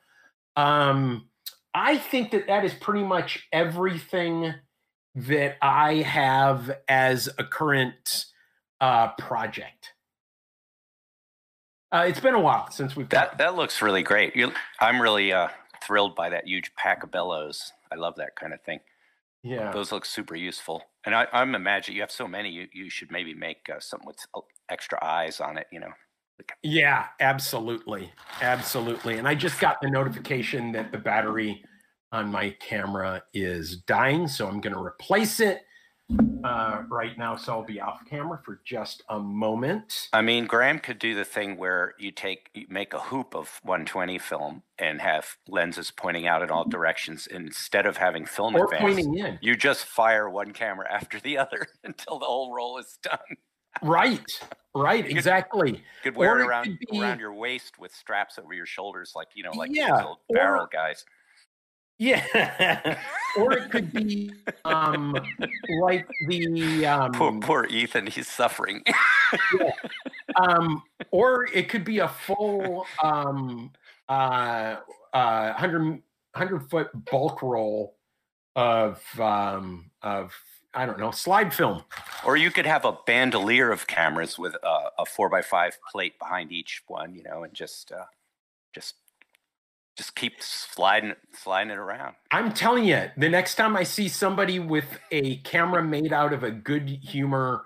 Um 0.58 1.30
i 1.74 1.98
think 1.98 2.32
that 2.32 2.48
that 2.48 2.66
is 2.66 2.74
pretty 2.74 3.06
much 3.06 3.48
everything 3.54 4.54
that 5.16 5.56
i 5.62 5.96
have 6.02 6.70
as 6.90 7.30
a 7.38 7.46
current 7.46 8.26
uh 8.82 9.14
project 9.14 9.91
uh, 11.92 12.06
it's 12.08 12.20
been 12.20 12.34
a 12.34 12.40
while 12.40 12.70
since 12.72 12.96
we've 12.96 13.10
That 13.10 13.38
that 13.38 13.56
looks 13.56 13.82
really 13.82 14.04
great. 14.04 14.36
You, 14.36 14.52
I'm 14.80 15.02
really 15.02 15.34
uh, 15.34 15.50
thrilled 15.84 16.16
by 16.16 16.30
that 16.30 16.48
huge 16.48 16.74
pack 16.76 17.04
of 17.04 17.12
bellows. 17.12 17.74
I 17.92 17.96
love 17.96 18.16
that 18.18 18.36
kind 18.36 18.54
of 18.54 18.62
thing. 18.62 18.80
yeah 19.44 19.72
Those 19.72 19.92
look 19.92 20.06
super 20.06 20.36
useful. 20.36 20.84
And 21.06 21.16
I, 21.16 21.28
I'm 21.34 21.56
imagining 21.56 21.96
you 21.96 22.04
have 22.04 22.12
so 22.12 22.28
many. 22.28 22.50
You, 22.50 22.68
you 22.74 22.90
should 22.90 23.12
maybe 23.12 23.34
make 23.34 23.70
uh, 23.70 23.80
something 23.80 24.08
with 24.08 24.18
uh, 24.36 24.42
extra 24.70 25.04
eyes 25.04 25.40
on 25.40 25.58
it. 25.58 25.68
You 25.72 25.82
know. 25.82 25.92
yeah 26.64 27.08
absolutely 27.20 28.12
absolutely 28.42 29.20
and 29.20 29.28
i 29.28 29.36
just 29.36 29.60
got 29.60 29.80
the 29.80 29.90
notification 29.90 30.72
that 30.72 30.92
the 30.92 30.98
battery 30.98 31.64
on 32.12 32.32
my 32.32 32.50
camera 32.60 33.22
is 33.34 33.78
dying 33.82 34.28
so 34.28 34.48
i'm 34.48 34.60
going 34.60 34.74
to 34.74 34.82
replace 34.82 35.40
it 35.40 35.62
uh, 36.44 36.84
right 36.90 37.18
now 37.18 37.36
so 37.36 37.54
i'll 37.54 37.64
be 37.64 37.80
off 37.80 38.02
camera 38.10 38.40
for 38.44 38.60
just 38.66 39.04
a 39.10 39.20
moment 39.20 40.10
I 40.14 40.22
mean, 40.22 40.46
Graham 40.46 40.80
could 40.80 40.98
do 41.00 41.14
the 41.16 41.24
thing 41.26 41.58
where 41.58 41.94
you 42.00 42.12
take 42.12 42.50
you 42.54 42.66
make 42.70 42.94
a 42.94 43.00
hoop 43.00 43.36
of 43.36 43.60
120 43.64 44.18
film 44.18 44.64
and 44.80 45.00
have 45.02 45.38
lenses 45.48 45.92
pointing 45.92 46.28
out 46.28 46.42
in 46.42 46.50
all 46.50 46.66
directions 46.68 47.28
instead 47.28 47.86
of 47.86 47.98
having 47.98 48.26
film 48.26 48.56
or 48.56 48.66
advance. 48.66 48.82
pointing 48.82 49.18
in 49.18 49.40
You 49.42 49.56
just 49.56 49.86
fire 49.86 50.30
one 50.30 50.52
camera 50.52 50.92
after 50.92 51.20
the 51.20 51.38
other 51.44 51.68
until 51.84 52.18
the 52.20 52.26
whole 52.26 52.54
roll 52.54 52.78
is 52.80 52.98
done. 53.04 53.20
right 53.82 54.20
right 54.76 55.04
could- 55.06 55.12
exactly 55.12 55.72
You 55.72 55.78
could 56.04 56.16
wear 56.16 56.36
Or 56.36 56.40
it 56.42 56.48
around 56.48 56.64
could 56.66 56.80
be- 56.92 57.02
around 57.02 57.20
your 57.20 57.34
waist 57.34 57.78
with 57.80 57.94
straps 57.94 58.38
over 58.40 58.54
your 58.54 58.66
shoulders, 58.66 59.14
like 59.16 59.28
you 59.36 59.44
know, 59.44 59.52
like 59.52 59.70
Yeah, 59.74 59.92
those 59.98 60.06
old 60.06 60.18
or- 60.30 60.36
barrel 60.36 60.68
guys. 60.72 61.06
Yeah 62.02 62.98
or 63.38 63.54
it 63.54 63.70
could 63.70 63.92
be 63.92 64.32
um, 64.66 65.18
like 65.82 66.08
the 66.28 66.86
um, 66.86 67.12
poor, 67.12 67.40
poor 67.40 67.66
Ethan, 67.66 68.08
he's 68.08 68.28
suffering. 68.28 68.84
yeah. 69.60 69.72
um, 70.36 70.84
or 71.12 71.48
it 71.54 71.70
could 71.70 71.84
be 71.84 72.00
a 72.00 72.08
full 72.08 72.86
um, 73.04 73.72
uh, 74.10 74.78
uh, 75.14 75.52
100, 75.52 75.82
100 75.82 76.70
foot 76.70 76.90
bulk 77.10 77.42
roll 77.42 77.96
of 78.56 79.02
um, 79.20 79.90
of 80.02 80.34
I 80.74 80.86
don't 80.86 81.00
know 81.00 81.12
slide 81.12 81.54
film. 81.54 81.84
Or 82.26 82.38
you 82.38 82.52
could 82.52 82.66
have 82.66 82.86
a 82.86 82.98
bandolier 83.06 83.72
of 83.72 83.88
cameras 83.88 84.38
with 84.38 84.56
a, 84.56 84.90
a 85.00 85.06
four 85.06 85.30
by 85.30 85.42
five 85.42 85.78
plate 85.92 86.18
behind 86.20 86.52
each 86.52 86.82
one, 86.88 87.16
you 87.16 87.24
know, 87.24 87.44
and 87.44 87.54
just 87.54 87.92
uh, 87.92 88.06
just 88.74 88.96
just 90.02 90.16
keep 90.16 90.42
sliding 90.42 91.14
sliding 91.32 91.70
it 91.70 91.78
around. 91.78 92.16
I'm 92.32 92.54
telling 92.54 92.86
you, 92.86 93.12
the 93.18 93.30
next 93.30 93.54
time 93.54 93.78
I 93.78 93.84
see 93.84 94.08
somebody 94.08 94.58
with 94.58 94.86
a 95.12 95.36
camera 95.38 95.84
made 95.84 96.12
out 96.12 96.34
of 96.34 96.44
a 96.44 96.50
good 96.50 96.90
humor 96.90 97.66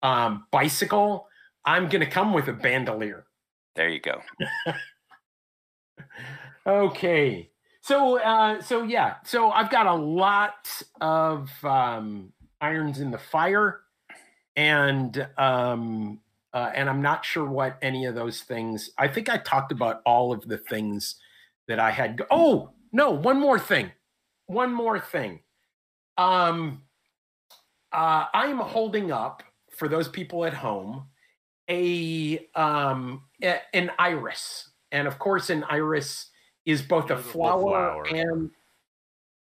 um, 0.00 0.46
bicycle, 0.52 1.26
I'm 1.64 1.88
gonna 1.88 2.08
come 2.08 2.32
with 2.32 2.46
a 2.46 2.52
bandolier. 2.52 3.26
There 3.74 3.88
you 3.88 3.98
go. 3.98 4.20
okay. 6.66 7.50
So 7.80 8.20
uh 8.20 8.62
so 8.62 8.84
yeah, 8.84 9.16
so 9.24 9.50
I've 9.50 9.70
got 9.70 9.88
a 9.88 9.94
lot 9.94 10.70
of 11.00 11.50
um 11.64 12.32
irons 12.60 13.00
in 13.00 13.10
the 13.10 13.18
fire 13.18 13.80
and 14.54 15.26
um 15.36 16.20
uh, 16.54 16.70
and 16.74 16.88
I'm 16.88 17.00
not 17.00 17.24
sure 17.24 17.48
what 17.48 17.78
any 17.82 18.04
of 18.04 18.14
those 18.14 18.42
things. 18.42 18.90
I 18.98 19.08
think 19.08 19.30
I 19.30 19.38
talked 19.38 19.72
about 19.72 20.02
all 20.04 20.32
of 20.32 20.46
the 20.46 20.58
things 20.58 21.16
that 21.68 21.78
I 21.78 21.90
had. 21.90 22.16
Go- 22.16 22.26
oh 22.30 22.70
no, 22.92 23.10
one 23.10 23.40
more 23.40 23.58
thing, 23.58 23.90
one 24.46 24.72
more 24.72 24.98
thing. 24.98 25.40
Um, 26.18 26.82
uh, 27.92 28.26
I'm 28.32 28.58
holding 28.58 29.12
up 29.12 29.42
for 29.70 29.88
those 29.88 30.08
people 30.08 30.44
at 30.44 30.54
home 30.54 31.06
a 31.68 32.48
um 32.54 33.22
a, 33.42 33.60
an 33.74 33.90
iris, 33.98 34.70
and 34.90 35.06
of 35.06 35.18
course, 35.18 35.50
an 35.50 35.64
iris 35.64 36.30
is 36.64 36.82
both 36.82 37.10
a 37.10 37.16
flower, 37.16 37.60
flower 37.60 38.06
and 38.08 38.50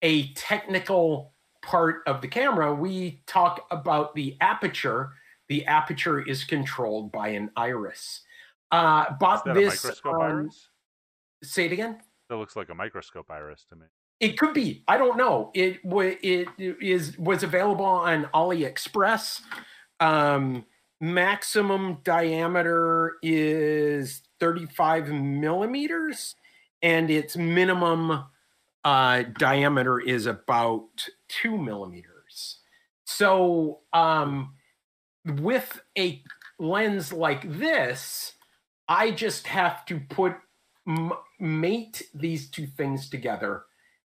a 0.02 0.32
technical 0.34 1.34
part 1.62 2.02
of 2.08 2.22
the 2.22 2.28
camera. 2.28 2.74
We 2.74 3.24
talk 3.26 3.68
about 3.72 4.16
the 4.16 4.38
aperture 4.40 5.12
the 5.50 5.66
aperture 5.66 6.22
is 6.22 6.44
controlled 6.44 7.12
by 7.12 7.30
an 7.30 7.50
iris. 7.58 8.22
Uh, 8.72 9.06
bought 9.20 9.44
this. 9.44 9.84
um, 10.06 10.22
iris? 10.22 10.70
Say 11.44 11.66
it 11.66 11.72
again. 11.72 12.00
That 12.30 12.38
looks 12.38 12.56
like 12.56 12.70
a 12.70 12.76
microscope 12.76 13.30
iris 13.32 13.66
to 13.70 13.76
me. 13.76 13.88
It 14.20 14.38
could 14.38 14.54
be. 14.54 14.84
I 14.88 14.98
don't 14.98 15.18
know. 15.18 15.50
It 15.54 15.80
it 15.84 16.48
is 16.60 17.18
was 17.18 17.44
available 17.44 17.86
on 17.86 18.26
AliExpress. 18.34 19.42
Um, 20.00 20.66
maximum 21.02 22.00
diameter 22.04 23.16
is 23.24 24.22
35 24.40 25.10
millimeters, 25.10 26.36
and 26.82 27.10
its 27.10 27.36
minimum 27.36 28.26
uh, 28.84 29.24
diameter 29.38 30.00
is 30.00 30.26
about 30.26 31.08
two 31.28 31.58
millimeters. 31.58 32.60
So 33.06 33.80
um, 33.92 34.54
with 35.26 35.82
a 35.98 36.22
lens 36.60 37.12
like 37.12 37.58
this, 37.58 38.34
I 38.88 39.12
just 39.12 39.48
have 39.48 39.86
to 39.86 40.00
put 40.00 40.36
mate 41.40 42.04
these 42.14 42.50
two 42.50 42.68
things 42.68 43.10
together, 43.10 43.64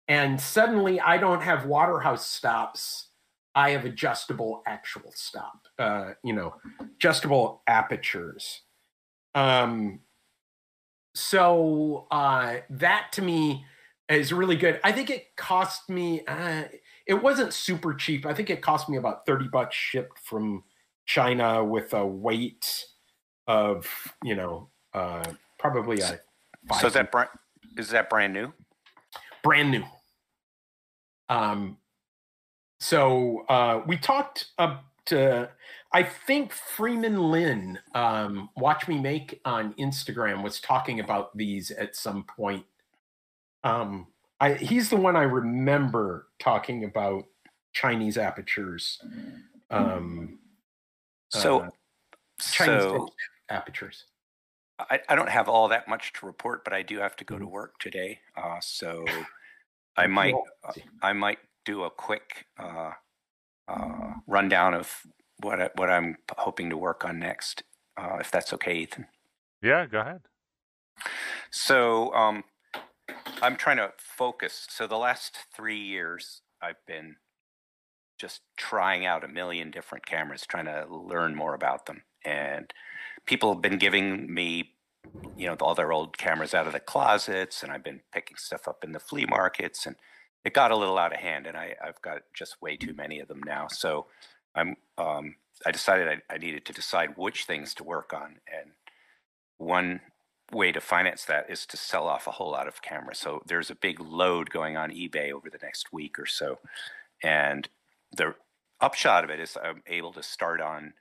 and 0.08 0.40
suddenly 0.40 1.00
I 1.00 1.18
don't 1.18 1.42
have 1.42 1.66
Waterhouse 1.66 2.26
stops. 2.26 3.10
I 3.54 3.72
have 3.72 3.86
adjustable 3.86 4.62
actual 4.68 5.12
stop. 5.14 5.68
Uh, 5.80 6.14
you 6.24 6.34
know, 6.34 6.56
adjustable 6.98 7.62
apertures. 7.68 8.62
Um, 9.34 10.02
so 11.14 12.08
uh, 12.12 12.58
that 12.70 13.12
to 13.14 13.22
me 13.22 13.66
is 14.10 14.34
really 14.34 14.58
good. 14.58 14.80
I 14.84 14.92
think 14.92 15.10
it 15.10 15.36
cost 15.38 15.90
me. 15.90 16.26
Uh, 16.28 16.66
it 17.08 17.22
wasn't 17.24 17.54
super 17.54 17.94
cheap. 17.94 18.26
I 18.26 18.34
think 18.34 18.50
it 18.50 18.62
cost 18.62 18.90
me 18.90 18.98
about 18.98 19.26
thirty 19.26 19.48
bucks 19.48 19.76
shipped 19.76 20.20
from 20.20 20.64
China 21.06 21.64
with 21.64 21.94
a 21.94 22.06
weight 22.06 22.86
of 23.48 23.88
you 24.24 24.36
know 24.36 24.70
uh, 24.94 25.24
probably 25.58 26.02
a. 26.02 26.20
So 26.80 26.88
is 26.88 26.94
that 26.94 27.12
brand 27.12 27.30
is 27.78 27.90
that 27.90 28.10
brand 28.10 28.34
new? 28.34 28.54
Brand 29.44 29.72
new. 29.72 29.84
Um. 31.30 31.78
So 32.80 33.46
uh, 33.50 33.82
we 33.88 33.98
talked 33.98 34.48
up 34.58 34.86
to. 35.08 35.50
I 35.94 36.04
think 36.04 36.52
Freeman 36.52 37.32
Lynn, 37.32 37.80
um, 37.94 38.50
Watch 38.58 38.88
Me 38.88 39.00
Make 39.00 39.40
on 39.46 39.74
Instagram, 39.76 40.44
was 40.44 40.60
talking 40.60 41.00
about 41.00 41.36
these 41.38 41.72
at 41.72 41.96
some 41.96 42.26
point. 42.26 42.66
Um, 43.64 44.08
I, 44.40 44.56
he's 44.56 44.90
the 44.90 44.98
one 44.98 45.16
I 45.16 45.24
remember 45.24 46.28
talking 46.40 46.84
about 46.84 47.26
Chinese 47.72 48.18
apertures. 48.18 49.02
Um, 49.70 50.40
so, 51.30 51.62
uh, 51.62 51.70
Chinese 52.42 52.84
so 52.84 53.10
apertures. 53.50 54.06
I, 54.80 55.00
I 55.08 55.16
don't 55.16 55.30
have 55.30 55.48
all 55.48 55.68
that 55.70 55.88
much 55.88 56.14
to 56.14 56.26
report, 56.26 56.64
but 56.64 56.74
I 56.74 56.82
do 56.82 57.00
have 57.00 57.16
to 57.18 57.24
go 57.24 57.38
to 57.38 57.46
mm-hmm. 57.46 57.54
work 57.54 57.80
today. 57.80 58.20
Uh, 58.36 58.60
so 58.62 59.06
I 59.98 60.08
might 60.08 60.36
uh, 60.68 60.74
I 61.02 61.14
might 61.14 61.40
do 61.64 61.84
a 61.84 61.90
quick 61.90 62.46
uh, 62.60 62.92
uh, 63.68 64.14
rundown 64.28 64.74
of 64.74 64.92
what 65.42 65.62
I, 65.62 65.70
what 65.76 65.90
I'm 65.90 66.18
hoping 66.38 66.70
to 66.70 66.78
work 66.78 67.06
on 67.06 67.20
next, 67.20 67.64
uh, 67.98 68.18
if 68.20 68.32
that's 68.32 68.54
okay, 68.54 68.76
Ethan. 68.80 69.08
Yeah, 69.62 69.86
go 69.86 70.02
ahead. 70.02 70.22
So 71.52 72.14
um, 72.14 72.44
I'm 73.42 73.56
trying 73.56 73.78
to 73.78 73.94
focus. 73.98 74.68
So 74.70 74.88
the 74.88 74.98
last 74.98 75.38
three 75.56 75.80
years, 75.80 76.42
I've 76.62 76.86
been 76.86 77.16
just 78.18 78.42
trying 78.58 79.06
out 79.06 79.24
a 79.24 79.28
million 79.28 79.72
different 79.72 80.06
cameras, 80.06 80.46
trying 80.46 80.66
to 80.66 80.86
learn 80.90 81.36
more 81.36 81.54
about 81.54 81.86
them. 81.86 82.04
And 82.24 82.72
people 83.26 83.54
have 83.54 83.62
been 83.62 83.78
giving 83.78 84.34
me, 84.34 84.72
you 85.36 85.48
know, 85.48 85.56
all 85.62 85.76
their 85.76 85.92
old 85.92 86.18
cameras 86.18 86.54
out 86.54 86.68
of 86.68 86.74
the 86.74 86.80
closets, 86.80 87.64
and 87.64 87.72
I've 87.72 87.84
been 87.84 88.02
picking 88.14 88.38
stuff 88.38 88.68
up 88.68 88.84
in 88.84 88.92
the 88.92 89.00
flea 89.00 89.26
markets, 89.26 89.86
and 89.86 89.96
it 90.44 90.54
got 90.54 90.72
a 90.72 90.76
little 90.76 90.98
out 90.98 91.14
of 91.14 91.20
hand, 91.20 91.48
and 91.48 91.58
I, 91.58 91.76
have 91.84 92.02
got 92.02 92.22
just 92.34 92.62
way 92.62 92.78
too 92.78 92.94
many 92.94 93.20
of 93.20 93.28
them 93.28 93.42
now. 93.46 93.68
So 93.68 94.08
I'm, 94.54 94.76
um, 94.98 95.36
I 95.66 95.72
decided 95.72 96.08
I, 96.08 96.34
I 96.34 96.38
needed 96.38 96.66
to 96.66 96.74
decide 96.74 97.18
which 97.18 97.46
things 97.46 97.74
to 97.76 97.84
work 97.84 98.14
on, 98.14 98.38
and 98.52 98.72
one 99.58 100.02
way 100.52 100.72
to 100.72 100.80
finance 100.80 101.26
that 101.26 101.50
is 101.50 101.66
to 101.66 101.78
sell 101.78 102.08
off 102.08 102.28
a 102.28 102.32
whole 102.32 102.52
lot 102.52 102.68
of 102.68 102.82
cameras. 102.82 103.18
So 103.18 103.42
there's 103.48 103.72
a 103.72 103.76
big 103.76 104.00
load 104.00 104.52
going 104.52 104.78
on 104.78 104.92
eBay 104.92 105.32
over 105.32 105.50
the 105.50 105.58
next 105.62 105.92
week 105.92 106.20
or 106.20 106.28
so, 106.28 106.60
and 107.24 107.68
the 108.16 108.36
upshot 108.80 109.24
of 109.24 109.30
it 109.30 109.40
is 109.40 109.58
I'm 109.62 109.82
able 109.88 110.14
to 110.14 110.22
start 110.22 110.62
on 110.62 110.94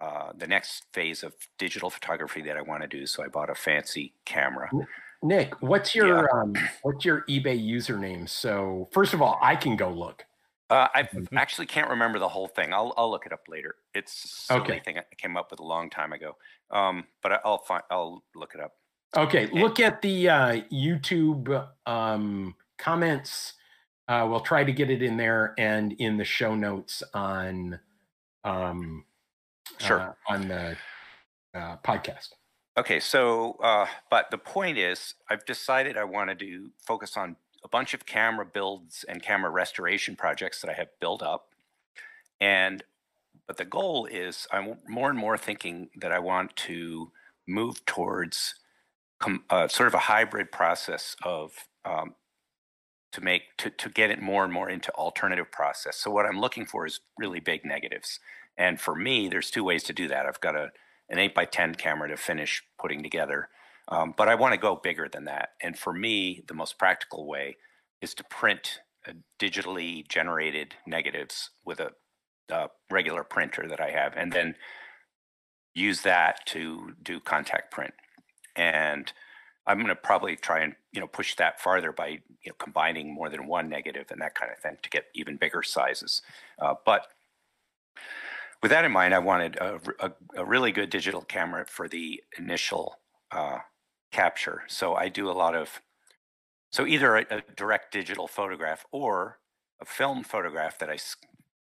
uh, 0.00 0.32
the 0.36 0.46
next 0.46 0.84
phase 0.92 1.22
of 1.22 1.34
digital 1.58 1.90
photography 1.90 2.42
that 2.42 2.56
I 2.56 2.62
want 2.62 2.82
to 2.82 2.88
do. 2.88 3.06
So 3.06 3.24
I 3.24 3.28
bought 3.28 3.50
a 3.50 3.54
fancy 3.54 4.14
camera. 4.24 4.70
Nick, 5.22 5.60
what's 5.60 5.94
your 5.94 6.28
yeah. 6.32 6.40
um, 6.40 6.54
what's 6.82 7.04
your 7.04 7.22
eBay 7.28 7.60
username? 7.60 8.28
So 8.28 8.88
first 8.92 9.14
of 9.14 9.22
all, 9.22 9.38
I 9.42 9.56
can 9.56 9.76
go 9.76 9.90
look. 9.90 10.24
Uh, 10.70 10.86
I 10.94 11.08
actually 11.34 11.66
can't 11.66 11.88
remember 11.88 12.18
the 12.18 12.28
whole 12.28 12.46
thing. 12.46 12.72
I'll 12.72 12.94
I'll 12.96 13.10
look 13.10 13.26
it 13.26 13.32
up 13.32 13.42
later. 13.48 13.76
It's 13.94 14.46
a 14.50 14.58
okay. 14.58 14.80
thing 14.80 14.98
I 14.98 15.02
came 15.16 15.36
up 15.36 15.50
with 15.50 15.60
a 15.60 15.64
long 15.64 15.90
time 15.90 16.12
ago. 16.12 16.36
Um, 16.70 17.06
but 17.22 17.40
I'll 17.44 17.58
find 17.58 17.82
I'll 17.90 18.22
look 18.34 18.54
it 18.54 18.60
up. 18.60 18.74
Okay, 19.16 19.46
look 19.46 19.80
at 19.80 20.02
the 20.02 20.28
uh, 20.28 20.60
YouTube 20.70 21.66
um, 21.86 22.54
comments 22.76 23.54
uh, 24.08 24.26
we'll 24.28 24.40
try 24.40 24.64
to 24.64 24.72
get 24.72 24.90
it 24.90 25.02
in 25.02 25.16
there 25.18 25.54
and 25.58 25.92
in 25.92 26.16
the 26.16 26.24
show 26.24 26.54
notes 26.54 27.02
on 27.12 27.78
um, 28.42 29.04
sure 29.78 30.00
uh, 30.00 30.12
on 30.28 30.48
the 30.48 30.76
uh, 31.54 31.76
podcast. 31.84 32.30
Okay, 32.76 33.00
so 33.00 33.56
uh, 33.62 33.86
but 34.10 34.30
the 34.30 34.38
point 34.38 34.78
is, 34.78 35.14
I've 35.28 35.44
decided 35.44 35.96
I 35.96 36.04
wanted 36.04 36.38
to 36.40 36.70
focus 36.80 37.16
on 37.16 37.36
a 37.64 37.68
bunch 37.68 37.92
of 37.92 38.06
camera 38.06 38.46
builds 38.46 39.04
and 39.08 39.22
camera 39.22 39.50
restoration 39.50 40.14
projects 40.14 40.60
that 40.60 40.70
I 40.70 40.74
have 40.74 40.88
built 41.00 41.22
up, 41.22 41.48
and 42.40 42.84
but 43.46 43.56
the 43.56 43.64
goal 43.64 44.06
is 44.06 44.46
I'm 44.52 44.76
more 44.86 45.10
and 45.10 45.18
more 45.18 45.36
thinking 45.36 45.88
that 45.96 46.12
I 46.12 46.18
want 46.18 46.54
to 46.56 47.10
move 47.46 47.84
towards 47.86 48.54
com- 49.18 49.44
uh, 49.50 49.66
sort 49.68 49.88
of 49.88 49.94
a 49.94 49.98
hybrid 49.98 50.52
process 50.52 51.16
of 51.24 51.52
um, 51.84 52.14
to 53.12 53.20
make 53.20 53.56
to, 53.56 53.70
to 53.70 53.88
get 53.88 54.10
it 54.10 54.20
more 54.20 54.44
and 54.44 54.52
more 54.52 54.68
into 54.68 54.92
alternative 54.94 55.50
process. 55.50 55.96
So 55.96 56.10
what 56.10 56.26
I'm 56.26 56.40
looking 56.40 56.66
for 56.66 56.86
is 56.86 57.00
really 57.18 57.40
big 57.40 57.64
negatives. 57.64 58.20
And 58.58 58.80
for 58.80 58.94
me, 58.94 59.28
there's 59.28 59.50
two 59.50 59.64
ways 59.64 59.84
to 59.84 59.92
do 59.94 60.08
that. 60.08 60.26
I've 60.26 60.40
got 60.40 60.56
a 60.56 60.70
an 61.08 61.18
eight 61.18 61.34
by 61.34 61.46
ten 61.46 61.74
camera 61.74 62.08
to 62.08 62.18
finish 62.18 62.62
putting 62.78 63.02
together, 63.02 63.48
um, 63.88 64.12
but 64.14 64.28
I 64.28 64.34
want 64.34 64.52
to 64.52 64.60
go 64.60 64.76
bigger 64.76 65.08
than 65.10 65.24
that. 65.24 65.50
And 65.62 65.78
for 65.78 65.94
me, 65.94 66.42
the 66.46 66.54
most 66.54 66.78
practical 66.78 67.26
way 67.26 67.56
is 68.02 68.12
to 68.14 68.24
print 68.24 68.80
digitally 69.40 70.06
generated 70.08 70.74
negatives 70.86 71.50
with 71.64 71.80
a, 71.80 71.92
a 72.50 72.68
regular 72.90 73.24
printer 73.24 73.66
that 73.68 73.80
I 73.80 73.90
have, 73.90 74.12
and 74.16 74.32
then 74.32 74.54
use 75.74 76.02
that 76.02 76.44
to 76.46 76.94
do 77.02 77.20
contact 77.20 77.70
print. 77.70 77.94
And 78.56 79.10
I'm 79.66 79.78
going 79.78 79.88
to 79.88 79.94
probably 79.94 80.36
try 80.36 80.60
and 80.60 80.74
you 80.92 81.00
know 81.00 81.06
push 81.06 81.36
that 81.36 81.60
farther 81.60 81.92
by 81.92 82.08
you 82.08 82.48
know 82.48 82.54
combining 82.58 83.14
more 83.14 83.28
than 83.30 83.46
one 83.46 83.68
negative 83.68 84.06
and 84.10 84.20
that 84.20 84.34
kind 84.34 84.50
of 84.50 84.58
thing 84.58 84.78
to 84.82 84.90
get 84.90 85.04
even 85.14 85.36
bigger 85.36 85.62
sizes. 85.62 86.22
Uh, 86.60 86.74
but 86.84 87.06
with 88.62 88.70
that 88.70 88.84
in 88.84 88.92
mind, 88.92 89.14
I 89.14 89.18
wanted 89.18 89.56
a, 89.56 89.80
a, 90.00 90.12
a, 90.36 90.44
really 90.44 90.72
good 90.72 90.90
digital 90.90 91.22
camera 91.22 91.64
for 91.66 91.88
the 91.88 92.22
initial 92.38 92.96
uh, 93.30 93.58
capture. 94.10 94.62
So 94.68 94.94
I 94.94 95.08
do 95.08 95.30
a 95.30 95.32
lot 95.32 95.54
of 95.54 95.80
so 96.70 96.86
either 96.86 97.16
a, 97.16 97.26
a, 97.30 97.42
direct 97.56 97.92
digital 97.92 98.26
photograph 98.26 98.84
or 98.92 99.38
a 99.80 99.84
film 99.84 100.22
photograph 100.24 100.78
that 100.78 100.90
I 100.90 100.98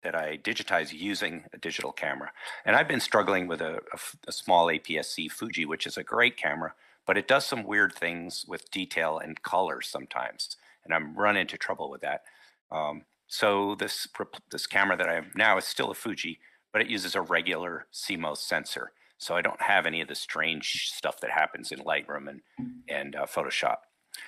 that 0.03 0.15
I 0.15 0.37
digitize 0.37 0.91
using 0.91 1.45
a 1.53 1.57
digital 1.57 1.91
camera. 1.91 2.31
And 2.65 2.75
I've 2.75 2.87
been 2.87 2.99
struggling 2.99 3.47
with 3.47 3.61
a, 3.61 3.79
a 4.27 4.31
small 4.31 4.67
APS-C 4.67 5.29
Fuji, 5.29 5.65
which 5.65 5.87
is 5.87 5.97
a 5.97 6.03
great 6.03 6.35
camera 6.35 6.73
but 7.05 7.17
it 7.17 7.27
does 7.27 7.45
some 7.45 7.63
weird 7.63 7.93
things 7.93 8.45
with 8.47 8.71
detail 8.71 9.19
and 9.19 9.41
color 9.41 9.81
sometimes, 9.81 10.57
and 10.83 10.93
I'm 10.93 11.15
run 11.15 11.37
into 11.37 11.57
trouble 11.57 11.89
with 11.89 12.01
that. 12.01 12.23
Um, 12.71 13.03
so 13.27 13.75
this 13.75 14.07
this 14.51 14.67
camera 14.67 14.97
that 14.97 15.09
I 15.09 15.15
have 15.15 15.35
now 15.35 15.57
is 15.57 15.65
still 15.65 15.91
a 15.91 15.95
Fuji, 15.95 16.39
but 16.73 16.81
it 16.81 16.89
uses 16.89 17.15
a 17.15 17.21
regular 17.21 17.85
CMOS 17.93 18.37
sensor, 18.37 18.91
so 19.17 19.35
I 19.35 19.41
don't 19.41 19.61
have 19.61 19.85
any 19.85 20.01
of 20.01 20.09
the 20.09 20.15
strange 20.15 20.91
stuff 20.91 21.21
that 21.21 21.31
happens 21.31 21.71
in 21.71 21.79
Lightroom 21.79 22.27
and 22.27 22.41
and 22.89 23.15
uh, 23.15 23.25
Photoshop. 23.25 23.77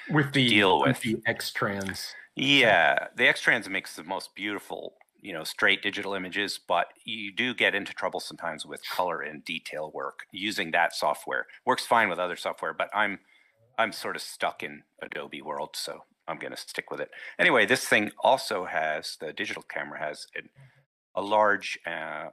With 0.09 0.31
the 0.31 0.47
deal 0.47 0.81
with 0.81 1.01
the 1.01 1.21
X 1.25 1.51
trans. 1.51 2.13
Yeah, 2.35 3.07
the 3.15 3.27
X 3.27 3.41
trans 3.41 3.67
makes 3.67 3.95
the 3.95 4.03
most 4.03 4.35
beautiful 4.35 4.93
you 5.25 5.33
know 5.33 5.43
straight 5.43 5.81
digital 5.81 6.13
images 6.13 6.59
but 6.67 6.89
you 7.03 7.31
do 7.31 7.53
get 7.55 7.73
into 7.73 7.93
trouble 7.93 8.19
sometimes 8.19 8.63
with 8.63 8.87
color 8.87 9.21
and 9.21 9.43
detail 9.43 9.91
work 9.91 10.27
using 10.31 10.69
that 10.69 10.93
software 10.93 11.47
works 11.65 11.83
fine 11.83 12.09
with 12.09 12.19
other 12.19 12.35
software 12.35 12.73
but 12.73 12.89
i'm 12.93 13.17
i'm 13.79 13.91
sort 13.91 14.15
of 14.15 14.21
stuck 14.21 14.61
in 14.61 14.83
adobe 15.01 15.41
world 15.41 15.71
so 15.73 16.03
i'm 16.27 16.37
going 16.37 16.51
to 16.51 16.57
stick 16.57 16.91
with 16.91 16.99
it 16.99 17.09
anyway 17.39 17.65
this 17.65 17.87
thing 17.87 18.11
also 18.19 18.65
has 18.65 19.17
the 19.19 19.33
digital 19.33 19.63
camera 19.63 19.97
has 19.97 20.27
a, 20.37 20.41
a 21.15 21.21
large 21.21 21.79
uh, 21.85 22.29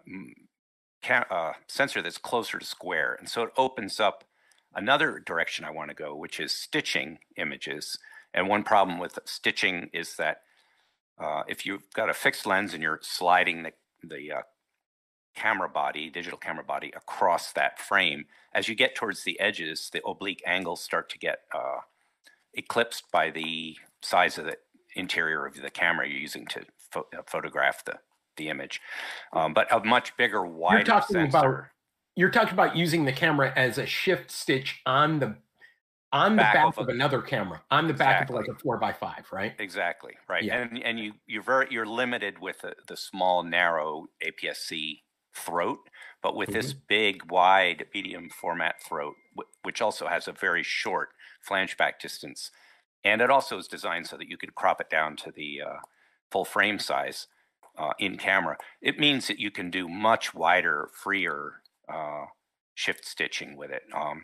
ca- 1.03 1.27
uh, 1.31 1.53
sensor 1.69 2.03
that's 2.03 2.19
closer 2.19 2.59
to 2.59 2.67
square 2.67 3.17
and 3.19 3.29
so 3.29 3.43
it 3.43 3.51
opens 3.57 4.01
up 4.01 4.25
another 4.75 5.23
direction 5.25 5.65
i 5.65 5.71
want 5.71 5.89
to 5.89 5.95
go 5.95 6.15
which 6.15 6.41
is 6.41 6.53
stitching 6.53 7.19
images 7.37 7.99
and 8.35 8.49
one 8.49 8.63
problem 8.63 8.99
with 8.99 9.19
stitching 9.25 9.91
is 9.93 10.17
that 10.17 10.43
uh, 11.19 11.43
if 11.47 11.67
you've 11.67 11.91
got 11.95 12.09
a 12.09 12.15
fixed 12.15 12.47
lens 12.47 12.75
and 12.75 12.83
you're 12.83 12.99
sliding 13.03 13.63
the, 13.63 13.73
the 14.03 14.33
uh, 14.33 14.43
camera 15.35 15.69
body, 15.69 16.11
digital 16.11 16.39
camera 16.39 16.65
body, 16.65 16.93
across 16.97 17.53
that 17.53 17.79
frame, 17.79 18.27
as 18.55 18.69
you 18.69 18.75
get 18.75 18.95
towards 18.95 19.25
the 19.25 19.39
edges, 19.39 19.91
the 19.93 20.05
oblique 20.07 20.43
angles 20.47 20.83
start 20.83 21.09
to 21.11 21.19
get 21.19 21.41
uh, 21.55 21.81
eclipsed 22.55 23.05
by 23.13 23.31
the 23.31 23.77
size 24.03 24.39
of 24.39 24.47
the 24.47 24.57
interior 24.95 25.47
of 25.47 25.61
the 25.61 25.71
camera 25.71 26.09
you're 26.09 26.19
using 26.19 26.47
to 26.47 26.61
uh, 26.97 27.23
photograph 27.27 27.85
the, 27.85 27.99
the 28.37 28.49
image. 28.49 28.81
Um, 29.33 29.55
but 29.55 29.73
a 29.73 29.85
much 29.85 30.17
bigger, 30.17 30.45
wider 30.45 30.79
you're 30.79 30.85
talking 30.85 31.15
sensor. 31.15 31.39
About, 31.39 31.65
you're 32.17 32.31
talking 32.31 32.53
about 32.53 32.77
using 32.77 33.05
the 33.05 33.13
camera 33.13 33.53
as 33.57 33.79
a 33.79 33.87
shift 33.87 34.31
stitch 34.31 34.81
on 34.87 35.19
the 35.19 35.37
on 36.13 36.37
the 36.37 36.43
back, 36.43 36.55
back 36.55 36.67
of, 36.67 36.79
of, 36.79 36.89
another 36.91 37.23
camera 37.23 37.63
on 37.71 37.87
the 37.87 37.95
back 37.95 38.23
exactly. 38.23 38.37
of 38.37 38.47
like 38.47 38.57
a 38.57 38.61
four 38.61 38.77
by 38.77 38.93
five 38.93 39.25
right 39.33 39.55
exactly 39.59 40.13
right 40.29 40.45
yeah. 40.45 40.59
and 40.59 40.83
and 40.83 41.01
you 41.01 41.13
you're 41.27 41.43
very 41.43 41.67
you're 41.71 41.87
limited 41.87 42.39
with 42.39 42.61
the, 42.61 42.75
the 42.87 42.97
small 42.97 43.43
narrow 43.43 44.07
aps-c 44.23 45.03
throat 45.35 45.79
but 46.23 46.37
with 46.37 46.51
mm-hmm. 46.51 46.59
this 46.59 46.75
big 46.75 47.31
wide 47.31 47.87
medium 47.95 48.29
format 48.29 48.75
throat 48.83 49.15
which 49.63 49.81
also 49.81 50.07
has 50.07 50.29
a 50.29 50.33
very 50.33 50.63
short 50.63 51.09
flange 51.41 51.77
back 51.79 51.99
distance 51.99 52.51
and 53.05 53.23
it 53.23 53.31
also 53.31 53.59
is 53.59 53.67
designed 53.67 54.07
so 54.07 54.17
that 54.17 54.29
you 54.29 54.37
could 54.37 54.55
crop 54.55 54.81
it 54.81 54.91
down 54.91 55.17
to 55.17 55.33
the 55.33 55.63
uh, 55.67 55.79
full 56.31 56.45
frame 56.45 56.79
size 56.79 57.27
uh, 57.79 57.93
in 57.99 58.17
camera 58.17 58.57
it 58.81 58.99
means 58.99 59.27
that 59.27 59.39
you 59.39 59.51
can 59.51 59.71
do 59.71 59.89
much 59.89 60.35
wider 60.35 60.89
freer 60.93 61.63
uh, 61.93 62.25
shift 62.75 63.05
stitching 63.05 63.57
with 63.57 63.71
it 63.71 63.83
um, 63.95 64.23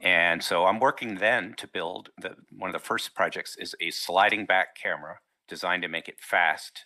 and 0.00 0.42
so 0.42 0.66
I'm 0.66 0.80
working 0.80 1.16
then 1.16 1.54
to 1.58 1.66
build 1.66 2.10
the 2.20 2.36
one 2.50 2.68
of 2.68 2.74
the 2.74 2.86
first 2.86 3.14
projects 3.14 3.56
is 3.56 3.74
a 3.80 3.90
sliding 3.90 4.46
back 4.46 4.76
camera 4.76 5.18
designed 5.48 5.82
to 5.82 5.88
make 5.88 6.08
it 6.08 6.20
fast 6.20 6.84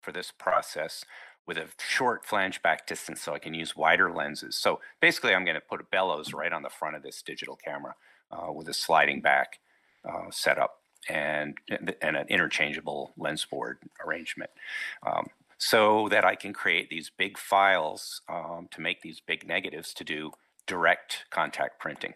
for 0.00 0.12
this 0.12 0.30
process 0.30 1.04
with 1.46 1.58
a 1.58 1.68
short 1.78 2.24
flange 2.24 2.62
back 2.62 2.86
distance 2.86 3.20
so 3.20 3.34
I 3.34 3.38
can 3.38 3.54
use 3.54 3.76
wider 3.76 4.10
lenses. 4.10 4.56
So 4.56 4.80
basically 5.00 5.34
I'm 5.34 5.44
going 5.44 5.56
to 5.56 5.60
put 5.60 5.80
a 5.80 5.84
bellows 5.84 6.32
right 6.32 6.52
on 6.52 6.62
the 6.62 6.70
front 6.70 6.96
of 6.96 7.02
this 7.02 7.22
digital 7.22 7.56
camera 7.56 7.94
uh, 8.30 8.52
with 8.52 8.68
a 8.68 8.74
sliding 8.74 9.20
back 9.20 9.58
uh, 10.08 10.30
setup 10.30 10.76
and, 11.08 11.56
and 11.68 12.16
an 12.16 12.26
interchangeable 12.28 13.12
lens 13.16 13.44
board 13.44 13.78
arrangement. 14.04 14.50
Um, 15.06 15.28
so 15.58 16.08
that 16.10 16.24
I 16.24 16.34
can 16.34 16.52
create 16.52 16.90
these 16.90 17.10
big 17.16 17.38
files 17.38 18.20
um, 18.28 18.68
to 18.72 18.80
make 18.80 19.00
these 19.02 19.20
big 19.20 19.46
negatives 19.46 19.94
to 19.94 20.04
do 20.04 20.32
direct 20.66 21.24
contact 21.30 21.78
printing. 21.78 22.14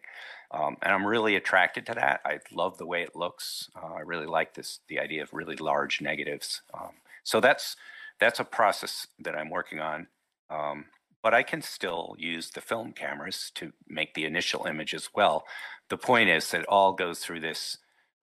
Um, 0.50 0.76
and 0.82 0.92
I'm 0.92 1.06
really 1.06 1.36
attracted 1.36 1.86
to 1.86 1.94
that. 1.94 2.20
I 2.24 2.38
love 2.52 2.78
the 2.78 2.86
way 2.86 3.02
it 3.02 3.14
looks. 3.14 3.70
Uh, 3.76 3.94
I 3.94 4.00
really 4.00 4.26
like 4.26 4.54
this, 4.54 4.80
the 4.88 4.98
idea 4.98 5.22
of 5.22 5.32
really 5.32 5.56
large 5.56 6.00
negatives. 6.00 6.62
Um, 6.72 6.92
so 7.22 7.40
that's 7.40 7.76
that's 8.18 8.40
a 8.40 8.44
process 8.44 9.06
that 9.20 9.36
I'm 9.36 9.50
working 9.50 9.80
on. 9.80 10.08
Um, 10.50 10.86
but 11.22 11.34
I 11.34 11.42
can 11.42 11.62
still 11.62 12.16
use 12.18 12.50
the 12.50 12.60
film 12.60 12.92
cameras 12.92 13.52
to 13.56 13.72
make 13.88 14.14
the 14.14 14.24
initial 14.24 14.64
image 14.66 14.94
as 14.94 15.10
well. 15.14 15.44
The 15.88 15.98
point 15.98 16.30
is 16.30 16.50
that 16.50 16.62
it 16.62 16.66
all 16.68 16.92
goes 16.92 17.18
through 17.18 17.40
this 17.40 17.78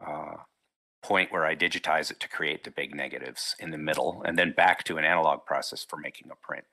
uh, 0.05 0.37
point 1.05 1.31
where 1.31 1.45
I 1.45 1.55
digitize 1.55 2.09
it 2.09 2.19
to 2.21 2.27
create 2.27 2.63
the 2.63 2.71
big 2.71 2.95
negatives 2.95 3.55
in 3.59 3.69
the 3.69 3.77
middle, 3.77 4.23
and 4.25 4.39
then 4.39 4.51
back 4.51 4.83
to 4.85 4.97
an 4.97 5.05
analog 5.05 5.45
process 5.45 5.85
for 5.87 5.97
making 5.97 6.31
a 6.31 6.35
print. 6.35 6.65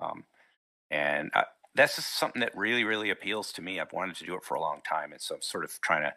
Um, 0.00 0.24
and 0.90 1.30
I, 1.32 1.44
that's 1.76 1.94
just 1.94 2.18
something 2.18 2.40
that 2.40 2.56
really, 2.56 2.82
really 2.82 3.10
appeals 3.10 3.52
to 3.52 3.62
me. 3.62 3.78
I've 3.78 3.92
wanted 3.92 4.16
to 4.16 4.24
do 4.24 4.34
it 4.34 4.42
for 4.42 4.56
a 4.56 4.60
long 4.60 4.80
time, 4.88 5.12
and 5.12 5.20
so 5.20 5.36
I'm 5.36 5.42
sort 5.42 5.62
of 5.62 5.80
trying 5.80 6.02
to 6.02 6.12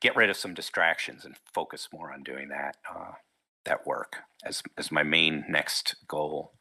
get 0.00 0.14
rid 0.14 0.30
of 0.30 0.36
some 0.36 0.54
distractions 0.54 1.24
and 1.24 1.34
focus 1.52 1.88
more 1.92 2.12
on 2.12 2.22
doing 2.22 2.48
that 2.48 2.76
uh, 2.88 3.12
that 3.64 3.86
work 3.86 4.18
as 4.44 4.62
as 4.78 4.92
my 4.92 5.02
main 5.02 5.44
next 5.48 5.96
goal. 6.06 6.52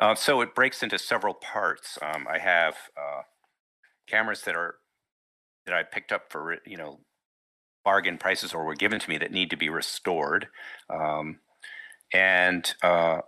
Uh, 0.00 0.16
so 0.16 0.40
it 0.40 0.56
breaks 0.56 0.82
into 0.82 0.98
several 0.98 1.34
parts. 1.34 1.98
Um, 2.02 2.26
I 2.28 2.38
have 2.38 2.74
uh, 2.96 3.22
cameras 4.08 4.42
that 4.42 4.56
are 4.56 4.74
that 5.66 5.74
I 5.74 5.84
picked 5.84 6.10
up 6.10 6.24
for 6.30 6.58
you 6.66 6.76
know 6.76 6.98
bargain 7.84 8.18
prices 8.18 8.52
or 8.54 8.64
were 8.64 8.74
given 8.74 8.98
to 9.00 9.10
me 9.10 9.18
that 9.18 9.32
need 9.32 9.50
to 9.50 9.56
be 9.56 9.68
restored, 9.68 10.48
um, 10.90 11.38
and 12.12 12.74
uh, 12.82 13.20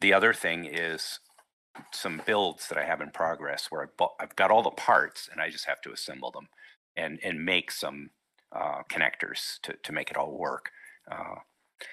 the 0.00 0.12
other 0.12 0.32
thing 0.32 0.64
is 0.64 1.20
some 1.92 2.22
builds 2.26 2.68
that 2.68 2.78
I 2.78 2.84
have 2.84 3.00
in 3.00 3.10
progress 3.10 3.66
where 3.70 3.82
I 3.82 3.86
bought, 3.96 4.14
I've 4.20 4.36
got 4.36 4.50
all 4.50 4.62
the 4.62 4.70
parts 4.70 5.28
and 5.30 5.40
I 5.40 5.50
just 5.50 5.66
have 5.66 5.80
to 5.82 5.92
assemble 5.92 6.30
them 6.30 6.48
and 6.96 7.18
and 7.22 7.44
make 7.44 7.70
some 7.70 8.10
uh, 8.52 8.82
connectors 8.90 9.60
to 9.62 9.74
to 9.82 9.92
make 9.92 10.10
it 10.10 10.16
all 10.16 10.36
work. 10.36 10.70
Uh, 11.10 11.36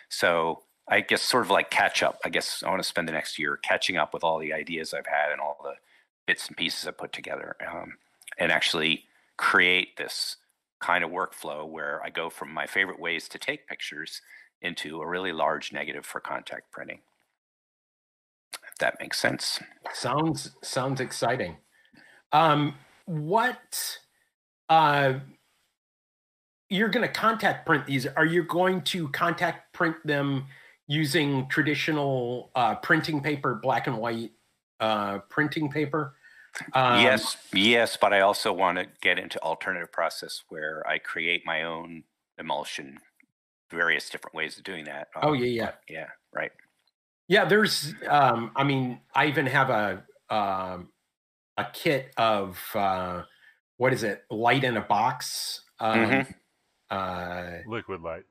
so 0.09 0.63
I 0.87 1.01
guess 1.01 1.21
sort 1.21 1.45
of 1.45 1.49
like 1.49 1.69
catch 1.69 2.03
up. 2.03 2.19
I 2.25 2.29
guess 2.29 2.63
I 2.63 2.69
want 2.69 2.81
to 2.81 2.87
spend 2.87 3.07
the 3.07 3.13
next 3.13 3.39
year 3.39 3.57
catching 3.63 3.97
up 3.97 4.13
with 4.13 4.23
all 4.23 4.39
the 4.39 4.53
ideas 4.53 4.93
I've 4.93 5.07
had 5.07 5.31
and 5.31 5.41
all 5.41 5.57
the 5.63 5.75
bits 6.25 6.47
and 6.47 6.57
pieces 6.57 6.87
I 6.87 6.91
put 6.91 7.11
together, 7.13 7.55
um, 7.69 7.93
and 8.37 8.51
actually 8.51 9.05
create 9.37 9.97
this 9.97 10.37
kind 10.83 11.05
of 11.05 11.11
workflow 11.11 11.65
where 11.65 12.01
I 12.03 12.09
go 12.09 12.29
from 12.29 12.53
my 12.53 12.67
favorite 12.67 12.99
ways 12.99 13.29
to 13.29 13.39
take 13.39 13.67
pictures 13.67 14.21
into 14.61 14.99
a 14.99 15.07
really 15.07 15.31
large 15.31 15.71
negative 15.71 16.05
for 16.05 16.19
contact 16.19 16.71
printing 16.71 16.99
If 18.69 18.77
that 18.79 18.97
makes 18.99 19.17
sense. 19.17 19.61
Sounds 19.93 20.51
sounds 20.61 20.99
exciting. 20.99 21.55
Um, 22.33 22.75
what 23.05 23.97
uh, 24.67 25.13
you're 26.69 26.89
going 26.89 27.07
to 27.07 27.13
contact 27.13 27.65
print 27.65 27.85
these? 27.85 28.05
Are 28.05 28.25
you 28.25 28.43
going 28.43 28.81
to 28.81 29.07
contact 29.09 29.71
print 29.71 29.95
them 30.03 30.47
using 30.87 31.47
traditional 31.47 32.51
uh, 32.55 32.75
printing 32.75 33.21
paper, 33.21 33.55
black 33.55 33.87
and 33.87 33.97
white 33.97 34.31
uh, 34.81 35.19
printing 35.29 35.69
paper? 35.71 36.15
Um, 36.73 37.01
yes, 37.01 37.37
yes, 37.51 37.97
but 37.99 38.13
I 38.13 38.21
also 38.21 38.53
want 38.53 38.77
to 38.77 38.87
get 39.01 39.17
into 39.17 39.41
alternative 39.41 39.91
process 39.91 40.43
where 40.49 40.83
I 40.87 40.99
create 40.99 41.43
my 41.45 41.63
own 41.63 42.03
emulsion, 42.37 42.99
various 43.71 44.09
different 44.09 44.35
ways 44.35 44.57
of 44.57 44.63
doing 44.63 44.85
that. 44.85 45.07
Um, 45.15 45.21
oh 45.23 45.33
yeah, 45.33 45.45
yeah, 45.47 45.71
yeah, 45.89 46.07
right. 46.33 46.51
Yeah, 47.27 47.45
there's. 47.45 47.93
Um, 48.07 48.51
I 48.55 48.63
mean, 48.63 48.99
I 49.15 49.25
even 49.27 49.47
have 49.47 49.69
a 49.69 50.03
um, 50.29 50.89
a 51.57 51.65
kit 51.71 52.11
of 52.17 52.59
uh, 52.75 53.23
what 53.77 53.93
is 53.93 54.03
it? 54.03 54.23
Light 54.29 54.63
in 54.63 54.77
a 54.77 54.81
box. 54.81 55.61
Um, 55.79 55.99
mm-hmm. 55.99 56.31
uh, 56.89 57.57
liquid 57.67 58.01
light. 58.01 58.23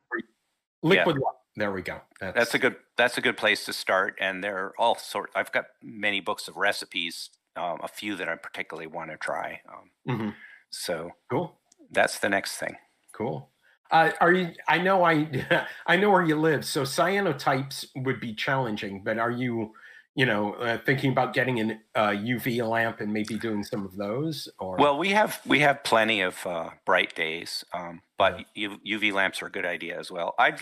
Liquid 0.83 1.17
yeah. 1.17 1.23
light. 1.23 1.35
there 1.57 1.73
we 1.73 1.83
go. 1.83 2.01
That's, 2.21 2.37
that's, 2.37 2.55
a 2.55 2.59
good 2.59 2.77
that's 2.97 3.19
a 3.19 3.21
good 3.21 3.37
place 3.37 3.65
to 3.67 3.73
start. 3.73 4.17
And 4.21 4.43
there 4.43 4.57
are 4.57 4.75
all 4.79 4.97
sort. 4.97 5.31
I've 5.35 5.53
got 5.53 5.67
many 5.83 6.21
books 6.21 6.49
of 6.49 6.57
recipes, 6.57 7.31
um, 7.57 7.79
a 7.83 7.89
few 7.89 8.17
that 8.17 8.29
I 8.29 8.37
particularly 8.37 8.87
want 8.87 9.11
to 9.11 9.17
try. 9.17 9.61
Um, 9.69 9.91
mm-hmm. 10.17 10.29
So 10.71 11.11
cool. 11.31 11.59
That's 11.91 12.19
the 12.19 12.29
next 12.29 12.57
thing. 12.57 12.77
Cool. 13.13 13.51
Uh, 13.91 14.11
are 14.21 14.33
you? 14.33 14.51
I 14.67 14.79
know 14.79 15.05
I, 15.05 15.29
I 15.87 15.97
know 15.97 16.11
where 16.11 16.25
you 16.25 16.37
live. 16.37 16.65
So 16.65 16.83
cyanotypes 16.83 17.87
would 17.97 18.21
be 18.21 18.35
challenging, 18.35 19.03
but 19.05 19.19
are 19.19 19.31
you, 19.31 19.75
you 20.15 20.25
know, 20.25 20.55
uh, 20.55 20.79
thinking 20.87 21.13
about 21.13 21.35
getting 21.35 21.61
an 21.61 21.81
uh, 21.95 22.09
UV 22.09 22.67
lamp 22.67 23.01
and 23.01 23.13
maybe 23.13 23.39
doing 23.39 23.63
some 23.63 23.85
of 23.85 23.95
those? 23.97 24.49
Or 24.59 24.77
well, 24.79 24.97
we 24.99 25.11
have 25.11 25.41
we 25.45 25.61
have 25.61 25.85
plenty 25.85 26.23
of 26.23 26.47
uh, 26.47 26.71
bright 26.87 27.15
days, 27.15 27.65
um, 27.73 28.01
but. 28.19 28.45
UV 28.57 29.13
lamps 29.13 29.43
are 29.43 29.47
a 29.47 29.51
good 29.51 29.67
idea 29.67 29.99
as 29.99 30.11
well. 30.11 30.35
I 30.39 30.57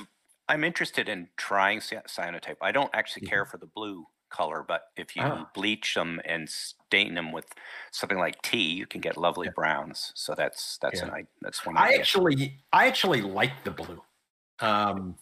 I'm 0.49 0.65
interested 0.65 1.09
in 1.09 1.29
trying 1.37 1.79
cyanotype. 1.79 2.57
I 2.61 2.73
don't 2.73 2.91
actually 2.93 3.29
care 3.29 3.45
mm-hmm. 3.45 3.51
for 3.53 3.59
the 3.59 3.67
blue 3.67 4.07
color, 4.31 4.65
but 4.67 4.85
if 4.97 5.15
you 5.17 5.23
oh. 5.23 5.47
bleach 5.55 5.95
them 5.95 6.21
and 6.25 6.49
stain 6.49 7.15
them 7.15 7.33
with 7.33 7.47
something 7.91 8.19
like 8.19 8.41
tea, 8.43 8.73
you 8.73 8.87
can 8.87 9.01
get 9.01 9.17
lovely 9.17 9.47
yeah. 9.47 9.53
browns. 9.55 10.13
So 10.15 10.35
that's 10.35 10.79
that's 10.79 11.01
yeah. 11.01 11.15
an 11.15 11.27
that's 11.43 11.67
one. 11.67 11.77
I 11.77 11.95
actually 11.95 12.59
I 12.73 12.87
actually 12.87 13.21
like 13.21 13.65
the 13.65 13.71
blue, 13.71 14.03
um, 14.61 15.17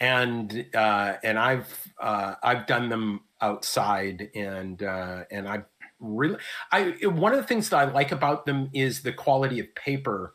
and 0.00 0.66
uh, 0.74 1.14
and 1.22 1.38
I've 1.38 1.92
uh, 2.00 2.34
I've 2.42 2.66
done 2.66 2.88
them 2.88 3.20
outside, 3.40 4.30
and 4.34 4.82
uh, 4.82 5.24
and 5.30 5.48
I 5.48 5.62
really 6.00 6.38
I 6.70 6.94
one 7.04 7.32
of 7.32 7.38
the 7.38 7.46
things 7.46 7.68
that 7.70 7.76
I 7.76 7.84
like 7.84 8.12
about 8.12 8.46
them 8.46 8.70
is 8.72 9.02
the 9.02 9.12
quality 9.12 9.60
of 9.60 9.74
paper 9.74 10.34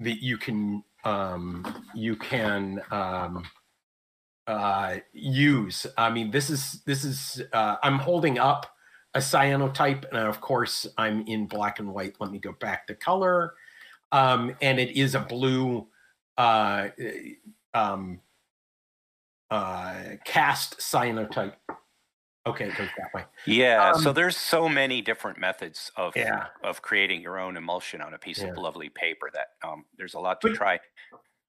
that 0.00 0.22
you 0.22 0.38
can 0.38 0.82
um, 1.04 1.84
you 1.94 2.16
can 2.16 2.80
um, 2.90 3.44
uh, 4.46 4.96
use. 5.12 5.86
I 5.96 6.10
mean, 6.10 6.30
this 6.30 6.50
is 6.50 6.82
this 6.84 7.04
is 7.04 7.42
uh, 7.52 7.76
I'm 7.82 7.98
holding 7.98 8.38
up 8.38 8.66
a 9.14 9.18
cyanotype, 9.18 10.04
and 10.10 10.18
of 10.18 10.40
course 10.40 10.86
I'm 10.98 11.26
in 11.26 11.46
black 11.46 11.78
and 11.78 11.92
white. 11.92 12.16
Let 12.20 12.30
me 12.30 12.38
go 12.38 12.52
back 12.52 12.86
to 12.88 12.94
color, 12.94 13.54
um, 14.12 14.54
and 14.60 14.78
it 14.78 14.96
is 14.96 15.14
a 15.14 15.20
blue 15.20 15.86
uh, 16.36 16.88
um, 17.72 18.20
uh, 19.50 19.94
cast 20.24 20.78
cyanotype. 20.78 21.54
Okay, 22.46 22.66
it 22.66 22.76
goes 22.76 22.88
that 22.98 23.14
way. 23.14 23.24
Yeah, 23.46 23.92
um, 23.92 24.02
so 24.02 24.12
there's 24.12 24.36
so 24.36 24.68
many 24.68 25.00
different 25.00 25.38
methods 25.38 25.90
of 25.96 26.14
yeah. 26.14 26.48
of 26.62 26.82
creating 26.82 27.22
your 27.22 27.38
own 27.38 27.56
emulsion 27.56 28.02
on 28.02 28.12
a 28.12 28.18
piece 28.18 28.40
yeah. 28.40 28.48
of 28.48 28.58
lovely 28.58 28.90
paper 28.90 29.30
that 29.32 29.66
um, 29.66 29.86
there's 29.96 30.12
a 30.12 30.20
lot 30.20 30.42
to 30.42 30.48
but, 30.48 30.56
try 30.56 30.80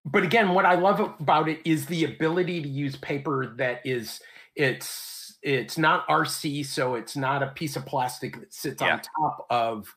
but 0.05 0.23
again, 0.23 0.49
what 0.49 0.65
I 0.65 0.75
love 0.75 0.99
about 1.19 1.49
it 1.49 1.59
is 1.65 1.87
the 1.87 2.03
ability 2.05 2.61
to 2.61 2.67
use 2.67 2.95
paper 2.95 3.55
that 3.57 3.81
is 3.83 4.21
it's 4.55 5.37
it's 5.41 5.77
not 5.77 6.07
RC, 6.07 6.65
so 6.65 6.95
it's 6.95 7.15
not 7.15 7.41
a 7.41 7.47
piece 7.47 7.75
of 7.75 7.85
plastic 7.85 8.39
that 8.39 8.53
sits 8.53 8.81
yeah. 8.81 8.93
on 8.93 9.01
top 9.01 9.47
of 9.49 9.95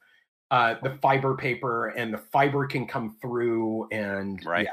uh, 0.51 0.74
the 0.82 0.98
fiber 1.02 1.36
paper, 1.36 1.89
and 1.89 2.12
the 2.12 2.18
fiber 2.18 2.66
can 2.66 2.86
come 2.86 3.16
through, 3.20 3.89
and 3.93 4.44
right. 4.44 4.64
Yeah. 4.64 4.72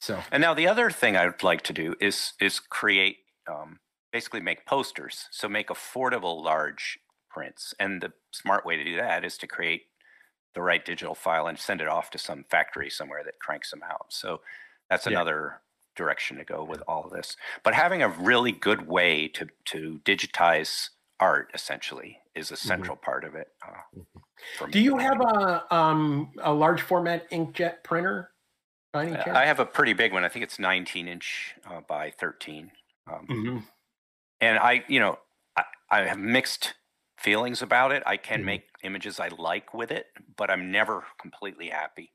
So, 0.00 0.20
and 0.30 0.40
now 0.40 0.54
the 0.54 0.68
other 0.68 0.90
thing 0.90 1.16
I 1.16 1.26
would 1.26 1.42
like 1.42 1.62
to 1.62 1.72
do 1.72 1.94
is 2.00 2.32
is 2.40 2.58
create 2.58 3.18
um, 3.48 3.78
basically 4.12 4.40
make 4.40 4.66
posters. 4.66 5.28
So 5.30 5.48
make 5.48 5.68
affordable 5.68 6.42
large 6.42 6.98
prints, 7.30 7.74
and 7.78 8.02
the 8.02 8.12
smart 8.32 8.66
way 8.66 8.76
to 8.76 8.84
do 8.84 8.96
that 8.96 9.24
is 9.24 9.38
to 9.38 9.46
create 9.46 9.82
the 10.54 10.62
right 10.62 10.84
digital 10.84 11.14
file 11.14 11.46
and 11.46 11.58
send 11.58 11.80
it 11.80 11.88
off 11.88 12.10
to 12.10 12.18
some 12.18 12.44
factory 12.50 12.88
somewhere 12.88 13.22
that 13.24 13.40
cranks 13.40 13.70
them 13.70 13.82
out. 13.84 14.06
So 14.10 14.40
that's 14.90 15.06
another 15.06 15.54
yeah. 15.54 16.04
direction 16.04 16.36
to 16.38 16.44
go 16.44 16.64
with 16.64 16.82
all 16.86 17.04
of 17.04 17.12
this. 17.12 17.36
But 17.62 17.74
having 17.74 18.02
a 18.02 18.08
really 18.08 18.52
good 18.52 18.86
way 18.86 19.28
to 19.28 19.48
to 19.66 20.00
digitize 20.04 20.90
art 21.20 21.50
essentially 21.54 22.18
is 22.34 22.50
a 22.50 22.54
mm-hmm. 22.54 22.68
central 22.68 22.96
mm-hmm. 22.96 23.04
part 23.04 23.24
of 23.24 23.34
it. 23.34 23.48
Uh, 23.66 23.98
mm-hmm. 23.98 24.70
Do 24.70 24.80
you 24.80 24.98
have 24.98 25.20
a 25.20 25.74
um, 25.74 26.32
a 26.42 26.52
large 26.52 26.82
format 26.82 27.30
inkjet 27.30 27.82
printer? 27.82 28.30
I 28.94 29.44
have 29.46 29.58
a 29.58 29.66
pretty 29.66 29.92
big 29.92 30.12
one. 30.12 30.24
I 30.24 30.28
think 30.28 30.44
it's 30.44 30.58
19 30.58 31.08
inch 31.08 31.54
uh, 31.68 31.80
by 31.88 32.10
13. 32.10 32.70
Um, 33.12 33.26
mm-hmm. 33.28 33.58
And 34.40 34.58
I, 34.58 34.84
you 34.88 35.00
know, 35.00 35.18
I, 35.56 35.64
I, 35.90 36.00
have 36.02 36.18
mixed 36.18 36.74
feelings 37.18 37.60
about 37.60 37.92
it. 37.92 38.02
I 38.06 38.16
can 38.16 38.38
mm-hmm. 38.38 38.46
make 38.46 38.62
images 38.82 39.18
I 39.18 39.28
like 39.36 39.74
with 39.74 39.90
it, 39.90 40.06
but 40.36 40.50
I'm 40.50 40.70
never 40.70 41.04
completely 41.20 41.68
happy. 41.68 42.12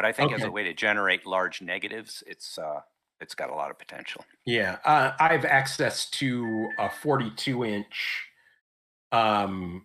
But 0.00 0.08
I 0.08 0.12
think 0.12 0.32
okay. 0.32 0.40
as 0.40 0.48
a 0.48 0.50
way 0.50 0.64
to 0.64 0.72
generate 0.72 1.26
large 1.26 1.60
negatives, 1.60 2.24
it's 2.26 2.56
uh, 2.56 2.80
it's 3.20 3.34
got 3.34 3.50
a 3.50 3.54
lot 3.54 3.70
of 3.70 3.78
potential. 3.78 4.24
Yeah, 4.46 4.78
uh, 4.82 5.12
I 5.20 5.32
have 5.32 5.44
access 5.44 6.08
to 6.12 6.70
a 6.78 6.88
42 6.88 7.66
inch 7.66 8.24
um, 9.12 9.84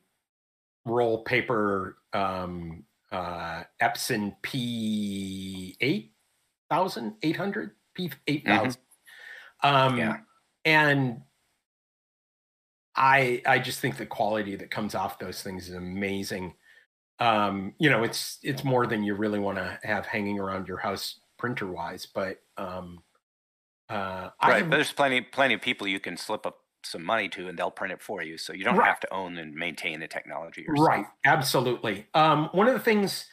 roll 0.85 1.21
paper 1.25 1.97
um, 2.13 2.85
uh, 3.11 3.63
Epson 3.81 4.37
P 4.41 5.75
eight 5.81 6.13
thousand 6.69 7.15
eight 7.21 7.35
hundred 7.35 7.71
P 7.93 8.09
eight 8.27 8.45
thousand. 8.45 8.79
Mm-hmm. 9.65 9.75
Um, 9.75 9.97
yeah, 9.97 10.17
and 10.63 11.23
I 12.95 13.41
I 13.45 13.59
just 13.59 13.81
think 13.81 13.97
the 13.97 14.05
quality 14.05 14.55
that 14.55 14.71
comes 14.71 14.95
off 14.95 15.19
those 15.19 15.43
things 15.43 15.67
is 15.67 15.75
amazing 15.75 16.53
um, 17.19 17.73
you 17.79 17.89
know, 17.89 18.03
it's 18.03 18.39
it's 18.43 18.63
more 18.63 18.87
than 18.87 19.03
you 19.03 19.15
really 19.15 19.39
want 19.39 19.57
to 19.57 19.79
have 19.83 20.05
hanging 20.05 20.39
around 20.39 20.67
your 20.67 20.77
house 20.77 21.19
printer 21.37 21.67
wise. 21.67 22.05
But 22.05 22.41
um, 22.57 23.03
uh, 23.89 24.29
right, 24.43 24.57
have, 24.57 24.69
but 24.69 24.77
there's 24.77 24.91
plenty 24.91 25.21
plenty 25.21 25.53
of 25.53 25.61
people 25.61 25.87
you 25.87 25.99
can 25.99 26.17
slip 26.17 26.45
up 26.45 26.57
some 26.83 27.03
money 27.03 27.29
to, 27.29 27.47
and 27.47 27.57
they'll 27.57 27.71
print 27.71 27.93
it 27.93 28.01
for 28.01 28.21
you, 28.21 28.37
so 28.37 28.53
you 28.53 28.63
don't 28.63 28.77
right. 28.77 28.87
have 28.87 28.99
to 28.99 29.13
own 29.13 29.37
and 29.37 29.55
maintain 29.55 29.99
the 29.99 30.07
technology 30.07 30.61
yourself. 30.61 30.87
Right, 30.87 31.05
absolutely. 31.25 32.07
Um, 32.13 32.49
one 32.51 32.67
of 32.67 32.73
the 32.73 32.79
things 32.79 33.25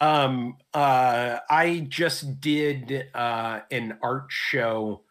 um, 0.00 0.56
uh, 0.74 1.38
I 1.48 1.86
just 1.88 2.40
did 2.40 3.08
uh, 3.14 3.60
an 3.70 3.98
art 4.02 4.26
show 4.28 5.02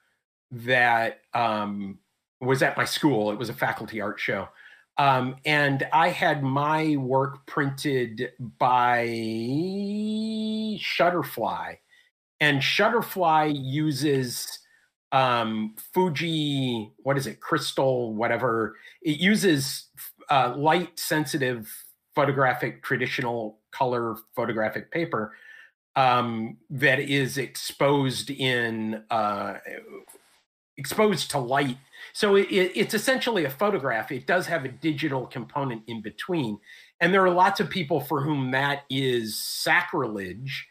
that 0.51 1.21
um, 1.33 1.99
was 2.41 2.61
at 2.61 2.77
my 2.77 2.85
school. 2.85 3.31
It 3.31 3.37
was 3.37 3.49
a 3.49 3.53
faculty 3.53 4.01
art 4.01 4.19
show 4.19 4.49
um, 4.97 5.35
and 5.45 5.87
I 5.91 6.09
had 6.09 6.43
my 6.43 6.95
work 6.97 7.45
printed 7.45 8.31
by 8.59 9.07
Shutterfly, 10.79 11.77
and 12.39 12.61
Shutterfly 12.61 13.53
uses 13.55 14.59
um, 15.11 15.75
Fuji, 15.93 16.91
what 17.03 17.17
is 17.17 17.27
it, 17.27 17.39
crystal, 17.39 18.13
whatever. 18.13 18.75
It 19.01 19.19
uses 19.19 19.87
uh, 20.29 20.53
light 20.57 20.99
sensitive 20.99 21.71
photographic, 22.15 22.83
traditional 22.83 23.59
color 23.71 24.15
photographic 24.35 24.91
paper 24.91 25.33
um, 25.95 26.57
that 26.69 26.99
is 26.99 27.37
exposed 27.37 28.29
in 28.29 29.03
uh, 29.09 29.55
exposed 30.77 31.31
to 31.31 31.39
light 31.39 31.77
so 32.13 32.35
it, 32.35 32.47
it's 32.49 32.93
essentially 32.93 33.45
a 33.45 33.49
photograph. 33.49 34.11
It 34.11 34.27
does 34.27 34.47
have 34.47 34.65
a 34.65 34.69
digital 34.69 35.25
component 35.27 35.83
in 35.87 36.01
between. 36.01 36.59
And 36.99 37.13
there 37.13 37.23
are 37.23 37.29
lots 37.29 37.59
of 37.59 37.69
people 37.69 37.99
for 37.99 38.21
whom 38.21 38.51
that 38.51 38.83
is 38.89 39.39
sacrilege. 39.39 40.67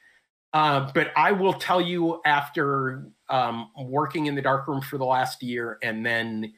Uh, 0.52 0.90
but 0.94 1.10
I 1.16 1.32
will 1.32 1.54
tell 1.54 1.80
you, 1.80 2.20
after 2.24 3.08
um, 3.28 3.70
working 3.76 4.26
in 4.26 4.34
the 4.34 4.42
darkroom 4.42 4.80
for 4.80 4.98
the 4.98 5.04
last 5.04 5.42
year 5.42 5.78
and 5.82 6.06
then 6.06 6.52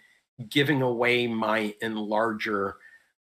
giving 0.50 0.82
away 0.82 1.26
my 1.26 1.74
enlarger, 1.82 2.74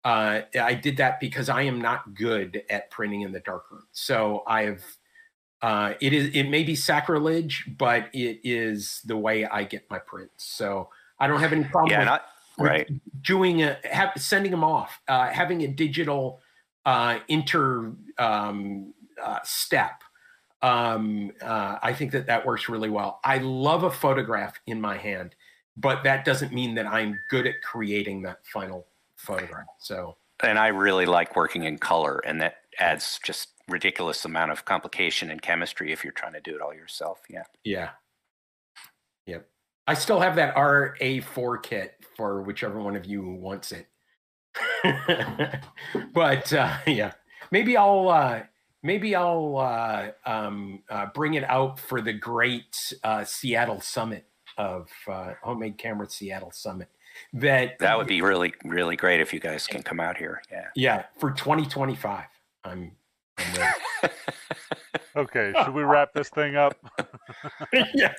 uh, 0.05 0.40
I 0.60 0.74
did 0.74 0.97
that 0.98 1.20
because 1.20 1.48
I 1.48 1.62
am 1.62 1.81
not 1.81 2.14
good 2.14 2.62
at 2.68 2.90
printing 2.90 3.22
in 3.22 3.32
the 3.32 3.40
darkroom. 3.40 3.85
So 3.93 4.43
I've 4.47 4.85
uh, 5.62 5.94
it 6.01 6.12
is 6.12 6.35
it 6.35 6.51
may 6.51 6.62
be 6.62 6.76
sacrilege, 6.76 7.64
but 7.78 8.10
it 8.12 8.40
is 8.44 9.01
the 9.06 9.16
way 9.16 9.47
I 9.47 9.64
get 9.64 9.89
my 9.89 9.98
prints. 9.98 10.44
So 10.44 10.90
I 11.19 11.27
don't 11.27 11.41
have 11.41 11.53
any 11.53 11.65
problem 11.65 11.91
yeah, 11.91 11.99
with, 11.99 12.07
not, 12.07 12.24
right. 12.59 12.91
doing 13.23 13.62
a 13.62 13.78
have, 13.91 14.12
sending 14.16 14.51
them 14.51 14.65
off, 14.65 15.01
uh, 15.09 15.28
having 15.28 15.62
a 15.62 15.69
digital 15.69 16.41
uh, 16.85 17.19
inter 17.28 17.93
um, 18.19 18.93
uh, 19.23 19.39
step. 19.45 20.03
Um, 20.62 21.32
uh, 21.43 21.78
I 21.82 21.93
think 21.93 22.12
that 22.12 22.27
that 22.27 22.47
works 22.47 22.69
really 22.69 22.89
well. 22.89 23.20
I 23.23 23.39
love 23.39 23.85
a 23.85 23.91
photograph 23.91 24.55
in 24.66 24.81
my 24.81 24.97
hand, 24.97 25.35
but 25.77 26.05
that 26.05 26.24
doesn't 26.24 26.53
mean 26.53 26.74
that 26.77 26.86
I'm 26.86 27.20
good 27.28 27.47
at 27.47 27.57
creating 27.62 28.23
that 28.23 28.47
final 28.47 28.86
photograph. 29.16 29.66
So, 29.78 30.16
and 30.43 30.59
I 30.59 30.69
really 30.69 31.07
like 31.07 31.36
working 31.36 31.65
in 31.65 31.78
color, 31.78 32.20
and 32.24 32.41
that 32.41 32.57
adds 32.78 33.20
just 33.24 33.51
ridiculous 33.69 34.24
amount 34.24 34.53
of 34.53 34.65
complication 34.65 35.31
and 35.31 35.41
chemistry 35.41 35.93
if 35.93 36.03
you're 36.05 36.12
trying 36.12 36.32
to 36.35 36.41
do 36.41 36.55
it 36.55 36.61
all 36.61 36.74
yourself. 36.74 37.20
Yeah. 37.28 37.45
Yeah. 37.65 37.91
Yep. 39.27 39.49
I 39.86 39.94
still 39.94 40.20
have 40.20 40.36
that 40.36 40.55
RA4 40.55 41.62
kit 41.62 41.94
for 42.16 42.43
whichever 42.43 42.81
one 42.81 42.97
of 42.97 43.05
you 43.05 43.23
wants 43.23 43.73
it. 43.73 43.89
but 46.15 46.52
uh, 46.52 46.77
yeah, 46.86 47.12
maybe 47.51 47.77
I'll 47.77 48.09
uh, 48.09 48.43
maybe 48.82 49.15
I'll 49.16 49.56
uh, 49.59 50.11
um, 50.24 50.82
uh, 50.89 51.06
bring 51.15 51.35
it 51.35 51.44
out 51.44 51.78
for 51.81 52.01
the 52.01 52.12
great 52.12 52.94
uh, 53.02 53.24
Seattle 53.24 53.81
Summit 53.81 54.27
of 54.56 54.89
uh, 55.09 55.32
Homemade 55.43 55.77
Camera 55.77 56.09
Seattle 56.09 56.52
Summit. 56.52 56.89
That 57.32 57.78
that 57.81 57.98
would 57.98 58.06
be 58.06 58.23
really 58.23 58.55
really 58.65 58.97
great 58.97 59.20
if 59.20 59.32
you 59.32 59.40
guys 59.40 59.66
can 59.66 59.82
come 59.82 60.01
out 60.01 60.16
here. 60.16 60.40
Yeah. 60.51 60.69
Yeah, 60.74 61.05
for 61.19 61.32
2025. 61.32 62.24
I'm. 62.65 62.93
I'm 63.36 63.74
okay, 65.16 65.52
should 65.65 65.74
we 65.74 65.82
wrap 65.82 66.12
this 66.12 66.28
thing 66.28 66.56
up? 66.56 66.77
yeah. 67.73 68.12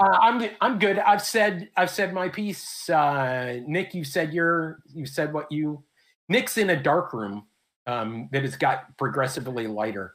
Uh, 0.00 0.16
I'm 0.18 0.50
I'm 0.62 0.78
good. 0.78 0.98
I've 0.98 1.22
said 1.22 1.68
I've 1.76 1.90
said 1.90 2.14
my 2.14 2.28
piece. 2.28 2.88
Uh, 2.88 3.60
Nick, 3.66 3.92
you 3.94 4.02
said 4.02 4.32
your 4.32 4.80
you 4.92 5.04
said 5.04 5.32
what 5.32 5.52
you. 5.52 5.84
Nick's 6.28 6.56
in 6.56 6.70
a 6.70 6.80
dark 6.80 7.12
room 7.12 7.46
um, 7.86 8.28
that 8.32 8.42
has 8.42 8.56
got 8.56 8.96
progressively 8.96 9.66
lighter. 9.66 10.14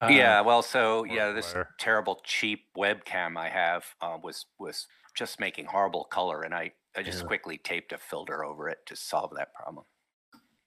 Uh, 0.00 0.08
yeah, 0.08 0.40
well, 0.40 0.62
so 0.62 1.04
yeah, 1.04 1.30
this 1.30 1.54
terrible 1.78 2.20
cheap 2.24 2.64
webcam 2.76 3.36
I 3.36 3.48
have 3.48 3.84
uh, 4.00 4.18
was 4.20 4.46
was 4.58 4.88
just 5.14 5.38
making 5.38 5.66
horrible 5.66 6.04
color, 6.04 6.42
and 6.42 6.52
I 6.52 6.72
I 6.96 7.02
just 7.02 7.20
yeah. 7.20 7.26
quickly 7.26 7.58
taped 7.58 7.92
a 7.92 7.98
filter 7.98 8.44
over 8.44 8.68
it 8.68 8.78
to 8.86 8.96
solve 8.96 9.32
that 9.36 9.54
problem. 9.54 9.84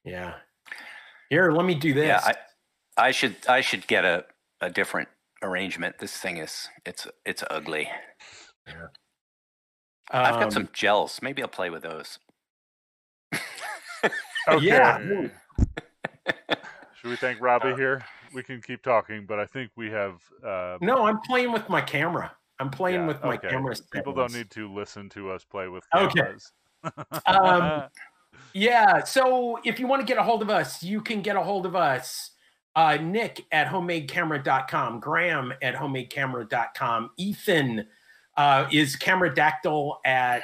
Yeah. 0.06 0.36
Here, 1.30 1.52
let 1.52 1.66
me 1.66 1.76
do 1.76 1.94
this. 1.94 2.08
Yeah, 2.08 2.22
I, 2.98 3.08
I 3.08 3.12
should 3.12 3.36
I 3.50 3.60
should 3.60 3.86
get 3.88 4.06
a, 4.06 4.26
a 4.62 4.70
different 4.70 5.10
arrangement. 5.42 6.00
This 6.00 6.18
thing 6.18 6.38
is 6.38 6.70
it's 6.86 7.08
it's 7.26 7.44
ugly. 7.50 7.90
Yeah. 8.68 8.88
Um, 10.12 10.26
I've 10.26 10.40
got 10.40 10.54
some 10.54 10.64
um, 10.64 10.70
gels. 10.74 11.20
Maybe 11.22 11.42
I'll 11.42 11.50
play 11.50 11.70
with 11.70 11.84
those. 11.84 12.20
okay. 14.48 14.62
Yeah. 14.62 15.00
Should 16.96 17.10
we 17.10 17.16
thank 17.18 17.42
Robbie 17.42 17.76
here? 17.76 18.04
We 18.34 18.44
can 18.44 18.62
keep 18.62 18.84
talking, 18.84 19.26
but 19.26 19.40
I 19.40 19.46
think 19.46 19.72
we 19.76 19.90
have. 19.92 20.22
Uh, 20.46 20.78
no, 20.82 21.06
I'm 21.06 21.20
playing 21.22 21.52
with 21.52 21.68
my 21.70 21.82
camera. 21.82 22.32
I'm 22.60 22.70
playing 22.70 23.02
yeah, 23.02 23.08
with 23.08 23.22
my 23.24 23.36
okay. 23.36 23.50
camera. 23.50 23.76
People 23.92 24.14
don't 24.14 24.34
need 24.34 24.50
to 24.52 24.74
listen 24.74 25.10
to 25.10 25.32
us 25.32 25.44
play 25.44 25.68
with 25.68 25.84
cameras. 25.94 26.52
Okay. 26.86 26.98
um, 27.26 27.84
yeah. 28.54 29.04
So 29.04 29.60
if 29.64 29.80
you 29.80 29.88
want 29.88 30.02
to 30.02 30.06
get 30.06 30.18
a 30.18 30.24
hold 30.24 30.42
of 30.42 30.50
us, 30.50 30.82
you 30.82 31.02
can 31.02 31.22
get 31.22 31.36
a 31.36 31.42
hold 31.42 31.66
of 31.66 31.76
us. 31.76 32.32
Uh, 32.78 32.96
Nick 32.98 33.44
at 33.52 33.66
homemadecamera.com, 33.68 35.00
Graham 35.00 35.52
at 35.64 35.74
homemadecamera.com, 35.74 37.10
Ethan 37.18 37.88
uh, 38.38 38.68
is 38.72 38.96
Cameradactyl 38.96 39.96
at, 40.06 40.44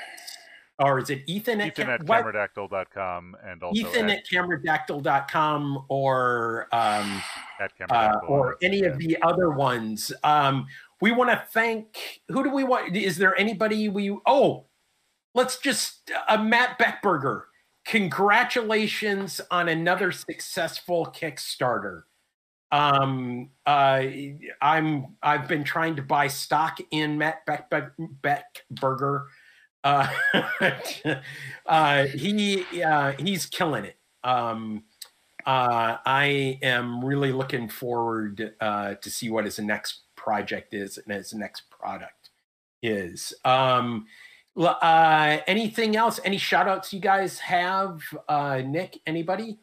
or 0.80 0.98
is 0.98 1.12
it 1.12 1.22
Ethan 1.28 1.62
at, 1.62 1.68
Ethan 1.68 1.92
at 1.92 2.02
cameradactyl.com 2.02 3.38
and 3.46 3.62
also 3.62 3.80
Ethan 3.80 4.10
at, 4.10 4.18
at 4.18 4.24
cameradactyl.com 4.34 5.86
or 5.90 6.68
um, 6.72 7.22
at 7.62 7.72
uh, 7.92 8.14
or 8.28 8.58
any 8.64 8.80
yeah. 8.80 8.88
of 8.88 8.98
the 8.98 9.16
other 9.22 9.52
ones. 9.52 10.12
Um, 10.24 10.66
we 11.02 11.12
want 11.12 11.30
to 11.30 11.44
thank, 11.52 12.22
who 12.30 12.44
do 12.44 12.50
we 12.50 12.64
want? 12.64 12.96
Is 12.96 13.18
there 13.18 13.40
anybody 13.40 13.90
we, 13.90 14.18
oh, 14.26 14.66
let's 15.36 15.60
just, 15.60 16.10
uh, 16.28 16.42
Matt 16.42 16.80
Beckberger. 16.80 17.44
Congratulations 17.86 19.40
on 19.52 19.70
another 19.70 20.12
successful 20.12 21.14
Kickstarter. 21.16 22.06
Um, 22.74 23.52
uh, 23.68 24.02
I'm 24.60 25.16
I've 25.22 25.48
been 25.48 25.64
trying 25.64 25.96
to 25.98 26.02
buy 26.02 26.28
stock 26.28 26.80
in 26.90 27.20
Matt 27.20 27.46
Beck, 27.46 27.70
Beck, 27.70 27.92
Beckberger. 28.00 29.26
Uh, 29.84 30.08
uh, 31.68 32.06
he 32.06 32.66
uh, 32.82 33.12
he's 33.20 33.46
killing 33.46 33.86
it. 33.86 33.98
Um, 34.24 34.86
uh, 35.46 35.98
I 36.04 36.58
am 36.64 37.06
really 37.06 37.32
looking 37.32 37.70
forward 37.70 38.56
uh, 38.60 38.96
to 38.96 39.10
see 39.12 39.30
what 39.30 39.46
his 39.46 39.60
next 39.60 40.00
project 40.16 40.74
is 40.74 40.98
and 40.98 41.14
his 41.14 41.32
next 41.32 41.70
product 41.70 42.32
is. 42.82 43.36
Um, 43.46 44.08
anything 44.58 45.96
else? 45.96 46.20
Any 46.26 46.40
shout 46.40 46.68
outs 46.68 46.92
you 46.92 47.00
guys 47.00 47.38
have? 47.38 48.02
Nick, 48.66 49.00
anybody? 49.06 49.60